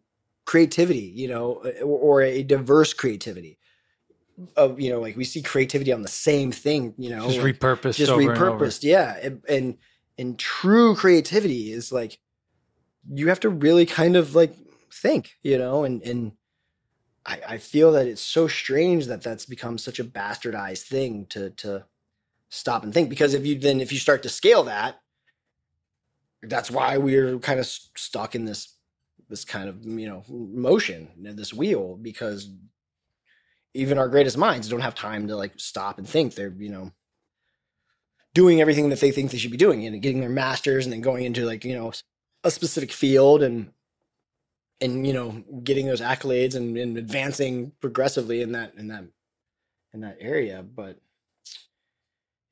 creativity, 0.49 1.13
you 1.15 1.29
know, 1.29 1.63
or, 1.83 2.21
or 2.21 2.23
a 2.23 2.43
diverse 2.43 2.95
creativity. 2.95 3.59
Of 4.57 4.81
you 4.81 4.89
know, 4.89 4.99
like 5.01 5.15
we 5.15 5.25
see 5.25 5.43
creativity 5.43 5.93
on 5.93 6.01
the 6.01 6.09
same 6.09 6.53
thing, 6.53 6.95
you 6.97 7.11
know, 7.11 7.29
just 7.29 7.41
repurposed, 7.41 7.97
just 7.97 8.13
repurposed, 8.13 8.83
yeah. 8.83 9.19
And, 9.21 9.43
and 9.49 9.79
and 10.17 10.39
true 10.39 10.95
creativity 10.95 11.73
is 11.73 11.93
like 11.93 12.19
you 13.13 13.29
have 13.29 13.41
to 13.41 13.51
really 13.51 13.85
kind 13.85 14.17
of 14.17 14.35
like 14.35 14.55
think, 14.93 15.37
you 15.43 15.59
know, 15.59 15.85
and 15.85 16.01
and 16.03 16.33
I, 17.27 17.41
I 17.49 17.59
feel 17.59 17.93
that 17.93 18.07
it's 18.07 18.23
so 18.23 18.49
strange 18.49 19.07
that 19.07 19.23
that's 19.23 19.45
become 19.45 19.77
such 19.77 19.99
a 19.99 20.05
bastardized 20.05 20.85
thing 20.85 21.27
to 21.31 21.51
to 21.51 21.85
stop 22.49 22.85
and 22.85 22.95
think 22.95 23.11
because 23.11 23.35
if 23.35 23.45
you 23.45 23.59
then 23.59 23.81
if 23.81 23.93
you 23.93 23.99
start 23.99 24.23
to 24.23 24.31
scale 24.31 24.63
that 24.63 25.01
that's 26.45 26.71
why 26.71 26.97
we're 26.97 27.39
kind 27.41 27.61
of 27.61 27.67
stuck 27.67 28.35
in 28.35 28.45
this 28.45 28.78
this 29.29 29.45
kind 29.45 29.69
of 29.69 29.85
you 29.85 30.09
know 30.09 30.25
motion 30.29 31.09
this 31.19 31.53
wheel 31.53 31.99
because 32.01 32.51
even 33.75 33.99
our 33.99 34.09
greatest 34.09 34.37
minds 34.37 34.69
don't 34.69 34.81
have 34.81 34.95
time 34.95 35.29
to 35.29 35.37
like 35.37 35.53
stop 35.57 35.99
and 35.99 36.09
think. 36.09 36.35
They're 36.35 36.55
you 36.59 36.71
know 36.71 36.93
doing 38.35 38.61
everything 38.61 38.89
that 38.91 39.01
they 39.01 39.11
think 39.11 39.31
they 39.31 39.39
should 39.39 39.51
be 39.51 39.57
doing 39.57 39.87
and 39.87 40.03
getting 40.03 40.21
their 40.21 40.29
masters 40.29 40.87
and 40.87 40.93
then 40.93 41.01
going 41.01 41.25
into 41.25 41.45
like 41.45 41.65
you 41.65 41.75
know 41.75 41.93
a 42.45 42.51
specific 42.51 42.93
field 42.93 43.43
and 43.43 43.73
and 44.81 45.07
you 45.07 45.13
know 45.13 45.45
getting 45.63 45.87
those 45.87 46.01
accolades 46.01 46.55
and, 46.55 46.77
and 46.77 46.97
advancing 46.97 47.73
progressively 47.81 48.43
in 48.43 48.53
that 48.53 48.75
in 48.77 48.89
that 48.89 49.05
in 49.93 50.01
that 50.01 50.17
area. 50.21 50.63
But 50.63 50.99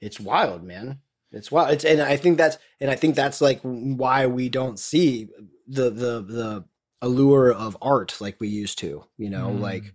it's 0.01 0.21
wild 0.21 0.63
man 0.63 1.01
it's 1.33 1.51
wild. 1.51 1.73
It's 1.73 1.85
and 1.85 2.01
i 2.01 2.17
think 2.17 2.39
that's 2.39 2.59
and 2.81 2.91
i 2.91 2.97
think 2.97 3.15
that's 3.15 3.41
like 3.41 3.61
why 3.63 4.27
we 4.27 4.49
don't 4.49 4.79
see 4.79 5.29
the 5.67 5.91
the 5.91 6.23
the 6.23 6.65
allure 7.03 7.53
of 7.53 7.77
art 7.83 8.17
like 8.21 8.41
we 8.41 8.49
used 8.49 8.79
to 8.79 9.05
you 9.19 9.31
know? 9.31 9.49
Mm. 9.49 9.61
like 9.61 9.95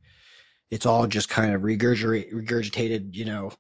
it's 0.70 0.86
all 0.86 1.08
just 1.08 1.30
kind 1.30 1.54
of 1.54 1.62
regurgitated 1.62 2.34
regurgitated 2.34 3.16
you 3.16 3.26
know 3.26 3.52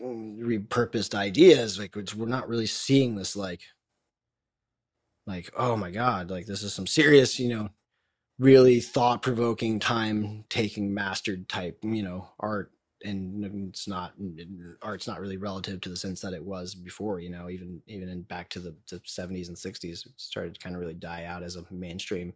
repurposed 0.00 1.14
ideas. 1.14 1.78
Like 1.78 1.96
we're 1.96 2.26
not 2.26 2.48
really 2.48 2.66
seeing 2.66 3.16
this 3.16 3.36
like 3.36 3.62
like 5.26 5.50
oh 5.56 5.76
my 5.76 5.90
god 5.90 6.30
like 6.30 6.46
this 6.46 6.62
is 6.62 6.72
some 6.72 6.86
serious 6.86 7.40
you 7.40 7.48
know 7.48 7.68
really 8.38 8.80
thought 8.80 9.22
provoking 9.22 9.80
time 9.80 10.44
taking 10.48 10.94
mastered 10.94 11.48
type 11.48 11.78
you 11.82 12.02
know 12.02 12.28
art 12.38 12.70
and 13.06 13.68
it's 13.68 13.86
not 13.86 14.12
art's 14.82 15.06
not 15.06 15.20
really 15.20 15.36
relative 15.36 15.80
to 15.80 15.88
the 15.88 15.96
sense 15.96 16.20
that 16.20 16.32
it 16.32 16.44
was 16.44 16.74
before 16.74 17.20
you 17.20 17.30
know 17.30 17.48
even 17.48 17.80
even 17.86 18.08
in 18.08 18.22
back 18.22 18.48
to 18.48 18.60
the, 18.60 18.74
the 18.90 18.98
70s 19.00 19.48
and 19.48 19.56
60s 19.56 20.06
it 20.06 20.12
started 20.16 20.54
to 20.54 20.60
kind 20.60 20.74
of 20.74 20.80
really 20.80 20.94
die 20.94 21.24
out 21.24 21.42
as 21.42 21.56
a 21.56 21.64
mainstream 21.70 22.32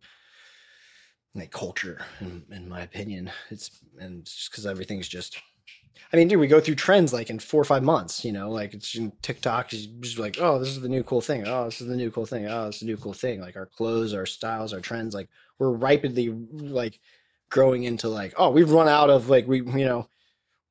like 1.34 1.50
culture 1.50 2.00
in, 2.20 2.44
in 2.50 2.68
my 2.68 2.80
opinion 2.80 3.30
it's 3.50 3.70
and 3.98 4.24
just 4.24 4.50
because 4.50 4.66
everything's 4.66 5.08
just 5.08 5.40
I 6.12 6.16
mean, 6.16 6.28
dude, 6.28 6.40
we 6.40 6.46
go 6.46 6.60
through 6.60 6.76
trends 6.76 7.12
like 7.12 7.30
in 7.30 7.38
four 7.38 7.60
or 7.60 7.64
five 7.64 7.82
months, 7.82 8.24
you 8.24 8.32
know, 8.32 8.50
like 8.50 8.74
it's 8.74 8.96
TikTok 9.22 9.72
is 9.72 9.86
just 9.86 10.18
like, 10.18 10.38
oh, 10.40 10.58
this 10.58 10.68
is 10.68 10.80
the 10.80 10.88
new 10.88 11.02
cool 11.02 11.20
thing. 11.20 11.46
Oh, 11.46 11.66
this 11.66 11.80
is 11.80 11.86
the 11.86 11.96
new 11.96 12.10
cool 12.10 12.26
thing. 12.26 12.46
Oh, 12.46 12.66
this 12.66 12.76
is 12.76 12.80
the 12.80 12.86
new 12.86 12.96
cool 12.96 13.12
thing. 13.12 13.40
Like 13.40 13.56
our 13.56 13.66
clothes, 13.66 14.14
our 14.14 14.26
styles, 14.26 14.72
our 14.72 14.80
trends, 14.80 15.14
like 15.14 15.28
we're 15.58 15.70
rapidly 15.70 16.30
like 16.30 16.98
growing 17.50 17.84
into 17.84 18.08
like, 18.08 18.34
oh, 18.36 18.50
we've 18.50 18.70
run 18.70 18.88
out 18.88 19.10
of 19.10 19.28
like 19.28 19.46
we, 19.46 19.58
you 19.58 19.84
know, 19.84 20.08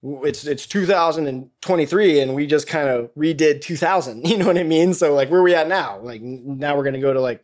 it's 0.01 0.45
it's 0.45 0.65
2023 0.65 2.19
and 2.21 2.33
we 2.33 2.47
just 2.47 2.67
kind 2.67 2.89
of 2.89 3.13
redid 3.15 3.61
2000. 3.61 4.25
You 4.27 4.37
know 4.37 4.47
what 4.47 4.57
I 4.57 4.63
mean? 4.63 4.93
So 4.93 5.13
like, 5.13 5.29
where 5.29 5.41
are 5.41 5.43
we 5.43 5.55
at 5.55 5.67
now? 5.67 5.99
Like 5.99 6.21
now 6.21 6.77
we're 6.77 6.83
gonna 6.83 6.99
go 6.99 7.13
to 7.13 7.21
like, 7.21 7.43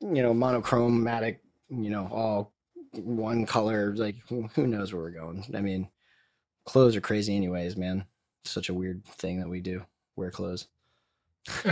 you 0.00 0.22
know, 0.22 0.34
monochromatic, 0.34 1.42
you 1.68 1.90
know, 1.90 2.08
all 2.10 2.52
one 2.92 3.46
color. 3.46 3.94
Like 3.94 4.16
who 4.28 4.66
knows 4.66 4.92
where 4.92 5.02
we're 5.02 5.10
going? 5.10 5.44
I 5.54 5.60
mean 5.60 5.88
clothes 6.64 6.96
are 6.96 7.00
crazy 7.00 7.36
anyways, 7.36 7.76
man. 7.76 8.04
It's 8.42 8.50
such 8.52 8.68
a 8.68 8.74
weird 8.74 9.04
thing 9.04 9.40
that 9.40 9.48
we 9.48 9.60
do. 9.60 9.84
Wear 10.16 10.30
clothes. 10.30 10.66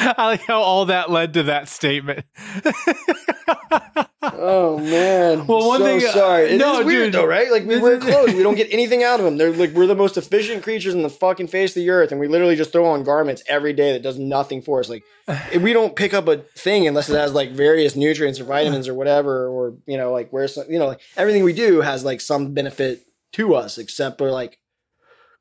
I 0.00 0.26
like 0.26 0.40
how 0.42 0.60
all 0.60 0.86
that 0.86 1.10
led 1.10 1.34
to 1.34 1.44
that 1.44 1.68
statement. 1.68 2.24
oh 4.38 4.78
man. 4.78 5.46
Well, 5.46 5.66
one 5.68 5.80
so 5.80 5.84
thing- 5.86 6.06
uh, 6.08 6.12
Sorry. 6.12 6.44
It 6.44 6.52
is 6.52 6.58
no, 6.58 6.84
weird 6.84 7.12
dude. 7.12 7.14
though, 7.14 7.26
right? 7.26 7.50
Like 7.50 7.64
we 7.66 7.78
wear 7.78 7.98
clothes, 7.98 8.34
we 8.34 8.42
don't 8.42 8.54
get 8.54 8.68
anything 8.72 9.02
out 9.02 9.18
of 9.20 9.24
them. 9.24 9.36
They're 9.36 9.52
like 9.52 9.72
we're 9.72 9.86
the 9.86 9.94
most 9.94 10.16
efficient 10.16 10.62
creatures 10.62 10.94
in 10.94 11.02
the 11.02 11.10
fucking 11.10 11.48
face 11.48 11.70
of 11.72 11.82
the 11.82 11.90
earth, 11.90 12.10
and 12.12 12.20
we 12.20 12.28
literally 12.28 12.56
just 12.56 12.72
throw 12.72 12.86
on 12.86 13.02
garments 13.04 13.42
every 13.48 13.72
day 13.72 13.92
that 13.92 14.02
does 14.02 14.18
nothing 14.18 14.62
for 14.62 14.80
us. 14.80 14.88
Like 14.88 15.04
we 15.60 15.72
don't 15.72 15.96
pick 15.96 16.14
up 16.14 16.28
a 16.28 16.38
thing 16.56 16.86
unless 16.86 17.08
it 17.10 17.16
has 17.16 17.32
like 17.32 17.50
various 17.50 17.96
nutrients 17.96 18.40
or 18.40 18.44
vitamins 18.56 18.88
or 18.88 18.94
whatever, 18.94 19.48
or 19.48 19.74
you 19.86 19.96
know, 19.96 20.12
like 20.12 20.30
where 20.30 20.48
some, 20.48 20.64
you 20.70 20.78
know, 20.78 20.86
like 20.86 21.00
everything 21.16 21.44
we 21.44 21.52
do 21.52 21.80
has 21.80 22.04
like 22.04 22.20
some 22.20 22.54
benefit 22.54 23.04
to 23.32 23.54
us, 23.54 23.78
except 23.78 24.18
for 24.18 24.30
like 24.30 24.58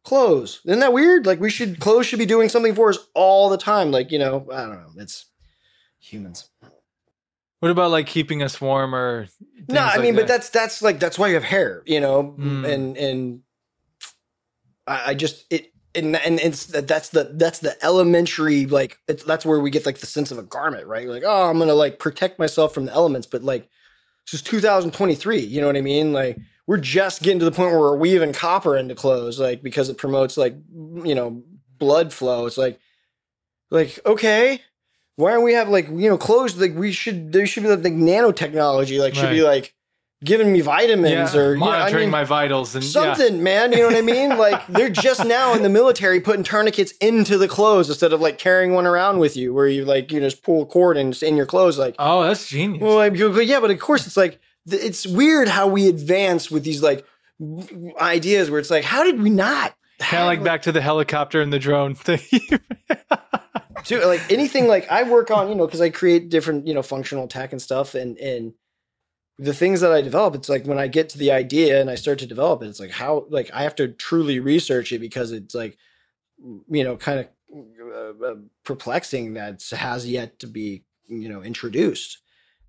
clothes. 0.04 0.62
Isn't 0.66 0.80
that 0.80 0.94
weird? 0.94 1.26
Like 1.26 1.40
we 1.40 1.50
should 1.50 1.80
clothes 1.80 2.06
should 2.06 2.20
be 2.20 2.26
doing 2.26 2.50
something 2.50 2.76
for 2.76 2.90
us 2.90 2.98
all 3.14 3.50
the 3.50 3.58
time. 3.58 3.92
Like 3.92 4.12
you 4.12 4.20
know, 4.20 4.48
I 4.52 4.62
don't 4.62 4.72
know. 4.72 4.92
It's 4.98 5.26
humans. 6.00 6.50
What 7.60 7.72
about 7.72 7.92
like 7.92 8.06
keeping 8.08 8.44
us 8.44 8.62
warm 8.62 8.94
or? 8.94 9.28
No, 9.68 9.82
I 9.82 9.94
like 9.96 10.02
mean, 10.02 10.16
but 10.16 10.28
that's 10.28 10.50
that's 10.50 10.82
like 10.82 11.00
that's 11.00 11.18
why 11.18 11.28
you 11.30 11.34
have 11.34 11.44
hair, 11.44 11.84
you 11.86 12.00
know, 12.00 12.36
Mm. 12.38 12.72
and 12.72 12.98
and 12.98 13.42
I, 14.86 15.12
I 15.12 15.14
just 15.14 15.46
it 15.52 15.74
and 15.96 16.16
and 16.16 16.40
it's 16.40 16.68
that's 16.68 17.10
the 17.10 17.32
that's 17.34 17.60
the 17.60 17.76
elementary 17.84 18.66
like 18.68 19.00
it's, 19.08 19.24
that's 19.24 19.46
where 19.46 19.60
we 19.60 19.72
get 19.72 19.86
like 19.86 19.98
the 19.98 20.06
sense 20.06 20.32
of 20.32 20.38
a 20.38 20.44
garment, 20.44 20.86
right? 20.88 21.08
Like, 21.08 21.24
oh, 21.26 21.50
I'm 21.50 21.58
gonna 21.58 21.74
like 21.74 22.00
protect 22.00 22.38
myself 22.40 22.74
from 22.74 22.86
the 22.86 22.94
elements, 22.94 23.28
but 23.28 23.44
like 23.44 23.68
this 24.26 24.40
is 24.40 24.42
2023, 24.44 25.40
you 25.40 25.62
know 25.62 25.68
what 25.68 25.78
I 25.78 25.82
mean? 25.82 26.14
Like 26.14 26.38
we're 26.68 26.78
just 26.78 27.24
getting 27.24 27.40
to 27.40 27.46
the 27.46 27.52
point 27.52 27.72
where 27.72 27.80
we're 27.80 27.98
weaving 27.98 28.34
copper 28.34 28.78
into 28.78 28.94
clothes, 28.94 29.40
like 29.40 29.64
because 29.64 29.90
it 29.90 29.98
promotes 29.98 30.38
like 30.38 30.56
you 31.04 31.16
know 31.16 31.42
blood 31.80 32.14
flow. 32.14 32.46
It's 32.46 32.58
like 32.58 32.80
like 33.72 34.00
okay. 34.06 34.62
Why 35.18 35.32
don't 35.32 35.44
we 35.44 35.54
have 35.54 35.68
like 35.68 35.88
you 35.90 36.10
know 36.10 36.18
clothes 36.18 36.56
like 36.58 36.76
we 36.76 36.92
should 36.92 37.34
there 37.34 37.46
should 37.46 37.64
be 37.64 37.70
like 37.70 37.82
nanotechnology 37.82 39.00
like 39.00 39.16
should 39.16 39.32
be 39.32 39.42
like 39.42 39.74
giving 40.24 40.52
me 40.52 40.62
vitamins 40.62 41.34
yeah, 41.34 41.40
or 41.40 41.54
you 41.54 41.60
know, 41.60 41.68
I 41.68 41.80
monitoring 41.80 42.04
mean, 42.04 42.12
my 42.12 42.24
vitals 42.24 42.74
and 42.76 42.84
yeah. 42.84 42.90
something, 42.90 43.44
man. 43.44 43.72
You 43.72 43.80
know 43.80 43.88
what 43.88 43.96
I 43.96 44.02
mean? 44.02 44.28
Like 44.38 44.68
they're 44.68 44.90
just 44.90 45.26
now 45.26 45.54
in 45.56 45.64
the 45.64 45.70
military 45.70 46.20
putting 46.20 46.44
tourniquets 46.44 46.92
into 47.02 47.38
the 47.38 47.48
clothes 47.48 47.90
instead 47.90 48.14
of 48.14 48.22
like 48.22 48.38
carrying 48.38 48.74
one 48.74 48.86
around 48.86 49.18
with 49.18 49.36
you, 49.36 49.54
where 49.54 49.68
you 49.68 49.86
like 49.86 50.12
you 50.12 50.20
just 50.20 50.44
pull 50.44 50.62
a 50.62 50.66
cord 50.66 50.98
and 50.98 51.14
it's 51.14 51.24
in 51.24 51.36
your 51.36 51.48
clothes. 51.48 51.80
Like, 51.80 51.96
Oh, 51.98 52.24
that's 52.24 52.48
genius. 52.48 52.82
well, 52.82 52.96
like, 52.96 53.16
yeah, 53.48 53.60
but 53.60 53.72
of 53.72 53.80
course 53.80 54.06
it's 54.06 54.18
like 54.18 54.40
it's 54.68 55.08
weird 55.08 55.48
how 55.48 55.68
we 55.68 55.88
advance 55.88 56.52
with 56.52 56.64
these 56.64 56.84
like 56.84 57.06
ideas 58.00 58.52
where 58.52 58.60
it's 58.60 58.70
like, 58.70 58.84
how 58.84 59.04
did 59.04 59.20
we 59.20 59.32
not? 59.32 59.74
kind 60.00 60.22
of 60.22 60.28
like 60.28 60.44
back 60.44 60.62
to 60.64 60.72
the 60.72 60.82
helicopter 60.82 61.42
and 61.42 61.52
the 61.52 61.60
drone 61.60 61.96
thing. 61.96 62.20
Dude, 63.84 64.04
like 64.06 64.32
anything 64.32 64.68
like 64.68 64.90
I 64.92 65.04
work 65.04 65.32
on, 65.32 65.50
you 65.50 65.56
know, 65.56 65.66
because 65.66 65.82
I 65.82 65.90
create 65.90 66.30
different, 66.30 66.68
you 66.68 66.74
know, 66.74 66.82
functional 66.82 67.28
tech 67.28 67.52
and 67.52 67.62
stuff, 67.62 67.96
and 67.96 68.18
and 68.18 68.54
the 69.40 69.54
things 69.54 69.82
that 69.82 69.92
I 69.92 70.02
develop, 70.02 70.36
it's 70.36 70.50
like 70.50 70.66
when 70.66 70.80
I 70.80 70.88
get 70.88 71.10
to 71.10 71.18
the 71.18 71.32
idea 71.32 71.80
and 71.80 71.90
I 71.90 71.96
start 71.96 72.20
to 72.20 72.26
develop 72.26 72.64
it, 72.64 72.68
it's 72.68 72.80
like 72.80 72.92
how 72.92 73.28
like 73.30 73.52
I 73.54 73.64
have 73.64 73.76
to 73.76 73.90
truly 73.90 74.40
research 74.40 74.92
it 74.92 75.00
because 75.00 75.32
it's 75.32 75.54
like, 75.54 75.78
you 76.40 76.84
know, 76.84 76.98
kind 76.98 77.20
of 77.20 77.28
uh, 77.94 78.26
uh, 78.26 78.36
perplexing 78.64 79.36
that 79.36 79.64
has 79.72 80.08
yet 80.08 80.40
to 80.40 80.48
be, 80.48 80.84
you 81.08 81.30
know, 81.30 81.42
introduced 81.42 82.20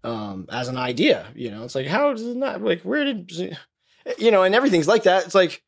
um 0.05 0.47
as 0.53 0.69
an 0.69 0.77
idea. 0.77 1.27
You 1.35 1.51
know, 1.51 1.65
it's 1.65 1.75
like 1.75 1.87
how 1.87 2.13
does 2.13 2.23
it 2.27 2.37
not 2.37 2.63
like 2.63 2.83
where 2.83 3.05
did 3.05 3.31
you 4.19 4.31
know, 4.31 4.43
and 4.43 4.55
everything's 4.55 4.89
like 4.89 5.03
that. 5.05 5.25
It's 5.25 5.35
like 5.35 5.63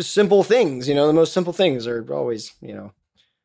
simple 0.00 0.42
things, 0.44 0.88
you 0.88 0.94
know, 0.94 1.06
the 1.06 1.12
most 1.12 1.32
simple 1.32 1.52
things 1.52 1.86
are 1.86 2.06
always, 2.12 2.54
you 2.60 2.74
know. 2.74 2.92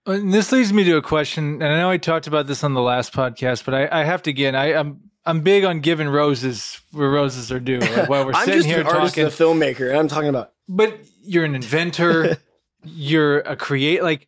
And 0.06 0.34
this 0.34 0.52
leads 0.52 0.72
me 0.72 0.84
to 0.84 0.98
a 0.98 1.02
question, 1.02 1.62
and 1.62 1.64
I 1.64 1.78
know 1.78 1.90
I 1.90 1.98
talked 1.98 2.28
about 2.28 2.46
this 2.48 2.64
on 2.64 2.74
the 2.74 2.82
last 2.82 3.12
podcast, 3.14 3.66
but 3.66 3.74
I, 3.74 4.02
I 4.02 4.04
have 4.04 4.22
to 4.24 4.30
again. 4.30 4.56
I, 4.56 4.76
I'm 4.76 5.00
I'm 5.26 5.42
big 5.42 5.64
on 5.64 5.80
giving 5.80 6.08
roses 6.08 6.80
where 6.92 7.10
roses 7.10 7.52
are 7.52 7.60
due. 7.60 7.80
Like 7.80 8.08
while 8.10 8.26
we're 8.26 8.34
I'm 8.36 8.46
sitting 8.46 8.62
just 8.62 8.68
here 8.68 8.84
artist 8.86 9.16
talking, 9.16 9.24
and 9.26 9.34
a 9.34 9.36
filmmaker, 9.36 9.90
and 9.90 9.98
I'm 9.98 10.08
talking 10.08 10.30
about 10.30 10.52
but 10.68 11.00
you're 11.24 11.46
an 11.46 11.56
inventor, 11.56 12.38
you're 12.84 13.40
a 13.40 13.56
create. 13.56 14.04
Like 14.04 14.28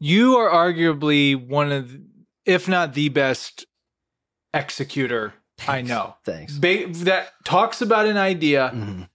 you 0.00 0.36
are 0.38 0.50
arguably 0.50 1.36
one 1.36 1.70
of, 1.70 1.92
the, 1.92 2.02
if 2.44 2.66
not 2.68 2.94
the 2.94 3.08
best 3.08 3.66
executor 4.54 5.34
I 5.68 5.82
know. 5.82 6.16
thanks. 6.24 6.56
Ba- 6.56 6.86
that 7.04 7.32
talks 7.44 7.80
about 7.82 8.06
an 8.06 8.16
idea 8.16 8.72
Mhm. 8.74 9.08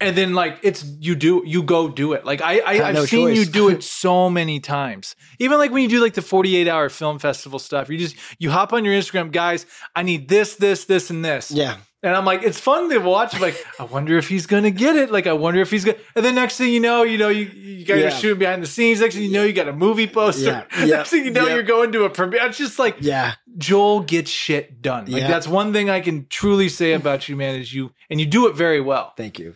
And 0.00 0.16
then 0.16 0.34
like 0.34 0.58
it's 0.62 0.84
you 1.00 1.14
do 1.14 1.42
you 1.46 1.62
go 1.62 1.88
do 1.88 2.12
it. 2.12 2.24
Like 2.24 2.42
i, 2.42 2.60
I 2.60 2.74
Have 2.76 2.86
i've 2.86 2.94
no 2.94 3.04
seen 3.06 3.34
you 3.34 3.44
do 3.46 3.68
it 3.68 3.82
so 4.02 4.28
many 4.30 4.60
times. 4.60 5.16
Even 5.38 5.58
like 5.58 5.70
when 5.70 5.82
you 5.82 5.88
do 5.88 6.00
like 6.02 6.14
the 6.14 6.22
48 6.22 6.68
hour 6.68 6.88
film 6.88 7.18
festival 7.18 7.58
stuff 7.58 7.88
you 7.88 7.98
just 7.98 8.16
you 8.38 8.50
hop 8.50 8.72
on 8.72 8.84
your 8.84 8.94
instagram 8.94 9.32
guys 9.32 9.64
i 9.94 10.02
need 10.02 10.28
this 10.28 10.56
this 10.56 10.84
this 10.84 11.10
and 11.10 11.24
this. 11.24 11.50
Yeah, 11.50 11.76
and 12.02 12.14
i'm 12.14 12.24
like 12.26 12.42
it's 12.42 12.60
fun 12.60 12.90
to 12.90 12.98
watch 12.98 13.38
like 13.40 13.56
i 13.80 13.84
wonder 13.84 14.18
if 14.18 14.28
he's 14.28 14.46
gonna 14.46 14.70
get 14.70 14.96
it. 14.96 15.10
Like 15.10 15.26
i 15.26 15.32
wonder 15.32 15.60
if 15.60 15.70
he's 15.70 15.84
gonna 15.84 15.98
and 16.14 16.24
then 16.24 16.34
next 16.34 16.58
thing 16.58 16.72
you 16.72 16.80
know 16.80 17.02
you 17.02 17.16
know 17.18 17.28
you, 17.30 17.46
you 17.46 17.84
guys 17.84 18.00
Yeah. 18.00 18.08
are 18.08 18.10
shooting 18.10 18.38
behind 18.38 18.62
the 18.62 18.66
scenes. 18.66 19.00
Next 19.00 19.14
thing 19.14 19.24
you 19.24 19.32
know 19.32 19.44
you 19.44 19.52
got 19.54 19.68
a 19.68 19.72
movie 19.72 20.06
poster. 20.06 20.44
Yeah, 20.44 20.64
yeah, 20.84 20.96
next 20.98 21.10
thing 21.10 21.24
you 21.24 21.30
know 21.30 21.46
you're 21.48 21.62
going 21.62 21.92
to 21.92 22.04
a 22.04 22.10
premiere. 22.10 22.44
It's 22.46 22.58
just 22.58 22.78
like 22.78 22.96
yeah, 23.00 23.34
joel 23.56 24.00
gets 24.00 24.30
shit 24.30 24.82
done. 24.82 25.06
Like 25.10 25.22
that's 25.22 25.48
one 25.48 25.72
thing 25.72 25.88
i 25.90 26.00
can 26.00 26.26
truly 26.28 26.68
say 26.68 26.92
about 26.92 27.28
you 27.28 27.36
man 27.36 27.54
is 27.58 27.72
you 27.72 27.92
and 28.10 28.20
you 28.20 28.26
do 28.26 28.46
it 28.48 28.54
very 28.56 28.80
well. 28.80 29.12
Thank 29.16 29.38
you, 29.38 29.54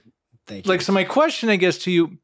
thank 0.51 0.67
you. 0.67 0.71
like 0.71 0.83
so 0.83 0.93
my 0.93 1.05
question 1.05 1.49
i 1.49 1.57
guess 1.57 1.79
to 1.79 1.91
you 1.91 2.19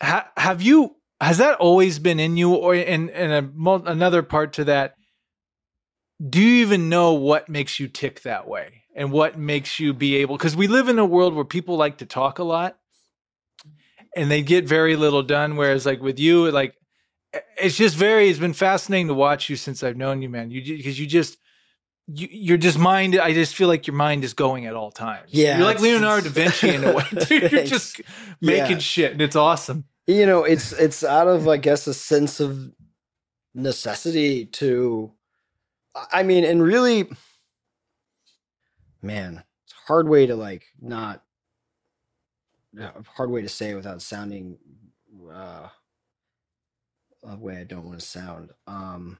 ha- 0.00 0.30
have 0.36 0.62
you 0.62 0.96
has 1.20 1.38
that 1.38 1.58
always 1.58 1.98
been 1.98 2.20
in 2.20 2.36
you? 2.36 2.54
Or 2.54 2.74
in 2.74 3.08
in 3.08 3.30
a 3.30 3.70
another 3.86 4.22
part 4.22 4.54
to 4.54 4.64
that 4.64 4.94
do 6.26 6.40
you 6.40 6.62
even 6.62 6.88
know 6.88 7.12
what 7.12 7.48
makes 7.50 7.78
you 7.78 7.88
tick 7.88 8.22
that 8.22 8.48
way? 8.48 8.84
And 8.94 9.12
what 9.12 9.38
makes 9.38 9.78
you 9.78 9.92
be 9.92 10.16
able 10.16 10.38
because 10.38 10.56
we 10.56 10.68
live 10.68 10.88
in 10.88 10.98
a 10.98 11.04
world 11.04 11.34
where 11.34 11.44
people 11.44 11.76
like 11.76 11.98
to 11.98 12.06
talk 12.06 12.38
a 12.38 12.44
lot 12.44 12.78
and 14.16 14.30
they 14.30 14.40
get 14.40 14.66
very 14.66 14.96
little 14.96 15.22
done 15.22 15.56
whereas 15.56 15.84
like 15.84 16.00
with 16.00 16.18
you 16.18 16.50
like 16.50 16.74
it's 17.58 17.76
just 17.76 17.94
very 17.94 18.30
it's 18.30 18.38
been 18.38 18.54
fascinating 18.54 19.08
to 19.08 19.14
watch 19.14 19.50
you 19.50 19.56
since 19.56 19.82
i've 19.82 19.98
known 19.98 20.22
you 20.22 20.30
man. 20.30 20.50
You 20.50 20.62
because 20.78 20.98
you 20.98 21.06
just 21.06 21.36
you, 22.08 22.28
you're 22.30 22.56
just 22.58 22.78
mind. 22.78 23.18
I 23.18 23.32
just 23.32 23.54
feel 23.54 23.68
like 23.68 23.86
your 23.86 23.96
mind 23.96 24.24
is 24.24 24.32
going 24.34 24.66
at 24.66 24.74
all 24.74 24.90
times. 24.90 25.28
Yeah, 25.32 25.58
you're 25.58 25.66
like 25.66 25.80
Leonardo 25.80 26.28
da 26.28 26.30
Vinci 26.30 26.74
in 26.74 26.84
a 26.84 26.94
way. 26.94 27.04
Dude, 27.28 27.50
you're 27.52 27.64
just 27.64 28.00
making 28.40 28.72
Yeah. 28.76 28.78
shit, 28.78 29.12
and 29.12 29.20
it's 29.20 29.36
awesome. 29.36 29.84
you 30.06 30.24
know, 30.26 30.44
it's 30.44 30.72
it's 30.72 31.02
out 31.04 31.28
of 31.28 31.48
I 31.48 31.56
guess 31.56 31.86
a 31.86 31.94
sense 31.94 32.38
of 32.40 32.72
necessity 33.54 34.44
to, 34.46 35.12
I 36.12 36.22
mean, 36.22 36.44
and 36.44 36.62
really, 36.62 37.08
man, 39.02 39.42
it's 39.64 39.72
a 39.72 39.86
hard 39.86 40.08
way 40.08 40.26
to 40.26 40.36
like 40.36 40.64
not 40.80 41.22
a 42.78 42.92
hard 43.16 43.30
way 43.30 43.42
to 43.42 43.48
say 43.48 43.70
it 43.70 43.74
without 43.74 44.02
sounding 44.02 44.58
uh, 45.32 45.68
a 47.26 47.36
way 47.36 47.56
I 47.58 47.64
don't 47.64 47.86
want 47.86 47.98
to 47.98 48.04
sound. 48.06 48.50
Um, 48.66 49.18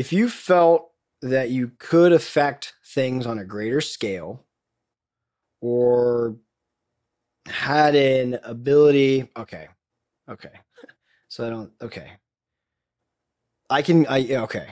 if 0.00 0.14
you 0.14 0.30
felt 0.30 0.92
that 1.20 1.50
you 1.50 1.72
could 1.78 2.10
affect 2.10 2.72
things 2.86 3.26
on 3.26 3.38
a 3.38 3.44
greater 3.44 3.82
scale 3.82 4.46
or 5.60 6.36
had 7.46 7.94
an 7.94 8.38
ability 8.42 9.28
okay 9.36 9.68
okay. 10.26 10.56
So 11.28 11.46
i 11.46 11.50
don't 11.50 11.70
okay. 11.82 12.12
I 13.68 13.82
can 13.82 14.06
i 14.06 14.36
okay. 14.46 14.68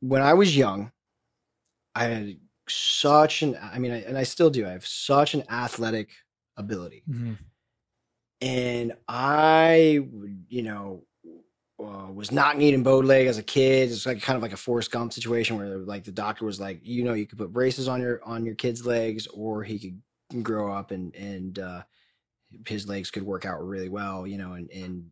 When 0.00 0.20
i 0.20 0.34
was 0.34 0.54
young 0.54 0.92
i 1.94 2.04
had 2.04 2.36
such 2.68 3.40
an 3.40 3.56
i 3.62 3.78
mean 3.78 3.92
I, 3.92 4.02
and 4.02 4.18
i 4.18 4.24
still 4.24 4.50
do 4.50 4.66
i 4.66 4.72
have 4.72 4.86
such 4.86 5.32
an 5.32 5.42
athletic 5.48 6.10
ability. 6.58 7.02
Mm-hmm. 7.08 7.32
And 8.42 8.92
I, 9.08 10.00
would, 10.10 10.44
you 10.48 10.62
know, 10.62 11.04
uh, 11.80 12.12
was 12.12 12.30
not 12.30 12.58
needing 12.58 12.82
bowed 12.82 13.04
leg 13.04 13.26
as 13.26 13.38
a 13.38 13.42
kid. 13.42 13.90
It's 13.90 14.06
like 14.06 14.20
kind 14.20 14.36
of 14.36 14.42
like 14.42 14.52
a 14.52 14.56
Forrest 14.56 14.90
Gump 14.90 15.12
situation 15.12 15.56
where 15.56 15.78
like 15.78 16.04
the 16.04 16.12
doctor 16.12 16.44
was 16.44 16.60
like, 16.60 16.80
you 16.82 17.04
know, 17.04 17.14
you 17.14 17.26
could 17.26 17.38
put 17.38 17.52
braces 17.52 17.88
on 17.88 18.00
your 18.00 18.22
on 18.24 18.44
your 18.44 18.54
kid's 18.54 18.84
legs, 18.84 19.26
or 19.28 19.62
he 19.62 19.78
could 19.78 20.42
grow 20.42 20.72
up 20.72 20.90
and 20.90 21.14
and 21.14 21.58
uh, 21.58 21.82
his 22.66 22.88
legs 22.88 23.10
could 23.10 23.22
work 23.22 23.46
out 23.46 23.64
really 23.66 23.88
well, 23.88 24.26
you 24.26 24.38
know, 24.38 24.52
and 24.52 24.70
and 24.70 25.06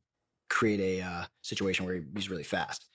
create 0.48 0.80
a 0.80 1.02
uh, 1.02 1.24
situation 1.42 1.86
where 1.86 2.02
he's 2.14 2.30
really 2.30 2.42
fast. 2.42 2.86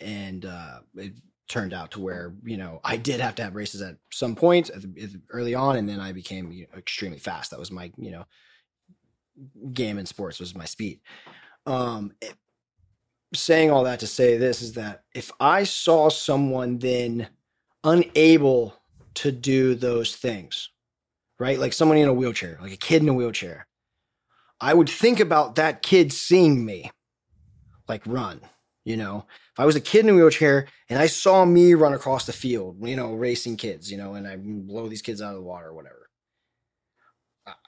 And 0.00 0.44
uh, 0.44 0.80
it 0.96 1.12
turned 1.48 1.72
out 1.72 1.90
to 1.92 2.00
where 2.00 2.34
you 2.44 2.56
know 2.56 2.80
I 2.84 2.96
did 2.96 3.20
have 3.20 3.34
to 3.36 3.44
have 3.44 3.52
braces 3.52 3.82
at 3.82 3.96
some 4.12 4.36
point 4.36 4.70
at 4.70 4.82
the, 4.82 5.02
at 5.02 5.12
the- 5.12 5.22
early 5.30 5.54
on, 5.54 5.76
and 5.76 5.88
then 5.88 6.00
I 6.00 6.12
became 6.12 6.52
you 6.52 6.66
know, 6.70 6.78
extremely 6.78 7.18
fast. 7.18 7.50
That 7.50 7.58
was 7.58 7.70
my 7.70 7.92
you 7.96 8.10
know 8.10 8.24
game 9.72 9.98
in 9.98 10.06
sports 10.06 10.40
was 10.40 10.54
my 10.54 10.64
speed. 10.64 11.00
Um, 11.66 12.12
saying 13.34 13.70
all 13.70 13.84
that 13.84 14.00
to 14.00 14.06
say 14.06 14.36
this 14.36 14.62
is 14.62 14.74
that 14.74 15.04
if 15.14 15.30
I 15.38 15.64
saw 15.64 16.08
someone 16.08 16.78
then 16.78 17.28
unable 17.84 18.74
to 19.14 19.32
do 19.32 19.74
those 19.74 20.16
things, 20.16 20.70
right? 21.38 21.58
Like 21.58 21.72
someone 21.72 21.98
in 21.98 22.08
a 22.08 22.14
wheelchair, 22.14 22.58
like 22.60 22.72
a 22.72 22.76
kid 22.76 23.02
in 23.02 23.08
a 23.08 23.14
wheelchair, 23.14 23.66
I 24.60 24.74
would 24.74 24.88
think 24.88 25.20
about 25.20 25.56
that 25.56 25.82
kid 25.82 26.12
seeing 26.12 26.64
me 26.64 26.90
like 27.88 28.02
run, 28.06 28.40
you 28.84 28.96
know, 28.96 29.26
if 29.52 29.60
I 29.60 29.66
was 29.66 29.76
a 29.76 29.80
kid 29.80 30.04
in 30.04 30.10
a 30.10 30.14
wheelchair 30.14 30.66
and 30.88 30.98
I 30.98 31.06
saw 31.06 31.44
me 31.44 31.74
run 31.74 31.94
across 31.94 32.26
the 32.26 32.32
field, 32.32 32.76
you 32.86 32.96
know, 32.96 33.14
racing 33.14 33.56
kids, 33.56 33.90
you 33.90 33.98
know, 33.98 34.14
and 34.14 34.26
I 34.26 34.36
blow 34.36 34.88
these 34.88 35.02
kids 35.02 35.20
out 35.20 35.34
of 35.34 35.36
the 35.36 35.42
water 35.42 35.68
or 35.68 35.74
whatever, 35.74 36.08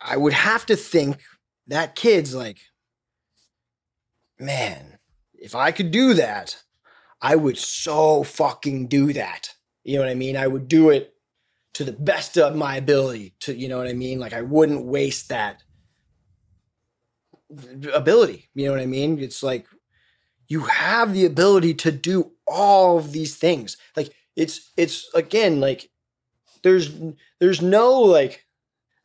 I 0.02 0.16
would 0.16 0.32
have 0.32 0.66
to 0.66 0.76
think 0.76 1.20
that 1.66 1.94
kid's 1.94 2.34
like, 2.34 2.58
man, 4.38 4.98
if 5.40 5.54
I 5.54 5.72
could 5.72 5.90
do 5.90 6.14
that, 6.14 6.62
I 7.20 7.36
would 7.36 7.58
so 7.58 8.22
fucking 8.22 8.88
do 8.88 9.12
that. 9.12 9.54
You 9.82 9.96
know 9.96 10.02
what 10.02 10.10
I 10.10 10.14
mean? 10.14 10.36
I 10.36 10.46
would 10.46 10.68
do 10.68 10.90
it 10.90 11.14
to 11.74 11.84
the 11.84 11.92
best 11.92 12.36
of 12.36 12.56
my 12.56 12.76
ability 12.76 13.34
to, 13.40 13.56
you 13.56 13.68
know 13.68 13.78
what 13.78 13.86
I 13.86 13.92
mean? 13.92 14.18
Like 14.18 14.32
I 14.32 14.42
wouldn't 14.42 14.84
waste 14.84 15.28
that 15.28 15.62
ability. 17.92 18.48
You 18.54 18.66
know 18.66 18.72
what 18.72 18.80
I 18.80 18.86
mean? 18.86 19.18
It's 19.18 19.42
like 19.42 19.66
you 20.48 20.62
have 20.62 21.14
the 21.14 21.24
ability 21.24 21.74
to 21.74 21.92
do 21.92 22.32
all 22.46 22.98
of 22.98 23.12
these 23.12 23.36
things. 23.36 23.76
Like 23.96 24.12
it's 24.36 24.72
it's 24.76 25.08
again 25.14 25.60
like 25.60 25.90
there's 26.62 26.90
there's 27.38 27.62
no 27.62 28.00
like 28.00 28.46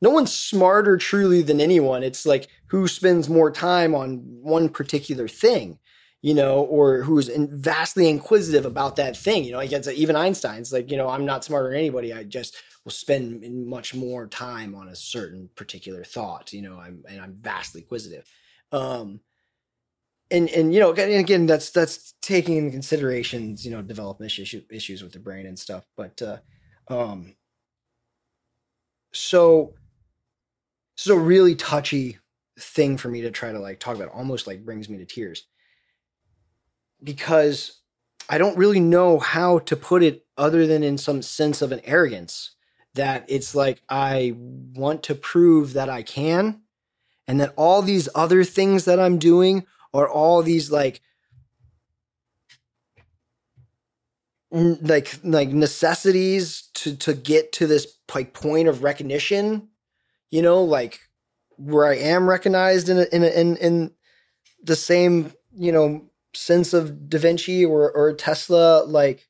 no 0.01 0.09
one's 0.09 0.33
smarter 0.33 0.97
truly 0.97 1.41
than 1.41 1.61
anyone. 1.61 2.03
It's 2.03 2.25
like 2.25 2.47
who 2.67 2.87
spends 2.87 3.29
more 3.29 3.51
time 3.51 3.95
on 3.95 4.17
one 4.25 4.69
particular 4.69 5.27
thing, 5.27 5.79
you 6.25 6.33
know, 6.33 6.61
or 6.61 7.03
who's 7.03 7.29
vastly 7.37 8.09
inquisitive 8.09 8.65
about 8.65 8.95
that 8.95 9.15
thing. 9.15 9.43
You 9.43 9.51
know, 9.51 9.59
like 9.59 9.71
it's 9.71 9.87
even 9.87 10.15
Einstein's 10.15 10.73
like, 10.73 10.89
you 10.89 10.97
know, 10.97 11.07
I'm 11.07 11.23
not 11.23 11.43
smarter 11.43 11.69
than 11.69 11.77
anybody. 11.77 12.13
I 12.13 12.23
just 12.23 12.55
will 12.83 12.93
spend 12.93 13.43
much 13.67 13.93
more 13.93 14.25
time 14.25 14.73
on 14.73 14.87
a 14.87 14.95
certain 14.95 15.51
particular 15.55 16.03
thought, 16.03 16.51
you 16.51 16.63
know, 16.63 16.79
I'm 16.79 17.03
and 17.07 17.21
I'm 17.21 17.37
vastly 17.39 17.81
inquisitive. 17.81 18.25
Um, 18.71 19.19
and 20.31 20.49
and 20.49 20.73
you 20.73 20.79
know 20.79 20.89
again, 20.89 21.11
again 21.11 21.45
that's 21.45 21.69
that's 21.69 22.15
taking 22.23 22.57
into 22.57 22.71
considerations 22.71 23.63
you 23.63 23.69
know 23.69 23.83
development 23.83 24.31
issue, 24.39 24.63
issues 24.71 25.03
with 25.03 25.13
the 25.13 25.19
brain 25.19 25.45
and 25.45 25.59
stuff 25.59 25.83
but 25.95 26.19
uh 26.23 26.37
um 26.87 27.35
so 29.13 29.75
this 30.97 31.05
is 31.05 31.11
a 31.11 31.19
really 31.19 31.53
touchy 31.53 32.17
thing 32.59 32.97
for 32.97 33.09
me 33.09 33.21
to 33.21 33.29
try 33.29 33.51
to 33.51 33.59
like 33.59 33.79
talk 33.79 33.95
about 33.95 34.09
almost 34.09 34.47
like 34.47 34.65
brings 34.65 34.89
me 34.89 34.97
to 34.97 35.05
tears 35.05 35.45
because 37.05 37.79
i 38.29 38.37
don't 38.37 38.57
really 38.57 38.81
know 38.81 39.19
how 39.19 39.59
to 39.59 39.75
put 39.77 40.03
it 40.03 40.25
other 40.37 40.67
than 40.67 40.83
in 40.83 40.97
some 40.97 41.21
sense 41.21 41.61
of 41.61 41.71
an 41.71 41.79
arrogance 41.85 42.55
that 42.95 43.23
it's 43.29 43.55
like 43.55 43.81
i 43.87 44.35
want 44.73 45.03
to 45.03 45.15
prove 45.15 45.73
that 45.73 45.89
i 45.89 46.01
can 46.01 46.61
and 47.27 47.39
that 47.39 47.53
all 47.55 47.81
these 47.81 48.09
other 48.15 48.43
things 48.43 48.85
that 48.85 48.99
i'm 48.99 49.17
doing 49.17 49.65
are 49.93 50.09
all 50.09 50.43
these 50.43 50.71
like 50.71 51.01
like 54.51 55.19
like 55.23 55.49
necessities 55.49 56.69
to 56.73 56.95
to 56.95 57.13
get 57.13 57.51
to 57.51 57.67
this 57.67 57.97
like 58.13 58.33
point 58.33 58.67
of 58.67 58.83
recognition 58.83 59.67
you 60.31 60.41
know 60.41 60.63
like 60.63 60.99
where 61.57 61.85
i 61.85 61.95
am 61.95 62.29
recognized 62.29 62.87
in 62.87 62.99
a, 62.99 63.03
in 63.11 63.23
a, 63.23 63.27
in 63.27 63.57
in 63.57 63.91
the 64.63 64.75
same 64.75 65.33
you 65.57 65.71
know 65.71 66.09
sense 66.35 66.73
of 66.73 67.09
da 67.09 67.17
vinci 67.17 67.65
or 67.65 67.91
or 67.91 68.13
tesla 68.13 68.83
like 68.85 69.27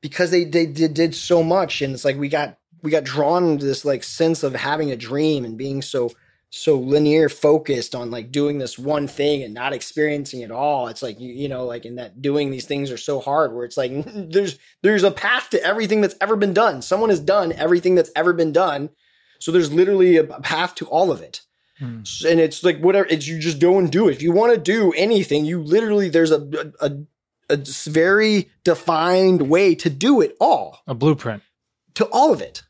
because 0.00 0.30
they 0.30 0.44
they 0.44 0.66
did, 0.66 0.94
did 0.94 1.14
so 1.14 1.42
much 1.42 1.82
and 1.82 1.92
it's 1.94 2.04
like 2.04 2.16
we 2.16 2.28
got 2.28 2.58
we 2.82 2.90
got 2.90 3.04
drawn 3.04 3.44
into 3.50 3.66
this 3.66 3.84
like 3.84 4.02
sense 4.02 4.42
of 4.42 4.54
having 4.54 4.90
a 4.90 4.96
dream 4.96 5.44
and 5.44 5.58
being 5.58 5.82
so 5.82 6.10
so 6.50 6.76
linear 6.76 7.28
focused 7.28 7.94
on 7.94 8.10
like 8.10 8.32
doing 8.32 8.58
this 8.58 8.76
one 8.76 9.06
thing 9.06 9.42
and 9.42 9.54
not 9.54 9.72
experiencing 9.72 10.40
it 10.40 10.50
all. 10.50 10.88
It's 10.88 11.02
like 11.02 11.20
you, 11.20 11.32
you 11.32 11.48
know 11.48 11.64
like 11.64 11.84
in 11.84 11.94
that 11.96 12.20
doing 12.20 12.50
these 12.50 12.66
things 12.66 12.90
are 12.90 12.96
so 12.96 13.20
hard 13.20 13.54
where 13.54 13.64
it's 13.64 13.76
like 13.76 13.92
there's 14.06 14.58
there's 14.82 15.04
a 15.04 15.12
path 15.12 15.50
to 15.50 15.64
everything 15.64 16.00
that's 16.00 16.16
ever 16.20 16.36
been 16.36 16.52
done. 16.52 16.82
Someone 16.82 17.10
has 17.10 17.20
done 17.20 17.52
everything 17.52 17.94
that's 17.94 18.10
ever 18.16 18.32
been 18.32 18.52
done. 18.52 18.90
So 19.38 19.52
there's 19.52 19.72
literally 19.72 20.16
a 20.16 20.24
path 20.24 20.74
to 20.76 20.86
all 20.86 21.10
of 21.10 21.22
it 21.22 21.42
hmm. 21.80 22.02
and 22.28 22.38
it's 22.38 22.62
like 22.62 22.78
whatever 22.78 23.08
it's 23.10 23.26
you 23.26 23.40
just 23.40 23.58
go 23.58 23.78
and 23.78 23.90
do 23.90 24.08
it 24.08 24.12
if 24.12 24.22
you 24.22 24.30
want 24.30 24.54
to 24.54 24.60
do 24.60 24.92
anything 24.92 25.44
you 25.44 25.60
literally 25.60 26.08
there's 26.08 26.30
a, 26.30 26.72
a 26.80 26.92
a 27.48 27.56
very 27.86 28.48
defined 28.62 29.42
way 29.42 29.74
to 29.74 29.90
do 29.90 30.20
it 30.20 30.36
all 30.38 30.78
a 30.86 30.94
blueprint 30.94 31.42
to 31.94 32.04
all 32.12 32.32
of 32.32 32.40
it 32.40 32.62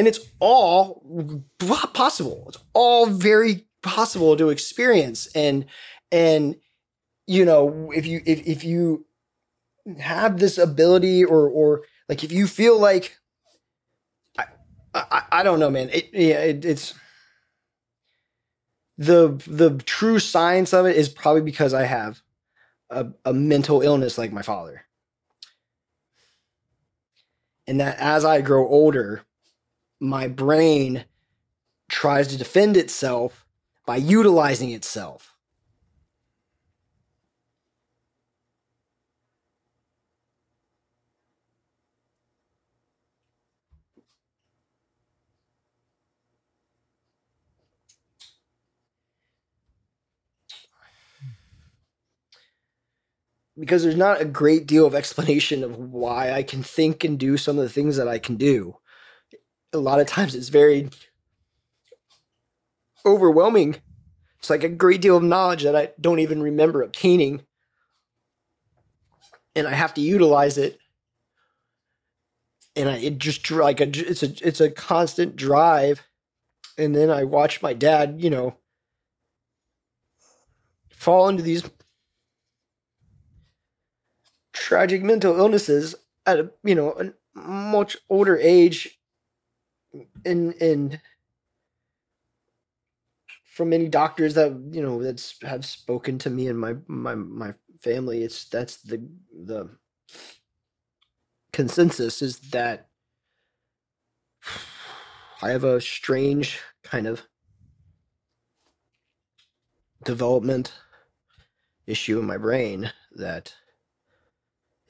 and 0.00 0.08
it's 0.08 0.20
all 0.38 1.44
possible. 1.92 2.46
It's 2.48 2.56
all 2.72 3.04
very 3.04 3.66
possible 3.82 4.34
to 4.34 4.48
experience. 4.48 5.28
And, 5.34 5.66
and, 6.10 6.56
you 7.26 7.44
know, 7.44 7.90
if 7.94 8.06
you, 8.06 8.22
if, 8.24 8.46
if 8.46 8.64
you 8.64 9.04
have 9.98 10.38
this 10.38 10.56
ability 10.56 11.22
or, 11.22 11.46
or 11.50 11.82
like, 12.08 12.24
if 12.24 12.32
you 12.32 12.46
feel 12.46 12.78
like, 12.78 13.18
I, 14.38 14.46
I, 14.94 15.22
I 15.32 15.42
don't 15.42 15.60
know, 15.60 15.68
man, 15.68 15.90
it, 15.90 16.08
it, 16.14 16.64
it's, 16.64 16.94
the, 19.00 19.42
the 19.46 19.78
true 19.86 20.18
science 20.18 20.74
of 20.74 20.84
it 20.84 20.94
is 20.94 21.08
probably 21.08 21.40
because 21.40 21.72
I 21.72 21.84
have 21.84 22.20
a, 22.90 23.06
a 23.24 23.32
mental 23.32 23.80
illness 23.80 24.18
like 24.18 24.30
my 24.30 24.42
father. 24.42 24.82
And 27.66 27.80
that 27.80 27.96
as 27.98 28.26
I 28.26 28.42
grow 28.42 28.68
older, 28.68 29.22
my 30.00 30.28
brain 30.28 31.06
tries 31.88 32.28
to 32.28 32.36
defend 32.36 32.76
itself 32.76 33.46
by 33.86 33.96
utilizing 33.96 34.70
itself. 34.70 35.29
Because 53.60 53.82
there's 53.82 53.96
not 53.96 54.20
a 54.20 54.24
great 54.24 54.66
deal 54.66 54.86
of 54.86 54.94
explanation 54.94 55.62
of 55.62 55.76
why 55.78 56.32
I 56.32 56.42
can 56.42 56.62
think 56.62 57.04
and 57.04 57.18
do 57.18 57.36
some 57.36 57.58
of 57.58 57.62
the 57.62 57.70
things 57.70 57.96
that 57.96 58.08
I 58.08 58.18
can 58.18 58.36
do 58.36 58.76
a 59.72 59.78
lot 59.78 60.00
of 60.00 60.06
times 60.06 60.34
it's 60.34 60.48
very 60.48 60.88
overwhelming. 63.04 63.76
It's 64.38 64.50
like 64.50 64.64
a 64.64 64.68
great 64.68 65.00
deal 65.00 65.16
of 65.16 65.22
knowledge 65.22 65.62
that 65.62 65.76
I 65.76 65.90
don't 66.00 66.20
even 66.20 66.42
remember 66.42 66.82
obtaining. 66.82 67.42
And 69.54 69.66
I 69.66 69.74
have 69.74 69.94
to 69.94 70.00
utilize 70.00 70.58
it. 70.58 70.78
And 72.76 72.88
I, 72.88 72.98
it 72.98 73.18
just 73.18 73.50
like 73.50 73.80
a, 73.80 73.88
it's 73.88 74.22
a, 74.22 74.32
it's 74.46 74.60
a 74.60 74.70
constant 74.70 75.36
drive. 75.36 76.02
And 76.78 76.94
then 76.94 77.10
I 77.10 77.24
watch 77.24 77.62
my 77.62 77.74
dad, 77.74 78.16
you 78.18 78.30
know, 78.30 78.56
fall 80.90 81.28
into 81.28 81.42
these 81.42 81.68
tragic 84.60 85.02
mental 85.02 85.38
illnesses 85.38 85.94
at 86.26 86.38
a, 86.38 86.50
you 86.62 86.74
know, 86.74 86.92
a 86.92 87.38
much 87.38 87.96
older 88.10 88.36
age 88.36 89.00
and 90.24 90.54
and 90.60 91.00
from 93.44 93.70
many 93.70 93.88
doctors 93.88 94.34
that 94.34 94.52
you 94.70 94.82
know 94.82 95.02
that's 95.02 95.40
have 95.42 95.64
spoken 95.64 96.18
to 96.18 96.28
me 96.30 96.46
and 96.46 96.58
my 96.58 96.74
my 96.86 97.14
my 97.14 97.54
family 97.80 98.22
it's 98.22 98.44
that's 98.44 98.76
the 98.82 99.02
the 99.32 99.68
consensus 101.52 102.20
is 102.20 102.38
that 102.50 102.88
I 105.42 105.50
have 105.50 105.64
a 105.64 105.80
strange 105.80 106.60
kind 106.82 107.06
of 107.06 107.22
development 110.04 110.74
issue 111.86 112.18
in 112.18 112.26
my 112.26 112.36
brain 112.36 112.92
that 113.16 113.54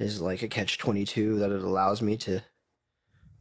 is 0.01 0.21
like 0.21 0.43
a 0.43 0.49
catch 0.49 0.79
22 0.79 1.39
that 1.39 1.53
it 1.53 1.63
allows 1.63 2.01
me 2.01 2.17
to 2.17 2.41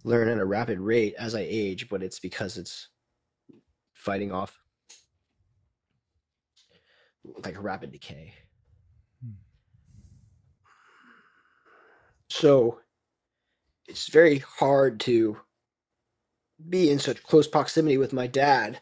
learn 0.03 0.27
at 0.27 0.37
a 0.37 0.45
rapid 0.45 0.79
rate 0.79 1.15
as 1.17 1.33
I 1.33 1.45
age, 1.47 1.89
but 1.89 2.03
it's 2.03 2.19
because 2.19 2.57
it's 2.57 2.89
fighting 3.93 4.31
off 4.31 4.59
like 7.43 7.61
rapid 7.61 7.91
decay. 7.91 8.33
Hmm. 9.23 9.31
So 12.29 12.79
it's 13.87 14.09
very 14.09 14.39
hard 14.39 14.99
to 15.01 15.37
be 16.67 16.89
in 16.89 16.99
such 16.99 17.23
close 17.23 17.47
proximity 17.47 17.97
with 17.97 18.11
my 18.11 18.27
dad 18.27 18.81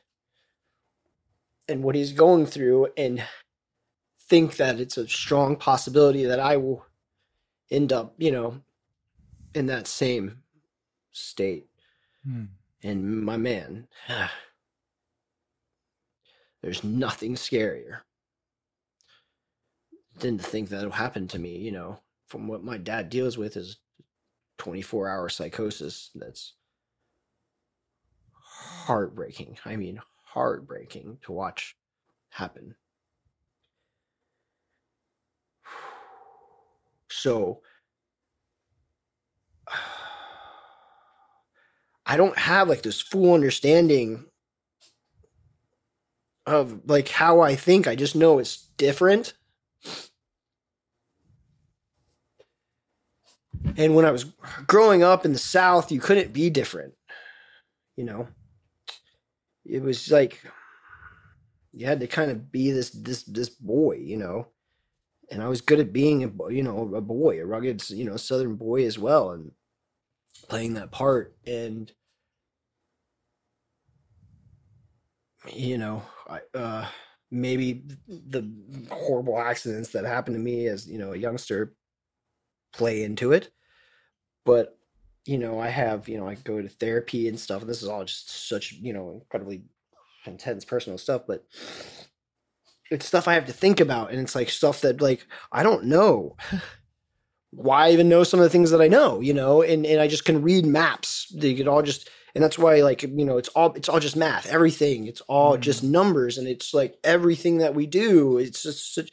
and 1.67 1.83
what 1.83 1.95
he's 1.95 2.11
going 2.11 2.47
through 2.47 2.87
and 2.97 3.23
think 4.19 4.57
that 4.57 4.79
it's 4.79 4.97
a 4.97 5.07
strong 5.07 5.55
possibility 5.55 6.25
that 6.25 6.39
I 6.39 6.57
will 6.57 6.86
end 7.69 7.91
up, 7.93 8.13
you 8.17 8.31
know, 8.31 8.61
in 9.53 9.65
that 9.67 9.87
same 9.87 10.43
state. 11.11 11.67
Hmm. 12.23 12.45
And 12.83 13.23
my 13.23 13.37
man, 13.37 13.87
there's 16.61 16.83
nothing 16.83 17.35
scarier 17.35 17.99
than 20.19 20.37
to 20.37 20.43
think 20.43 20.69
that'll 20.69 20.91
happen 20.91 21.27
to 21.29 21.39
me, 21.39 21.57
you 21.57 21.71
know, 21.71 21.99
from 22.27 22.47
what 22.47 22.63
my 22.63 22.77
dad 22.77 23.09
deals 23.09 23.37
with 23.37 23.57
is 23.57 23.77
24 24.57 25.09
hour 25.09 25.29
psychosis 25.29 26.09
that's 26.15 26.53
heartbreaking. 28.31 29.57
I 29.65 29.75
mean, 29.75 30.01
heartbreaking 30.23 31.19
to 31.23 31.31
watch 31.31 31.75
happen. 32.29 32.75
So, 37.09 37.61
I 42.05 42.15
don't 42.15 42.37
have 42.37 42.69
like 42.69 42.83
this 42.83 43.01
full 43.01 43.33
understanding 43.33 44.25
of 46.45 46.89
like 46.89 47.09
how 47.09 47.41
I 47.41 47.55
think. 47.55 47.87
I 47.87 47.95
just 47.95 48.15
know 48.15 48.39
it's 48.39 48.69
different. 48.77 49.33
And 53.75 53.93
when 53.95 54.05
I 54.05 54.11
was 54.11 54.23
growing 54.65 55.03
up 55.03 55.25
in 55.25 55.33
the 55.33 55.39
South, 55.39 55.91
you 55.91 55.99
couldn't 55.99 56.31
be 56.31 56.49
different. 56.49 56.93
You 57.97 58.05
know, 58.05 58.27
it 59.65 59.81
was 59.81 60.09
like 60.09 60.41
you 61.73 61.85
had 61.85 61.99
to 61.99 62.07
kind 62.07 62.31
of 62.31 62.51
be 62.51 62.71
this 62.71 62.91
this 62.91 63.23
this 63.23 63.49
boy, 63.49 63.97
you 63.97 64.17
know. 64.17 64.47
And 65.29 65.43
I 65.43 65.49
was 65.49 65.61
good 65.61 65.79
at 65.79 65.93
being 65.93 66.23
a 66.23 66.51
you 66.51 66.63
know 66.63 66.95
a 66.95 67.01
boy, 67.01 67.41
a 67.41 67.45
rugged 67.45 67.89
you 67.89 68.05
know 68.05 68.17
Southern 68.17 68.55
boy 68.55 68.85
as 68.85 68.97
well, 68.97 69.31
and 69.31 69.51
playing 70.49 70.75
that 70.75 70.91
part. 70.91 71.35
And 71.45 71.91
you 75.53 75.77
know, 75.77 76.03
I, 76.27 76.41
uh, 76.53 76.87
maybe 77.31 77.83
the 78.07 78.49
horrible 78.89 79.39
accidents 79.39 79.89
that 79.91 80.05
happened 80.05 80.35
to 80.35 80.39
me 80.41 80.67
as 80.67 80.87
you 80.87 80.97
know 80.97 81.13
a 81.13 81.17
youngster 81.17 81.73
play 82.73 83.03
into 83.03 83.31
it 83.31 83.49
but 84.45 84.77
you 85.25 85.37
know 85.37 85.59
i 85.59 85.67
have 85.67 86.07
you 86.07 86.17
know 86.17 86.27
i 86.27 86.35
go 86.35 86.61
to 86.61 86.69
therapy 86.69 87.27
and 87.27 87.39
stuff 87.39 87.61
and 87.61 87.69
this 87.69 87.81
is 87.81 87.89
all 87.89 88.03
just 88.05 88.49
such 88.49 88.73
you 88.73 88.93
know 88.93 89.11
incredibly 89.11 89.63
intense 90.25 90.65
personal 90.65 90.97
stuff 90.97 91.23
but 91.27 91.45
it's 92.91 93.05
stuff 93.05 93.27
i 93.27 93.33
have 93.33 93.45
to 93.45 93.53
think 93.53 93.79
about 93.79 94.11
and 94.11 94.19
it's 94.19 94.35
like 94.35 94.49
stuff 94.49 94.81
that 94.81 95.01
like 95.01 95.25
i 95.51 95.63
don't 95.63 95.85
know. 95.85 96.35
Why 97.51 97.87
I 97.87 97.91
even 97.91 98.09
know 98.09 98.25
some 98.25 98.41
of 98.41 98.43
the 98.43 98.49
things 98.49 98.71
that 98.71 98.81
i 98.81 98.87
know 98.87 99.21
you 99.21 99.33
know? 99.33 99.61
And 99.61 99.85
and 99.85 100.01
i 100.01 100.07
just 100.07 100.25
can 100.25 100.41
read 100.41 100.65
maps. 100.65 101.33
They 101.35 101.55
could 101.55 101.67
all 101.67 101.81
just 101.81 102.09
and 102.37 102.43
that's 102.43 102.59
why 102.59 102.81
like 102.81 103.01
you 103.01 103.25
know 103.25 103.39
it's 103.39 103.49
all 103.49 103.73
it's 103.73 103.89
all 103.89 103.99
just 103.99 104.15
math 104.15 104.45
everything. 104.45 105.07
It's 105.07 105.21
all 105.21 105.53
mm-hmm. 105.53 105.61
just 105.61 105.83
numbers 105.83 106.37
and 106.37 106.47
it's 106.47 106.71
like 106.71 106.95
everything 107.03 107.57
that 107.57 107.73
we 107.73 107.87
do. 107.87 108.37
It's 108.37 108.61
just 108.61 108.93
such, 108.93 109.09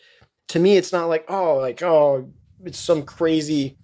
to 0.49 0.59
me 0.59 0.77
it's 0.77 0.93
not 0.93 1.07
like 1.07 1.25
oh 1.29 1.57
like 1.57 1.83
oh 1.83 2.31
it's 2.63 2.79
some 2.79 3.03
crazy 3.03 3.79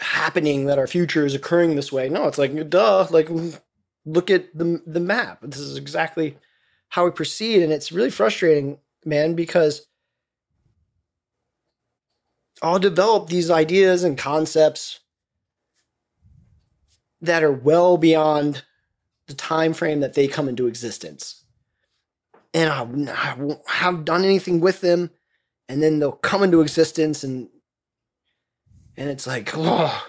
happening 0.00 0.66
that 0.66 0.80
our 0.80 0.88
future 0.88 1.24
is 1.24 1.36
occurring 1.36 1.76
this 1.76 1.92
way. 1.92 2.08
No 2.08 2.26
it's 2.26 2.38
like 2.38 2.68
duh 2.68 3.06
like 3.10 3.28
look 4.04 4.30
at 4.32 4.52
the 4.58 4.82
the 4.84 4.98
map. 4.98 5.38
This 5.42 5.60
is 5.60 5.76
exactly 5.76 6.36
how 6.88 7.04
we 7.04 7.10
proceed 7.10 7.62
and 7.62 7.72
it's 7.72 7.92
really 7.92 8.10
frustrating 8.10 8.78
man 9.04 9.34
because 9.34 9.86
I'll 12.62 12.78
develop 12.78 13.28
these 13.28 13.50
ideas 13.50 14.04
and 14.04 14.18
concepts 14.18 15.00
that 17.20 17.42
are 17.42 17.52
well 17.52 17.96
beyond 17.96 18.64
the 19.26 19.34
time 19.34 19.74
frame 19.74 20.00
that 20.00 20.14
they 20.14 20.26
come 20.26 20.48
into 20.48 20.66
existence. 20.66 21.44
And 22.54 22.70
I, 23.10 23.34
won't 23.34 23.68
have 23.68 24.04
done 24.04 24.24
anything 24.24 24.60
with 24.60 24.80
them, 24.80 25.10
and 25.68 25.82
then 25.82 25.98
they'll 25.98 26.12
come 26.12 26.42
into 26.42 26.62
existence, 26.62 27.22
and 27.22 27.48
and 28.96 29.10
it's 29.10 29.26
like, 29.26 29.50
oh, 29.54 30.06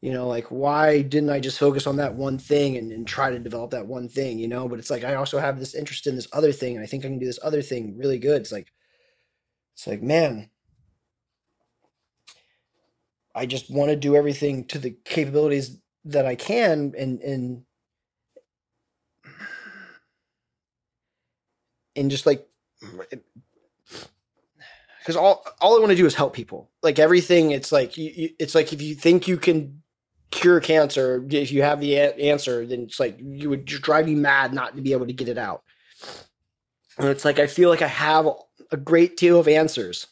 you 0.00 0.12
know, 0.12 0.26
like 0.26 0.46
why 0.46 1.02
didn't 1.02 1.30
I 1.30 1.40
just 1.40 1.58
focus 1.58 1.86
on 1.86 1.96
that 1.96 2.14
one 2.14 2.38
thing 2.38 2.76
and, 2.76 2.90
and 2.90 3.06
try 3.06 3.30
to 3.30 3.38
develop 3.38 3.72
that 3.72 3.86
one 3.86 4.08
thing, 4.08 4.38
you 4.38 4.48
know? 4.48 4.66
But 4.66 4.78
it's 4.78 4.90
like 4.90 5.04
I 5.04 5.14
also 5.14 5.38
have 5.38 5.58
this 5.58 5.74
interest 5.74 6.06
in 6.06 6.16
this 6.16 6.28
other 6.32 6.52
thing, 6.52 6.74
and 6.74 6.82
I 6.82 6.86
think 6.86 7.04
I 7.04 7.08
can 7.08 7.18
do 7.18 7.26
this 7.26 7.38
other 7.42 7.60
thing 7.60 7.98
really 7.98 8.18
good. 8.18 8.40
It's 8.40 8.52
like, 8.52 8.72
it's 9.74 9.86
like, 9.86 10.02
man, 10.02 10.48
I 13.34 13.44
just 13.46 13.70
want 13.70 13.90
to 13.90 13.96
do 13.96 14.16
everything 14.16 14.66
to 14.68 14.78
the 14.78 14.96
capabilities 15.04 15.78
that 16.06 16.24
I 16.24 16.34
can 16.34 16.94
and 16.96 17.20
and 17.20 17.64
and 21.94 22.10
just 22.10 22.24
like 22.24 22.48
because 25.00 25.16
all 25.16 25.44
all 25.60 25.76
I 25.76 25.78
want 25.78 25.90
to 25.90 25.96
do 25.96 26.06
is 26.06 26.14
help 26.14 26.32
people. 26.32 26.70
Like 26.82 26.98
everything, 26.98 27.50
it's 27.50 27.70
like 27.70 27.98
you, 27.98 28.10
you, 28.14 28.30
it's 28.38 28.54
like 28.54 28.72
if 28.72 28.80
you 28.80 28.94
think 28.94 29.28
you 29.28 29.36
can 29.36 29.82
cure 30.30 30.60
cancer, 30.60 31.24
if 31.30 31.52
you 31.52 31.62
have 31.62 31.80
the 31.80 31.94
a- 31.96 32.14
answer, 32.14 32.66
then 32.66 32.82
it's 32.82 33.00
like 33.00 33.18
you 33.20 33.50
would 33.50 33.64
drive 33.64 34.06
me 34.06 34.14
mad 34.14 34.52
not 34.52 34.76
to 34.76 34.82
be 34.82 34.92
able 34.92 35.06
to 35.06 35.12
get 35.12 35.28
it 35.28 35.38
out. 35.38 35.62
And 36.98 37.08
it's 37.08 37.24
like 37.24 37.38
I 37.38 37.46
feel 37.46 37.70
like 37.70 37.82
I 37.82 37.88
have 37.88 38.28
a 38.70 38.76
great 38.76 39.16
deal 39.16 39.38
of 39.38 39.48
answers, 39.48 40.06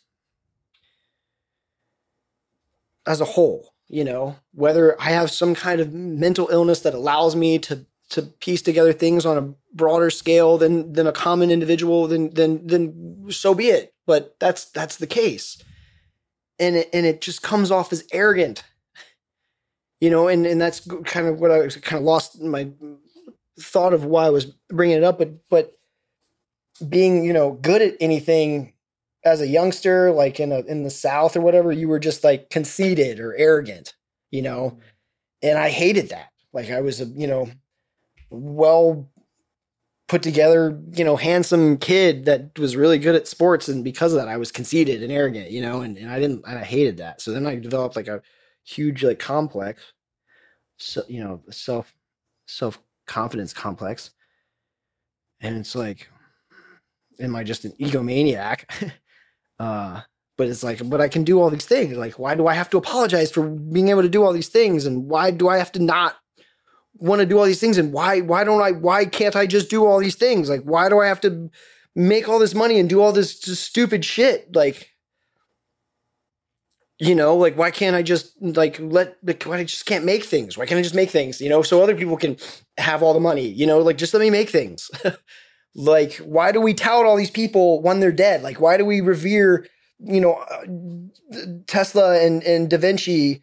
as 3.06 3.20
a 3.20 3.24
whole 3.24 3.72
you 3.90 4.04
know 4.04 4.36
whether 4.52 5.00
i 5.00 5.06
have 5.06 5.30
some 5.30 5.54
kind 5.54 5.80
of 5.80 5.94
mental 5.94 6.48
illness 6.52 6.80
that 6.80 6.92
allows 6.92 7.34
me 7.34 7.58
to 7.58 7.86
to 8.08 8.22
piece 8.22 8.62
together 8.62 8.92
things 8.92 9.26
on 9.26 9.36
a 9.36 9.54
broader 9.74 10.10
scale 10.10 10.58
than 10.58 10.92
than 10.92 11.06
a 11.06 11.12
common 11.12 11.50
individual 11.50 12.06
then 12.06 12.30
then 12.30 12.60
then 12.64 13.26
so 13.30 13.54
be 13.54 13.68
it. 13.68 13.94
But 14.06 14.36
that's 14.38 14.66
that's 14.66 14.96
the 14.96 15.06
case. 15.06 15.62
And 16.58 16.76
it 16.76 16.90
and 16.92 17.04
it 17.04 17.20
just 17.20 17.42
comes 17.42 17.70
off 17.70 17.92
as 17.92 18.04
arrogant 18.12 18.64
you 20.00 20.10
know 20.10 20.28
and 20.28 20.46
and 20.46 20.60
that's 20.60 20.86
kind 21.04 21.26
of 21.26 21.40
what 21.40 21.50
i 21.50 21.68
kind 21.68 21.98
of 21.98 22.04
lost 22.04 22.40
my 22.40 22.68
thought 23.60 23.92
of 23.92 24.04
why 24.04 24.26
i 24.26 24.30
was 24.30 24.46
bringing 24.68 24.96
it 24.96 25.04
up 25.04 25.18
but 25.18 25.32
but 25.50 25.78
being 26.88 27.24
you 27.24 27.32
know 27.32 27.52
good 27.52 27.82
at 27.82 27.94
anything 28.00 28.72
as 29.24 29.40
a 29.40 29.46
youngster, 29.46 30.10
like 30.10 30.40
in 30.40 30.52
a 30.52 30.60
in 30.60 30.82
the 30.82 30.90
South 30.90 31.36
or 31.36 31.40
whatever, 31.40 31.72
you 31.72 31.88
were 31.88 31.98
just 31.98 32.24
like 32.24 32.50
conceited 32.50 33.20
or 33.20 33.36
arrogant, 33.36 33.94
you 34.30 34.42
know. 34.42 34.70
Mm-hmm. 34.70 34.80
And 35.42 35.58
I 35.58 35.68
hated 35.68 36.08
that. 36.08 36.30
Like 36.52 36.70
I 36.70 36.80
was 36.80 37.00
a, 37.00 37.04
you 37.04 37.26
know, 37.26 37.48
well 38.30 39.08
put 40.08 40.22
together, 40.22 40.80
you 40.92 41.04
know, 41.04 41.16
handsome 41.16 41.76
kid 41.76 42.24
that 42.24 42.58
was 42.58 42.74
really 42.74 42.98
good 42.98 43.14
at 43.14 43.28
sports. 43.28 43.68
And 43.68 43.84
because 43.84 44.12
of 44.12 44.18
that, 44.18 44.28
I 44.28 44.38
was 44.38 44.50
conceited 44.50 45.02
and 45.02 45.12
arrogant, 45.12 45.50
you 45.50 45.60
know, 45.60 45.82
and, 45.82 45.96
and 45.98 46.10
I 46.10 46.18
didn't 46.18 46.44
and 46.46 46.58
I 46.58 46.64
hated 46.64 46.96
that. 46.96 47.20
So 47.20 47.30
then 47.30 47.46
I 47.46 47.56
developed 47.56 47.94
like 47.94 48.08
a 48.08 48.22
huge 48.68 49.02
like 49.02 49.18
complex, 49.18 49.92
so 50.76 51.02
you 51.08 51.22
know, 51.22 51.42
self 51.50 51.94
self 52.46 52.78
confidence 53.06 53.52
complex. 53.52 54.10
And 55.40 55.56
it's 55.56 55.74
like, 55.74 56.08
am 57.20 57.36
I 57.36 57.44
just 57.44 57.64
an 57.64 57.72
egomaniac? 57.80 58.92
Uh, 59.60 60.00
but 60.36 60.46
it's 60.46 60.62
like, 60.62 60.88
but 60.88 61.00
I 61.00 61.08
can 61.08 61.24
do 61.24 61.40
all 61.40 61.50
these 61.50 61.64
things. 61.64 61.96
Like, 61.96 62.16
why 62.16 62.36
do 62.36 62.46
I 62.46 62.54
have 62.54 62.70
to 62.70 62.78
apologize 62.78 63.32
for 63.32 63.42
being 63.42 63.88
able 63.88 64.02
to 64.02 64.08
do 64.08 64.22
all 64.22 64.32
these 64.32 64.46
things? 64.46 64.86
And 64.86 65.08
why 65.08 65.32
do 65.32 65.48
I 65.48 65.58
have 65.58 65.72
to 65.72 65.82
not 65.82 66.14
want 66.94 67.18
to 67.18 67.26
do 67.26 67.36
all 67.40 67.44
these 67.44 67.58
things? 67.58 67.76
And 67.76 67.92
why, 67.92 68.20
why 68.20 68.44
don't 68.44 68.62
I, 68.62 68.70
why 68.70 69.04
can't 69.04 69.34
I 69.34 69.46
just 69.46 69.68
do 69.68 69.84
all 69.84 69.98
these 69.98 70.14
things? 70.14 70.48
Like, 70.48 70.62
why 70.62 70.88
do 70.88 71.00
I 71.00 71.08
have 71.08 71.20
to 71.22 71.50
make 71.96 72.28
all 72.28 72.38
this 72.38 72.54
money 72.54 72.78
and 72.78 72.88
do 72.88 73.00
all 73.00 73.10
this 73.10 73.40
stupid 73.40 74.04
shit? 74.04 74.54
Like, 74.54 74.92
you 76.98 77.14
know, 77.14 77.36
like, 77.36 77.56
why 77.56 77.70
can't 77.70 77.94
I 77.94 78.02
just 78.02 78.32
like 78.40 78.78
let, 78.80 79.16
like, 79.22 79.44
why 79.44 79.58
I 79.58 79.64
just 79.64 79.86
can't 79.86 80.04
make 80.04 80.24
things? 80.24 80.58
Why 80.58 80.66
can't 80.66 80.78
I 80.78 80.82
just 80.82 80.94
make 80.94 81.10
things, 81.10 81.40
you 81.40 81.48
know, 81.48 81.62
so 81.62 81.82
other 81.82 81.94
people 81.96 82.16
can 82.16 82.36
have 82.76 83.02
all 83.02 83.14
the 83.14 83.20
money, 83.20 83.46
you 83.46 83.66
know, 83.66 83.78
like, 83.78 83.98
just 83.98 84.14
let 84.14 84.20
me 84.20 84.30
make 84.30 84.50
things. 84.50 84.90
Like, 85.74 86.16
why 86.16 86.50
do 86.50 86.60
we 86.60 86.74
tout 86.74 87.06
all 87.06 87.16
these 87.16 87.30
people 87.30 87.80
when 87.80 88.00
they're 88.00 88.10
dead? 88.10 88.42
Like, 88.42 88.60
why 88.60 88.76
do 88.76 88.84
we 88.84 89.00
revere, 89.00 89.64
you 90.00 90.20
know, 90.20 90.32
uh, 90.32 90.64
Tesla 91.68 92.18
and, 92.18 92.42
and 92.42 92.68
Da 92.68 92.78
Vinci 92.78 93.42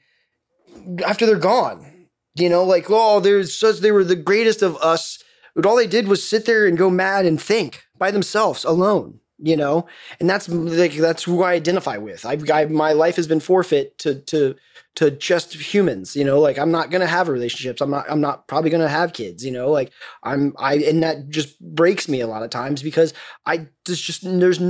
after 1.05 1.25
they're 1.25 1.37
gone? 1.37 2.07
You 2.35 2.49
know, 2.49 2.65
like, 2.65 2.87
oh, 2.89 3.21
there's 3.21 3.57
such, 3.57 3.77
they 3.77 3.91
were 3.91 4.03
the 4.03 4.17
greatest 4.17 4.61
of 4.61 4.75
us. 4.77 5.23
But 5.55 5.65
all 5.65 5.77
they 5.77 5.87
did 5.87 6.09
was 6.09 6.27
sit 6.27 6.45
there 6.45 6.65
and 6.65 6.77
go 6.77 6.89
mad 6.89 7.25
and 7.25 7.41
think 7.41 7.83
by 7.97 8.11
themselves 8.11 8.65
alone 8.65 9.21
you 9.37 9.57
know? 9.57 9.85
And 10.19 10.29
that's 10.29 10.47
like 10.47 10.93
that's 10.93 11.23
who 11.23 11.43
i 11.43 11.53
identify 11.53 11.97
with. 11.97 12.25
I've 12.25 12.49
I, 12.49 12.65
my 12.65 12.93
life 12.93 13.15
has 13.17 13.27
been 13.27 13.39
forfeit 13.39 13.97
to 13.99 14.15
to 14.21 14.55
to 14.95 15.11
just 15.11 15.53
humans 15.53 16.15
you 16.15 16.23
know? 16.23 16.39
Like 16.39 16.57
i'm 16.57 16.71
not 16.71 16.89
gonna 16.89 17.07
have 17.07 17.27
relationships. 17.27 17.81
I'm 17.81 17.89
not 17.89 18.05
i'm 18.09 18.21
not 18.21 18.47
probably 18.47 18.69
gonna 18.69 18.87
have 18.87 19.13
kids 19.13 19.43
you 19.45 19.51
know? 19.51 19.69
Like 19.71 19.91
i'm 20.23 20.53
i 20.57 20.75
and 20.75 21.03
that 21.03 21.29
just 21.29 21.59
breaks 21.59 22.07
me 22.07 22.21
a 22.21 22.27
lot 22.27 22.43
of 22.43 22.49
times 22.49 22.81
because 22.81 23.13
i 23.45 23.67
just 23.85 24.03
just 24.03 24.21
there's 24.23 24.61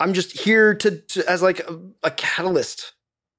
i'm 0.00 0.12
just 0.12 0.32
here 0.32 0.74
to, 0.74 0.98
to 1.00 1.30
as 1.30 1.42
like 1.42 1.60
a, 1.60 1.80
a, 2.02 2.10
catalyst 2.10 2.92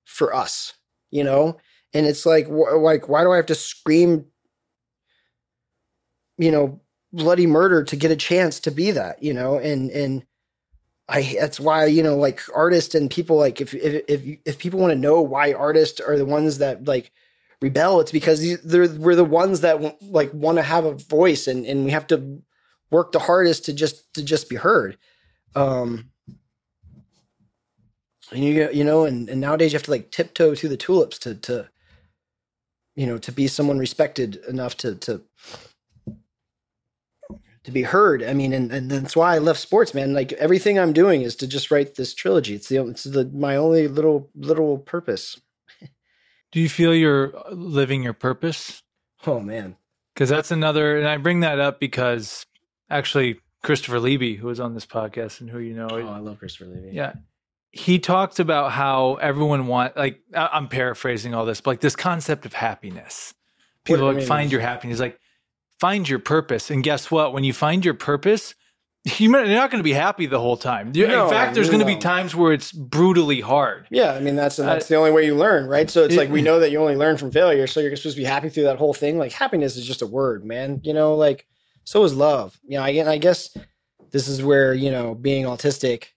for 0.06 0.34
us 0.34 0.74
you 1.10 1.24
know? 1.24 1.58
And 1.94 2.06
it's 2.06 2.26
like 2.26 2.48
wh- 2.48 2.80
like 2.80 3.10
why 3.10 3.24
do 3.24 3.32
i 3.32 3.36
have 3.36 3.46
to 3.48 3.56
scream 3.56 4.26
you 6.38 6.52
know 6.52 6.80
bloody 7.14 7.48
murder 7.48 7.84
to 7.84 7.96
get 7.96 8.12
a 8.12 8.16
chance 8.16 8.60
to 8.62 8.72
be 8.72 8.92
that 8.92 9.22
you 9.22 9.34
know? 9.34 9.58
And 9.58 9.92
and 9.92 10.24
I 11.10 11.38
that's 11.40 11.60
why 11.60 11.86
you 11.86 12.04
know 12.04 12.18
like 12.18 12.42
artists 12.54 12.94
and 12.94 13.10
people 13.10 13.38
like 13.38 13.62
if 13.62 13.74
if 13.74 14.04
if, 14.08 14.40
if 14.46 14.58
people 14.58 14.80
want 14.80 14.92
to 14.92 15.00
know 15.00 15.22
why 15.22 15.54
artists 15.54 16.02
are 16.02 16.18
the 16.18 16.26
ones 16.26 16.58
that 16.58 16.86
like 16.86 17.12
rebel, 17.62 18.00
it's 18.02 18.12
because 18.12 18.62
they're 18.62 18.90
we're 18.90 19.16
the 19.16 19.24
ones 19.24 19.62
that 19.62 20.02
like 20.02 20.34
want 20.34 20.58
to 20.58 20.64
have 20.64 20.86
a 20.86 20.94
voice 20.94 21.48
and 21.48 21.66
and 21.66 21.86
we 21.86 21.92
have 21.92 22.08
to 22.08 22.42
work 22.92 23.12
the 23.12 23.20
hardest 23.20 23.66
to 23.66 23.74
just 23.74 24.14
to 24.14 24.24
just 24.24 24.50
be 24.50 24.56
heard. 24.56 24.98
Um, 25.56 26.12
and 28.32 28.44
you 28.44 28.70
you 28.72 28.84
know, 28.84 29.06
and, 29.06 29.30
and 29.30 29.42
nowadays 29.42 29.72
you 29.72 29.78
have 29.78 29.84
to 29.84 29.92
like 29.92 30.12
tiptoe 30.12 30.56
through 30.56 30.70
the 30.70 30.78
tulips 30.78 31.18
to 31.20 31.36
to 31.36 31.70
you 32.96 33.08
know 33.08 33.18
to 33.18 33.32
be 33.32 33.48
someone 33.48 33.80
respected 33.80 34.38
enough 34.48 34.76
to 34.78 34.96
to 34.96 35.22
to 37.68 37.72
be 37.74 37.84
heard. 37.84 38.24
I 38.24 38.32
mean, 38.32 38.54
and, 38.54 38.72
and 38.72 38.90
that's 38.90 39.14
why 39.14 39.36
I 39.36 39.40
left 39.40 39.60
sports, 39.60 39.94
man. 39.94 40.14
Like 40.14 40.32
everything 40.34 40.80
I'm 40.80 40.94
doing 40.94 41.24
is 41.24 41.36
to 41.36 41.48
just 41.48 41.70
write 41.70 41.96
this 41.96 42.14
trilogy. 42.14 42.56
It's 42.56 42.70
the 42.70 42.78
it's 42.88 43.04
the 43.04 43.26
my 43.26 43.58
only 43.58 43.90
little 43.90 44.30
little 44.36 44.78
purpose. 44.78 45.38
Do 46.54 46.62
you 46.62 46.70
feel 46.70 46.96
you're 46.96 47.38
uh, 47.38 47.52
living 47.52 48.04
your 48.04 48.14
purpose? 48.14 48.84
Oh 49.26 49.42
man, 49.42 49.76
because 50.14 50.30
that's 50.30 50.50
another, 50.50 50.98
and 50.98 51.06
I 51.06 51.18
bring 51.18 51.42
that 51.42 51.60
up 51.60 51.78
because 51.78 52.46
actually 52.90 53.42
Christopher 53.64 54.00
Levy, 54.00 54.36
who 54.36 54.48
was 54.48 54.62
on 54.62 54.74
this 54.74 54.86
podcast 54.86 55.42
and 55.42 55.50
who 55.50 55.60
you 55.60 55.74
know, 55.74 55.90
oh, 55.92 56.08
I 56.08 56.20
love 56.20 56.40
Christopher 56.40 56.70
Levy. 56.70 56.92
Yeah, 56.94 57.16
he 57.72 58.00
talked 58.00 58.40
about 58.40 58.72
how 58.72 59.16
everyone 59.16 59.68
want 59.68 59.98
like 59.98 60.22
I'm 60.34 60.70
paraphrasing 60.70 61.36
all 61.36 61.46
this, 61.46 61.60
but 61.60 61.72
like 61.72 61.82
this 61.82 61.98
concept 61.98 62.46
of 62.46 62.54
happiness. 62.54 63.34
People 63.84 64.06
like 64.06 64.18
mean, 64.18 64.26
find 64.26 64.54
your 64.54 64.62
happiness, 64.62 65.02
like 65.02 65.20
find 65.80 66.08
your 66.08 66.20
purpose. 66.20 66.70
And 66.70 66.84
guess 66.84 67.12
what? 67.12 67.34
When 67.34 67.44
you 67.44 67.54
find 67.54 67.84
your 67.84 67.94
purpose, 67.94 68.56
you're 69.18 69.32
not 69.32 69.72
going 69.72 69.80
to 69.80 69.84
be 69.84 69.94
happy 69.94 70.26
the 70.26 70.40
whole 70.40 70.58
time. 70.58 70.92
No, 70.94 71.26
in 71.26 71.30
fact, 71.30 71.56
there's 71.56 71.70
going 71.70 71.80
to 71.80 71.86
be 71.86 71.96
times 71.96 72.36
where 72.36 72.52
it's 72.52 72.72
brutally 72.72 73.42
hard. 73.42 73.88
Yeah, 73.90 74.14
I 74.14 74.20
mean 74.20 74.36
that's 74.36 74.58
that's 74.58 74.86
uh, 74.86 74.90
the 74.90 74.96
only 74.96 75.12
way 75.12 75.26
you 75.26 75.36
learn, 75.36 75.68
right? 75.68 75.90
So 75.90 76.04
it's 76.04 76.16
it, 76.16 76.18
like 76.18 76.30
we 76.30 76.42
know 76.42 76.60
that 76.60 76.72
you 76.72 76.80
only 76.80 76.96
learn 76.96 77.18
from 77.18 77.32
failure, 77.32 77.68
so 77.68 77.80
you're 77.80 77.96
supposed 77.96 78.18
to 78.18 78.22
be 78.22 78.26
happy 78.26 78.50
through 78.50 78.64
that 78.64 78.78
whole 78.78 78.94
thing. 78.94 79.18
Like 79.18 79.32
happiness 79.32 79.78
is 79.78 79.86
just 79.86 80.02
a 80.02 80.08
word, 80.08 80.44
man. 80.44 80.82
You 80.84 80.94
know, 80.94 81.16
like 81.16 81.48
so 81.84 82.04
is 82.04 82.14
love. 82.14 82.60
You 82.68 82.78
know, 82.78 82.84
again, 82.84 83.08
I 83.08 83.18
guess 83.18 83.56
this 84.12 84.28
is 84.28 84.44
where 84.44 84.74
you 84.74 84.92
know 84.92 85.16
being 85.16 85.46
autistic. 85.46 86.08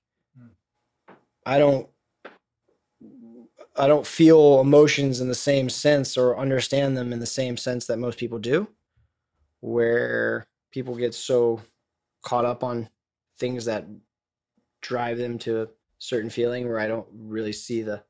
I 1.46 1.58
don't 1.58 1.88
I 3.76 3.86
don't 3.86 4.06
feel 4.06 4.60
emotions 4.60 5.20
in 5.20 5.28
the 5.28 5.34
same 5.34 5.68
sense 5.68 6.16
or 6.16 6.36
understand 6.36 6.96
them 6.96 7.12
in 7.12 7.20
the 7.20 7.26
same 7.26 7.56
sense 7.56 7.86
that 7.86 7.98
most 7.98 8.18
people 8.18 8.38
do 8.38 8.68
where 9.60 10.46
people 10.70 10.94
get 10.94 11.14
so 11.14 11.60
caught 12.22 12.44
up 12.44 12.62
on 12.64 12.88
things 13.38 13.64
that 13.64 13.86
drive 14.82 15.18
them 15.18 15.38
to 15.38 15.62
a 15.62 15.68
certain 15.98 16.30
feeling 16.30 16.68
where 16.68 16.78
I 16.78 16.86
don't 16.86 17.06
really 17.12 17.52
see 17.52 17.82
the 17.82 18.02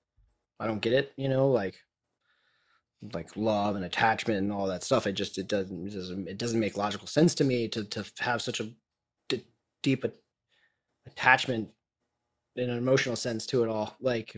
I 0.58 0.66
don't 0.66 0.80
get 0.80 0.92
it, 0.92 1.12
you 1.16 1.28
know, 1.28 1.48
like 1.48 1.76
like 3.14 3.34
love 3.34 3.76
and 3.76 3.84
attachment 3.84 4.38
and 4.38 4.52
all 4.52 4.66
that 4.66 4.84
stuff. 4.84 5.06
It 5.06 5.12
just 5.12 5.38
it 5.38 5.48
doesn't 5.48 5.86
it 5.86 5.94
doesn't 5.94 6.28
it 6.28 6.38
doesn't 6.38 6.60
make 6.60 6.76
logical 6.76 7.06
sense 7.06 7.34
to 7.36 7.44
me 7.44 7.68
to 7.68 7.84
to 7.84 8.04
have 8.18 8.42
such 8.42 8.60
a 8.60 8.70
d- 9.28 9.46
deep 9.82 10.04
attachment 11.06 11.70
in 12.56 12.68
an 12.68 12.76
emotional 12.76 13.16
sense 13.16 13.46
to 13.46 13.62
it 13.62 13.68
all. 13.68 13.96
Like 14.00 14.36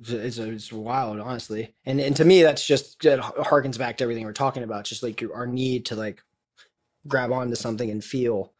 it's, 0.00 0.38
it's 0.38 0.72
wild 0.72 1.20
honestly. 1.20 1.74
And 1.84 2.00
and 2.00 2.16
to 2.16 2.24
me 2.24 2.42
that's 2.42 2.66
just 2.66 3.04
it 3.04 3.20
harkens 3.20 3.78
back 3.78 3.98
to 3.98 4.04
everything 4.04 4.24
we're 4.24 4.32
talking 4.32 4.62
about 4.62 4.84
just 4.84 5.02
like 5.02 5.22
our 5.34 5.46
need 5.46 5.86
to 5.86 5.96
like 5.96 6.22
grab 7.06 7.32
onto 7.32 7.54
something 7.54 7.90
and 7.90 8.02
feel 8.04 8.52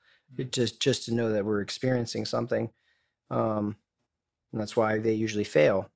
just 0.50 0.80
just 0.80 1.04
to 1.06 1.14
know 1.14 1.32
that 1.32 1.44
we're 1.44 1.60
experiencing 1.60 2.24
something 2.24 2.70
um 3.30 3.76
and 4.52 4.60
that's 4.60 4.76
why 4.76 4.98
they 4.98 5.12
usually 5.12 5.44
fail 5.44 5.90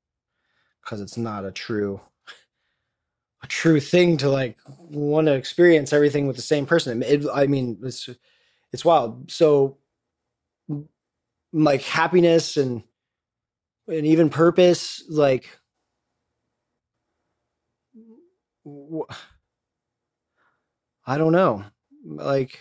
because 0.83 1.01
it's 1.01 1.17
not 1.17 1.45
a 1.45 1.51
true 1.53 2.01
a 3.43 3.47
true 3.47 3.81
thing 3.81 4.17
to 4.19 4.29
like 4.29 4.59
want 4.67 5.27
to 5.27 5.35
experience 5.35 5.93
everything 5.93 6.27
with 6.27 6.37
the 6.37 6.43
same 6.43 6.67
person. 6.67 7.03
It, 7.03 7.25
i 7.33 7.47
mean 7.47 7.79
it's 7.83 8.09
it's 8.73 8.85
wild. 8.85 9.31
So 9.31 9.79
like 11.53 11.83
happiness 11.83 12.57
and 12.57 12.83
and 13.91 14.07
even 14.07 14.31
purpose 14.31 15.03
like 15.09 15.51
i 21.07 21.19
don't 21.19 21.33
know 21.33 21.65
like 22.05 22.59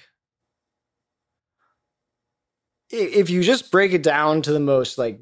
if 2.89 3.30
you 3.30 3.43
just 3.43 3.72
break 3.72 3.93
it 3.93 4.03
down 4.03 4.41
to 4.41 4.51
the 4.51 4.60
most 4.60 4.97
like 4.97 5.19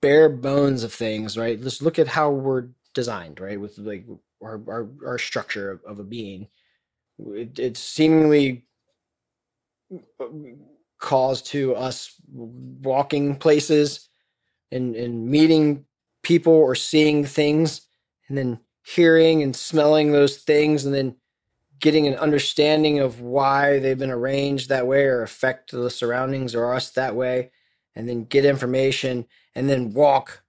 bare 0.00 0.28
bones 0.28 0.82
of 0.82 0.92
things 0.92 1.38
right 1.38 1.62
just 1.62 1.82
look 1.82 1.98
at 1.98 2.08
how 2.08 2.30
we're 2.30 2.68
designed 2.94 3.38
right 3.40 3.60
with 3.60 3.78
like 3.78 4.04
our 4.42 4.60
our, 4.68 4.88
our 5.06 5.18
structure 5.18 5.70
of, 5.70 5.80
of 5.84 5.98
a 5.98 6.04
being. 6.04 6.48
It, 7.18 7.58
it's 7.58 7.80
seemingly 7.80 8.66
calls 10.98 11.42
to 11.42 11.74
us 11.74 12.14
walking 12.32 13.36
places 13.36 14.08
and, 14.72 14.96
and 14.96 15.26
meeting 15.26 15.84
people 16.22 16.52
or 16.52 16.74
seeing 16.74 17.24
things 17.24 17.82
and 18.28 18.36
then 18.36 18.58
hearing 18.84 19.42
and 19.42 19.54
smelling 19.54 20.12
those 20.12 20.38
things 20.38 20.84
and 20.84 20.94
then 20.94 21.14
getting 21.80 22.06
an 22.06 22.14
understanding 22.14 23.00
of 23.00 23.20
why 23.20 23.78
they've 23.78 23.98
been 23.98 24.10
arranged 24.10 24.68
that 24.68 24.86
way 24.86 25.04
or 25.04 25.22
affect 25.22 25.70
the 25.72 25.90
surroundings 25.90 26.54
or 26.54 26.72
us 26.72 26.90
that 26.90 27.14
way 27.14 27.50
and 27.94 28.08
then 28.08 28.24
get 28.24 28.44
information 28.44 29.26
and 29.54 29.68
then 29.68 29.92
walk 29.92 30.42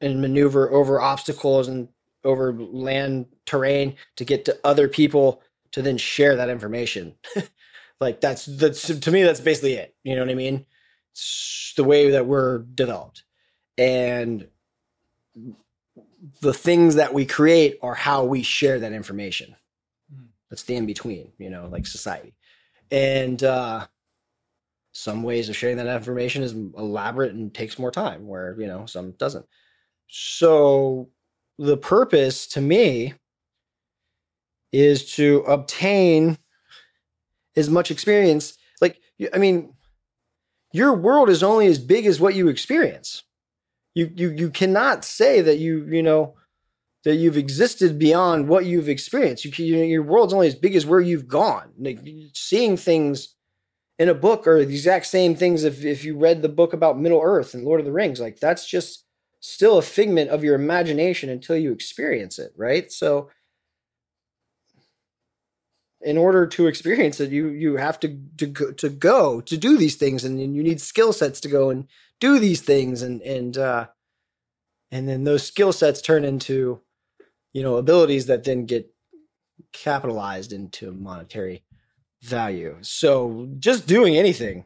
and 0.00 0.20
maneuver 0.20 0.70
over 0.70 1.00
obstacles 1.00 1.68
and 1.68 1.88
over 2.24 2.52
land 2.52 3.26
terrain 3.46 3.94
to 4.16 4.24
get 4.24 4.44
to 4.44 4.58
other 4.64 4.88
people 4.88 5.42
to 5.72 5.82
then 5.82 5.98
share 5.98 6.36
that 6.36 6.48
information 6.48 7.14
Like 8.04 8.20
that's 8.20 8.44
that's 8.44 8.86
to 8.86 9.10
me 9.10 9.22
that's 9.22 9.40
basically 9.40 9.72
it. 9.72 9.94
You 10.04 10.14
know 10.14 10.20
what 10.20 10.30
I 10.30 10.34
mean? 10.34 10.66
It's 11.12 11.72
the 11.74 11.84
way 11.84 12.10
that 12.10 12.26
we're 12.26 12.58
developed. 12.58 13.24
And 13.78 14.46
the 16.42 16.52
things 16.52 16.96
that 16.96 17.14
we 17.14 17.24
create 17.24 17.78
are 17.80 17.94
how 17.94 18.24
we 18.24 18.42
share 18.42 18.78
that 18.78 18.92
information. 18.92 19.56
Hmm. 20.14 20.26
That's 20.50 20.64
the 20.64 20.76
in 20.76 20.84
between, 20.84 21.32
you 21.38 21.48
know, 21.48 21.66
like 21.72 21.86
society. 21.86 22.34
And 22.90 23.42
uh 23.42 23.86
some 24.92 25.22
ways 25.22 25.48
of 25.48 25.56
sharing 25.56 25.78
that 25.78 25.86
information 25.86 26.42
is 26.42 26.52
elaborate 26.52 27.32
and 27.32 27.54
takes 27.54 27.78
more 27.78 27.90
time 27.90 28.28
where, 28.28 28.54
you 28.60 28.66
know, 28.66 28.84
some 28.84 29.12
doesn't. 29.12 29.46
So 30.08 31.08
the 31.58 31.78
purpose 31.78 32.46
to 32.48 32.60
me 32.60 33.14
is 34.72 35.10
to 35.14 35.38
obtain 35.46 36.36
as 37.56 37.70
much 37.70 37.90
experience. 37.90 38.56
Like, 38.80 39.00
I 39.32 39.38
mean, 39.38 39.74
your 40.72 40.94
world 40.94 41.30
is 41.30 41.42
only 41.42 41.66
as 41.66 41.78
big 41.78 42.06
as 42.06 42.20
what 42.20 42.34
you 42.34 42.48
experience. 42.48 43.22
You 43.94 44.10
you 44.14 44.30
you 44.30 44.50
cannot 44.50 45.04
say 45.04 45.40
that 45.40 45.58
you 45.58 45.86
you 45.86 46.02
know 46.02 46.34
that 47.04 47.16
you've 47.16 47.36
existed 47.36 47.98
beyond 47.98 48.48
what 48.48 48.64
you've 48.64 48.88
experienced. 48.88 49.44
You, 49.44 49.64
you 49.64 49.76
your 49.84 50.02
world's 50.02 50.32
only 50.32 50.48
as 50.48 50.56
big 50.56 50.74
as 50.74 50.84
where 50.84 51.00
you've 51.00 51.28
gone. 51.28 51.72
Like 51.78 52.00
seeing 52.32 52.76
things 52.76 53.36
in 53.98 54.08
a 54.08 54.14
book 54.14 54.48
are 54.48 54.64
the 54.64 54.74
exact 54.74 55.06
same 55.06 55.36
things 55.36 55.62
if 55.62 55.84
if 55.84 56.04
you 56.04 56.18
read 56.18 56.42
the 56.42 56.48
book 56.48 56.72
about 56.72 56.98
Middle 56.98 57.20
Earth 57.22 57.54
and 57.54 57.64
Lord 57.64 57.78
of 57.78 57.86
the 57.86 57.92
Rings. 57.92 58.20
Like 58.20 58.40
that's 58.40 58.66
just 58.66 59.04
still 59.38 59.78
a 59.78 59.82
figment 59.82 60.30
of 60.30 60.42
your 60.42 60.54
imagination 60.54 61.28
until 61.28 61.56
you 61.56 61.70
experience 61.70 62.38
it, 62.38 62.52
right? 62.56 62.90
So 62.90 63.30
in 66.04 66.18
order 66.18 66.46
to 66.46 66.66
experience 66.66 67.18
it, 67.18 67.30
you 67.30 67.48
you 67.48 67.76
have 67.76 67.98
to 68.00 68.18
to 68.36 68.46
go, 68.46 68.72
to 68.72 68.88
go 68.88 69.40
to 69.40 69.56
do 69.56 69.76
these 69.76 69.96
things, 69.96 70.24
and 70.24 70.38
you 70.40 70.62
need 70.62 70.80
skill 70.80 71.12
sets 71.12 71.40
to 71.40 71.48
go 71.48 71.70
and 71.70 71.88
do 72.20 72.38
these 72.38 72.60
things, 72.60 73.02
and 73.02 73.22
and 73.22 73.56
uh, 73.56 73.86
and 74.90 75.08
then 75.08 75.24
those 75.24 75.46
skill 75.46 75.72
sets 75.72 76.02
turn 76.02 76.24
into 76.24 76.80
you 77.52 77.62
know 77.62 77.76
abilities 77.76 78.26
that 78.26 78.44
then 78.44 78.66
get 78.66 78.92
capitalized 79.72 80.52
into 80.52 80.92
monetary 80.92 81.64
value. 82.22 82.76
So 82.82 83.48
just 83.58 83.86
doing 83.86 84.16
anything, 84.16 84.64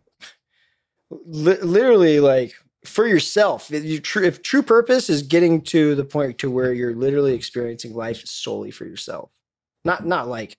li- 1.10 1.60
literally 1.62 2.20
like 2.20 2.54
for 2.84 3.06
yourself, 3.06 3.72
if, 3.72 3.84
you 3.84 4.00
tr- 4.00 4.24
if 4.24 4.42
true 4.42 4.62
purpose 4.62 5.08
is 5.08 5.22
getting 5.22 5.62
to 5.62 5.94
the 5.94 6.04
point 6.04 6.38
to 6.38 6.50
where 6.50 6.72
you're 6.72 6.94
literally 6.94 7.34
experiencing 7.34 7.94
life 7.94 8.26
solely 8.26 8.70
for 8.70 8.86
yourself, 8.86 9.30
not 9.84 10.04
not 10.04 10.28
like 10.28 10.56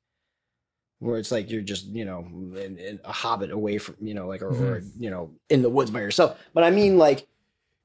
where 0.99 1.17
it's 1.17 1.31
like 1.31 1.49
you're 1.49 1.61
just 1.61 1.85
you 1.87 2.05
know 2.05 2.19
in, 2.57 2.77
in 2.77 2.99
a 3.03 3.11
hobbit 3.11 3.51
away 3.51 3.77
from 3.77 3.95
you 4.01 4.13
know 4.13 4.27
like 4.27 4.41
or, 4.41 4.51
mm-hmm. 4.51 4.63
or, 4.63 4.81
you 4.97 5.09
know 5.09 5.31
in 5.49 5.61
the 5.61 5.69
woods 5.69 5.91
by 5.91 5.99
yourself 5.99 6.39
but 6.53 6.63
i 6.63 6.69
mean 6.69 6.97
like 6.97 7.27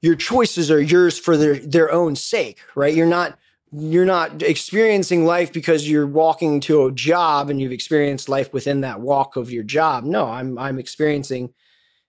your 0.03 0.15
choices 0.15 0.71
are 0.71 0.81
yours 0.81 1.19
for 1.19 1.37
their 1.37 1.57
their 1.57 1.91
own 1.93 2.17
sake 2.17 2.61
right 2.75 2.95
you're 2.95 3.07
not 3.07 3.39
you're 3.77 4.05
not 4.05 4.43
experiencing 4.43 5.25
life 5.25 5.53
because 5.53 5.89
you're 5.89 6.07
walking 6.07 6.61
to 6.61 6.87
a 6.87 6.93
job 6.93 7.51
and 7.51 7.61
you've 7.61 7.73
experienced 7.73 8.29
life 8.29 8.53
within 8.53 8.83
that 8.83 9.01
walk 9.01 9.37
of 9.37 9.51
your 9.51 9.65
job. 9.65 10.05
No, 10.05 10.27
I'm 10.27 10.57
I'm 10.59 10.79
experiencing 10.79 11.53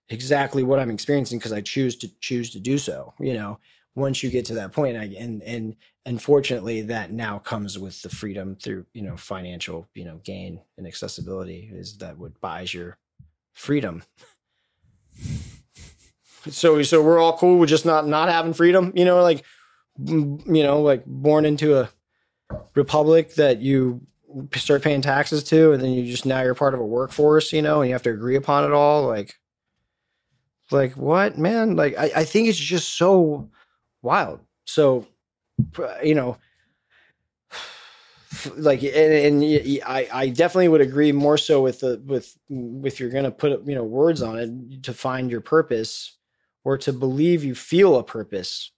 exactly 0.09 0.61
what 0.61 0.79
I'm 0.79 0.91
experiencing 0.91 1.39
because 1.39 1.53
I 1.53 1.61
choose 1.61 1.95
to 1.97 2.09
choose 2.19 2.51
to 2.51 2.59
do 2.59 2.77
so. 2.77 3.13
You 3.19 3.33
know, 3.33 3.59
once 3.95 4.21
you 4.21 4.29
get 4.29 4.45
to 4.45 4.53
that 4.55 4.71
point, 4.71 4.97
I, 4.97 5.05
and 5.17 5.41
and 5.43 5.75
unfortunately, 6.05 6.81
that 6.83 7.11
now 7.11 7.39
comes 7.39 7.79
with 7.79 8.01
the 8.01 8.09
freedom 8.09 8.55
through 8.55 8.85
you 8.93 9.01
know 9.01 9.17
financial 9.17 9.87
you 9.93 10.05
know 10.05 10.19
gain 10.23 10.61
and 10.77 10.85
accessibility 10.85 11.69
is 11.73 11.97
that 11.97 12.17
what 12.17 12.39
buys 12.41 12.73
your 12.73 12.97
freedom. 13.53 14.03
So 16.49 16.81
so 16.83 17.01
we're 17.01 17.19
all 17.19 17.37
cool 17.37 17.57
with 17.57 17.69
just 17.69 17.85
not 17.85 18.07
not 18.07 18.29
having 18.29 18.53
freedom, 18.53 18.91
you 18.95 19.05
know, 19.05 19.21
like 19.21 19.43
you 19.97 20.41
know, 20.45 20.81
like 20.81 21.05
born 21.05 21.45
into 21.45 21.79
a 21.79 21.89
republic 22.75 23.35
that 23.35 23.61
you 23.61 24.01
start 24.53 24.83
paying 24.83 25.01
taxes 25.01 25.43
to, 25.45 25.71
and 25.71 25.81
then 25.81 25.91
you 25.91 26.05
just 26.05 26.25
now 26.25 26.41
you're 26.41 26.55
part 26.55 26.73
of 26.73 26.79
a 26.79 26.85
workforce, 26.85 27.53
you 27.53 27.61
know, 27.61 27.81
and 27.81 27.89
you 27.89 27.95
have 27.95 28.03
to 28.03 28.11
agree 28.11 28.35
upon 28.35 28.65
it 28.65 28.71
all. 28.71 29.07
Like, 29.07 29.35
like 30.71 30.93
what, 30.93 31.37
man? 31.37 31.75
Like, 31.75 31.97
I, 31.97 32.11
I 32.17 32.23
think 32.25 32.47
it's 32.49 32.57
just 32.57 32.97
so 32.97 33.49
wild. 34.05 34.39
So, 34.63 35.05
you 36.01 36.15
know, 36.15 36.37
like, 38.55 38.83
and, 38.83 39.43
and 39.43 39.81
I, 39.85 40.07
I 40.13 40.29
definitely 40.29 40.69
would 40.69 40.81
agree 40.81 41.11
more 41.11 41.37
so 41.37 41.61
with 41.61 41.81
the 41.81 42.01
with 42.05 42.37
if 42.49 42.99
you're 42.99 43.09
gonna 43.09 43.31
put 43.31 43.67
you 43.67 43.75
know 43.75 43.83
words 43.83 44.21
on 44.21 44.37
it 44.37 44.83
to 44.83 44.93
find 44.93 45.29
your 45.29 45.41
purpose 45.41 46.17
or 46.63 46.77
to 46.77 46.93
believe 46.93 47.43
you 47.43 47.55
feel 47.55 47.97
a 47.97 48.03
purpose 48.03 48.71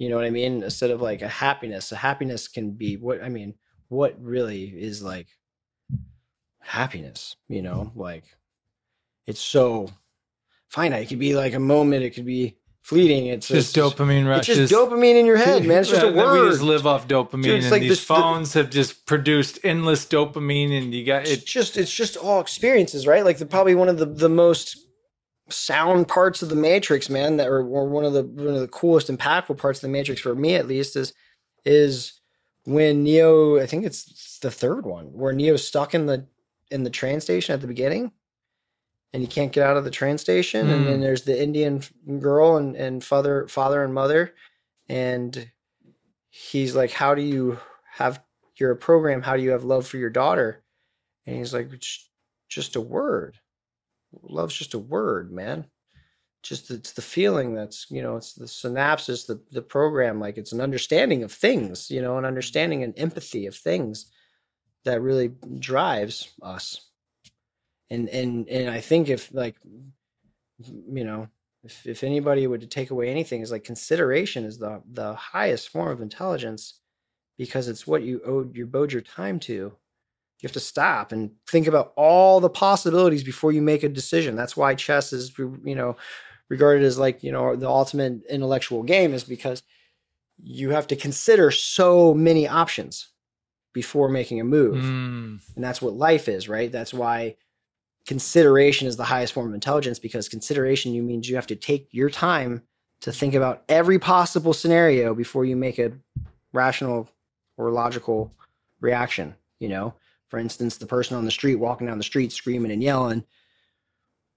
you 0.00 0.08
know 0.08 0.16
what 0.16 0.24
I 0.24 0.30
mean? 0.30 0.62
Instead 0.62 0.90
of 0.90 1.02
like 1.02 1.20
a 1.20 1.28
happiness, 1.28 1.92
a 1.92 1.96
happiness 1.96 2.48
can 2.48 2.70
be 2.70 2.96
what 2.96 3.22
I 3.22 3.28
mean, 3.28 3.52
what 3.88 4.16
really 4.18 4.64
is 4.64 5.02
like 5.02 5.28
happiness, 6.60 7.36
you 7.48 7.60
know? 7.60 7.92
Like 7.94 8.24
it's 9.26 9.40
so 9.40 9.90
finite. 10.68 11.02
It 11.02 11.08
could 11.10 11.18
be 11.18 11.36
like 11.36 11.52
a 11.52 11.60
moment, 11.60 12.02
it 12.02 12.14
could 12.14 12.24
be 12.24 12.56
fleeting. 12.82 13.26
It's 13.26 13.48
just, 13.48 13.74
just 13.74 13.96
dopamine 13.98 14.26
rush. 14.28 14.48
It's 14.48 14.58
just 14.58 14.72
dopamine 14.72 15.18
in 15.18 15.26
your 15.26 15.36
head, 15.36 15.64
man. 15.64 15.80
It's 15.80 15.90
just 15.90 16.02
a 16.02 16.12
word. 16.12 16.42
We 16.42 16.50
just 16.50 16.62
live 16.62 16.86
off 16.86 17.06
dopamine, 17.06 17.42
Dude, 17.42 17.62
and 17.62 17.70
like 17.70 17.82
these 17.82 17.90
this, 17.90 18.04
phones 18.04 18.52
the, 18.52 18.60
have 18.60 18.70
just 18.70 19.06
produced 19.06 19.58
endless 19.62 20.06
dopamine, 20.06 20.76
and 20.76 20.94
you 20.94 21.04
got 21.04 21.22
it. 21.22 21.30
It's 21.30 21.44
just 21.44 21.76
it's 21.76 21.92
just 21.92 22.16
all 22.16 22.40
experiences, 22.40 23.06
right? 23.06 23.24
Like 23.24 23.38
the 23.38 23.46
probably 23.46 23.74
one 23.74 23.88
of 23.88 23.98
the 23.98 24.06
the 24.06 24.28
most 24.28 24.78
sound 25.48 26.08
parts 26.08 26.42
of 26.42 26.48
the 26.48 26.56
Matrix, 26.56 27.10
man, 27.10 27.36
that 27.36 27.48
are 27.48 27.64
one 27.64 28.04
of 28.04 28.12
the 28.12 28.24
one 28.24 28.54
of 28.54 28.60
the 28.60 28.68
coolest, 28.68 29.08
impactful 29.08 29.58
parts 29.58 29.78
of 29.78 29.82
the 29.82 29.88
Matrix 29.88 30.20
for 30.20 30.34
me, 30.34 30.54
at 30.54 30.66
least, 30.66 30.96
is 30.96 31.12
is 31.64 32.20
when 32.64 33.02
Neo. 33.02 33.60
I 33.60 33.66
think 33.66 33.84
it's 33.84 34.38
the 34.40 34.50
third 34.50 34.86
one 34.86 35.06
where 35.06 35.32
Neo's 35.32 35.66
stuck 35.66 35.94
in 35.94 36.06
the 36.06 36.26
in 36.70 36.84
the 36.84 36.90
train 36.90 37.20
station 37.20 37.54
at 37.54 37.60
the 37.60 37.66
beginning, 37.66 38.12
and 39.12 39.22
you 39.22 39.28
can't 39.28 39.52
get 39.52 39.66
out 39.66 39.76
of 39.76 39.84
the 39.84 39.90
train 39.90 40.18
station. 40.18 40.68
Mm. 40.68 40.72
And 40.72 40.86
then 40.86 40.94
hmm. 40.96 41.00
there's 41.00 41.22
the 41.22 41.40
Indian 41.40 41.82
girl 42.18 42.56
and 42.56 42.76
and 42.76 43.02
father 43.02 43.46
father 43.48 43.82
and 43.82 43.94
mother, 43.94 44.34
and 44.88 45.50
he's 46.28 46.74
like, 46.74 46.90
"How 46.92 47.14
do 47.14 47.22
you 47.22 47.58
have?" 47.92 48.22
You're 48.56 48.72
a 48.72 48.76
program. 48.76 49.22
How 49.22 49.36
do 49.36 49.42
you 49.42 49.50
have 49.50 49.64
love 49.64 49.86
for 49.86 49.96
your 49.96 50.10
daughter? 50.10 50.62
And 51.24 51.34
he's 51.34 51.54
like, 51.54 51.70
just 52.50 52.76
a 52.76 52.80
word 52.80 53.38
love's 54.22 54.56
just 54.56 54.74
a 54.74 54.78
word, 54.78 55.32
man. 55.32 55.66
Just 56.42 56.70
it's 56.70 56.92
the 56.92 57.02
feeling 57.02 57.54
that's 57.54 57.86
you 57.90 58.02
know 58.02 58.16
it's 58.16 58.32
the 58.32 58.46
synapses, 58.46 59.26
the 59.26 59.42
the 59.52 59.62
program. 59.62 60.20
Like 60.20 60.38
it's 60.38 60.52
an 60.52 60.60
understanding 60.60 61.22
of 61.22 61.32
things, 61.32 61.90
you 61.90 62.00
know, 62.00 62.16
an 62.16 62.24
understanding 62.24 62.82
and 62.82 62.98
empathy 62.98 63.46
of 63.46 63.54
things 63.54 64.10
that 64.84 65.02
really 65.02 65.32
drives 65.58 66.30
us. 66.42 66.89
And 67.90 68.08
and 68.08 68.48
and 68.48 68.70
I 68.70 68.80
think 68.80 69.08
if 69.08 69.32
like 69.34 69.56
you 70.60 71.04
know 71.04 71.28
if 71.64 71.86
if 71.86 72.04
anybody 72.04 72.46
would 72.46 72.70
take 72.70 72.90
away 72.90 73.10
anything 73.10 73.40
is 73.40 73.50
like 73.50 73.64
consideration 73.64 74.44
is 74.44 74.58
the 74.58 74.82
the 74.92 75.14
highest 75.14 75.68
form 75.70 75.88
of 75.88 76.00
intelligence 76.00 76.80
because 77.36 77.68
it's 77.68 77.86
what 77.86 78.02
you 78.02 78.20
owed 78.24 78.56
you 78.56 78.66
bowed 78.66 78.92
your 78.92 79.02
time 79.02 79.40
to 79.40 79.72
you 80.42 80.46
have 80.46 80.52
to 80.52 80.60
stop 80.60 81.12
and 81.12 81.30
think 81.46 81.66
about 81.66 81.92
all 81.96 82.40
the 82.40 82.48
possibilities 82.48 83.22
before 83.22 83.52
you 83.52 83.60
make 83.60 83.82
a 83.82 83.88
decision. 83.88 84.36
That's 84.36 84.56
why 84.56 84.74
chess 84.74 85.12
is, 85.12 85.36
you 85.38 85.74
know, 85.74 85.96
regarded 86.48 86.82
as 86.84 86.98
like, 86.98 87.22
you 87.22 87.30
know, 87.30 87.56
the 87.56 87.68
ultimate 87.68 88.22
intellectual 88.28 88.82
game 88.82 89.12
is 89.12 89.24
because 89.24 89.62
you 90.42 90.70
have 90.70 90.86
to 90.86 90.96
consider 90.96 91.50
so 91.50 92.14
many 92.14 92.48
options 92.48 93.08
before 93.74 94.08
making 94.08 94.40
a 94.40 94.44
move. 94.44 94.82
Mm. 94.82 95.40
And 95.54 95.64
that's 95.64 95.82
what 95.82 95.94
life 95.94 96.28
is, 96.28 96.48
right? 96.48 96.72
That's 96.72 96.94
why 96.94 97.36
consideration 98.06 98.88
is 98.88 98.96
the 98.96 99.04
highest 99.04 99.32
form 99.32 99.48
of 99.48 99.54
intelligence 99.54 99.98
because 99.98 100.28
consideration 100.28 100.92
you 100.92 101.02
means 101.02 101.28
you 101.28 101.36
have 101.36 101.46
to 101.48 101.56
take 101.56 101.88
your 101.92 102.10
time 102.10 102.62
to 103.00 103.12
think 103.12 103.34
about 103.34 103.62
every 103.68 103.98
possible 103.98 104.52
scenario 104.52 105.14
before 105.14 105.44
you 105.44 105.56
make 105.56 105.78
a 105.78 105.92
rational 106.52 107.08
or 107.56 107.70
logical 107.70 108.32
reaction, 108.80 109.34
you 109.58 109.68
know? 109.68 109.94
For 110.28 110.38
instance, 110.38 110.76
the 110.76 110.86
person 110.86 111.16
on 111.16 111.24
the 111.24 111.30
street 111.30 111.56
walking 111.56 111.86
down 111.86 111.98
the 111.98 112.04
street 112.04 112.32
screaming 112.32 112.70
and 112.70 112.82
yelling, 112.82 113.24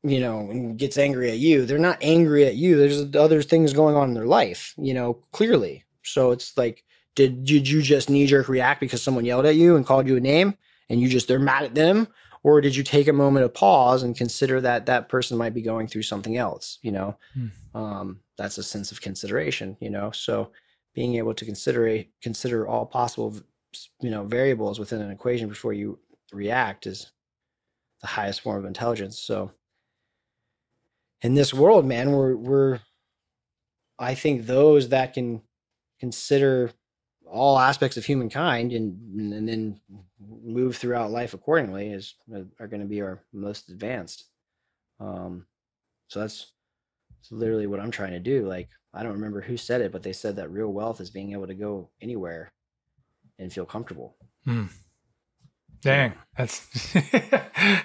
you 0.03 0.19
know, 0.19 0.49
and 0.49 0.77
gets 0.77 0.97
angry 0.97 1.29
at 1.29 1.37
you. 1.37 1.65
They're 1.65 1.77
not 1.77 1.99
angry 2.01 2.45
at 2.45 2.55
you. 2.55 2.77
There's 2.77 3.15
other 3.15 3.41
things 3.41 3.73
going 3.73 3.95
on 3.95 4.09
in 4.09 4.15
their 4.15 4.25
life, 4.25 4.73
you 4.77 4.93
know, 4.93 5.13
clearly. 5.31 5.83
So 6.03 6.31
it's 6.31 6.57
like, 6.57 6.83
did, 7.15 7.45
did 7.45 7.67
you 7.67 7.81
just 7.81 8.09
knee 8.09 8.25
jerk 8.25 8.49
react 8.49 8.79
because 8.79 9.03
someone 9.03 9.23
yelled 9.23 9.45
at 9.45 9.55
you 9.55 9.75
and 9.75 9.85
called 9.85 10.07
you 10.07 10.17
a 10.17 10.19
name 10.19 10.57
and 10.89 10.99
you 10.99 11.07
just, 11.07 11.27
they're 11.27 11.39
mad 11.39 11.63
at 11.63 11.75
them? 11.75 12.07
Or 12.43 12.59
did 12.59 12.75
you 12.75 12.83
take 12.83 13.07
a 13.07 13.13
moment 13.13 13.45
of 13.45 13.53
pause 13.53 14.03
and 14.03 14.17
consider 14.17 14.59
that 14.61 14.85
that 14.87 15.07
person 15.07 15.37
might 15.37 15.53
be 15.53 15.61
going 15.61 15.87
through 15.87 16.03
something 16.03 16.35
else? 16.35 16.77
You 16.81 16.91
know, 16.91 17.17
hmm. 17.33 17.47
um, 17.73 18.19
that's 18.37 18.57
a 18.57 18.63
sense 18.63 18.91
of 18.91 19.01
consideration, 19.01 19.77
you 19.79 19.89
know? 19.89 20.11
So 20.11 20.51
being 20.93 21.15
able 21.15 21.33
to 21.33 21.45
consider, 21.45 22.03
consider 22.21 22.67
all 22.67 22.85
possible 22.85 23.41
you 24.01 24.09
know 24.09 24.23
variables 24.23 24.79
within 24.79 25.01
an 25.01 25.11
equation 25.11 25.47
before 25.47 25.73
you 25.73 25.99
react 26.31 26.87
is 26.87 27.11
the 28.01 28.07
highest 28.07 28.41
form 28.41 28.57
of 28.57 28.65
intelligence 28.65 29.19
so 29.19 29.51
in 31.21 31.33
this 31.33 31.53
world 31.53 31.85
man 31.85 32.11
we're 32.11 32.35
we're 32.35 32.79
i 33.99 34.13
think 34.13 34.45
those 34.45 34.89
that 34.89 35.13
can 35.13 35.41
consider 35.99 36.71
all 37.29 37.57
aspects 37.57 37.97
of 37.97 38.05
humankind 38.05 38.71
and 38.71 39.33
and 39.33 39.47
then 39.47 39.79
move 40.43 40.77
throughout 40.77 41.11
life 41.11 41.33
accordingly 41.33 41.87
is 41.87 42.15
are 42.59 42.67
going 42.67 42.81
to 42.81 42.87
be 42.87 43.01
our 43.01 43.23
most 43.33 43.69
advanced 43.69 44.25
um 44.99 45.45
so 46.07 46.19
that's, 46.19 46.51
that's 47.09 47.31
literally 47.31 47.67
what 47.67 47.79
i'm 47.79 47.91
trying 47.91 48.11
to 48.11 48.19
do 48.19 48.47
like 48.47 48.69
i 48.93 49.01
don't 49.01 49.13
remember 49.13 49.41
who 49.41 49.57
said 49.57 49.81
it 49.81 49.91
but 49.91 50.03
they 50.03 50.13
said 50.13 50.35
that 50.35 50.51
real 50.51 50.71
wealth 50.71 51.01
is 51.01 51.09
being 51.09 51.31
able 51.31 51.47
to 51.47 51.55
go 51.55 51.89
anywhere 52.01 52.53
and 53.39 53.51
feel 53.51 53.65
comfortable. 53.65 54.15
Hmm. 54.45 54.65
Dang, 55.81 56.13
that's 56.37 56.67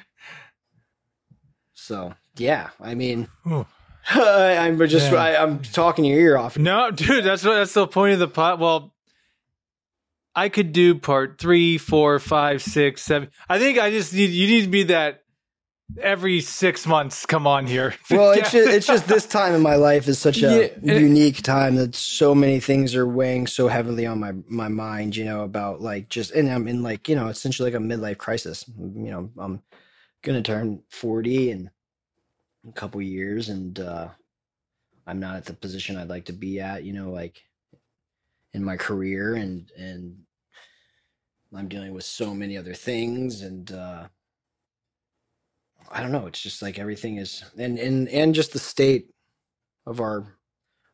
so. 1.75 2.15
Yeah, 2.37 2.71
I 2.81 2.95
mean, 2.95 3.27
I'm 4.11 4.79
just 4.87 5.13
I, 5.13 5.35
am 5.35 5.61
talking 5.61 6.05
your 6.05 6.21
ear 6.21 6.39
off. 6.39 6.57
No, 6.57 6.93
dude, 6.93 7.25
that's 7.25 7.45
what 7.45 7.55
that's 7.55 7.75
the 7.75 7.89
point 7.89 8.13
of 8.13 8.21
the 8.21 8.29
pot. 8.29 8.61
Well, 8.61 8.95
I 10.39 10.49
could 10.51 10.73
do 10.73 10.95
part 10.95 11.41
three, 11.41 11.79
four, 11.79 12.21
five, 12.21 12.63
six, 12.63 13.03
seven. 13.03 13.29
I 13.49 13.59
think 13.59 13.77
I 13.81 13.91
just 13.91 14.15
need 14.15 14.31
you 14.31 14.47
need 14.47 14.63
to 14.63 14.69
be 14.69 14.85
that 14.85 15.25
every 16.01 16.41
six 16.41 16.87
months 16.87 17.27
come 17.27 17.45
on 17.45 17.67
here. 17.67 17.97
well, 18.11 18.31
it's 18.31 18.53
just, 18.53 18.69
it's 18.69 18.87
just 18.87 19.09
this 19.09 19.27
time 19.27 19.53
in 19.53 19.63
my 19.63 19.75
life 19.75 20.07
is 20.07 20.21
such 20.21 20.41
a 20.45 20.71
yeah, 20.81 20.95
unique 20.95 21.43
time 21.43 21.75
that 21.75 21.97
so 21.97 22.37
many 22.37 22.61
things 22.61 22.95
are 22.95 23.05
weighing 23.05 23.49
so 23.49 23.67
heavily 23.67 24.07
on 24.07 24.21
my 24.21 24.33
my 24.47 24.69
mind. 24.69 25.17
You 25.17 25.25
know 25.25 25.43
about 25.43 25.81
like 25.81 26.09
just 26.09 26.31
and 26.31 26.49
I'm 26.49 26.69
in 26.69 26.85
like 26.85 27.09
you 27.09 27.17
know 27.17 27.27
essentially 27.27 27.73
like 27.73 27.81
a 27.81 27.83
midlife 27.83 28.19
crisis. 28.19 28.65
You 28.79 29.11
know 29.11 29.31
I'm 29.39 29.61
gonna 30.23 30.43
turn 30.43 30.85
forty 30.89 31.51
in 31.51 31.69
a 32.69 32.73
couple 32.73 33.03
years, 33.03 33.49
and 33.49 33.81
uh, 33.81 34.07
I'm 35.05 35.19
not 35.19 35.35
at 35.35 35.47
the 35.47 35.55
position 35.55 35.97
I'd 35.97 36.09
like 36.09 36.27
to 36.27 36.33
be 36.33 36.61
at. 36.61 36.85
You 36.85 36.93
know, 36.93 37.11
like 37.11 37.43
in 38.53 38.63
my 38.63 38.77
career, 38.77 39.35
and 39.35 39.69
and 39.77 40.19
I'm 41.55 41.69
dealing 41.69 41.95
with 41.95 42.05
so 42.05 42.35
many 42.35 42.57
other 42.59 42.75
things, 42.75 43.43
and 43.43 43.71
uh, 43.73 44.09
I 45.91 46.03
don't 46.03 46.13
know. 46.13 46.27
It's 46.27 46.41
just 46.41 46.61
like 46.61 46.79
everything 46.79 47.17
is, 47.17 47.43
and 47.57 47.79
and 47.79 48.09
and 48.09 48.35
just 48.35 48.53
the 48.53 48.59
state 48.59 49.09
of 49.87 50.01
our 50.01 50.39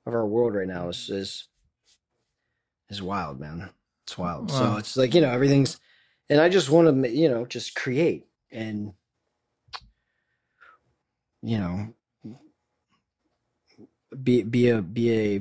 of 0.06 0.14
our 0.14 0.26
world 0.26 0.54
right 0.54 0.68
now 0.68 0.88
is 0.88 1.10
is 1.10 1.48
is 2.88 3.02
wild, 3.02 3.40
man. 3.40 3.70
It's 4.06 4.16
wild. 4.16 4.50
Wow. 4.50 4.58
So 4.58 4.76
it's 4.76 4.96
like 4.96 5.14
you 5.14 5.20
know 5.20 5.30
everything's, 5.30 5.80
and 6.30 6.40
I 6.40 6.48
just 6.48 6.70
want 6.70 7.02
to 7.02 7.10
you 7.10 7.28
know 7.28 7.46
just 7.46 7.74
create 7.74 8.26
and 8.52 8.92
you 11.42 11.58
know 11.58 11.94
be 14.22 14.42
be 14.42 14.68
a 14.68 14.80
be 14.80 15.12
a 15.12 15.40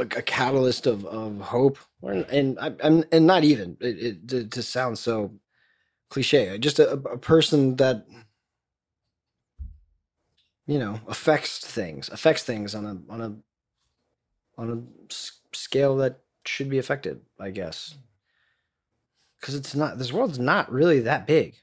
a, 0.00 0.18
a 0.18 0.22
catalyst 0.22 0.86
of, 0.86 1.04
of 1.04 1.40
hope 1.40 1.78
and 2.02 2.58
I, 2.58 2.72
am 2.82 3.04
and 3.12 3.26
not 3.26 3.44
even 3.44 3.76
it, 3.80 3.98
it 3.98 4.28
to, 4.28 4.46
to, 4.46 4.62
sound 4.62 4.98
so 4.98 5.32
cliche 6.08 6.58
just 6.58 6.78
a, 6.78 6.90
a 6.92 7.18
person 7.18 7.76
that 7.76 8.06
you 10.66 10.78
know 10.78 11.00
affects 11.06 11.58
things 11.58 12.08
affects 12.08 12.42
things 12.42 12.74
on 12.74 12.86
a 12.86 13.12
on 13.12 13.20
a 13.20 13.36
on 14.60 14.70
a 14.70 15.54
scale 15.54 15.96
that 15.96 16.20
should 16.44 16.68
be 16.70 16.78
affected 16.78 17.20
i 17.38 17.50
guess. 17.50 17.94
Because 19.40 19.54
it's 19.54 19.74
not 19.74 19.98
this 19.98 20.12
world's 20.12 20.38
not 20.38 20.70
really 20.70 21.00
that 21.00 21.26
big. 21.26 21.54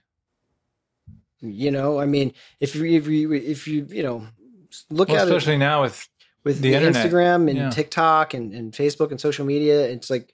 You 1.40 1.70
know 1.70 2.00
i 2.00 2.06
mean 2.06 2.34
if 2.60 2.76
you 2.76 2.86
if 2.86 3.08
you 3.08 3.34
if 3.34 3.68
you 3.68 3.86
you 3.90 4.02
know 4.02 4.26
look 4.90 5.10
well, 5.10 5.18
at 5.18 5.28
especially 5.28 5.56
it, 5.56 5.60
now 5.60 5.84
with 5.84 6.08
with 6.48 6.62
the, 6.62 6.72
the 6.72 6.78
Instagram 6.78 7.50
and 7.50 7.58
yeah. 7.58 7.70
TikTok 7.70 8.34
and, 8.34 8.54
and 8.54 8.72
Facebook 8.72 9.12
and 9.12 9.20
social 9.20 9.46
media. 9.46 9.88
It's 9.88 10.10
like, 10.10 10.34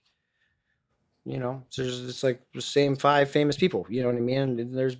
you 1.26 1.40
know, 1.40 1.64
there's 1.76 2.04
it's 2.06 2.24
like 2.24 2.42
the 2.54 2.62
same 2.62 2.96
five 2.96 3.30
famous 3.30 3.58
people. 3.58 3.86
You 3.90 4.02
know 4.02 4.10
what 4.10 4.18
I 4.18 4.22
mean? 4.22 4.60
And 4.60 4.78
there's 4.78 4.96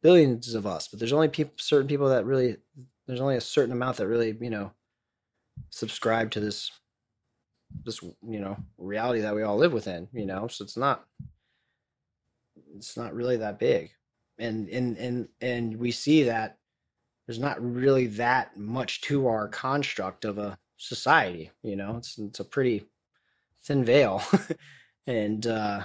billions 0.00 0.54
of 0.54 0.66
us, 0.66 0.88
but 0.88 0.98
there's 0.98 1.12
only 1.12 1.28
people, 1.28 1.54
certain 1.56 1.88
people 1.88 2.08
that 2.10 2.24
really, 2.24 2.56
there's 3.06 3.20
only 3.20 3.36
a 3.36 3.40
certain 3.40 3.72
amount 3.72 3.96
that 3.96 4.06
really, 4.06 4.36
you 4.40 4.50
know, 4.50 4.72
subscribe 5.70 6.30
to 6.30 6.40
this, 6.40 6.70
this, 7.84 8.00
you 8.02 8.40
know, 8.40 8.56
reality 8.78 9.20
that 9.20 9.34
we 9.34 9.42
all 9.42 9.56
live 9.56 9.72
within. 9.72 10.08
You 10.12 10.26
know, 10.26 10.46
so 10.48 10.62
it's 10.64 10.76
not, 10.76 11.04
it's 12.76 12.96
not 12.96 13.14
really 13.14 13.38
that 13.38 13.58
big, 13.58 13.90
and 14.38 14.68
and 14.68 14.96
and 14.98 15.28
and 15.40 15.76
we 15.76 15.90
see 15.90 16.24
that 16.24 16.58
there's 17.28 17.38
not 17.38 17.62
really 17.62 18.06
that 18.06 18.56
much 18.56 19.02
to 19.02 19.26
our 19.26 19.48
construct 19.48 20.24
of 20.24 20.38
a 20.38 20.58
society. 20.78 21.50
You 21.62 21.76
know, 21.76 21.96
it's 21.98 22.16
it's 22.18 22.40
a 22.40 22.44
pretty 22.44 22.86
thin 23.62 23.84
veil, 23.84 24.22
and 25.06 25.46
uh, 25.46 25.84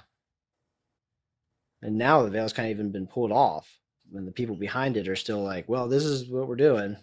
and 1.82 1.98
now 1.98 2.24
the 2.24 2.30
veil's 2.30 2.54
kind 2.54 2.72
of 2.72 2.78
even 2.78 2.94
been 2.94 3.08
pulled 3.08 3.34
off, 3.34 3.78
and 4.16 4.26
the 4.26 4.32
people 4.32 4.56
behind 4.56 4.96
it 4.96 5.10
are 5.10 5.18
still 5.18 5.44
like, 5.44 5.68
well, 5.68 5.90
this 5.90 6.06
is 6.06 6.30
what 6.30 6.48
we're 6.48 6.56
doing, 6.56 6.96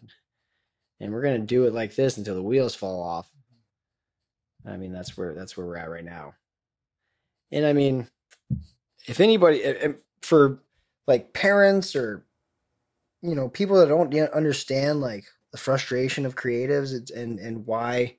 and 1.00 1.12
we're 1.12 1.22
gonna 1.22 1.40
do 1.40 1.66
it 1.66 1.74
like 1.74 1.94
this 1.94 2.16
until 2.16 2.34
the 2.34 2.42
wheels 2.42 2.74
fall 2.74 3.02
off. 3.02 3.30
I 4.66 4.78
mean, 4.78 4.90
that's 4.94 5.18
where 5.18 5.34
that's 5.34 5.54
where 5.54 5.66
we're 5.66 5.76
at 5.76 5.90
right 5.90 6.04
now, 6.04 6.32
and 7.52 7.66
I 7.66 7.74
mean, 7.74 8.08
if 9.06 9.20
anybody 9.20 9.62
for 10.22 10.60
like 11.06 11.34
parents 11.34 11.94
or 11.94 12.24
you 13.22 13.34
know 13.34 13.48
people 13.48 13.76
that 13.76 13.88
don't 13.88 14.14
understand 14.32 15.00
like 15.00 15.24
the 15.52 15.58
frustration 15.58 16.24
of 16.24 16.36
creatives 16.36 16.92
and 17.14 17.38
and 17.38 17.66
why 17.66 18.16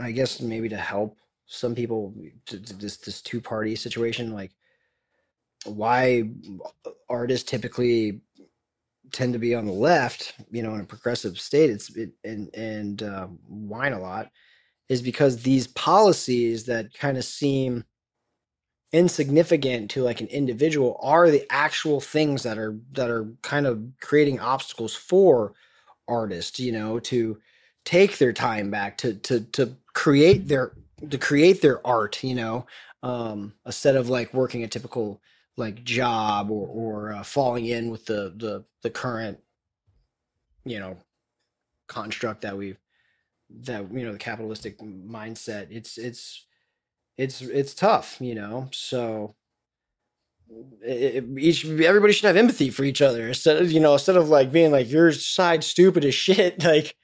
i 0.00 0.10
guess 0.10 0.40
maybe 0.40 0.68
to 0.68 0.76
help 0.76 1.16
some 1.46 1.74
people 1.74 2.14
to, 2.46 2.60
to 2.60 2.74
this 2.74 2.96
this 2.98 3.22
two 3.22 3.40
party 3.40 3.76
situation 3.76 4.32
like 4.32 4.52
why 5.64 6.28
artists 7.08 7.48
typically 7.48 8.20
tend 9.12 9.32
to 9.32 9.38
be 9.38 9.54
on 9.54 9.66
the 9.66 9.72
left 9.72 10.34
you 10.50 10.62
know 10.62 10.74
in 10.74 10.80
a 10.80 10.84
progressive 10.84 11.38
state 11.38 11.70
it's 11.70 11.94
it, 11.96 12.12
and 12.24 12.54
and 12.54 13.02
uh, 13.02 13.26
whine 13.46 13.92
a 13.92 14.00
lot 14.00 14.30
is 14.88 15.02
because 15.02 15.42
these 15.42 15.66
policies 15.68 16.64
that 16.64 16.92
kind 16.94 17.16
of 17.16 17.24
seem 17.24 17.84
insignificant 18.92 19.90
to 19.90 20.02
like 20.02 20.20
an 20.20 20.26
individual 20.28 20.98
are 21.02 21.30
the 21.30 21.46
actual 21.50 22.00
things 22.00 22.42
that 22.42 22.56
are 22.58 22.78
that 22.92 23.10
are 23.10 23.26
kind 23.42 23.66
of 23.66 23.82
creating 24.00 24.40
obstacles 24.40 24.94
for 24.94 25.52
artists 26.08 26.58
you 26.58 26.72
know 26.72 26.98
to 26.98 27.38
take 27.84 28.16
their 28.16 28.32
time 28.32 28.70
back 28.70 28.96
to 28.96 29.12
to 29.14 29.40
to 29.40 29.76
create 29.92 30.48
their 30.48 30.72
to 31.10 31.18
create 31.18 31.60
their 31.60 31.86
art 31.86 32.22
you 32.24 32.34
know 32.34 32.66
um 33.02 33.52
instead 33.66 33.94
of 33.94 34.08
like 34.08 34.32
working 34.32 34.62
a 34.64 34.68
typical 34.68 35.20
like 35.58 35.84
job 35.84 36.50
or 36.50 36.66
or 36.68 37.12
uh, 37.12 37.22
falling 37.22 37.66
in 37.66 37.90
with 37.90 38.06
the 38.06 38.32
the 38.36 38.64
the 38.82 38.90
current 38.90 39.38
you 40.64 40.78
know 40.78 40.96
construct 41.88 42.42
that 42.42 42.56
we've 42.56 42.78
that 43.50 43.90
you 43.92 44.04
know 44.04 44.12
the 44.12 44.18
capitalistic 44.18 44.78
mindset. 44.78 45.68
It's 45.70 45.98
it's 45.98 46.46
it's 47.18 47.42
it's 47.42 47.74
tough, 47.74 48.16
you 48.20 48.34
know. 48.34 48.68
So 48.72 49.34
it, 50.82 51.24
each 51.36 51.66
everybody 51.66 52.12
should 52.12 52.26
have 52.26 52.36
empathy 52.36 52.70
for 52.70 52.84
each 52.84 53.02
other 53.02 53.28
instead 53.28 53.60
of 53.60 53.70
you 53.70 53.80
know 53.80 53.92
instead 53.94 54.16
of 54.16 54.28
like 54.28 54.52
being 54.52 54.70
like 54.70 54.90
your 54.90 55.12
side 55.12 55.64
stupid 55.64 56.04
as 56.04 56.14
shit. 56.14 56.64
Like 56.68 56.94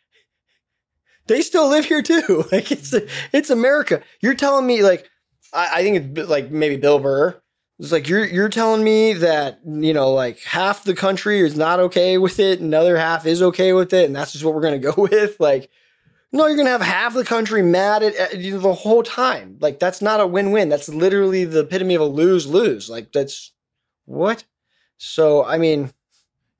they 1.26 1.40
still 1.40 1.68
live 1.68 1.86
here 1.86 2.02
too. 2.02 2.44
Like 2.52 2.70
it's 2.70 2.94
it's 3.32 3.50
america. 3.50 4.02
You're 4.22 4.34
telling 4.34 4.66
me 4.66 4.82
like 4.82 5.10
i, 5.52 5.80
I 5.80 5.82
think 5.82 6.16
it's 6.16 6.28
like 6.30 6.50
maybe 6.50 6.76
bill 6.76 7.00
burr. 7.00 7.40
It's 7.80 7.90
like 7.90 8.08
you're 8.08 8.24
you're 8.24 8.48
telling 8.48 8.84
me 8.84 9.14
that 9.14 9.58
you 9.66 9.92
know 9.92 10.12
like 10.12 10.40
half 10.42 10.84
the 10.84 10.94
country 10.94 11.40
is 11.40 11.56
not 11.56 11.80
okay 11.80 12.18
with 12.18 12.38
it 12.38 12.60
another 12.60 12.96
half 12.96 13.26
is 13.26 13.42
okay 13.42 13.72
with 13.72 13.92
it 13.92 14.04
and 14.04 14.14
that's 14.14 14.30
just 14.32 14.44
what 14.44 14.54
we're 14.54 14.60
gonna 14.60 14.78
go 14.78 14.94
with? 14.96 15.40
Like 15.40 15.70
no, 16.35 16.47
you're 16.47 16.56
going 16.56 16.66
to 16.66 16.73
have 16.73 16.82
half 16.82 17.15
the 17.15 17.24
country 17.24 17.62
mad 17.62 18.02
at, 18.02 18.16
at 18.16 18.39
you 18.39 18.55
know, 18.55 18.59
the 18.59 18.74
whole 18.74 19.05
time. 19.05 19.56
Like 19.61 19.78
that's 19.78 20.02
not 20.02 20.20
a 20.20 20.27
win-win. 20.27 20.69
That's 20.69 20.89
literally 20.89 21.44
the 21.44 21.61
epitome 21.61 21.94
of 21.94 22.01
a 22.01 22.06
lose-lose. 22.06 22.90
Like 22.90 23.12
that's 23.12 23.52
what? 24.05 24.44
So, 24.98 25.44
I 25.44 25.59
mean, 25.59 25.93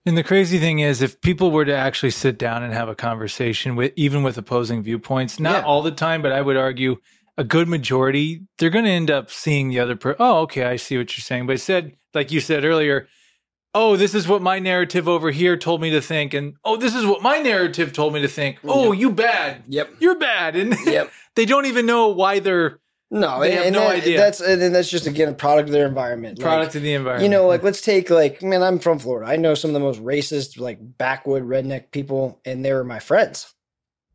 and 0.07 0.17
the 0.17 0.23
crazy 0.23 0.59
thing 0.59 0.79
is, 0.79 1.03
if 1.03 1.21
people 1.21 1.51
were 1.51 1.65
to 1.65 1.75
actually 1.75 2.11
sit 2.11 2.39
down 2.39 2.63
and 2.63 2.73
have 2.73 2.89
a 2.89 2.95
conversation 2.95 3.75
with, 3.75 3.93
even 3.97 4.23
with 4.23 4.39
opposing 4.39 4.83
viewpoints, 4.83 5.41
not 5.41 5.63
yeah. 5.63 5.63
all 5.63 5.83
the 5.83 5.91
time, 5.91 6.23
but 6.23 6.31
I 6.31 6.41
would 6.41 6.57
argue 6.57 6.99
a 7.37 7.43
good 7.43 7.67
majority, 7.69 8.43
they're 8.59 8.71
going 8.71 8.85
to 8.85 8.91
end 8.91 9.11
up 9.11 9.31
seeing 9.31 9.71
the 9.71 9.81
other 9.81 9.97
person. 9.97 10.19
Oh, 10.21 10.43
okay, 10.43 10.65
I 10.65 10.77
see 10.77 10.97
what 10.99 11.17
you're 11.17 11.23
saying. 11.23 11.47
But 11.49 11.55
I 11.55 11.57
said, 11.57 11.97
like 12.13 12.31
you 12.31 12.39
said 12.41 12.65
earlier, 12.65 13.09
oh, 13.75 13.97
this 13.97 14.15
is 14.15 14.29
what 14.29 14.41
my 14.41 14.59
narrative 14.59 15.09
over 15.09 15.31
here 15.31 15.57
told 15.57 15.81
me 15.81 15.91
to 15.91 16.01
think, 16.01 16.33
and 16.33 16.55
oh, 16.65 16.77
this 16.77 16.95
is 16.95 17.05
what 17.05 17.23
my 17.23 17.39
narrative 17.39 17.93
told 17.93 18.15
me 18.15 18.23
to 18.23 18.29
think. 18.29 18.59
Oh, 18.65 18.93
yep. 18.93 19.01
you 19.01 19.11
bad. 19.11 19.63
Yep, 19.69 19.95
you're 20.01 20.19
bad, 20.19 20.57
and 20.57 20.77
yep. 20.87 21.11
they 21.35 21.45
don't 21.45 21.67
even 21.67 21.87
know 21.87 22.09
why 22.09 22.39
they're. 22.39 22.81
No, 23.11 23.41
they 23.41 23.53
have 23.53 23.73
no 23.73 23.81
that, 23.81 23.97
idea. 23.97 24.19
That's 24.19 24.41
and 24.41 24.75
that's 24.75 24.89
just 24.89 25.07
again 25.07 25.29
a 25.29 25.35
product 25.35 25.69
of 25.69 25.73
their 25.73 25.87
environment. 25.87 26.41
Product 26.41 26.71
like, 26.71 26.77
of 26.77 26.83
the 26.83 26.95
environment. 26.95 27.23
You 27.23 27.29
know, 27.29 27.47
like 27.47 27.63
let's 27.63 27.81
take 27.81 28.11
like 28.11 28.43
man, 28.43 28.63
I'm 28.63 28.79
from 28.79 28.99
Florida. 28.99 29.31
I 29.31 29.37
know 29.37 29.55
some 29.55 29.71
of 29.71 29.75
the 29.75 29.81
most 29.81 30.03
racist, 30.03 30.59
like 30.59 30.79
backwood 30.81 31.45
redneck 31.45 31.91
people, 31.91 32.41
and 32.45 32.65
they 32.65 32.73
were 32.73 32.83
my 32.83 32.99
friends. 32.99 33.55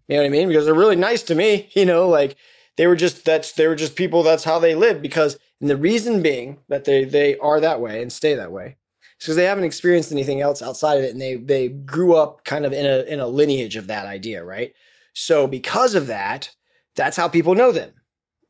You 0.07 0.15
know 0.15 0.23
what 0.23 0.27
I 0.27 0.31
mean? 0.31 0.47
Because 0.47 0.65
they're 0.65 0.73
really 0.73 0.95
nice 0.95 1.23
to 1.23 1.35
me. 1.35 1.69
You 1.75 1.85
know, 1.85 2.09
like 2.09 2.35
they 2.75 2.87
were 2.87 2.95
just 2.95 3.23
that's 3.23 3.53
they 3.53 3.67
were 3.67 3.75
just 3.75 3.95
people. 3.95 4.23
That's 4.23 4.43
how 4.43 4.59
they 4.59 4.75
live. 4.75 5.01
Because 5.01 5.37
and 5.61 5.69
the 5.69 5.77
reason 5.77 6.21
being 6.21 6.59
that 6.67 6.83
they 6.83 7.05
they 7.05 7.37
are 7.37 7.61
that 7.61 7.79
way 7.79 8.01
and 8.01 8.11
stay 8.11 8.35
that 8.35 8.51
way 8.51 8.75
because 9.19 9.35
they 9.35 9.45
haven't 9.45 9.63
experienced 9.65 10.11
anything 10.11 10.41
else 10.41 10.61
outside 10.61 10.97
of 10.97 11.03
it 11.03 11.11
and 11.11 11.21
they 11.21 11.35
they 11.35 11.69
grew 11.69 12.15
up 12.15 12.43
kind 12.45 12.65
of 12.65 12.73
in 12.73 12.85
a 12.85 13.01
in 13.03 13.19
a 13.19 13.27
lineage 13.27 13.75
of 13.75 13.87
that 13.87 14.05
idea 14.05 14.43
right? 14.43 14.73
So 15.13 15.47
because 15.47 15.95
of 15.95 16.07
that 16.07 16.51
that's 16.95 17.17
how 17.17 17.27
people 17.27 17.55
know 17.55 17.71
them 17.71 17.91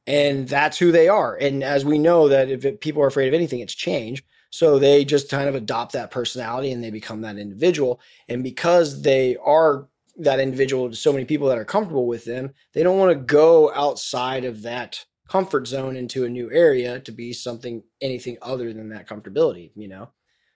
and 0.08 0.48
that's 0.48 0.78
who 0.78 0.92
they 0.92 1.08
are. 1.08 1.36
And 1.36 1.64
as 1.64 1.86
we 1.86 2.00
know 2.00 2.28
that 2.30 2.50
if 2.50 2.66
it, 2.66 2.82
people 2.82 3.04
are 3.04 3.08
afraid 3.08 3.28
of 3.28 3.34
anything 3.34 3.60
it's 3.60 3.76
change. 3.76 4.24
So 4.52 4.80
they 4.80 5.06
just 5.06 5.30
kind 5.30 5.48
of 5.48 5.54
adopt 5.54 5.94
that 5.94 6.10
personality 6.10 6.72
and 6.72 6.84
they 6.84 6.90
become 6.90 7.22
that 7.22 7.38
individual. 7.38 8.00
And 8.28 8.44
because 8.44 9.04
they 9.04 9.38
are 9.38 9.88
that 10.20 10.40
individual 10.40 10.90
to 10.90 10.96
so 10.96 11.14
many 11.14 11.26
people 11.26 11.48
that 11.48 11.58
are 11.58 11.66
comfortable 11.66 12.06
with 12.06 12.26
them 12.26 12.54
they 12.74 12.84
don't 12.84 13.00
want 13.00 13.10
to 13.10 13.16
go 13.16 13.74
outside 13.74 14.46
of 14.46 14.62
that 14.62 15.06
comfort 15.28 15.66
zone 15.66 15.96
into 15.96 16.26
a 16.26 16.30
new 16.30 16.52
area 16.52 17.00
to 17.00 17.12
be 17.12 17.32
something 17.32 17.82
anything 18.02 18.38
other 18.42 18.74
than 18.74 18.90
that 18.90 19.08
comfortability 19.08 19.72
you 19.76 19.88
know 19.88 20.10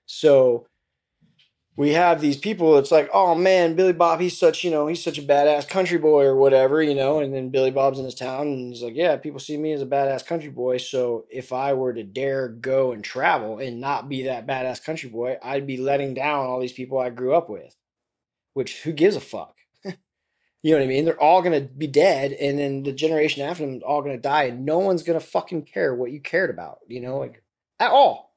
so 0.06 0.68
we 1.76 1.92
have 1.94 2.22
these 2.22 2.38
people 2.38 2.78
it's 2.78 2.92
like 2.92 3.10
oh 3.14 3.34
man 3.34 3.76
billy 3.76 3.94
bob 3.94 4.20
he's 4.20 4.38
such 4.38 4.64
you 4.64 4.72
know 4.72 4.88
he's 4.88 5.04
such 5.04 5.18
a 5.18 5.24
badass 5.24 5.68
country 5.68 5.98
boy 5.98 6.24
or 6.24 6.36
whatever 6.36 6.82
you 6.82 6.94
know 6.94 7.20
and 7.20 7.34
then 7.34 7.50
billy 7.50 7.72
bob's 7.72 8.00
in 8.00 8.06
his 8.06 8.16
town 8.16 8.48
and 8.48 8.70
he's 8.70 8.84
like 8.84 8.96
yeah 8.96 9.16
people 9.18 9.40
see 9.40 9.58
me 9.58 9.74
as 9.74 9.82
a 9.82 9.86
badass 9.86 10.26
country 10.26 10.50
boy 10.50 10.78
so 10.78 11.26
if 11.30 11.52
i 11.52 11.74
were 11.74 11.94
to 11.94 12.04
dare 12.04 12.48
go 12.48 12.92
and 12.92 13.04
travel 13.04 13.60
and 13.60 13.80
not 13.80 14.10
be 14.10 14.24
that 14.24 14.48
badass 14.48 14.84
country 14.84 15.10
boy 15.10 15.38
i'd 15.44 15.68
be 15.68 15.78
letting 15.78 16.14
down 16.14 16.46
all 16.46 16.60
these 16.60 16.74
people 16.74 17.00
i 17.00 17.10
grew 17.10 17.34
up 17.34 17.50
with 17.50 17.76
which 18.54 18.82
who 18.84 18.92
gives 18.92 19.16
a 19.16 19.22
fuck? 19.22 19.56
You 20.66 20.72
know 20.72 20.78
what 20.78 20.86
i 20.86 20.88
mean? 20.88 21.04
They're 21.04 21.22
all 21.22 21.42
gonna 21.42 21.60
be 21.60 21.88
dead 21.88 22.32
and 22.32 22.58
then 22.58 22.84
the 22.84 22.94
generation 22.94 23.44
after 23.44 23.66
them 23.66 23.82
all 23.86 24.02
gonna 24.02 24.18
die 24.18 24.44
and 24.44 24.66
no 24.66 24.80
one's 24.80 25.04
gonna 25.04 25.20
fucking 25.20 25.64
care 25.64 25.94
what 25.94 26.12
you 26.12 26.22
cared 26.22 26.50
about 26.50 26.80
you 26.88 27.02
know 27.02 27.18
like 27.18 27.44
at 27.82 27.92
all 27.92 28.33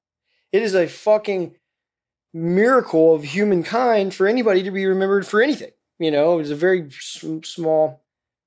it 0.57 0.63
is 0.63 0.75
a 0.75 0.89
fucking 0.89 1.55
miracle 2.33 3.15
of 3.15 3.23
humankind 3.23 4.15
for 4.15 4.27
anybody 4.27 4.63
to 4.63 4.71
be 4.71 4.87
remembered 4.87 5.27
for 5.27 5.43
anything. 5.43 5.71
You 5.99 6.11
know, 6.11 6.39
it's 6.39 6.51
a 6.51 6.57
very 6.57 6.91
small 6.91 8.03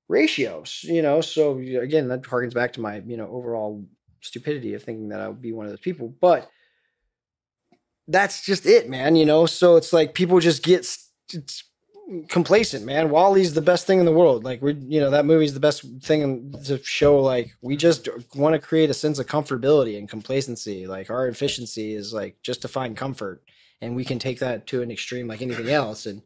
ratios, 0.08 0.80
you 0.82 1.02
know. 1.02 1.20
So 1.20 1.58
again, 1.58 2.08
that 2.08 2.22
harkens 2.22 2.54
back 2.54 2.72
to 2.74 2.80
my, 2.80 2.96
you 3.06 3.16
know, 3.16 3.28
overall 3.28 3.84
stupidity 4.20 4.74
of 4.74 4.82
thinking 4.82 5.08
that 5.10 5.20
I 5.20 5.28
would 5.28 5.40
be 5.40 5.52
one 5.52 5.66
of 5.66 5.72
those 5.72 5.80
people. 5.80 6.14
But 6.20 6.50
that's 8.08 8.44
just 8.44 8.66
it, 8.66 8.88
man, 8.88 9.14
you 9.16 9.24
know. 9.24 9.46
So 9.46 9.76
it's 9.76 9.92
like 9.92 10.14
people 10.14 10.40
just 10.40 10.62
get 10.64 10.86
complacent, 12.28 12.84
man. 12.84 13.10
WALL-E's 13.10 13.54
the 13.54 13.62
best 13.62 13.86
thing 13.86 13.98
in 13.98 14.04
the 14.04 14.12
world. 14.12 14.44
Like 14.44 14.62
we, 14.62 14.74
you 14.74 15.00
know, 15.00 15.10
that 15.10 15.24
movie's 15.24 15.54
the 15.54 15.60
best 15.60 15.84
thing 16.02 16.52
to 16.64 16.82
show. 16.82 17.20
Like 17.20 17.56
we 17.60 17.76
just 17.76 18.08
want 18.34 18.54
to 18.54 18.58
create 18.58 18.90
a 18.90 18.94
sense 18.94 19.18
of 19.18 19.26
comfortability 19.26 19.96
and 19.98 20.08
complacency. 20.08 20.86
Like 20.86 21.10
our 21.10 21.28
efficiency 21.28 21.94
is 21.94 22.12
like 22.12 22.36
just 22.42 22.62
to 22.62 22.68
find 22.68 22.96
comfort, 22.96 23.42
and 23.80 23.94
we 23.94 24.04
can 24.04 24.18
take 24.18 24.40
that 24.40 24.66
to 24.68 24.82
an 24.82 24.90
extreme 24.90 25.28
like 25.28 25.42
anything 25.42 25.68
else. 25.68 26.06
And 26.06 26.22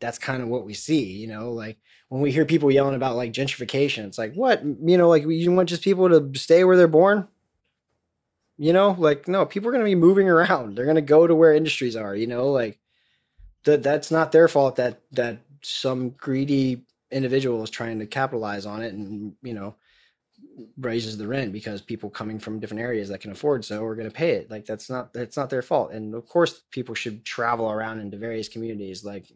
that's 0.00 0.18
kind 0.18 0.42
of 0.42 0.48
what 0.48 0.64
we 0.64 0.74
see. 0.74 1.04
You 1.04 1.28
know, 1.28 1.52
like 1.52 1.78
when 2.08 2.20
we 2.20 2.32
hear 2.32 2.44
people 2.44 2.70
yelling 2.70 2.96
about 2.96 3.16
like 3.16 3.32
gentrification, 3.32 4.06
it's 4.06 4.18
like 4.18 4.34
what 4.34 4.64
you 4.64 4.98
know, 4.98 5.08
like 5.08 5.24
you 5.26 5.52
want 5.52 5.68
just 5.68 5.82
people 5.82 6.08
to 6.08 6.38
stay 6.38 6.64
where 6.64 6.76
they're 6.76 6.88
born. 6.88 7.28
You 8.56 8.72
know, 8.72 8.96
like 8.98 9.28
no, 9.28 9.46
people 9.46 9.68
are 9.68 9.72
going 9.72 9.84
to 9.84 9.90
be 9.90 9.94
moving 9.94 10.28
around. 10.28 10.76
They're 10.76 10.84
going 10.84 10.96
to 10.96 11.02
go 11.02 11.26
to 11.26 11.34
where 11.34 11.54
industries 11.54 11.94
are. 11.94 12.16
You 12.16 12.26
know, 12.26 12.48
like 12.48 12.80
that 13.68 13.82
that's 13.82 14.10
not 14.10 14.32
their 14.32 14.48
fault 14.48 14.76
that 14.76 15.02
that 15.12 15.38
some 15.62 16.10
greedy 16.10 16.86
individual 17.10 17.62
is 17.62 17.70
trying 17.70 17.98
to 17.98 18.06
capitalize 18.06 18.64
on 18.64 18.82
it 18.82 18.94
and 18.94 19.34
you 19.42 19.52
know 19.52 19.74
raises 20.78 21.18
the 21.18 21.26
rent 21.26 21.52
because 21.52 21.82
people 21.82 22.08
coming 22.08 22.38
from 22.38 22.58
different 22.58 22.82
areas 22.82 23.08
that 23.08 23.20
can 23.20 23.30
afford 23.30 23.64
so 23.64 23.84
are 23.84 23.94
going 23.94 24.08
to 24.08 24.14
pay 24.14 24.30
it. 24.32 24.50
Like 24.50 24.64
that's 24.64 24.88
not 24.88 25.12
that's 25.12 25.36
not 25.36 25.50
their 25.50 25.62
fault. 25.62 25.92
And 25.92 26.14
of 26.14 26.26
course 26.26 26.62
people 26.70 26.94
should 26.94 27.24
travel 27.24 27.70
around 27.70 28.00
into 28.00 28.16
various 28.16 28.48
communities. 28.48 29.04
Like 29.04 29.30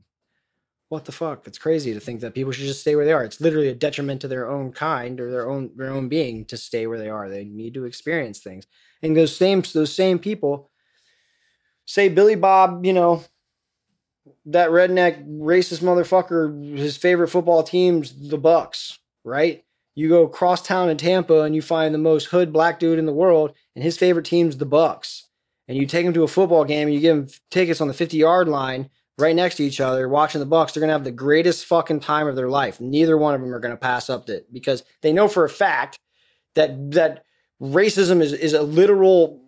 what 0.88 1.04
the 1.04 1.12
fuck? 1.12 1.46
It's 1.46 1.58
crazy 1.58 1.94
to 1.94 2.00
think 2.00 2.20
that 2.20 2.34
people 2.34 2.52
should 2.52 2.66
just 2.66 2.82
stay 2.82 2.94
where 2.94 3.04
they 3.04 3.12
are. 3.12 3.24
It's 3.24 3.40
literally 3.40 3.68
a 3.68 3.74
detriment 3.74 4.20
to 4.22 4.28
their 4.28 4.48
own 4.48 4.72
kind 4.72 5.20
or 5.20 5.30
their 5.30 5.48
own 5.48 5.70
their 5.76 5.90
own 5.90 6.08
being 6.08 6.44
to 6.46 6.56
stay 6.56 6.86
where 6.86 6.98
they 6.98 7.08
are. 7.10 7.28
They 7.28 7.44
need 7.44 7.74
to 7.74 7.84
experience 7.84 8.40
things. 8.40 8.66
And 9.02 9.16
those 9.16 9.36
same 9.36 9.62
those 9.74 9.94
same 9.94 10.18
people 10.18 10.70
say 11.84 12.08
billy 12.08 12.36
bob 12.36 12.86
you 12.86 12.92
know 12.92 13.24
that 14.46 14.70
redneck 14.70 15.24
racist 15.26 15.82
motherfucker, 15.82 16.76
his 16.76 16.96
favorite 16.96 17.28
football 17.28 17.62
team's 17.62 18.28
the 18.28 18.38
Bucs, 18.38 18.98
right? 19.24 19.64
You 19.94 20.08
go 20.08 20.26
cross 20.26 20.62
town 20.62 20.88
in 20.88 20.96
Tampa 20.96 21.42
and 21.42 21.54
you 21.54 21.62
find 21.62 21.94
the 21.94 21.98
most 21.98 22.26
hood 22.26 22.52
black 22.52 22.78
dude 22.78 22.98
in 22.98 23.06
the 23.06 23.12
world, 23.12 23.52
and 23.74 23.84
his 23.84 23.98
favorite 23.98 24.24
team's 24.24 24.56
the 24.56 24.66
Bucs. 24.66 25.22
And 25.68 25.76
you 25.76 25.86
take 25.86 26.04
him 26.04 26.12
to 26.14 26.24
a 26.24 26.28
football 26.28 26.64
game 26.64 26.88
and 26.88 26.94
you 26.94 27.00
give 27.00 27.16
him 27.16 27.28
tickets 27.50 27.80
on 27.80 27.88
the 27.88 27.94
50 27.94 28.16
yard 28.16 28.48
line 28.48 28.90
right 29.18 29.36
next 29.36 29.56
to 29.56 29.64
each 29.64 29.80
other, 29.80 30.08
watching 30.08 30.40
the 30.40 30.46
Bucs. 30.46 30.72
They're 30.72 30.80
gonna 30.80 30.92
have 30.92 31.04
the 31.04 31.12
greatest 31.12 31.66
fucking 31.66 32.00
time 32.00 32.26
of 32.26 32.36
their 32.36 32.48
life. 32.48 32.80
Neither 32.80 33.16
one 33.16 33.34
of 33.34 33.40
them 33.40 33.54
are 33.54 33.60
gonna 33.60 33.76
pass 33.76 34.10
up 34.10 34.28
it 34.28 34.52
because 34.52 34.82
they 35.02 35.12
know 35.12 35.28
for 35.28 35.44
a 35.44 35.50
fact 35.50 35.98
that 36.54 36.92
that 36.92 37.24
racism 37.60 38.20
is, 38.20 38.32
is 38.32 38.54
a 38.54 38.62
literal 38.62 39.40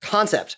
concept. 0.00 0.56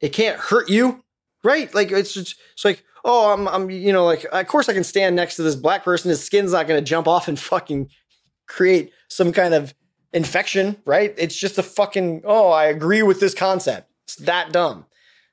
It 0.00 0.10
can't 0.10 0.38
hurt 0.38 0.68
you 0.68 1.03
right? 1.44 1.72
Like 1.74 1.92
it's 1.92 2.12
just, 2.12 2.36
it's 2.54 2.64
like, 2.64 2.82
oh, 3.04 3.32
I'm, 3.32 3.46
I'm, 3.46 3.70
you 3.70 3.92
know, 3.92 4.04
like 4.04 4.24
of 4.32 4.46
course 4.48 4.68
I 4.68 4.72
can 4.72 4.84
stand 4.84 5.14
next 5.14 5.36
to 5.36 5.42
this 5.42 5.54
black 5.54 5.84
person. 5.84 6.08
His 6.08 6.24
skin's 6.24 6.52
not 6.52 6.66
going 6.66 6.82
to 6.82 6.84
jump 6.84 7.06
off 7.06 7.28
and 7.28 7.38
fucking 7.38 7.90
create 8.46 8.92
some 9.08 9.32
kind 9.32 9.54
of 9.54 9.74
infection, 10.12 10.76
right? 10.84 11.14
It's 11.18 11.36
just 11.36 11.58
a 11.58 11.62
fucking, 11.62 12.22
oh, 12.24 12.50
I 12.50 12.66
agree 12.66 13.02
with 13.02 13.20
this 13.20 13.34
concept. 13.34 13.90
It's 14.04 14.16
that 14.16 14.52
dumb. 14.52 14.86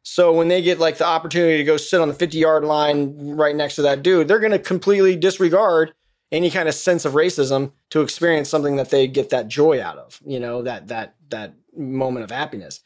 So 0.04 0.34
when 0.34 0.48
they 0.48 0.62
get 0.62 0.80
like 0.80 0.98
the 0.98 1.06
opportunity 1.06 1.58
to 1.58 1.64
go 1.64 1.78
sit 1.78 2.02
on 2.02 2.08
the 2.08 2.14
50 2.14 2.38
yard 2.38 2.64
line 2.64 3.36
right 3.36 3.56
next 3.56 3.76
to 3.76 3.84
that 3.84 4.04
dude, 4.04 4.28
they're 4.28 4.40
going 4.40 4.52
to 4.52 4.60
completely 4.60 5.16
disregard 5.16 5.94
any 6.32 6.50
kind 6.50 6.68
of 6.68 6.74
sense 6.74 7.06
of 7.06 7.14
racism 7.14 7.72
to 7.92 8.02
experience 8.02 8.50
something 8.50 8.78
that 8.78 8.90
they 8.90 9.06
get 9.06 9.30
that 9.30 9.48
joy 9.48 9.82
out 9.82 9.98
of, 9.98 10.20
you 10.26 10.40
know, 10.40 10.64
that, 10.64 10.88
that, 10.88 11.16
that 11.30 11.54
moment 11.76 12.24
of 12.24 12.32
happiness. 12.32 12.80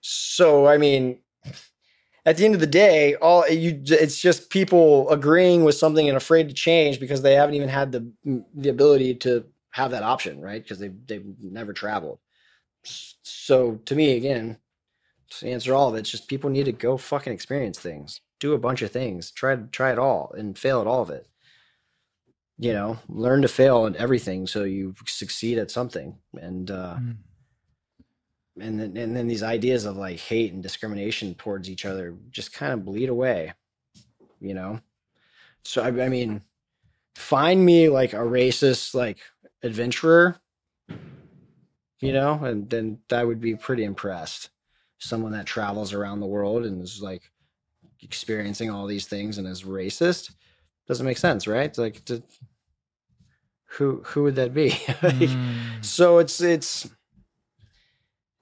So, 0.00 0.66
I 0.66 0.78
mean, 0.78 1.18
at 2.24 2.36
the 2.36 2.44
end 2.44 2.54
of 2.54 2.60
the 2.60 2.66
day, 2.66 3.16
all 3.16 3.48
you 3.48 3.82
it's 3.84 4.20
just 4.20 4.50
people 4.50 5.10
agreeing 5.10 5.64
with 5.64 5.74
something 5.74 6.08
and 6.08 6.16
afraid 6.16 6.48
to 6.48 6.54
change 6.54 7.00
because 7.00 7.22
they 7.22 7.34
haven't 7.34 7.56
even 7.56 7.68
had 7.68 7.92
the 7.92 8.12
the 8.54 8.68
ability 8.68 9.16
to 9.16 9.44
have 9.70 9.90
that 9.90 10.02
option, 10.04 10.40
right? 10.40 10.62
Because 10.62 10.78
they 10.78 10.88
they've 11.06 11.24
never 11.40 11.72
traveled. 11.72 12.18
So 12.84 13.76
to 13.86 13.94
me, 13.94 14.16
again, 14.16 14.58
to 15.30 15.48
answer 15.48 15.74
all 15.74 15.88
of 15.88 15.94
it, 15.96 16.00
it's 16.00 16.10
just 16.10 16.28
people 16.28 16.50
need 16.50 16.66
to 16.66 16.72
go 16.72 16.96
fucking 16.96 17.32
experience 17.32 17.78
things, 17.78 18.20
do 18.38 18.52
a 18.54 18.58
bunch 18.58 18.82
of 18.82 18.92
things, 18.92 19.32
try 19.32 19.56
try 19.72 19.90
it 19.90 19.98
all, 19.98 20.32
and 20.36 20.56
fail 20.56 20.80
at 20.80 20.86
all 20.86 21.02
of 21.02 21.10
it. 21.10 21.26
You 22.58 22.72
know, 22.72 22.98
learn 23.08 23.42
to 23.42 23.48
fail 23.48 23.86
at 23.86 23.96
everything 23.96 24.46
so 24.46 24.62
you 24.62 24.94
succeed 25.06 25.58
at 25.58 25.72
something, 25.72 26.16
and. 26.34 26.70
uh 26.70 26.96
mm 27.00 27.16
and 28.60 28.78
then 28.78 28.96
and 28.96 29.16
then 29.16 29.28
these 29.28 29.42
ideas 29.42 29.84
of 29.84 29.96
like 29.96 30.18
hate 30.18 30.52
and 30.52 30.62
discrimination 30.62 31.34
towards 31.34 31.70
each 31.70 31.84
other 31.84 32.14
just 32.30 32.52
kind 32.52 32.72
of 32.72 32.84
bleed 32.84 33.08
away 33.08 33.52
you 34.42 34.54
know? 34.54 34.80
So 35.64 35.82
I, 35.82 35.86
I 35.86 36.08
mean 36.08 36.42
find 37.14 37.64
me 37.64 37.88
like 37.88 38.14
a 38.14 38.18
racist 38.18 38.94
like 38.94 39.18
adventurer 39.62 40.40
you 42.00 42.12
know 42.12 42.34
and 42.42 42.68
then 42.68 42.98
I 43.12 43.24
would 43.24 43.40
be 43.40 43.54
pretty 43.54 43.84
impressed. 43.84 44.50
Someone 44.98 45.32
that 45.32 45.46
travels 45.46 45.92
around 45.92 46.20
the 46.20 46.26
world 46.26 46.64
and 46.64 46.82
is 46.82 47.02
like 47.02 47.22
experiencing 48.02 48.70
all 48.70 48.86
these 48.86 49.06
things 49.06 49.38
and 49.38 49.46
is 49.46 49.62
racist? 49.62 50.32
Doesn't 50.86 51.06
make 51.06 51.18
sense 51.18 51.46
right? 51.46 51.66
It's 51.66 51.78
like 51.78 52.04
to, 52.06 52.22
who 53.66 54.02
who 54.04 54.24
would 54.24 54.36
that 54.36 54.52
be? 54.52 54.70
Like, 55.02 55.14
mm. 55.14 55.84
so 55.84 56.18
it's 56.18 56.40
it's 56.40 56.90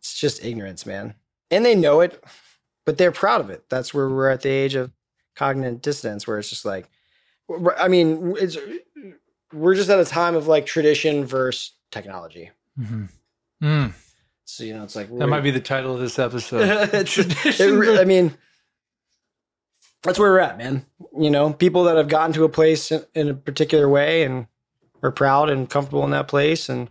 it's 0.00 0.18
just 0.18 0.44
ignorance, 0.44 0.84
man. 0.84 1.14
And 1.50 1.64
they 1.64 1.74
know 1.74 2.00
it, 2.00 2.22
but 2.84 2.98
they're 2.98 3.12
proud 3.12 3.40
of 3.40 3.50
it. 3.50 3.68
That's 3.68 3.94
where 3.94 4.08
we're 4.08 4.30
at 4.30 4.42
the 4.42 4.48
age 4.48 4.74
of 4.74 4.92
cognitive 5.36 5.82
dissonance, 5.82 6.26
where 6.26 6.38
it's 6.38 6.50
just 6.50 6.64
like, 6.64 6.88
I 7.78 7.88
mean, 7.88 8.34
it's 8.38 8.56
we're 9.52 9.74
just 9.74 9.90
at 9.90 9.98
a 9.98 10.04
time 10.04 10.34
of 10.34 10.46
like 10.46 10.66
tradition 10.66 11.24
versus 11.24 11.72
technology. 11.90 12.50
Mm-hmm. 12.78 13.04
Mm. 13.62 13.92
So 14.44 14.64
you 14.64 14.74
know, 14.74 14.84
it's 14.84 14.96
like 14.96 15.16
that 15.18 15.26
might 15.26 15.42
be 15.42 15.50
the 15.50 15.60
title 15.60 15.94
of 15.94 16.00
this 16.00 16.18
episode. 16.18 16.62
it, 16.92 18.00
I 18.00 18.04
mean, 18.04 18.36
that's 20.02 20.18
where 20.18 20.30
we're 20.30 20.40
at, 20.40 20.58
man. 20.58 20.86
You 21.18 21.30
know, 21.30 21.52
people 21.52 21.84
that 21.84 21.96
have 21.96 22.08
gotten 22.08 22.32
to 22.34 22.44
a 22.44 22.48
place 22.48 22.90
in, 22.90 23.04
in 23.14 23.28
a 23.28 23.34
particular 23.34 23.88
way 23.88 24.24
and 24.24 24.46
are 25.02 25.10
proud 25.10 25.50
and 25.50 25.68
comfortable 25.68 26.04
in 26.04 26.10
that 26.10 26.28
place, 26.28 26.68
and 26.68 26.90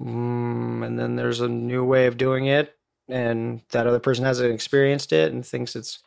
Mm, 0.00 0.86
and 0.86 0.98
then 0.98 1.16
there's 1.16 1.40
a 1.40 1.48
new 1.48 1.84
way 1.84 2.06
of 2.06 2.16
doing 2.16 2.46
it, 2.46 2.76
and 3.08 3.62
that 3.70 3.86
other 3.86 3.98
person 3.98 4.24
hasn't 4.24 4.52
experienced 4.52 5.12
it 5.12 5.32
and 5.32 5.44
thinks 5.44 5.74
it's 5.74 6.00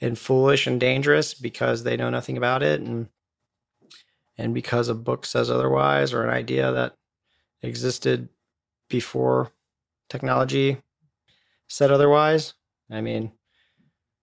and 0.00 0.16
foolish 0.16 0.66
and 0.66 0.78
dangerous 0.78 1.34
because 1.34 1.82
they 1.82 1.96
know 1.96 2.10
nothing 2.10 2.36
about 2.36 2.62
it, 2.62 2.80
and 2.80 3.08
and 4.38 4.54
because 4.54 4.88
a 4.88 4.94
book 4.94 5.26
says 5.26 5.50
otherwise 5.50 6.12
or 6.12 6.22
an 6.22 6.30
idea 6.30 6.72
that 6.72 6.96
existed 7.62 8.28
before 8.88 9.50
technology 10.08 10.80
said 11.66 11.90
otherwise. 11.90 12.54
I 12.90 13.00
mean, 13.00 13.32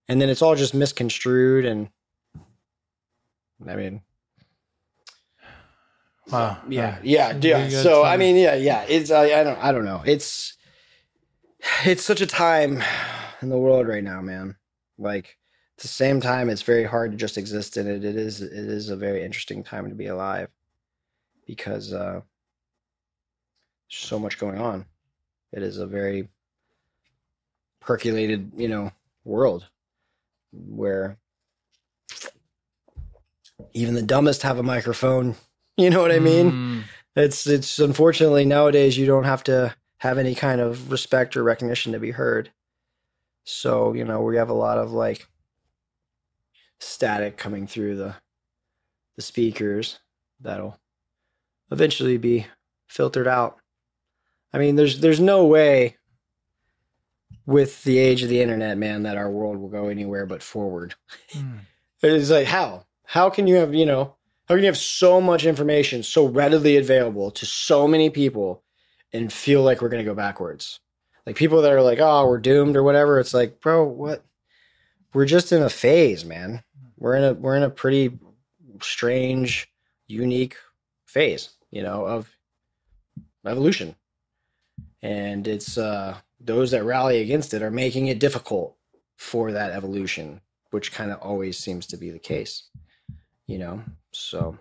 and 0.08 0.20
then 0.20 0.28
it's 0.28 0.42
all 0.42 0.56
just 0.56 0.74
misconstrued 0.74 1.64
and 1.64 1.90
I 3.66 3.76
mean, 3.76 4.02
Wow. 6.30 6.58
Yeah. 6.68 6.98
Yeah. 7.02 7.36
Yeah. 7.40 7.68
So 7.68 8.04
I 8.04 8.16
mean, 8.16 8.36
yeah, 8.36 8.54
yeah. 8.54 8.84
It's 8.88 9.10
I, 9.10 9.40
I 9.40 9.44
don't 9.44 9.58
I 9.62 9.72
don't 9.72 9.84
know. 9.84 10.02
It's 10.04 10.56
it's 11.84 12.02
such 12.04 12.20
a 12.20 12.26
time 12.26 12.82
in 13.42 13.48
the 13.48 13.58
world 13.58 13.86
right 13.86 14.04
now, 14.04 14.20
man. 14.20 14.56
Like 14.98 15.36
at 15.76 15.82
the 15.82 15.88
same 15.88 16.20
time, 16.20 16.48
it's 16.48 16.62
very 16.62 16.84
hard 16.84 17.12
to 17.12 17.16
just 17.16 17.38
exist 17.38 17.76
in 17.76 17.86
it. 17.86 18.04
It 18.04 18.16
is 18.16 18.42
it 18.42 18.52
is 18.52 18.88
a 18.88 18.96
very 18.96 19.24
interesting 19.24 19.62
time 19.62 19.88
to 19.88 19.94
be 19.94 20.06
alive 20.06 20.48
because 21.46 21.92
uh 21.92 22.22
so 23.88 24.18
much 24.18 24.38
going 24.38 24.58
on. 24.58 24.84
It 25.52 25.62
is 25.62 25.78
a 25.78 25.86
very 25.86 26.28
percolated, 27.80 28.50
you 28.56 28.68
know, 28.68 28.90
world 29.24 29.66
where 30.52 31.18
even 33.72 33.94
the 33.94 34.02
dumbest 34.02 34.42
have 34.42 34.58
a 34.58 34.62
microphone 34.62 35.36
You 35.82 35.90
know 35.90 36.00
what 36.00 36.12
I 36.12 36.20
mean? 36.20 36.52
Mm. 36.52 36.82
It's 37.16 37.46
it's 37.46 37.78
unfortunately 37.78 38.46
nowadays 38.46 38.96
you 38.96 39.04
don't 39.04 39.24
have 39.24 39.44
to 39.44 39.74
have 39.98 40.16
any 40.16 40.34
kind 40.34 40.60
of 40.60 40.90
respect 40.90 41.36
or 41.36 41.42
recognition 41.42 41.92
to 41.92 41.98
be 41.98 42.12
heard. 42.12 42.50
So, 43.44 43.92
you 43.92 44.04
know, 44.04 44.22
we 44.22 44.36
have 44.36 44.48
a 44.48 44.54
lot 44.54 44.78
of 44.78 44.92
like 44.92 45.28
static 46.78 47.36
coming 47.36 47.66
through 47.66 47.96
the 47.96 48.14
the 49.16 49.22
speakers 49.22 49.98
that'll 50.40 50.78
eventually 51.70 52.16
be 52.16 52.46
filtered 52.86 53.28
out. 53.28 53.58
I 54.52 54.58
mean, 54.58 54.76
there's 54.76 55.00
there's 55.00 55.20
no 55.20 55.44
way 55.44 55.96
with 57.46 57.84
the 57.84 57.98
age 57.98 58.22
of 58.22 58.28
the 58.28 58.40
internet, 58.42 58.76
man, 58.76 59.04
that 59.04 59.16
our 59.16 59.30
world 59.30 59.58
will 59.58 59.68
go 59.68 59.88
anywhere 59.88 60.26
but 60.26 60.42
forward. 60.42 60.94
Mm. 61.32 61.60
it's 62.02 62.30
like 62.30 62.46
how? 62.46 62.84
How 63.04 63.30
can 63.30 63.46
you 63.46 63.56
have, 63.56 63.72
you 63.72 63.86
know, 63.86 64.16
how 64.46 64.54
can 64.54 64.62
you 64.62 64.66
have 64.66 64.76
so 64.76 65.20
much 65.20 65.44
information 65.44 66.02
so 66.02 66.26
readily 66.26 66.76
available 66.76 67.30
to 67.32 67.44
so 67.44 67.88
many 67.88 68.10
people 68.10 68.62
and 69.12 69.32
feel 69.32 69.62
like 69.62 69.82
we're 69.82 69.88
going 69.88 70.04
to 70.04 70.08
go 70.10 70.14
backwards? 70.14 70.80
Like 71.26 71.34
people 71.34 71.62
that 71.62 71.72
are 71.72 71.82
like, 71.82 71.98
oh, 72.00 72.26
we're 72.26 72.38
doomed 72.38 72.76
or 72.76 72.84
whatever. 72.84 73.18
It's 73.18 73.34
like, 73.34 73.60
bro, 73.60 73.84
what? 73.84 74.24
We're 75.12 75.26
just 75.26 75.50
in 75.50 75.62
a 75.62 75.68
phase, 75.68 76.24
man. 76.24 76.62
We're 76.96 77.16
in 77.16 77.24
a 77.24 77.34
we're 77.34 77.56
in 77.56 77.64
a 77.64 77.70
pretty 77.70 78.18
strange, 78.80 79.68
unique 80.06 80.56
phase, 81.06 81.50
you 81.70 81.82
know, 81.82 82.06
of 82.06 82.30
evolution. 83.44 83.96
And 85.02 85.48
it's 85.48 85.76
uh, 85.76 86.16
those 86.40 86.70
that 86.70 86.84
rally 86.84 87.20
against 87.20 87.54
it 87.54 87.62
are 87.62 87.70
making 87.70 88.06
it 88.06 88.20
difficult 88.20 88.76
for 89.16 89.52
that 89.52 89.72
evolution, 89.72 90.40
which 90.70 90.92
kind 90.92 91.10
of 91.10 91.18
always 91.20 91.58
seems 91.58 91.86
to 91.86 91.96
be 91.96 92.10
the 92.10 92.18
case, 92.18 92.64
you 93.46 93.58
know. 93.58 93.82
So, 94.16 94.58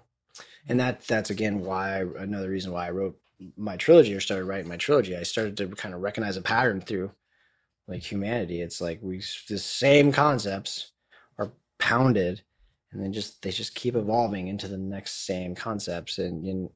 and 0.68 0.80
that 0.80 1.02
that's 1.08 1.30
again 1.30 1.62
why 1.62 2.06
another 2.18 2.50
reason 2.50 2.72
why 2.72 2.88
I 2.88 2.92
wrote 2.92 3.18
my 3.58 3.78
trilogy 3.78 4.14
or 4.14 4.20
started 4.20 4.46
writing 4.46 4.70
my 4.70 4.78
trilogy. 4.78 5.16
I 5.16 5.24
started 5.24 5.58
to 5.58 5.68
kind 5.70 5.94
of 5.94 6.02
recognize 6.02 6.38
a 6.38 6.42
pattern 6.42 6.82
through 6.82 7.12
like 7.88 8.02
humanity. 8.02 8.62
It's 8.62 8.82
like 8.82 9.00
we 9.02 9.22
the 9.50 9.58
same 9.58 10.12
concepts 10.12 10.92
are 11.38 11.52
pounded 11.80 12.42
and 12.92 13.04
then 13.04 13.12
just 13.12 13.42
they 13.42 13.52
just 13.52 13.76
keep 13.76 13.96
evolving 13.96 14.48
into 14.48 14.68
the 14.68 14.78
next 14.78 15.26
same 15.26 15.54
concepts 15.54 16.18
and 16.18 16.46
and, 16.46 16.70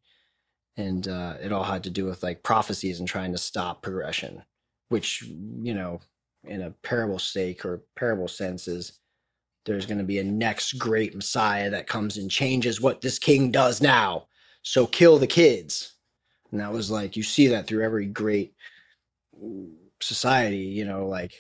and 0.78 1.08
uh, 1.08 1.36
it 1.42 1.52
all 1.52 1.64
had 1.64 1.84
to 1.84 1.90
do 1.90 2.06
with 2.06 2.22
like 2.24 2.44
prophecies 2.44 3.00
and 3.00 3.08
trying 3.08 3.32
to 3.32 3.38
stop 3.38 3.82
progression 3.82 4.44
which 4.90 5.24
you 5.24 5.74
know 5.74 6.00
in 6.44 6.62
a 6.62 6.72
parable 6.84 7.20
sake 7.20 7.66
or 7.66 7.84
parable 7.96 8.28
sense 8.28 8.68
is 8.68 8.99
there's 9.70 9.86
going 9.86 9.98
to 9.98 10.04
be 10.04 10.20
a 10.20 10.24
next 10.24 10.74
great 10.74 11.16
messiah 11.16 11.70
that 11.70 11.88
comes 11.88 12.18
and 12.18 12.30
changes 12.30 12.82
what 12.82 13.02
this 13.02 13.20
king 13.20 13.52
does 13.52 13.82
now 13.82 14.26
so 14.64 14.86
kill 14.86 15.18
the 15.18 15.28
kids 15.28 15.94
and 16.52 16.60
that 16.60 16.74
was 16.74 16.92
like 16.92 17.16
you 17.16 17.24
see 17.24 17.48
that 17.48 17.68
through 17.68 17.84
every 17.84 18.06
great 18.06 18.54
society 20.02 20.58
you 20.58 20.86
know 20.86 21.08
like 21.08 21.34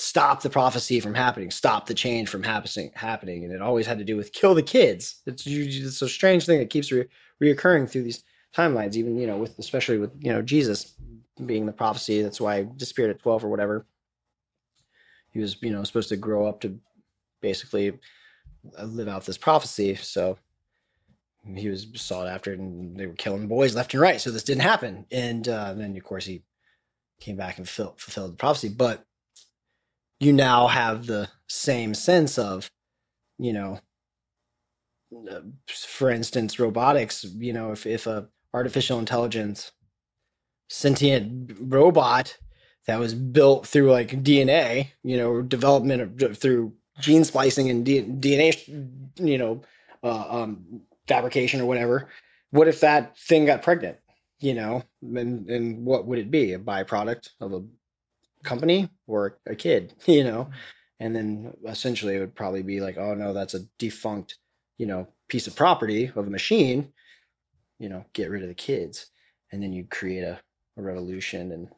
stop 0.00 0.42
the 0.42 0.48
prophecy 0.48 1.00
from 1.00 1.12
happening, 1.12 1.50
stop 1.50 1.86
the 1.86 1.92
change 1.92 2.28
from 2.28 2.44
happening, 2.44 2.92
happening. 2.94 3.42
And 3.42 3.52
it 3.52 3.60
always 3.60 3.84
had 3.84 3.98
to 3.98 4.04
do 4.04 4.16
with 4.16 4.32
kill 4.32 4.54
the 4.54 4.62
kids. 4.62 5.22
It's, 5.26 5.42
it's 5.44 6.00
a 6.00 6.08
strange 6.08 6.46
thing 6.46 6.60
that 6.60 6.70
keeps 6.70 6.92
re- 6.92 7.08
reoccurring 7.42 7.90
through 7.90 8.04
these 8.04 8.22
timelines, 8.56 8.94
even, 8.94 9.18
you 9.18 9.26
know, 9.26 9.36
with, 9.36 9.58
especially 9.58 9.98
with, 9.98 10.12
you 10.20 10.32
know, 10.32 10.40
Jesus 10.40 10.94
being 11.44 11.66
the 11.66 11.72
prophecy. 11.72 12.22
That's 12.22 12.40
why 12.40 12.62
he 12.62 12.68
disappeared 12.76 13.10
at 13.10 13.18
12 13.18 13.44
or 13.44 13.48
whatever. 13.48 13.86
He 15.32 15.40
was, 15.40 15.60
you 15.62 15.70
know, 15.70 15.82
supposed 15.82 16.10
to 16.10 16.16
grow 16.16 16.46
up 16.46 16.60
to 16.60 16.78
basically 17.40 17.98
uh, 18.78 18.84
live 18.84 19.08
out 19.08 19.24
this 19.26 19.38
prophecy. 19.38 19.94
So 19.96 20.38
he 21.56 21.68
was 21.68 21.86
sought 21.94 22.26
after 22.26 22.52
and 22.52 22.96
they 22.96 23.06
were 23.06 23.14
killing 23.14 23.48
boys 23.48 23.74
left 23.74 23.94
and 23.94 24.00
right. 24.00 24.20
So 24.20 24.30
this 24.30 24.44
didn't 24.44 24.62
happen. 24.62 25.06
And 25.10 25.48
uh, 25.48 25.74
then, 25.74 25.96
of 25.96 26.04
course, 26.04 26.26
he 26.26 26.42
came 27.20 27.36
back 27.36 27.58
and 27.58 27.68
fulfilled, 27.68 28.32
the 28.32 28.36
prophecy. 28.36 28.68
But 28.68 29.04
you 30.20 30.32
now 30.32 30.66
have 30.66 31.06
the 31.06 31.28
same 31.48 31.94
sense 31.94 32.38
of, 32.38 32.70
you 33.38 33.52
know, 33.52 33.80
uh, 35.30 35.40
for 35.68 36.10
instance, 36.10 36.58
robotics, 36.58 37.24
you 37.24 37.52
know, 37.52 37.72
if, 37.72 37.86
if 37.86 38.06
a 38.06 38.28
artificial 38.52 38.98
intelligence 38.98 39.72
sentient 40.68 41.52
robot 41.60 42.36
that 42.86 42.98
was 42.98 43.14
built 43.14 43.66
through 43.66 43.90
like 43.90 44.22
DNA, 44.22 44.88
you 45.02 45.16
know, 45.16 45.42
development 45.42 46.22
of, 46.22 46.38
through 46.38 46.74
gene 47.00 47.24
splicing 47.24 47.70
and 47.70 47.86
DNA, 47.86 49.08
you 49.16 49.38
know, 49.38 49.62
uh, 50.02 50.42
um, 50.42 50.82
fabrication 51.06 51.60
or 51.60 51.66
whatever. 51.66 52.08
What 52.50 52.68
if 52.68 52.80
that 52.80 53.18
thing 53.18 53.46
got 53.46 53.62
pregnant? 53.62 53.98
You 54.40 54.54
know, 54.54 54.84
and 55.02 55.48
and 55.50 55.84
what 55.84 56.06
would 56.06 56.18
it 56.18 56.30
be? 56.30 56.52
A 56.52 56.58
byproduct 56.58 57.30
of 57.40 57.52
a 57.52 57.62
company 58.44 58.88
or 59.06 59.38
a 59.46 59.54
kid, 59.54 59.94
you 60.06 60.24
know? 60.24 60.50
And 61.00 61.14
then 61.14 61.54
essentially 61.66 62.16
it 62.16 62.20
would 62.20 62.34
probably 62.34 62.62
be 62.62 62.80
like, 62.80 62.98
oh 62.98 63.14
no, 63.14 63.32
that's 63.32 63.54
a 63.54 63.60
defunct, 63.78 64.36
you 64.78 64.86
know, 64.86 65.06
piece 65.28 65.46
of 65.46 65.54
property 65.54 66.10
of 66.14 66.26
a 66.26 66.30
machine, 66.30 66.92
you 67.78 67.88
know, 67.88 68.04
get 68.14 68.30
rid 68.30 68.42
of 68.42 68.48
the 68.48 68.54
kids. 68.54 69.06
And 69.52 69.62
then 69.62 69.72
you 69.72 69.84
create 69.84 70.24
a, 70.24 70.40
a 70.76 70.82
revolution 70.82 71.52
and 71.52 71.68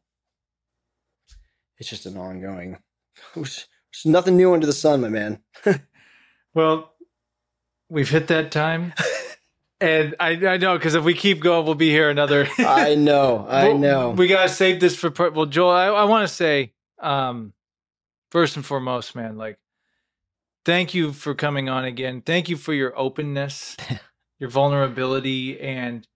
it's 1.79 1.89
just 1.89 2.07
an 2.07 2.17
ongoing 2.17 2.79
there's 3.93 4.11
nothing 4.11 4.37
new 4.37 4.53
under 4.53 4.67
the 4.67 4.73
sun, 4.73 5.01
my 5.01 5.09
man. 5.09 5.41
well, 6.55 6.95
we've 7.89 8.11
hit 8.11 8.29
that 8.29 8.51
time. 8.51 8.93
And 9.83 10.15
I, 10.21 10.33
I 10.47 10.57
know 10.59 10.77
because 10.77 10.95
if 10.95 11.05
we 11.05 11.15
keep 11.15 11.41
going, 11.41 11.65
we'll 11.65 11.75
be 11.75 11.89
here 11.89 12.11
another. 12.11 12.47
I 12.59 12.97
know, 12.97 13.47
I 13.49 13.73
know. 13.73 14.11
We 14.11 14.27
gotta 14.27 14.51
save 14.51 14.79
this 14.79 14.95
for 14.95 15.11
well, 15.31 15.47
Joel. 15.47 15.71
I, 15.71 15.87
I 15.87 16.05
want 16.05 16.29
to 16.29 16.35
say, 16.35 16.75
um, 16.99 17.55
first 18.31 18.57
and 18.57 18.65
foremost, 18.65 19.17
man, 19.17 19.39
like, 19.39 19.59
thank 20.67 20.93
you 20.93 21.13
for 21.13 21.35
coming 21.35 21.71
on 21.71 21.87
again. 21.87 22.21
Thank 22.21 22.51
you 22.51 22.59
for 22.59 22.75
your 22.75 22.93
openness, 22.99 23.75
your 24.39 24.51
vulnerability, 24.51 25.59
and 25.59 26.07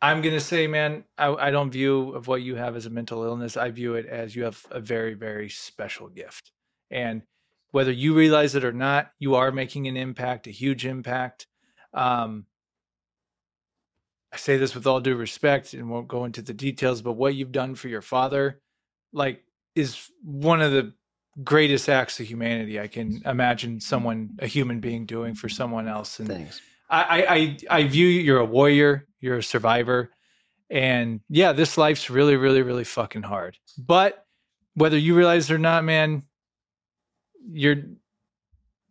I'm 0.00 0.22
gonna 0.22 0.38
say, 0.38 0.68
man, 0.68 1.02
I, 1.18 1.34
I 1.34 1.50
don't 1.50 1.72
view 1.72 2.12
of 2.12 2.28
what 2.28 2.42
you 2.42 2.54
have 2.54 2.76
as 2.76 2.86
a 2.86 2.90
mental 2.90 3.24
illness. 3.24 3.56
I 3.56 3.70
view 3.70 3.94
it 3.94 4.06
as 4.06 4.36
you 4.36 4.44
have 4.44 4.64
a 4.70 4.78
very, 4.78 5.14
very 5.14 5.48
special 5.48 6.08
gift, 6.08 6.52
and 6.90 7.22
whether 7.70 7.92
you 7.92 8.14
realize 8.14 8.54
it 8.54 8.64
or 8.64 8.72
not, 8.72 9.12
you 9.18 9.36
are 9.36 9.52
making 9.52 9.86
an 9.86 9.96
impact, 9.96 10.46
a 10.46 10.50
huge 10.50 10.84
impact. 10.86 11.46
Um, 11.94 12.46
I 14.32 14.36
say 14.36 14.56
this 14.56 14.74
with 14.74 14.86
all 14.86 15.00
due 15.00 15.16
respect 15.16 15.74
and 15.74 15.90
won't 15.90 16.08
go 16.08 16.24
into 16.24 16.42
the 16.42 16.54
details, 16.54 17.02
but 17.02 17.12
what 17.12 17.34
you've 17.34 17.52
done 17.52 17.74
for 17.74 17.88
your 17.88 18.02
father, 18.02 18.60
like, 19.12 19.42
is 19.74 20.10
one 20.22 20.60
of 20.60 20.72
the 20.72 20.92
greatest 21.44 21.88
acts 21.88 22.18
of 22.20 22.26
humanity 22.26 22.80
I 22.80 22.86
can 22.86 23.22
imagine 23.24 23.80
someone, 23.80 24.30
a 24.40 24.46
human 24.46 24.80
being, 24.80 25.06
doing 25.06 25.34
for 25.34 25.48
someone 25.48 25.88
else. 25.88 26.18
And 26.18 26.28
Thanks. 26.28 26.60
I, 26.88 27.56
I, 27.70 27.78
I 27.78 27.86
view 27.86 28.06
you, 28.06 28.20
you're 28.20 28.40
a 28.40 28.44
warrior, 28.44 29.06
you're 29.20 29.38
a 29.38 29.42
survivor, 29.42 30.10
and 30.68 31.20
yeah, 31.28 31.52
this 31.52 31.78
life's 31.78 32.10
really, 32.10 32.36
really, 32.36 32.62
really 32.62 32.84
fucking 32.84 33.22
hard. 33.22 33.58
But 33.78 34.24
whether 34.74 34.98
you 34.98 35.16
realize 35.16 35.50
it 35.50 35.54
or 35.54 35.58
not, 35.58 35.84
man, 35.84 36.24
you're 37.48 37.76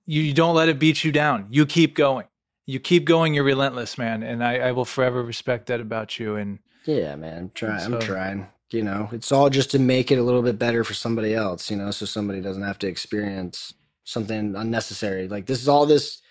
you 0.06 0.34
don't 0.34 0.56
let 0.56 0.70
it 0.70 0.80
beat 0.80 1.04
you 1.04 1.12
down. 1.12 1.48
You 1.52 1.66
keep 1.66 1.96
going 1.96 2.26
you 2.70 2.80
keep 2.80 3.06
going. 3.06 3.34
You're 3.34 3.46
relentless, 3.46 3.98
man, 3.98 4.22
and 4.22 4.44
I, 4.44 4.58
I 4.58 4.72
will 4.74 4.86
forever 4.86 5.24
respect 5.24 5.66
that 5.68 5.82
about 5.82 6.20
you. 6.20 6.36
And 6.36 6.60
yeah, 6.86 7.16
man, 7.16 7.38
I'm 7.38 7.52
trying. 7.56 7.80
So, 7.80 7.96
I'm 7.96 8.00
trying. 8.00 8.48
You 8.70 8.84
know, 8.84 9.10
it's 9.12 9.32
all 9.32 9.50
just 9.50 9.72
to 9.72 9.80
make 9.80 10.12
it 10.12 10.20
a 10.20 10.24
little 10.24 10.44
bit 10.44 10.60
better 10.60 10.84
for 10.84 10.94
somebody 10.94 11.34
else. 11.34 11.72
You 11.72 11.78
know, 11.78 11.90
so 11.90 12.06
somebody 12.06 12.42
doesn't 12.42 12.62
have 12.62 12.78
to 12.80 12.88
experience 12.88 13.74
something 14.04 14.56
unnecessary. 14.56 15.28
Like 15.28 15.48
this 15.48 15.60
is 15.64 15.68
all 15.68 15.88
this 15.88 16.22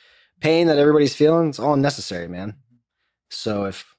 pain 0.40 0.68
that 0.68 0.78
everybody's 0.78 1.16
feeling. 1.16 1.48
It's 1.48 1.58
all 1.58 1.74
unnecessary, 1.74 2.28
man. 2.28 2.54
So 3.30 3.64
if 3.64 3.96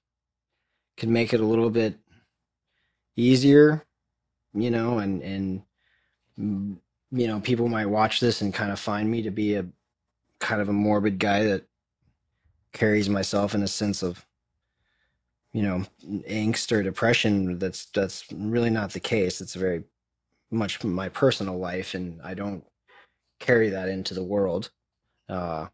can 0.96 1.12
make 1.12 1.34
it 1.34 1.42
a 1.42 1.46
little 1.46 1.70
bit 1.70 2.00
easier, 3.18 3.86
you 4.54 4.72
know, 4.72 5.00
and 5.00 5.22
and 6.38 6.78
you 7.12 7.28
know, 7.28 7.40
people 7.40 7.68
might 7.68 7.88
watch 7.88 8.20
this 8.20 8.42
and 8.42 8.54
kind 8.54 8.72
of 8.72 8.80
find 8.80 9.10
me 9.10 9.24
to 9.24 9.32
be 9.32 9.56
a 9.56 9.66
kind 10.40 10.62
of 10.62 10.70
a 10.70 10.74
morbid 10.74 11.20
guy 11.20 11.44
that 11.44 11.66
carries 12.72 13.10
myself 13.10 13.56
in 13.56 13.64
a 13.64 13.68
sense 13.68 14.04
of 14.04 14.26
you 15.52 15.64
know 15.64 15.84
angst 16.30 16.72
or 16.72 16.84
depression 16.84 17.58
that's 17.58 17.88
that's 17.88 18.26
really 18.32 18.70
not 18.70 18.92
the 18.92 19.00
case. 19.00 19.42
It's 19.42 19.56
very 19.56 19.84
much 20.52 20.84
my 20.84 21.10
personal 21.10 21.58
life 21.58 21.94
and 21.94 22.20
i 22.24 22.34
don't 22.34 22.64
carry 23.40 23.70
that 23.70 23.88
into 23.88 24.14
the 24.14 24.24
world 24.24 24.72
uh, 25.30 25.68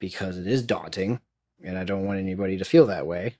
because 0.00 0.36
it 0.36 0.46
is 0.46 0.62
daunting 0.62 1.20
and 1.62 1.78
i 1.78 1.84
don't 1.84 2.04
want 2.04 2.18
anybody 2.18 2.56
to 2.58 2.64
feel 2.64 2.86
that 2.86 3.06
way. 3.06 3.36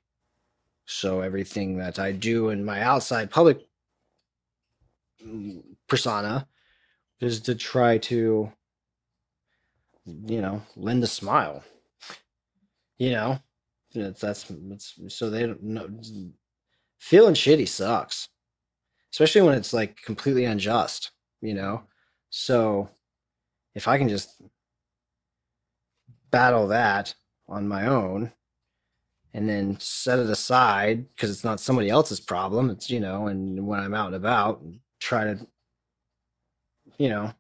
So 0.87 1.21
everything 1.21 1.79
that 1.79 1.99
i 1.99 2.12
do 2.12 2.51
in 2.51 2.65
my 2.65 2.83
outside 2.83 3.31
public 3.31 3.67
persona 5.87 6.47
is 7.21 7.41
to 7.41 7.55
try 7.55 7.99
to 7.99 8.51
you 10.05 10.41
know 10.41 10.63
lend 10.77 11.03
a 11.05 11.07
smile 11.07 11.63
you 13.01 13.13
know, 13.13 13.41
that's 13.95 14.21
that's 14.21 14.51
it's, 14.51 14.99
so 15.09 15.31
they 15.31 15.47
don't 15.47 15.63
know. 15.63 15.89
Feeling 16.99 17.33
shitty 17.33 17.67
sucks, 17.67 18.29
especially 19.11 19.41
when 19.41 19.55
it's 19.55 19.73
like 19.73 20.03
completely 20.03 20.45
unjust. 20.45 21.11
You 21.41 21.55
know, 21.55 21.83
so 22.29 22.91
if 23.75 23.89
I 23.89 23.97
can 23.97 24.11
just 24.11 24.43
battle 26.31 26.69
that 26.69 27.15
on 27.49 27.67
my 27.67 27.87
own 27.87 28.33
and 29.33 29.49
then 29.49 29.79
set 29.81 30.19
it 30.19 30.29
aside 30.29 31.09
because 31.17 31.31
it's 31.31 31.43
not 31.43 31.59
somebody 31.59 31.89
else's 31.89 32.21
problem 32.21 32.71
it's 32.71 32.89
you 32.89 33.01
know 33.01 33.27
and 33.27 33.67
when 33.67 33.81
i'm 33.81 33.95
out 33.95 34.07
and 34.07 34.15
about 34.15 34.63
try 35.01 35.25
to 35.25 35.45
you 37.01 37.10
know 37.10 37.35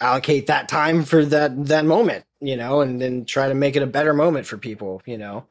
allocate 0.00 0.46
that 0.48 0.68
time 0.68 1.04
for 1.04 1.24
that 1.24 1.66
that 1.66 1.86
moment 1.86 2.24
you 2.40 2.56
know 2.56 2.82
and 2.82 3.00
then 3.02 3.24
try 3.24 3.48
to 3.48 3.54
make 3.54 3.76
it 3.76 3.82
a 3.82 3.88
better 3.88 4.14
moment 4.14 4.46
for 4.46 4.58
people 4.58 5.02
you 5.06 5.18
know. 5.18 5.46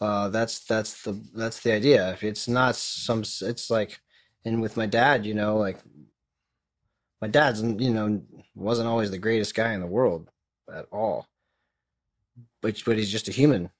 Uh 0.00 0.28
that's 0.30 0.64
that's 0.64 1.02
the 1.04 1.12
that's 1.34 1.60
the 1.62 1.72
idea. 1.72 2.18
It's 2.22 2.48
not 2.48 2.76
some 2.76 3.22
it's 3.22 3.70
like 3.70 4.00
and 4.44 4.62
with 4.62 4.76
my 4.76 4.86
dad 4.86 5.26
you 5.26 5.34
know 5.34 5.58
like 5.58 5.78
my 7.22 7.28
dad's 7.28 7.62
you 7.62 7.94
know 7.94 8.22
wasn't 8.56 8.88
always 8.88 9.10
the 9.12 9.18
greatest 9.18 9.54
guy 9.54 9.74
in 9.74 9.80
the 9.80 9.86
world 9.86 10.28
at 10.72 10.86
all 10.92 11.28
but 12.62 12.82
but 12.86 12.98
he's 12.98 13.10
just 13.12 13.28
a 13.28 13.32
human, 13.32 13.70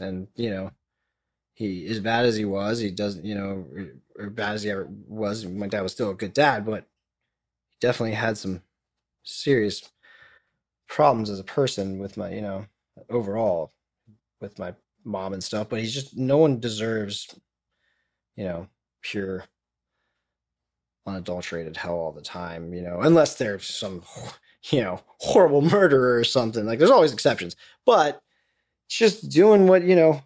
and 0.00 0.28
you 0.36 0.50
know, 0.50 0.70
he 1.60 1.86
as 1.88 2.00
bad 2.00 2.24
as 2.24 2.36
he 2.36 2.46
was, 2.46 2.78
he 2.78 2.90
doesn't, 2.90 3.22
you 3.22 3.34
know, 3.34 3.66
or, 4.18 4.30
bad 4.30 4.54
as 4.54 4.62
he 4.62 4.70
ever 4.70 4.88
was. 5.06 5.44
My 5.44 5.66
dad 5.66 5.82
was 5.82 5.92
still 5.92 6.08
a 6.08 6.14
good 6.14 6.32
dad, 6.32 6.64
but 6.64 6.86
he 7.68 7.76
definitely 7.82 8.14
had 8.14 8.38
some 8.38 8.62
serious 9.24 9.90
problems 10.88 11.28
as 11.28 11.38
a 11.38 11.44
person 11.44 11.98
with 11.98 12.16
my, 12.16 12.32
you 12.32 12.40
know, 12.40 12.64
overall 13.10 13.74
with 14.40 14.58
my 14.58 14.72
mom 15.04 15.34
and 15.34 15.44
stuff. 15.44 15.68
But 15.68 15.80
he's 15.80 15.92
just 15.92 16.16
no 16.16 16.38
one 16.38 16.60
deserves, 16.60 17.28
you 18.36 18.44
know, 18.44 18.66
pure 19.02 19.44
unadulterated 21.06 21.76
hell 21.76 21.96
all 21.96 22.12
the 22.12 22.22
time, 22.22 22.72
you 22.72 22.80
know, 22.80 23.00
unless 23.02 23.34
there's 23.34 23.66
some, 23.66 24.02
you 24.70 24.80
know, 24.80 24.98
horrible 25.18 25.60
murderer 25.60 26.16
or 26.16 26.24
something. 26.24 26.64
Like 26.64 26.78
there's 26.78 26.90
always 26.90 27.12
exceptions, 27.12 27.54
but 27.84 28.22
just 28.88 29.28
doing 29.28 29.66
what, 29.66 29.82
you 29.82 29.94
know, 29.94 30.22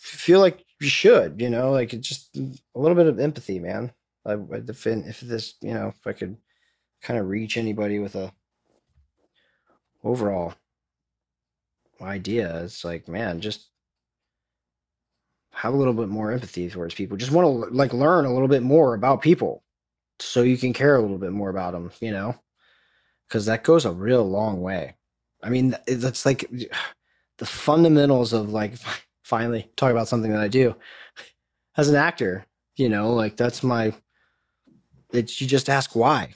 feel 0.00 0.40
like 0.40 0.64
you 0.80 0.88
should, 0.88 1.40
you 1.40 1.50
know, 1.50 1.70
like 1.70 1.92
it's 1.92 2.08
just 2.08 2.36
a 2.36 2.78
little 2.78 2.96
bit 2.96 3.06
of 3.06 3.20
empathy, 3.20 3.58
man. 3.58 3.92
I, 4.24 4.36
defend 4.64 5.06
if 5.06 5.20
this, 5.20 5.54
you 5.60 5.74
know, 5.74 5.88
if 5.88 6.06
I 6.06 6.12
could 6.12 6.36
kind 7.02 7.18
of 7.18 7.28
reach 7.28 7.56
anybody 7.56 7.98
with 7.98 8.16
a 8.16 8.32
overall 10.02 10.54
idea, 12.00 12.64
it's 12.64 12.84
like, 12.84 13.08
man, 13.08 13.40
just 13.40 13.68
have 15.52 15.74
a 15.74 15.76
little 15.76 15.92
bit 15.92 16.08
more 16.08 16.32
empathy 16.32 16.68
towards 16.70 16.94
people. 16.94 17.16
Just 17.16 17.32
want 17.32 17.44
to 17.46 17.74
like 17.74 17.92
learn 17.92 18.24
a 18.24 18.32
little 18.32 18.48
bit 18.48 18.62
more 18.62 18.94
about 18.94 19.22
people 19.22 19.62
so 20.18 20.42
you 20.42 20.56
can 20.56 20.72
care 20.72 20.96
a 20.96 21.00
little 21.00 21.18
bit 21.18 21.32
more 21.32 21.50
about 21.50 21.72
them, 21.72 21.90
you 22.00 22.10
know? 22.10 22.34
Because 23.28 23.46
that 23.46 23.64
goes 23.64 23.84
a 23.84 23.92
real 23.92 24.28
long 24.28 24.60
way. 24.60 24.96
I 25.42 25.50
mean, 25.50 25.76
that's 25.86 26.24
like 26.24 26.50
the 27.38 27.46
fundamentals 27.46 28.32
of 28.32 28.50
like 28.50 28.74
finally 29.30 29.70
talk 29.76 29.90
about 29.90 30.08
something 30.08 30.32
that 30.32 30.40
I 30.42 30.48
do 30.48 30.74
as 31.76 31.88
an 31.88 31.96
actor, 31.96 32.44
you 32.76 32.88
know, 32.88 33.14
like 33.14 33.36
that's 33.36 33.62
my, 33.62 33.94
it's 35.12 35.40
you 35.40 35.46
just 35.46 35.70
ask 35.70 35.96
why. 35.96 36.34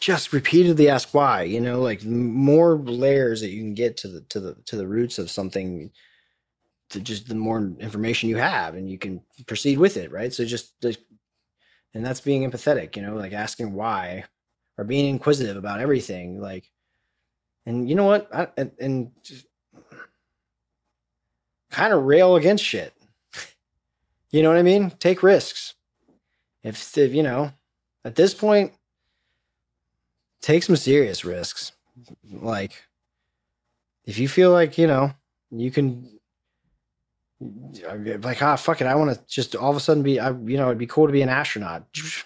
Just 0.00 0.32
repeatedly 0.32 0.88
ask 0.88 1.12
why, 1.12 1.42
you 1.42 1.60
know, 1.60 1.82
like 1.82 2.02
more 2.04 2.76
layers 2.76 3.42
that 3.42 3.50
you 3.50 3.60
can 3.60 3.74
get 3.74 3.98
to 3.98 4.08
the 4.08 4.20
to 4.30 4.40
the 4.40 4.54
to 4.64 4.76
the 4.76 4.88
roots 4.88 5.18
of 5.18 5.30
something 5.30 5.90
to 6.88 7.00
just 7.00 7.28
the 7.28 7.34
more 7.34 7.70
information 7.78 8.30
you 8.30 8.38
have 8.38 8.74
and 8.74 8.88
you 8.88 8.96
can 8.96 9.20
proceed 9.46 9.78
with 9.78 9.98
it, 9.98 10.10
right? 10.10 10.32
So 10.32 10.46
just 10.46 10.72
and 11.94 12.04
that's 12.04 12.20
being 12.20 12.48
empathetic 12.48 12.96
you 12.96 13.02
know 13.02 13.14
like 13.14 13.32
asking 13.32 13.72
why 13.72 14.24
or 14.78 14.84
being 14.84 15.10
inquisitive 15.10 15.56
about 15.56 15.80
everything 15.80 16.40
like 16.40 16.70
and 17.66 17.88
you 17.88 17.94
know 17.94 18.06
what 18.06 18.34
I, 18.34 18.48
and, 18.56 18.72
and 18.80 19.10
kind 21.70 21.92
of 21.92 22.04
rail 22.04 22.36
against 22.36 22.64
shit. 22.64 22.92
You 24.30 24.42
know 24.42 24.48
what 24.48 24.58
i 24.58 24.62
mean? 24.62 24.90
Take 24.98 25.22
risks. 25.22 25.74
If, 26.62 26.96
if 26.96 27.14
you 27.14 27.22
know 27.22 27.52
at 28.04 28.16
this 28.16 28.34
point 28.34 28.72
take 30.40 30.62
some 30.62 30.76
serious 30.76 31.24
risks. 31.24 31.72
Like 32.30 32.84
if 34.04 34.18
you 34.18 34.28
feel 34.28 34.52
like 34.52 34.78
you 34.78 34.86
know 34.86 35.12
you 35.50 35.70
can 35.70 36.08
like 38.20 38.42
ah 38.42 38.56
fuck 38.56 38.82
it 38.82 38.86
i 38.86 38.94
want 38.94 39.10
to 39.14 39.20
just 39.26 39.56
all 39.56 39.70
of 39.70 39.76
a 39.76 39.80
sudden 39.80 40.02
be 40.02 40.20
I, 40.20 40.30
you 40.30 40.58
know 40.58 40.66
it'd 40.66 40.78
be 40.78 40.86
cool 40.86 41.06
to 41.06 41.12
be 41.12 41.22
an 41.22 41.28
astronaut. 41.28 41.84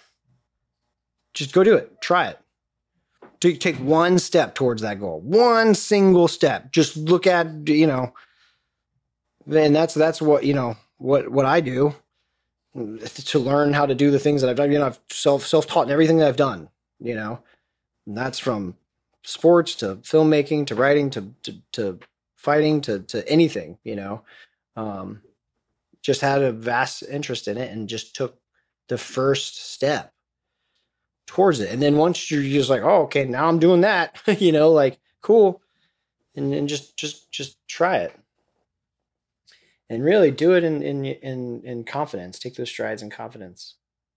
Just 1.35 1.53
go 1.53 1.65
do 1.65 1.75
it. 1.75 2.01
Try 2.01 2.29
it. 2.29 2.39
Take 3.59 3.77
one 3.77 4.21
step 4.21 4.55
towards 4.55 4.83
that 4.83 5.01
goal. 5.01 5.21
One 5.21 5.75
single 5.75 6.29
step. 6.29 6.71
Just 6.71 6.97
look 6.97 7.27
at 7.27 7.69
you 7.69 7.89
know 7.89 8.15
and 9.51 9.75
that's 9.75 9.95
that's 9.95 10.21
what 10.23 10.45
you 10.45 10.55
know 10.55 10.77
what 10.99 11.29
what 11.29 11.47
i 11.47 11.61
do 11.61 11.95
to 12.75 13.39
learn 13.39 13.73
how 13.73 13.87
to 13.87 13.95
do 13.95 14.11
the 14.11 14.19
things 14.19 14.41
that 14.41 14.51
i've 14.51 14.57
done 14.57 14.71
you 14.71 14.79
know 14.79 14.87
i've 14.87 15.01
self 15.11 15.47
self-taught 15.47 15.87
in 15.87 15.93
everything 15.93 16.19
that 16.19 16.29
i've 16.29 16.37
done 16.37 16.69
you 17.01 17.15
know 17.15 17.39
and 18.07 18.17
that's 18.17 18.39
from 18.39 18.77
sports 19.23 19.75
to 19.75 19.97
filmmaking 19.97 20.67
to 20.67 20.75
writing 20.75 21.11
to 21.11 21.33
to, 21.43 21.55
to 21.73 21.99
fighting 22.37 22.81
to 22.81 23.01
to 23.01 23.27
anything 23.29 23.79
you 23.85 23.97
know 23.97 24.23
um, 24.77 25.23
just 26.03 26.21
had 26.21 26.43
a 26.43 26.53
vast 26.53 27.03
interest 27.03 27.49
in 27.49 27.57
it 27.57 27.71
and 27.73 27.89
just 27.89 28.15
took 28.15 28.39
the 28.89 28.99
first 28.99 29.73
step 29.73 30.13
towards 31.27 31.61
it. 31.61 31.71
And 31.71 31.83
then 31.83 31.97
once 31.97 32.31
you're 32.31 32.43
just 32.43 32.71
like, 32.71 32.83
oh, 32.83 33.03
okay, 33.05 33.25
now 33.25 33.47
I'm 33.49 33.59
doing 33.59 33.81
that, 33.81 34.21
you 34.39 34.53
know, 34.53 34.71
like 34.71 34.99
cool. 35.23 35.63
And 36.37 36.53
then 36.53 36.67
just 36.67 36.97
just 36.97 37.31
just 37.31 37.57
try 37.69 37.99
it. 37.99 38.15
And 39.91 40.03
really 40.03 40.31
do 40.31 40.55
it 40.55 40.65
in 40.65 40.83
in 40.83 41.05
in 41.05 41.63
in 41.65 41.85
confidence. 41.85 42.39
Take 42.39 42.55
those 42.55 42.71
strides 42.71 43.03
in 43.03 43.11
confidence. 43.11 43.77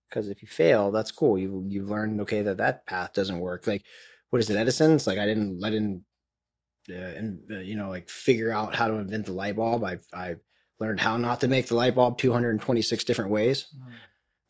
Because 0.10 0.30
if 0.30 0.42
you 0.42 0.48
fail, 0.48 0.92
that's 0.92 1.12
cool. 1.12 1.38
You 1.38 1.66
you 1.68 1.84
learned 1.84 2.22
okay 2.22 2.42
that 2.42 2.58
that 2.58 2.86
path 2.86 3.14
doesn't 3.14 3.40
work. 3.40 3.68
Like 3.68 3.84
what 4.30 4.40
is 4.40 4.50
it, 4.50 4.58
Edison? 4.58 4.94
It's 4.94 5.08
like 5.08 5.20
I 5.20 5.26
didn't 5.26 5.60
let 5.60 5.74
in 5.74 6.04
uh, 6.90 6.94
and 6.94 7.40
uh, 7.52 7.60
you 7.60 7.76
know 7.76 7.90
like 7.90 8.10
figure 8.10 8.52
out 8.52 8.76
how 8.76 8.88
to 8.88 8.96
invent 8.96 9.26
the 9.26 9.34
light 9.34 9.56
bulb. 9.56 9.84
I 9.84 9.98
I 10.14 10.36
learned 10.80 11.00
how 11.00 11.18
not 11.18 11.42
to 11.42 11.48
make 11.48 11.68
the 11.68 11.76
light 11.76 11.96
bulb 11.96 12.18
226 12.18 13.04
different 13.04 13.32
ways. 13.32 13.68
Mm. 13.76 13.92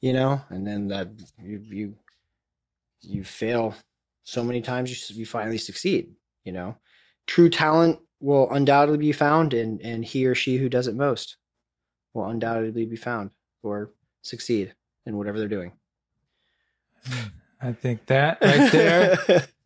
You 0.02 0.14
know, 0.14 0.42
and 0.50 0.66
then 0.68 0.88
that 0.90 1.10
you 1.42 1.62
you 1.64 1.96
you 3.02 3.24
fail 3.24 3.74
so 4.24 4.44
many 4.44 4.62
times 4.62 5.10
you, 5.10 5.20
you 5.20 5.26
finally 5.26 5.58
succeed. 5.58 6.14
You 6.44 6.54
know, 6.54 6.78
true 7.26 7.50
talent 7.50 8.00
will 8.20 8.52
undoubtedly 8.52 8.98
be 8.98 9.12
found, 9.12 9.54
and 9.54 9.82
and 9.82 10.06
he 10.06 10.26
or 10.26 10.36
she 10.36 10.58
who 10.58 10.70
does 10.70 10.88
it 10.88 10.96
most 10.96 11.38
will 12.14 12.26
undoubtedly 12.26 12.86
be 12.86 12.96
found 12.96 13.32
or 13.64 13.92
succeed 14.22 14.74
in 15.06 15.18
whatever 15.18 15.40
they're 15.40 15.48
doing. 15.48 15.74
I 17.62 17.74
think 17.74 18.06
that 18.08 18.40
right 18.42 18.72
there 18.72 19.48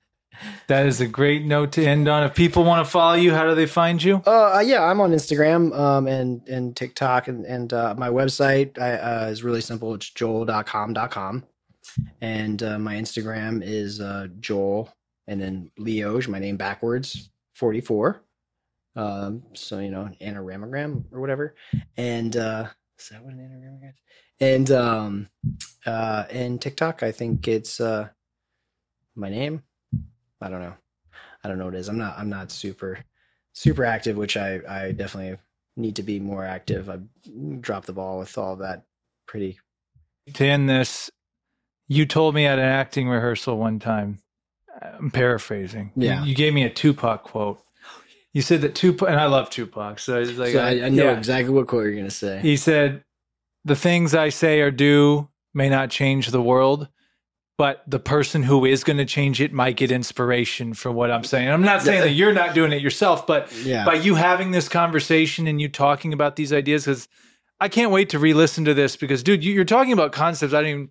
That 0.68 0.86
is 0.86 1.02
a 1.02 1.07
great 1.07 1.44
note 1.44 1.73
to 1.73 1.86
end 1.86 2.07
on. 2.07 2.23
If 2.23 2.34
people 2.34 2.64
want 2.64 2.86
to 2.86 2.90
follow 2.90 3.15
you, 3.15 3.34
how 3.34 3.45
do 3.45 3.56
they 3.56 3.65
find 3.65 4.02
you? 4.02 4.23
Uh, 4.26 4.56
uh, 4.56 4.60
yeah, 4.60 4.84
I'm 4.84 5.02
on 5.02 5.11
Instagram 5.11 5.78
um, 5.78 6.07
and 6.07 6.48
and 6.48 6.76
TikTok 6.76 7.28
and 7.28 7.45
and 7.45 7.72
uh, 7.73 7.95
my 7.98 8.10
website 8.10 8.78
uh, 8.80 9.28
is 9.28 9.44
really 9.44 9.61
simple. 9.61 9.94
It's 9.94 10.10
joeldotcom.com. 10.11 11.44
And 12.22 12.64
uh, 12.64 12.80
my 12.80 12.95
Instagram 12.95 13.61
is 13.64 13.99
uh, 13.99 14.28
Joel 14.40 14.94
and 15.28 15.41
then 15.41 15.72
Leoj, 15.78 16.28
my 16.30 16.40
name 16.40 16.56
backwards, 16.56 17.30
44. 17.56 18.23
Um, 18.95 19.43
so 19.53 19.80
you 19.80 19.89
know, 19.89 20.09
anagramogram 20.22 21.05
or 21.11 21.22
whatever. 21.22 21.55
And 21.97 22.35
uh, 22.35 22.68
is 22.99 23.09
that 23.09 23.23
what 23.23 23.34
an 23.34 23.81
is? 23.84 23.95
And 24.39 24.72
um, 24.72 25.30
uh, 25.85 26.26
and 26.30 26.61
TikTok, 26.61 27.03
I 27.03 27.11
think 27.11 27.47
it's 27.47 27.80
uh, 27.80 28.09
my 29.15 29.30
name 29.30 29.63
I 30.41 30.49
don't 30.49 30.61
know. 30.61 30.73
I 31.43 31.47
don't 31.47 31.57
know 31.57 31.65
what 31.65 31.76
it 31.76 31.80
is. 31.80 31.88
I'm 31.89 31.97
not 31.97 32.18
I'm 32.18 32.30
not 32.30 32.51
super 32.51 32.99
super 33.53 33.85
active, 33.85 34.18
which 34.18 34.35
I 34.38 34.59
I 34.68 34.91
definitely 34.91 35.38
need 35.77 35.95
to 35.97 36.03
be 36.03 36.19
more 36.19 36.43
active. 36.43 36.89
I 36.89 36.99
dropped 37.59 37.88
the 37.88 37.93
ball 37.93 38.19
with 38.19 38.38
all 38.38 38.57
that 38.57 38.84
pretty. 39.27 39.59
To 40.34 40.45
end 40.45 40.69
this, 40.69 41.09
you 41.88 42.05
told 42.05 42.35
me 42.35 42.45
at 42.45 42.59
an 42.59 42.65
acting 42.65 43.07
rehearsal 43.07 43.57
one 43.57 43.80
time. 43.80 44.19
I'm 44.81 45.11
paraphrasing. 45.11 45.91
Yeah, 45.95 46.23
you, 46.23 46.30
you 46.30 46.35
gave 46.35 46.53
me 46.53 46.63
a 46.63 46.69
Tupac 46.69 47.23
quote. 47.23 47.61
You 48.34 48.41
said 48.41 48.62
that 48.62 48.76
Tupac, 48.76 49.10
and 49.10 49.20
I 49.20 49.26
love 49.26 49.49
Tupac, 49.49 49.99
so 49.99 50.22
it's 50.22 50.38
like 50.38 50.53
so 50.53 50.64
I, 50.64 50.86
I, 50.86 50.90
know 50.90 51.06
yeah. 51.06 51.18
exactly 51.18 51.53
what 51.53 51.68
quote 51.68 51.84
you're 51.84 51.94
going 51.94 52.06
to 52.06 52.12
say. 52.12 52.40
He 52.41 52.56
said, 52.56 53.03
"The 53.66 53.76
things 53.76 54.16
I 54.16 54.30
say 54.30 54.62
or 54.62 54.72
do 54.72 55.30
may 55.53 55.68
not 55.68 55.90
change 55.90 56.28
the 56.28 56.41
world, 56.41 56.88
but 57.58 57.84
the 57.86 57.99
person 57.99 58.41
who 58.41 58.66
is 58.66 58.84
going 58.84 58.98
to 58.98 59.06
change 59.06 59.40
it 59.40 59.53
might 59.53 59.78
get 59.78 59.91
inspiration 59.91 60.74
from 60.74 60.95
what 60.95 61.12
I'm 61.12 61.24
saying. 61.24 61.48
I'm 61.48 61.62
not 61.62 61.84
saying 61.84 62.02
that 62.02 62.12
you're 62.12 62.34
not 62.34 62.56
doing 62.56 62.72
it 62.72 62.82
yourself, 62.82 63.28
but 63.28 63.53
yeah. 63.64 63.86
by 63.86 63.94
you 63.94 64.16
having 64.16 64.49
this 64.49 64.68
conversation 64.68 65.45
and 65.45 65.62
you 65.62 65.70
talking 65.70 66.12
about 66.12 66.36
these 66.36 66.52
ideas, 66.52 66.86
because 66.86 67.08
I 67.60 67.70
can't 67.70 67.91
wait 67.91 68.10
to 68.10 68.20
re-listen 68.20 68.66
to 68.66 68.74
this 68.74 68.95
because, 68.95 69.22
dude, 69.22 69.44
you, 69.44 69.62
are 69.62 69.66
talking 69.66 69.94
about 69.94 70.12
concepts 70.12 70.56
I 70.56 70.64
didn't 70.64 70.90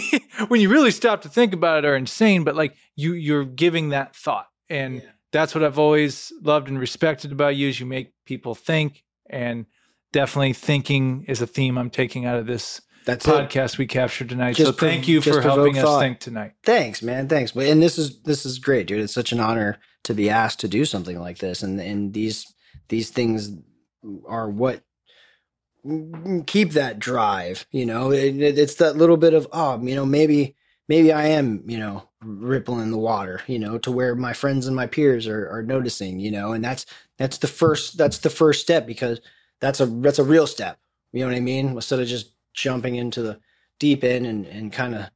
even. 0.00 0.20
when 0.48 0.62
you 0.62 0.70
really 0.70 0.90
stop 0.90 1.20
to 1.22 1.28
think 1.28 1.52
about 1.52 1.84
it, 1.84 1.86
are 1.86 1.96
insane. 1.96 2.44
But 2.44 2.56
like 2.56 2.74
you, 2.96 3.12
you're 3.12 3.44
giving 3.44 3.90
that 3.90 4.16
thought, 4.16 4.48
and 4.70 5.02
yeah. 5.02 5.10
That's 5.32 5.54
what 5.54 5.64
I've 5.64 5.78
always 5.78 6.32
loved 6.42 6.68
and 6.68 6.78
respected 6.78 7.32
about 7.32 7.56
you. 7.56 7.68
Is 7.68 7.80
you 7.80 7.86
make 7.86 8.12
people 8.24 8.54
think, 8.54 9.04
and 9.28 9.66
definitely 10.12 10.52
thinking 10.52 11.24
is 11.28 11.40
a 11.42 11.46
theme 11.46 11.76
I'm 11.78 11.90
taking 11.90 12.24
out 12.26 12.38
of 12.38 12.46
this 12.46 12.80
that's 13.04 13.24
podcast 13.24 13.74
it. 13.74 13.78
we 13.78 13.86
captured 13.86 14.28
tonight. 14.28 14.56
Just 14.56 14.70
so 14.70 14.86
thank 14.86 15.08
you 15.08 15.20
for 15.20 15.40
helping 15.40 15.74
thought. 15.74 15.96
us 15.96 16.00
think 16.00 16.20
tonight. 16.20 16.52
Thanks, 16.62 17.02
man. 17.02 17.28
Thanks. 17.28 17.54
And 17.54 17.82
this 17.82 17.98
is 17.98 18.20
this 18.22 18.44
is 18.44 18.58
great, 18.58 18.86
dude. 18.86 19.00
It's 19.00 19.14
such 19.14 19.32
an 19.32 19.40
honor 19.40 19.78
to 20.04 20.14
be 20.14 20.30
asked 20.30 20.60
to 20.60 20.68
do 20.68 20.84
something 20.84 21.18
like 21.18 21.38
this. 21.38 21.62
And 21.62 21.80
and 21.80 22.12
these 22.12 22.52
these 22.88 23.10
things 23.10 23.50
are 24.26 24.50
what 24.50 24.82
keep 26.46 26.72
that 26.72 26.98
drive. 26.98 27.66
You 27.70 27.86
know, 27.86 28.12
it, 28.12 28.36
it's 28.36 28.74
that 28.76 28.96
little 28.96 29.16
bit 29.16 29.34
of 29.34 29.48
oh, 29.52 29.80
you 29.82 29.94
know, 29.94 30.06
maybe 30.06 30.56
maybe 30.88 31.12
I 31.12 31.28
am, 31.28 31.62
you 31.66 31.78
know, 31.78 32.07
ripple 32.22 32.80
in 32.80 32.90
the 32.90 32.98
water, 32.98 33.42
you 33.46 33.58
know, 33.58 33.78
to 33.78 33.90
where 33.90 34.14
my 34.14 34.32
friends 34.32 34.66
and 34.66 34.74
my 34.74 34.86
peers 34.86 35.26
are, 35.26 35.48
are 35.50 35.62
noticing, 35.62 36.18
you 36.18 36.30
know, 36.30 36.52
and 36.52 36.64
that's 36.64 36.86
that's 37.16 37.38
the 37.38 37.46
first 37.46 37.96
that's 37.96 38.18
the 38.18 38.30
first 38.30 38.60
step 38.62 38.86
because 38.86 39.20
that's 39.60 39.80
a 39.80 39.86
that's 39.86 40.18
a 40.18 40.24
real 40.24 40.46
step. 40.46 40.78
You 41.12 41.20
know 41.20 41.26
what 41.26 41.36
I 41.36 41.40
mean? 41.40 41.68
Instead 41.68 42.00
of 42.00 42.08
just 42.08 42.32
jumping 42.54 42.96
into 42.96 43.22
the 43.22 43.40
deep 43.78 44.02
end 44.04 44.26
and, 44.26 44.46
and 44.46 44.72
kind 44.72 44.94
of 44.94 45.10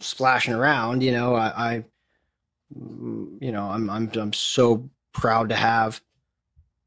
splashing 0.00 0.54
around, 0.54 1.02
you 1.02 1.12
know, 1.12 1.34
I, 1.34 1.74
I 1.74 1.84
you 2.74 3.52
know, 3.52 3.64
I'm 3.64 3.88
I'm 3.88 4.10
I'm 4.14 4.32
so 4.32 4.90
proud 5.12 5.48
to 5.48 5.56
have, 5.56 6.00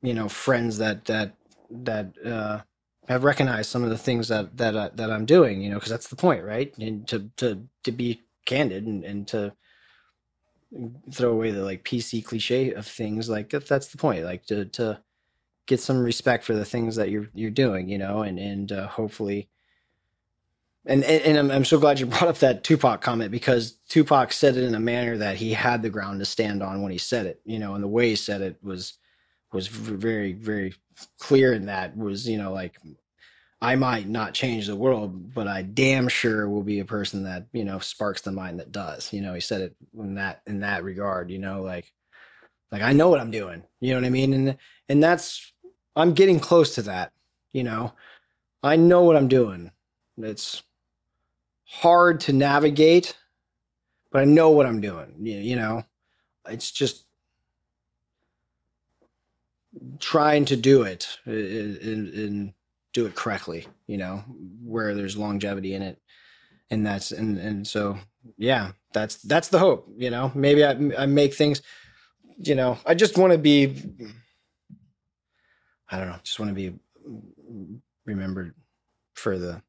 you 0.02 0.14
know, 0.14 0.30
friends 0.30 0.78
that 0.78 1.06
that 1.06 1.34
that 1.72 2.14
uh 2.26 2.62
have 3.08 3.24
recognized 3.24 3.72
some 3.72 3.84
of 3.84 3.90
the 3.90 3.98
things 3.98 4.28
that 4.28 4.56
that 4.58 4.76
uh, 4.76 4.90
that 4.94 5.12
I'm 5.12 5.26
doing, 5.26 5.62
you 5.62 5.72
know, 5.72 5.78
because 5.78 5.90
that's 5.90 6.10
the 6.10 6.16
point, 6.16 6.44
right? 6.44 6.76
And 6.78 7.08
to 7.08 7.30
to 7.38 7.64
to 7.84 7.92
be 7.92 8.22
candid 8.50 8.86
and, 8.86 9.04
and 9.04 9.28
to 9.28 9.54
throw 11.12 11.32
away 11.32 11.52
the 11.52 11.64
like 11.64 11.84
PC 11.84 12.26
cliche 12.26 12.74
of 12.74 12.86
things, 12.86 13.30
like 13.30 13.50
that's 13.50 13.88
the 13.88 13.98
point, 13.98 14.26
like 14.26 14.46
to 14.48 14.66
to 14.66 15.00
get 15.68 15.80
some 15.80 16.00
respect 16.00 16.44
for 16.44 16.56
the 16.56 16.66
things 16.66 16.96
that 16.96 17.10
you're 17.10 17.30
you're 17.34 17.52
doing, 17.52 17.90
you 17.90 17.98
know, 17.98 18.22
and 18.24 18.40
and 18.40 18.72
uh, 18.72 18.88
hopefully. 18.88 19.50
And, 20.86 21.04
and, 21.04 21.22
and 21.24 21.38
I'm, 21.38 21.52
I'm 21.52 21.66
so 21.66 21.78
glad 21.78 22.00
you 22.00 22.06
brought 22.08 22.30
up 22.30 22.38
that 22.40 22.64
Tupac 22.64 23.02
comment 23.02 23.32
because 23.32 23.74
Tupac 23.90 24.32
said 24.32 24.58
it 24.58 24.64
in 24.64 24.74
a 24.74 24.80
manner 24.80 25.18
that 25.18 25.36
he 25.36 25.54
had 25.54 25.84
the 25.84 25.90
ground 25.90 26.20
to 26.20 26.26
stand 26.26 26.64
on 26.64 26.82
when 26.82 26.92
he 26.92 26.98
said 26.98 27.26
it, 27.28 27.42
you 27.46 27.60
know, 27.60 27.76
and 27.76 27.84
the 27.84 27.88
way 27.88 28.10
he 28.10 28.16
said 28.16 28.42
it 28.42 28.58
was 28.64 28.98
was 29.52 29.68
very 29.68 30.34
very 30.34 30.74
clear 31.20 31.54
in 31.54 31.66
that 31.66 31.96
was 31.98 32.28
you 32.28 32.38
know 32.38 32.52
like 32.52 32.78
I 33.62 33.76
might 33.76 34.08
not 34.08 34.34
change 34.34 34.68
the 34.68 34.76
world, 34.76 35.34
but 35.34 35.48
I 35.48 35.64
damn 35.64 36.08
sure 36.08 36.50
will 36.50 36.64
be 36.64 36.80
a 36.80 36.86
person 36.86 37.24
that 37.24 37.48
you 37.52 37.66
know 37.66 37.80
sparks 37.80 38.22
the 38.22 38.32
mind 38.32 38.60
that 38.60 38.72
does. 38.72 39.12
You 39.12 39.22
know, 39.22 39.34
he 39.34 39.42
said 39.42 39.62
it 39.62 39.76
in 39.98 40.16
that 40.16 40.42
in 40.48 40.62
that 40.62 40.84
regard. 40.84 41.30
You 41.30 41.40
know, 41.40 41.62
like 41.62 41.92
like 42.72 42.82
I 42.82 42.94
know 42.94 43.10
what 43.10 43.20
I'm 43.20 43.32
doing. 43.32 43.64
You 43.82 43.94
know 43.94 44.02
what 44.02 44.08
I 44.08 44.12
mean? 44.12 44.34
And 44.34 44.58
and 44.88 45.04
that's 45.04 45.52
I'm 45.96 46.14
getting 46.14 46.40
close 46.40 46.76
to 46.76 46.84
that. 46.84 47.12
You 47.52 47.64
know, 47.64 47.94
I 48.64 48.78
know 48.78 49.04
what 49.04 49.18
I'm 49.18 49.28
doing. 49.28 49.72
It's 50.18 50.64
hard 51.66 52.22
to 52.22 52.34
navigate, 52.34 53.18
but 54.12 54.22
I 54.22 54.26
know 54.26 54.52
what 54.52 54.66
I'm 54.66 54.82
doing. 54.82 55.16
You, 55.20 55.38
you 55.38 55.56
know, 55.56 55.84
it's 56.48 56.72
just 56.72 57.06
trying 60.00 60.46
to 60.46 60.56
do 60.56 60.84
it 60.84 61.20
in, 61.26 61.34
in 61.34 62.54
do 62.94 63.06
it 63.06 63.16
correctly, 63.16 63.68
you 63.88 63.98
know, 63.98 64.24
where 64.64 64.96
there's 64.96 65.18
longevity 65.18 65.74
in 65.74 65.82
it. 65.82 66.02
And 66.72 66.86
that's, 66.86 67.12
and, 67.12 67.38
and 67.38 67.68
so, 67.68 67.98
yeah, 68.38 68.72
that's, 68.94 69.18
that's 69.24 69.48
the 69.48 69.60
hope, 69.60 69.88
you 69.98 70.10
know, 70.10 70.32
maybe 70.36 70.64
I, 70.64 70.72
I 70.98 71.06
make 71.06 71.34
things, 71.34 71.62
you 72.38 72.56
know, 72.56 72.78
I 72.86 72.94
just 72.94 73.18
want 73.18 73.34
to 73.34 73.40
be, 73.40 73.76
I 75.90 75.98
don't 75.98 76.08
know, 76.08 76.20
just 76.24 76.40
want 76.40 76.50
to 76.50 76.56
be 76.56 76.80
remembered 78.06 78.54
for 79.14 79.38
the 79.38 79.62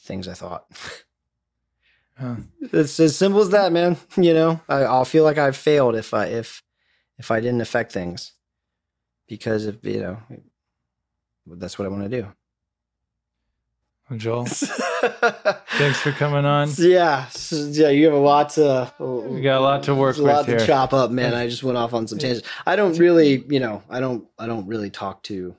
things 0.00 0.28
I 0.28 0.34
thought. 0.34 0.66
Huh. 2.18 2.36
It's 2.60 3.00
as 3.00 3.16
simple 3.16 3.40
as 3.40 3.50
that, 3.50 3.72
man. 3.72 3.96
You 4.16 4.34
know, 4.34 4.60
I, 4.68 4.82
I'll 4.82 5.04
feel 5.04 5.24
like 5.24 5.38
I've 5.38 5.56
failed 5.56 5.96
if 5.96 6.14
I, 6.14 6.26
if, 6.26 6.62
if 7.18 7.30
I 7.30 7.40
didn't 7.40 7.60
affect 7.60 7.92
things 7.92 8.32
because 9.26 9.66
of, 9.66 9.84
you 9.84 10.00
know, 10.00 10.18
that's 11.46 11.78
what 11.78 11.86
I 11.86 11.88
want 11.88 12.10
to 12.10 12.22
do. 12.22 12.26
Well, 14.10 14.18
Joel, 14.18 14.44
thanks 14.46 16.00
for 16.00 16.12
coming 16.12 16.44
on. 16.44 16.70
Yeah, 16.76 17.26
yeah, 17.50 17.88
you 17.88 18.04
have 18.06 18.14
a 18.14 18.18
lot 18.18 18.50
to. 18.50 18.92
We 18.98 19.40
got 19.40 19.58
a 19.58 19.60
lot 19.60 19.84
to 19.84 19.94
work 19.94 20.18
a 20.18 20.22
with 20.22 20.32
lot 20.32 20.46
here. 20.46 20.58
to 20.58 20.66
chop 20.66 20.92
up, 20.92 21.10
man. 21.10 21.34
I 21.34 21.48
just 21.48 21.62
went 21.62 21.78
off 21.78 21.94
on 21.94 22.06
some 22.06 22.18
tangents. 22.18 22.46
I 22.66 22.76
don't 22.76 22.98
really, 22.98 23.44
you 23.48 23.60
know, 23.60 23.82
I 23.88 24.00
don't, 24.00 24.26
I 24.38 24.46
don't 24.46 24.66
really 24.66 24.90
talk 24.90 25.22
to 25.24 25.56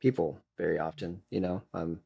people 0.00 0.38
very 0.58 0.78
often. 0.78 1.22
You 1.30 1.40
know, 1.40 1.62
um, 1.72 2.00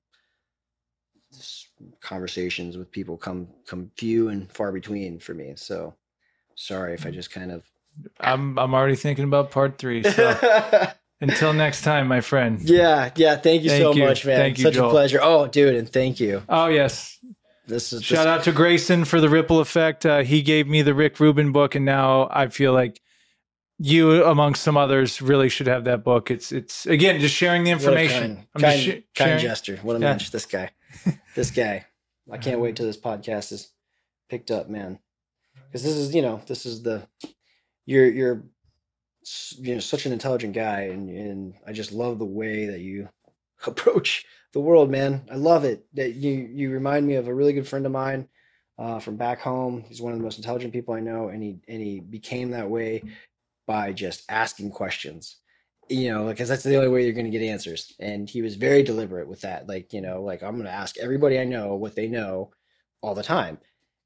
conversations 2.00 2.76
with 2.76 2.90
people 2.92 3.16
come 3.16 3.48
come 3.66 3.90
few 3.96 4.28
and 4.28 4.52
far 4.52 4.72
between 4.72 5.18
for 5.18 5.34
me. 5.34 5.54
So, 5.56 5.94
sorry 6.54 6.94
if 6.94 7.06
I 7.06 7.10
just 7.10 7.30
kind 7.30 7.50
of. 7.50 7.64
I'm 8.20 8.58
I'm 8.58 8.74
already 8.74 8.94
thinking 8.94 9.24
about 9.24 9.50
part 9.50 9.78
three. 9.78 10.02
So. 10.04 10.92
Until 11.20 11.52
next 11.52 11.82
time, 11.82 12.06
my 12.06 12.20
friend. 12.20 12.60
Yeah, 12.60 13.10
yeah. 13.16 13.36
Thank 13.36 13.64
you 13.64 13.70
thank 13.70 13.82
so 13.82 13.92
you. 13.92 14.04
much, 14.04 14.24
man. 14.24 14.38
Thank 14.38 14.58
you, 14.58 14.64
Such 14.64 14.74
Joel. 14.74 14.88
a 14.88 14.90
pleasure. 14.90 15.18
Oh, 15.20 15.46
dude, 15.48 15.74
and 15.74 15.88
thank 15.88 16.20
you. 16.20 16.42
Oh, 16.48 16.66
yes. 16.68 17.18
This 17.66 17.92
is 17.92 18.04
shout 18.04 18.18
this- 18.18 18.26
out 18.26 18.42
to 18.44 18.52
Grayson 18.52 19.04
for 19.04 19.20
the 19.20 19.28
ripple 19.28 19.60
effect. 19.60 20.06
Uh, 20.06 20.22
he 20.22 20.42
gave 20.42 20.68
me 20.68 20.82
the 20.82 20.94
Rick 20.94 21.18
Rubin 21.20 21.50
book, 21.52 21.74
and 21.74 21.84
now 21.84 22.28
I 22.30 22.48
feel 22.48 22.72
like 22.72 23.00
you, 23.78 24.24
amongst 24.24 24.62
some 24.62 24.76
others, 24.76 25.20
really 25.20 25.48
should 25.48 25.66
have 25.66 25.84
that 25.84 26.02
book. 26.04 26.30
It's 26.30 26.50
it's 26.52 26.86
again 26.86 27.20
just 27.20 27.34
sharing 27.34 27.64
the 27.64 27.70
information. 27.70 28.46
What 28.52 28.62
kind, 28.62 28.72
kind, 28.72 28.80
sh- 28.80 29.18
kind 29.18 29.40
gesture. 29.40 29.78
What 29.82 29.96
a 29.96 29.98
yeah. 30.00 30.06
mensch, 30.10 30.30
this 30.30 30.46
guy. 30.46 30.70
this 31.34 31.50
guy. 31.50 31.86
I 32.30 32.38
can't 32.38 32.60
wait 32.60 32.76
till 32.76 32.86
this 32.86 32.96
podcast 32.96 33.52
is 33.52 33.70
picked 34.28 34.50
up, 34.50 34.68
man. 34.68 34.98
Because 35.66 35.82
this 35.82 35.94
is, 35.94 36.14
you 36.14 36.22
know, 36.22 36.40
this 36.46 36.64
is 36.66 36.82
the 36.82 37.06
you're 37.86 38.08
you're 38.08 38.42
you 39.58 39.74
know 39.74 39.80
such 39.80 40.06
an 40.06 40.12
intelligent 40.12 40.54
guy 40.54 40.82
and 40.82 41.08
and 41.08 41.54
I 41.66 41.72
just 41.72 41.92
love 41.92 42.18
the 42.18 42.24
way 42.24 42.66
that 42.66 42.80
you 42.80 43.08
approach 43.66 44.24
the 44.52 44.60
world 44.60 44.90
man. 44.90 45.24
I 45.30 45.36
love 45.36 45.64
it 45.64 45.84
that 45.94 46.14
you 46.14 46.32
you 46.32 46.70
remind 46.70 47.06
me 47.06 47.14
of 47.14 47.28
a 47.28 47.34
really 47.34 47.52
good 47.52 47.68
friend 47.68 47.86
of 47.86 47.92
mine 47.92 48.28
uh, 48.78 49.00
from 49.00 49.16
back 49.16 49.40
home. 49.40 49.84
He's 49.86 50.00
one 50.00 50.12
of 50.12 50.18
the 50.18 50.24
most 50.24 50.38
intelligent 50.38 50.72
people 50.72 50.94
I 50.94 51.00
know 51.00 51.28
and 51.28 51.42
he 51.42 51.58
and 51.68 51.80
he 51.80 52.00
became 52.00 52.50
that 52.52 52.70
way 52.70 53.02
by 53.66 53.92
just 53.92 54.24
asking 54.28 54.70
questions. 54.70 55.36
You 55.88 56.12
know 56.12 56.28
because 56.28 56.48
that's 56.48 56.62
the 56.62 56.76
only 56.76 56.88
way 56.88 57.04
you're 57.04 57.14
going 57.14 57.30
to 57.30 57.38
get 57.38 57.42
answers. 57.42 57.94
And 57.98 58.28
he 58.28 58.42
was 58.42 58.56
very 58.56 58.82
deliberate 58.82 59.28
with 59.28 59.40
that. 59.42 59.68
Like 59.68 59.92
you 59.92 60.00
know 60.00 60.22
like 60.22 60.42
I'm 60.42 60.54
going 60.54 60.64
to 60.64 60.72
ask 60.72 60.98
everybody 60.98 61.38
I 61.38 61.44
know 61.44 61.74
what 61.74 61.94
they 61.94 62.08
know 62.08 62.50
all 63.02 63.14
the 63.14 63.22
time 63.22 63.58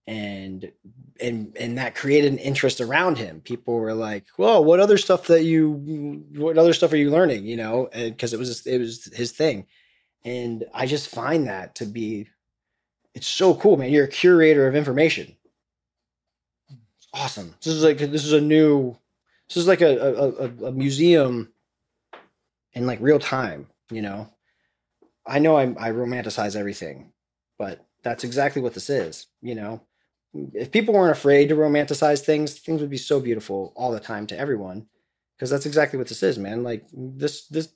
and 0.06 0.72
and 1.20 1.56
and 1.58 1.78
that 1.78 1.94
created 1.94 2.32
an 2.32 2.38
interest 2.38 2.80
around 2.80 3.18
him. 3.18 3.40
People 3.40 3.74
were 3.74 3.94
like 3.94 4.26
well 4.36 4.64
what 4.64 4.80
other 4.80 4.98
stuff 4.98 5.26
that 5.28 5.44
you 5.44 6.24
what 6.34 6.58
other 6.58 6.72
stuff 6.72 6.92
are 6.92 6.96
you 6.96 7.10
learning? 7.10 7.44
You 7.44 7.56
know 7.56 7.88
because 7.92 8.32
it 8.32 8.38
was 8.38 8.66
it 8.66 8.78
was 8.78 9.04
his 9.14 9.32
thing. 9.32 9.66
And 10.24 10.64
i 10.72 10.86
just 10.86 11.08
find 11.08 11.48
that 11.48 11.74
to 11.76 11.84
be 11.84 12.28
it's 13.14 13.26
so 13.26 13.54
cool 13.54 13.76
man. 13.76 13.90
You're 13.92 14.04
a 14.04 14.08
curator 14.08 14.66
of 14.66 14.74
information. 14.74 15.36
Awesome. 17.14 17.54
This 17.62 17.74
is 17.74 17.84
like 17.84 17.98
this 17.98 18.24
is 18.24 18.32
a 18.32 18.40
new 18.40 18.96
this 19.48 19.56
is 19.56 19.68
like 19.68 19.82
a 19.82 19.98
a, 19.98 20.66
a 20.66 20.72
museum 20.72 21.52
in 22.72 22.86
like 22.86 22.98
real 23.00 23.18
time 23.18 23.68
you 23.90 24.02
know? 24.02 24.28
I 25.26 25.38
know 25.38 25.56
I, 25.56 25.64
I 25.64 25.90
romanticize 25.92 26.56
everything 26.56 27.12
but 27.58 27.86
that's 28.02 28.24
exactly 28.24 28.60
what 28.60 28.74
this 28.74 28.90
is 28.90 29.28
you 29.40 29.54
know 29.54 29.80
if 30.34 30.70
people 30.70 30.94
weren't 30.94 31.16
afraid 31.16 31.48
to 31.48 31.54
romanticize 31.54 32.20
things, 32.20 32.54
things 32.54 32.80
would 32.80 32.90
be 32.90 32.96
so 32.96 33.20
beautiful 33.20 33.72
all 33.76 33.92
the 33.92 34.00
time 34.00 34.26
to 34.28 34.38
everyone. 34.38 34.86
Because 35.36 35.50
that's 35.50 35.66
exactly 35.66 35.98
what 35.98 36.09
this 36.09 36.22
is, 36.22 36.38
man. 36.38 36.62
Like 36.62 36.84
this, 36.92 37.46
this, 37.46 37.72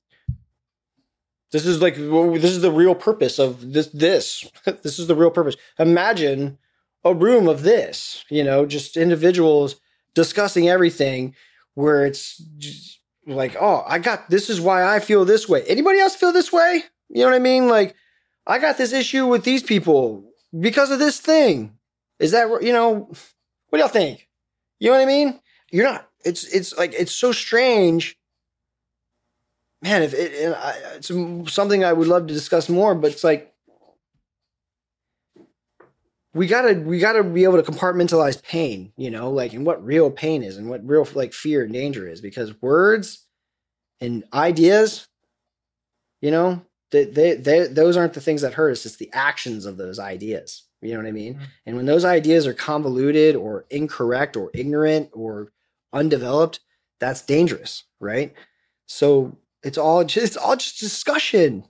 this 1.53 1.67
is 1.67 1.81
like 1.81 1.97
this 1.97 2.51
is 2.51 2.61
the 2.61 2.73
real 2.73 2.95
purpose 2.95 3.39
of 3.39 3.73
this. 3.73 3.89
This, 3.89 4.49
this 4.83 4.99
is 4.99 5.07
the 5.07 5.15
real 5.15 5.31
purpose. 5.31 5.57
Imagine 5.79 6.59
a 7.05 7.15
room 7.15 7.49
of 7.49 7.63
this, 7.63 8.25
you 8.29 8.43
know, 8.43 8.67
just 8.67 8.97
individuals 8.97 9.77
discussing 10.15 10.69
everything, 10.69 11.35
where 11.75 12.05
it's 12.05 12.43
like, 13.27 13.57
oh, 13.61 13.85
I 13.87 13.99
got 13.99 14.31
this 14.31 14.49
is 14.49 14.61
why 14.61 14.95
I 14.95 15.01
feel 15.01 15.25
this 15.25 15.49
way. 15.49 15.63
Anybody 15.65 15.99
else 15.99 16.15
feel 16.15 16.33
this 16.33 16.53
way? 16.53 16.85
You 17.09 17.21
know 17.21 17.27
what 17.27 17.35
I 17.35 17.41
mean? 17.41 17.69
Like, 17.69 17.95
I 18.47 18.59
got 18.59 18.79
this 18.79 18.93
issue 18.93 19.27
with 19.27 19.45
these 19.45 19.63
people 19.63 20.25
because 20.59 20.91
of 20.91 20.99
this 20.99 21.21
thing 21.21 21.77
is 22.19 22.33
that 22.33 22.63
you 22.63 22.73
know? 22.73 23.11
What 23.69 23.79
do 23.79 23.81
y'all 23.81 23.89
think? 23.89 24.29
You 24.79 24.91
know 24.91 24.97
what 24.97 25.03
I 25.03 25.07
mean? 25.07 25.41
You're 25.71 25.85
not. 25.85 26.09
It's 26.25 26.45
it's 26.45 26.77
like 26.77 26.93
it's 26.95 27.13
so 27.13 27.33
strange, 27.33 28.17
man. 29.83 30.03
If 30.03 30.15
it, 30.15 30.33
it's 30.35 31.11
something 31.53 31.85
I 31.85 31.93
would 31.93 32.09
love 32.09 32.27
to 32.27 32.35
discuss 32.35 32.69
more, 32.69 32.95
but 32.95 33.13
it's 33.13 33.25
like 33.25 33.53
we 36.37 36.47
gotta 36.47 36.75
we 36.75 36.99
gotta 36.99 37.25
be 37.25 37.45
able 37.45 37.63
to 37.63 37.71
compartmentalize 37.71 38.43
pain, 38.43 38.93
you 38.97 39.11
know, 39.11 39.31
like 39.31 39.55
and 39.55 39.65
what 39.65 39.85
real 39.85 40.11
pain 40.11 40.43
is 40.43 40.59
and 40.59 40.69
what 40.69 40.87
real 40.87 41.09
like 41.15 41.33
fear 41.33 41.65
and 41.65 41.73
danger 41.73 42.07
is, 42.07 42.21
because 42.21 42.61
words 42.61 43.27
and 44.03 44.23
ideas, 44.35 45.09
you 46.21 46.31
know, 46.31 46.63
they, 46.91 47.05
they, 47.05 47.35
they 47.35 47.67
those 47.67 47.97
aren't 47.97 48.13
the 48.13 48.21
things 48.21 48.43
that 48.43 48.53
hurt 48.53 48.73
us. 48.73 48.85
It's 48.85 48.97
the 48.97 49.11
actions 49.15 49.65
of 49.65 49.79
those 49.79 49.99
ideas. 49.99 50.66
You 50.83 50.93
know 50.93 50.99
what 50.99 51.09
I 51.09 51.13
mean? 51.13 51.35
Mm-hmm. 51.35 51.45
And 51.67 51.77
when 51.77 51.87
those 51.87 52.05
ideas 52.05 52.47
are 52.47 52.55
convoluted 52.55 53.35
or 53.37 53.67
incorrect 53.71 54.37
or 54.37 54.51
ignorant 54.55 55.11
or 55.13 55.53
undeveloped, 55.93 56.61
that's 57.01 57.23
dangerous, 57.23 57.85
right? 58.01 58.35
So 58.87 59.39
it's 59.63 59.79
all 59.79 60.05
just 60.05 60.27
it's 60.27 60.37
all 60.37 60.57
just 60.57 60.79
discussion. 60.81 61.65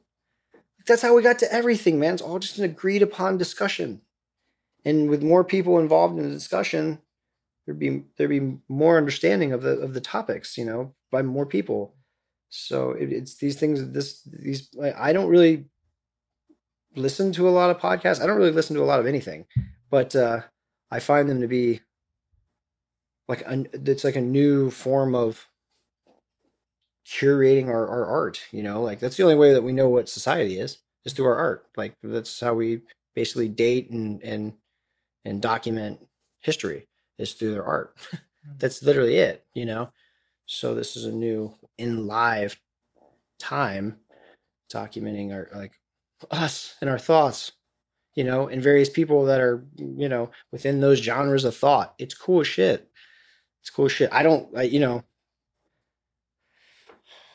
That's 0.86 1.02
how 1.02 1.14
we 1.14 1.22
got 1.22 1.38
to 1.40 1.52
everything, 1.52 1.98
man. 1.98 2.14
It's 2.14 2.22
all 2.22 2.38
just 2.38 2.58
an 2.58 2.64
agreed 2.64 3.02
upon 3.02 3.38
discussion. 3.38 4.02
and 4.84 5.10
with 5.10 5.22
more 5.22 5.42
people 5.44 5.78
involved 5.80 6.16
in 6.16 6.24
the 6.24 6.34
discussion, 6.34 7.00
there'd 7.66 7.78
be 7.78 8.04
there'd 8.16 8.30
be 8.30 8.58
more 8.68 8.96
understanding 8.96 9.52
of 9.52 9.62
the 9.62 9.78
of 9.80 9.94
the 9.94 10.00
topics, 10.00 10.56
you 10.56 10.64
know, 10.64 10.94
by 11.10 11.22
more 11.22 11.44
people. 11.46 11.94
So 12.48 12.92
it, 12.92 13.12
it's 13.12 13.34
these 13.36 13.56
things. 13.58 13.90
This 13.90 14.22
these 14.22 14.70
I 14.96 15.12
don't 15.12 15.28
really 15.28 15.66
listen 16.96 17.32
to 17.32 17.48
a 17.48 17.50
lot 17.50 17.70
of 17.70 17.78
podcasts. 17.78 18.20
I 18.20 18.26
don't 18.26 18.36
really 18.36 18.52
listen 18.52 18.74
to 18.76 18.82
a 18.82 18.84
lot 18.84 19.00
of 19.00 19.06
anything, 19.06 19.46
but 19.90 20.16
uh, 20.16 20.40
I 20.90 21.00
find 21.00 21.28
them 21.28 21.40
to 21.40 21.48
be 21.48 21.80
like 23.28 23.42
a, 23.42 23.64
it's 23.72 24.04
like 24.04 24.16
a 24.16 24.20
new 24.20 24.70
form 24.70 25.14
of 25.14 25.46
curating 27.06 27.68
our, 27.68 27.86
our 27.88 28.06
art. 28.06 28.42
You 28.50 28.62
know, 28.62 28.82
like 28.82 28.98
that's 28.98 29.16
the 29.16 29.22
only 29.22 29.36
way 29.36 29.52
that 29.52 29.62
we 29.62 29.72
know 29.72 29.88
what 29.88 30.08
society 30.08 30.58
is 30.58 30.78
is 31.04 31.12
through 31.12 31.26
our 31.26 31.36
art. 31.36 31.66
Like 31.76 31.94
that's 32.02 32.40
how 32.40 32.54
we 32.54 32.82
basically 33.14 33.48
date 33.48 33.90
and 33.90 34.22
and 34.22 34.54
and 35.24 35.42
document 35.42 36.06
history 36.40 36.88
is 37.18 37.34
through 37.34 37.52
their 37.52 37.64
art. 37.64 37.96
that's 38.58 38.82
literally 38.82 39.16
it. 39.16 39.44
You 39.54 39.66
know. 39.66 39.92
So 40.46 40.74
this 40.74 40.96
is 40.96 41.04
a 41.04 41.12
new 41.12 41.54
in 41.76 42.06
live 42.06 42.60
time 43.38 43.98
documenting 44.72 45.32
our 45.32 45.48
like 45.54 45.80
us 46.30 46.74
and 46.80 46.90
our 46.90 46.98
thoughts, 46.98 47.52
you 48.14 48.24
know, 48.24 48.48
and 48.48 48.62
various 48.62 48.90
people 48.90 49.26
that 49.26 49.40
are, 49.40 49.64
you 49.76 50.08
know, 50.08 50.30
within 50.52 50.80
those 50.80 50.98
genres 50.98 51.44
of 51.44 51.56
thought. 51.56 51.94
It's 51.98 52.14
cool 52.14 52.42
shit. 52.42 52.88
It's 53.60 53.70
cool 53.70 53.88
shit. 53.88 54.10
I 54.12 54.22
don't, 54.22 54.56
I, 54.56 54.62
you 54.62 54.80
know, 54.80 55.04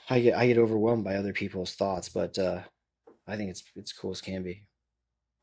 I 0.09 0.19
get 0.19 0.35
I 0.35 0.47
get 0.47 0.57
overwhelmed 0.57 1.03
by 1.03 1.15
other 1.15 1.33
people's 1.33 1.73
thoughts, 1.75 2.09
but 2.09 2.37
uh 2.37 2.61
I 3.27 3.37
think 3.37 3.49
it's 3.49 3.63
it's 3.75 3.93
cool 3.93 4.11
as 4.11 4.21
can 4.21 4.43
be. 4.43 4.63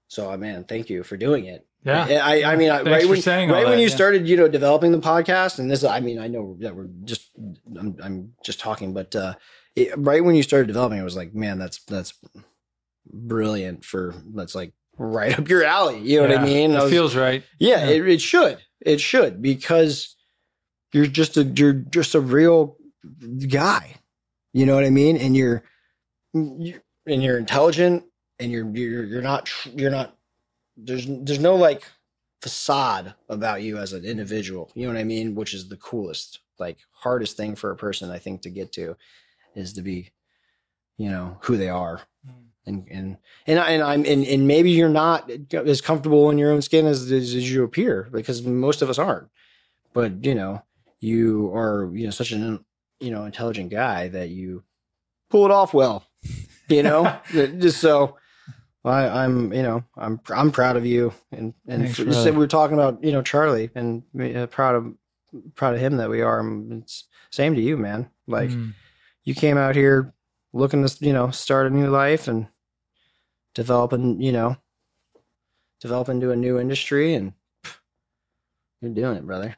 So, 0.09 0.31
uh, 0.31 0.36
man, 0.36 0.65
thank 0.65 0.89
you 0.89 1.02
for 1.02 1.16
doing 1.16 1.44
it. 1.44 1.66
Yeah. 1.85 2.05
I, 2.23 2.43
I 2.44 2.56
mean, 2.56 2.70
Thanks 2.70 2.86
right 2.86 3.09
when, 3.09 3.51
right 3.51 3.65
when 3.65 3.73
that, 3.73 3.77
you 3.77 3.89
yeah. 3.89 3.94
started, 3.94 4.27
you 4.27 4.36
know, 4.36 4.48
developing 4.48 4.90
the 4.90 4.98
podcast, 4.98 5.59
and 5.59 5.70
this, 5.70 5.85
I 5.85 6.01
mean, 6.01 6.19
I 6.19 6.27
know 6.27 6.56
that 6.60 6.74
we're 6.74 6.89
just, 7.05 7.31
I'm, 7.78 7.97
I'm 8.02 8.32
just 8.43 8.59
talking, 8.59 8.94
but 8.94 9.15
uh, 9.15 9.35
it, 9.77 9.93
right 9.97 10.24
when 10.24 10.35
you 10.35 10.43
started 10.43 10.66
developing, 10.66 10.98
it 10.98 11.05
was 11.05 11.16
like, 11.16 11.35
man, 11.35 11.59
that's 11.59 11.85
that's 11.85 12.15
brilliant 13.12 13.85
for 13.85 14.14
that's 14.35 14.55
like 14.55 14.72
right 14.97 15.39
up 15.39 15.48
your 15.48 15.64
alley. 15.64 15.98
You 16.01 16.16
know 16.22 16.28
what 16.28 16.39
I 16.39 16.40
Yeah, 16.40 16.44
mean? 16.44 16.72
I 16.74 16.78
It 16.78 16.82
was- 16.85 16.90
feels 16.93 17.16
right. 17.16 17.43
yeah, 17.59 17.85
Yeah. 17.89 17.90
It, 17.97 18.09
it 18.09 18.20
should. 18.20 18.59
It 18.80 19.01
should 19.01 19.43
because 19.43 20.14
you're 20.93 21.06
just 21.06 21.36
a 21.36 21.44
you're 21.44 21.72
just 21.72 22.14
a 22.14 22.20
real 22.20 22.76
guy. 23.48 23.97
You 24.52 24.66
know 24.66 24.74
what 24.74 24.85
I 24.85 24.90
mean? 24.90 25.16
And 25.16 25.36
you're, 25.36 25.62
you 26.32 26.80
and 27.06 27.22
you're 27.22 27.39
intelligent 27.39 28.05
and 28.39 28.51
you're 28.51 28.66
you're 28.74 29.05
you're 29.05 29.22
not 29.22 29.51
you're 29.74 29.90
not 29.90 30.16
there's 30.76 31.06
there's 31.09 31.39
no 31.40 31.56
like 31.56 31.86
facade 32.40 33.14
about 33.28 33.62
you 33.62 33.78
as 33.78 33.93
an 33.93 34.05
individual. 34.05 34.70
You 34.74 34.86
know 34.86 34.93
what 34.94 35.01
I 35.01 35.05
mean? 35.05 35.35
Which 35.35 35.52
is 35.55 35.68
the 35.68 35.76
coolest, 35.76 36.39
like 36.59 36.78
hardest 36.93 37.36
thing 37.36 37.56
for 37.56 37.70
a 37.70 37.76
person 37.76 38.10
I 38.10 38.18
think 38.18 38.43
to 38.43 38.51
get 38.51 38.72
to 38.74 38.97
is 39.56 39.72
to 39.74 39.82
be, 39.82 40.12
you 40.97 41.10
know, 41.10 41.36
who 41.43 41.56
they 41.56 41.68
are 41.68 42.02
mm. 42.26 42.32
And 42.69 42.86
and 42.90 43.16
and, 43.47 43.59
I, 43.59 43.70
and 43.70 43.82
I'm 43.82 44.05
and, 44.05 44.24
and 44.24 44.47
maybe 44.47 44.70
you're 44.70 44.89
not 44.89 45.31
as 45.53 45.81
comfortable 45.81 46.31
in 46.31 46.39
your 46.39 46.53
own 46.53 46.62
skin 46.62 46.86
as, 46.86 47.11
as 47.11 47.35
as 47.35 47.51
you 47.51 47.65
appear 47.65 48.09
because 48.12 48.43
most 48.43 48.82
of 48.82 48.90
us 48.90 48.99
aren't. 48.99 49.28
But 49.93 50.24
you 50.24 50.35
know, 50.35 50.62
you 51.01 51.51
are 51.55 51.90
you 51.93 52.05
know 52.05 52.11
such 52.11 52.31
an 52.32 52.65
you 53.01 53.11
know 53.11 53.24
intelligent 53.24 53.70
guy 53.70 54.09
that 54.09 54.28
you 54.28 54.62
pull 55.31 55.45
it 55.47 55.51
off 55.51 55.74
well. 55.74 56.05
You 56.69 56.82
know, 56.82 57.19
just 57.32 57.81
so. 57.81 58.16
I, 58.85 59.24
I'm, 59.24 59.53
you 59.53 59.62
know, 59.62 59.85
I'm, 59.99 60.19
I'm 60.31 60.51
proud 60.51 60.77
of 60.77 60.86
you, 60.86 61.12
and 61.31 61.53
and 61.66 61.82
Thanks, 61.82 61.99
for, 61.99 62.12
so 62.12 62.31
we 62.31 62.39
were 62.39 62.47
talking 62.47 62.74
about, 62.78 63.03
you 63.05 63.12
know, 63.12 63.20
Charlie, 63.20 63.70
and 63.74 64.03
uh, 64.19 64.47
proud 64.47 64.77
of, 64.77 64.95
proud 65.57 65.74
of 65.74 65.81
him 65.81 65.99
that 65.99 66.09
we 66.09 66.23
are. 66.23 66.43
It's 66.70 67.05
same 67.31 67.55
to 67.55 67.61
you, 67.61 67.77
man. 67.77 68.09
Like, 68.27 68.51
Mm. 68.51 68.74
you 69.24 69.35
came 69.35 69.59
out 69.59 69.74
here 69.74 70.15
looking 70.55 70.86
to 70.86 71.05
you 71.05 71.12
know 71.12 71.31
start 71.31 71.66
a 71.66 71.70
new 71.70 71.89
life 71.90 72.28
and 72.28 72.47
developing 73.54 74.20
you 74.20 74.32
know 74.32 74.56
develop 75.80 76.08
into 76.08 76.30
a 76.30 76.36
new 76.36 76.58
industry 76.58 77.14
and 77.14 77.32
pff, 77.64 77.76
you're 78.80 78.90
doing 78.92 79.16
it 79.16 79.26
brother 79.26 79.56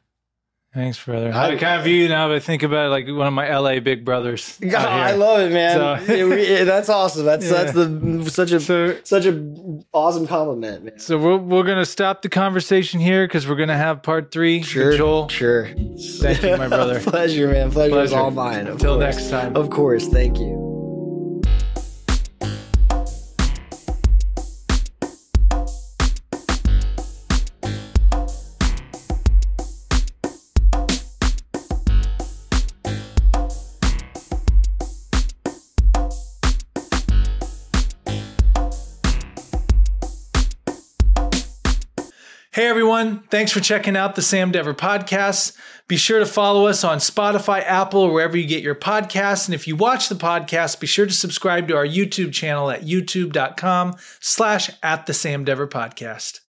Thanks, 0.73 1.03
brother. 1.03 1.33
I- 1.33 1.49
I, 1.49 1.55
kind 1.57 1.79
of 1.79 1.83
view 1.83 1.95
you 2.03 2.07
now, 2.07 2.29
but 2.29 2.37
I 2.37 2.39
think 2.39 2.63
about 2.63 2.85
it 2.85 2.89
like 2.91 3.05
one 3.05 3.27
of 3.27 3.33
my 3.33 3.53
LA 3.53 3.81
big 3.81 4.05
brothers. 4.05 4.57
out 4.63 4.69
God, 4.71 4.85
I 4.87 5.11
love 5.15 5.41
it 5.41 5.51
man 5.51 5.75
So- 6.07 6.13
It 6.13 6.31
it- 6.39 6.65
that's 6.65 6.87
awesome 6.87 7.25
that's 7.25 7.45
Yeah. 7.45 7.51
that's 7.63 7.73
the 7.73 8.29
such 8.29 8.53
a 8.53 8.59
So, 8.61 8.95
such 9.03 9.25
a 9.25 9.81
awesome 9.91 10.25
compliment 10.27 10.85
man 10.85 10.97
so 10.97 11.17
we're, 11.17 11.35
we're 11.35 11.63
going 11.65 11.77
to 11.77 11.85
stop 11.85 12.21
the 12.21 12.29
conversation 12.29 13.01
here 13.01 13.27
because 13.27 13.49
we're 13.49 13.57
going 13.57 13.67
to 13.67 13.75
have 13.75 14.01
part 14.01 14.31
three. 14.31 14.59
with 14.59 14.67
sure 14.67 14.95
Joel. 14.95 15.27
sure 15.27 15.67
Thank 16.21 16.41
you, 16.41 16.55
my 16.55 16.69
brother. 16.69 16.99
pleasure 17.05 17.49
man 17.49 17.69
pleasure, 17.69 17.99
is 17.99 18.13
all 18.13 18.31
mine 18.31 18.67
Until 18.67 18.95
course. 18.95 19.03
next 19.17 19.29
time. 19.29 19.57
of 19.57 19.69
course 19.69 20.07
thank 20.07 20.37
you 20.39 20.70
everyone, 43.01 43.27
thanks 43.29 43.51
for 43.51 43.59
checking 43.59 43.97
out 43.97 44.15
the 44.15 44.21
Sam 44.21 44.51
Dever 44.51 44.73
podcast. 44.73 45.57
Be 45.87 45.97
sure 45.97 46.19
to 46.19 46.25
follow 46.25 46.67
us 46.67 46.83
on 46.83 46.99
Spotify, 46.99 47.63
Apple, 47.63 48.01
or 48.01 48.13
wherever 48.13 48.37
you 48.37 48.47
get 48.47 48.63
your 48.63 48.75
podcasts. 48.75 49.47
And 49.47 49.55
if 49.55 49.67
you 49.67 49.75
watch 49.75 50.07
the 50.07 50.15
podcast, 50.15 50.79
be 50.79 50.87
sure 50.87 51.05
to 51.05 51.13
subscribe 51.13 51.67
to 51.67 51.75
our 51.75 51.85
YouTube 51.85 52.31
channel 52.31 52.69
at 52.69 52.83
youtube.com 52.83 53.95
slash 54.19 54.69
at 54.83 55.05
the 55.05 55.13
Sam 55.13 55.43
Dever 55.43 55.67
podcast. 55.67 56.41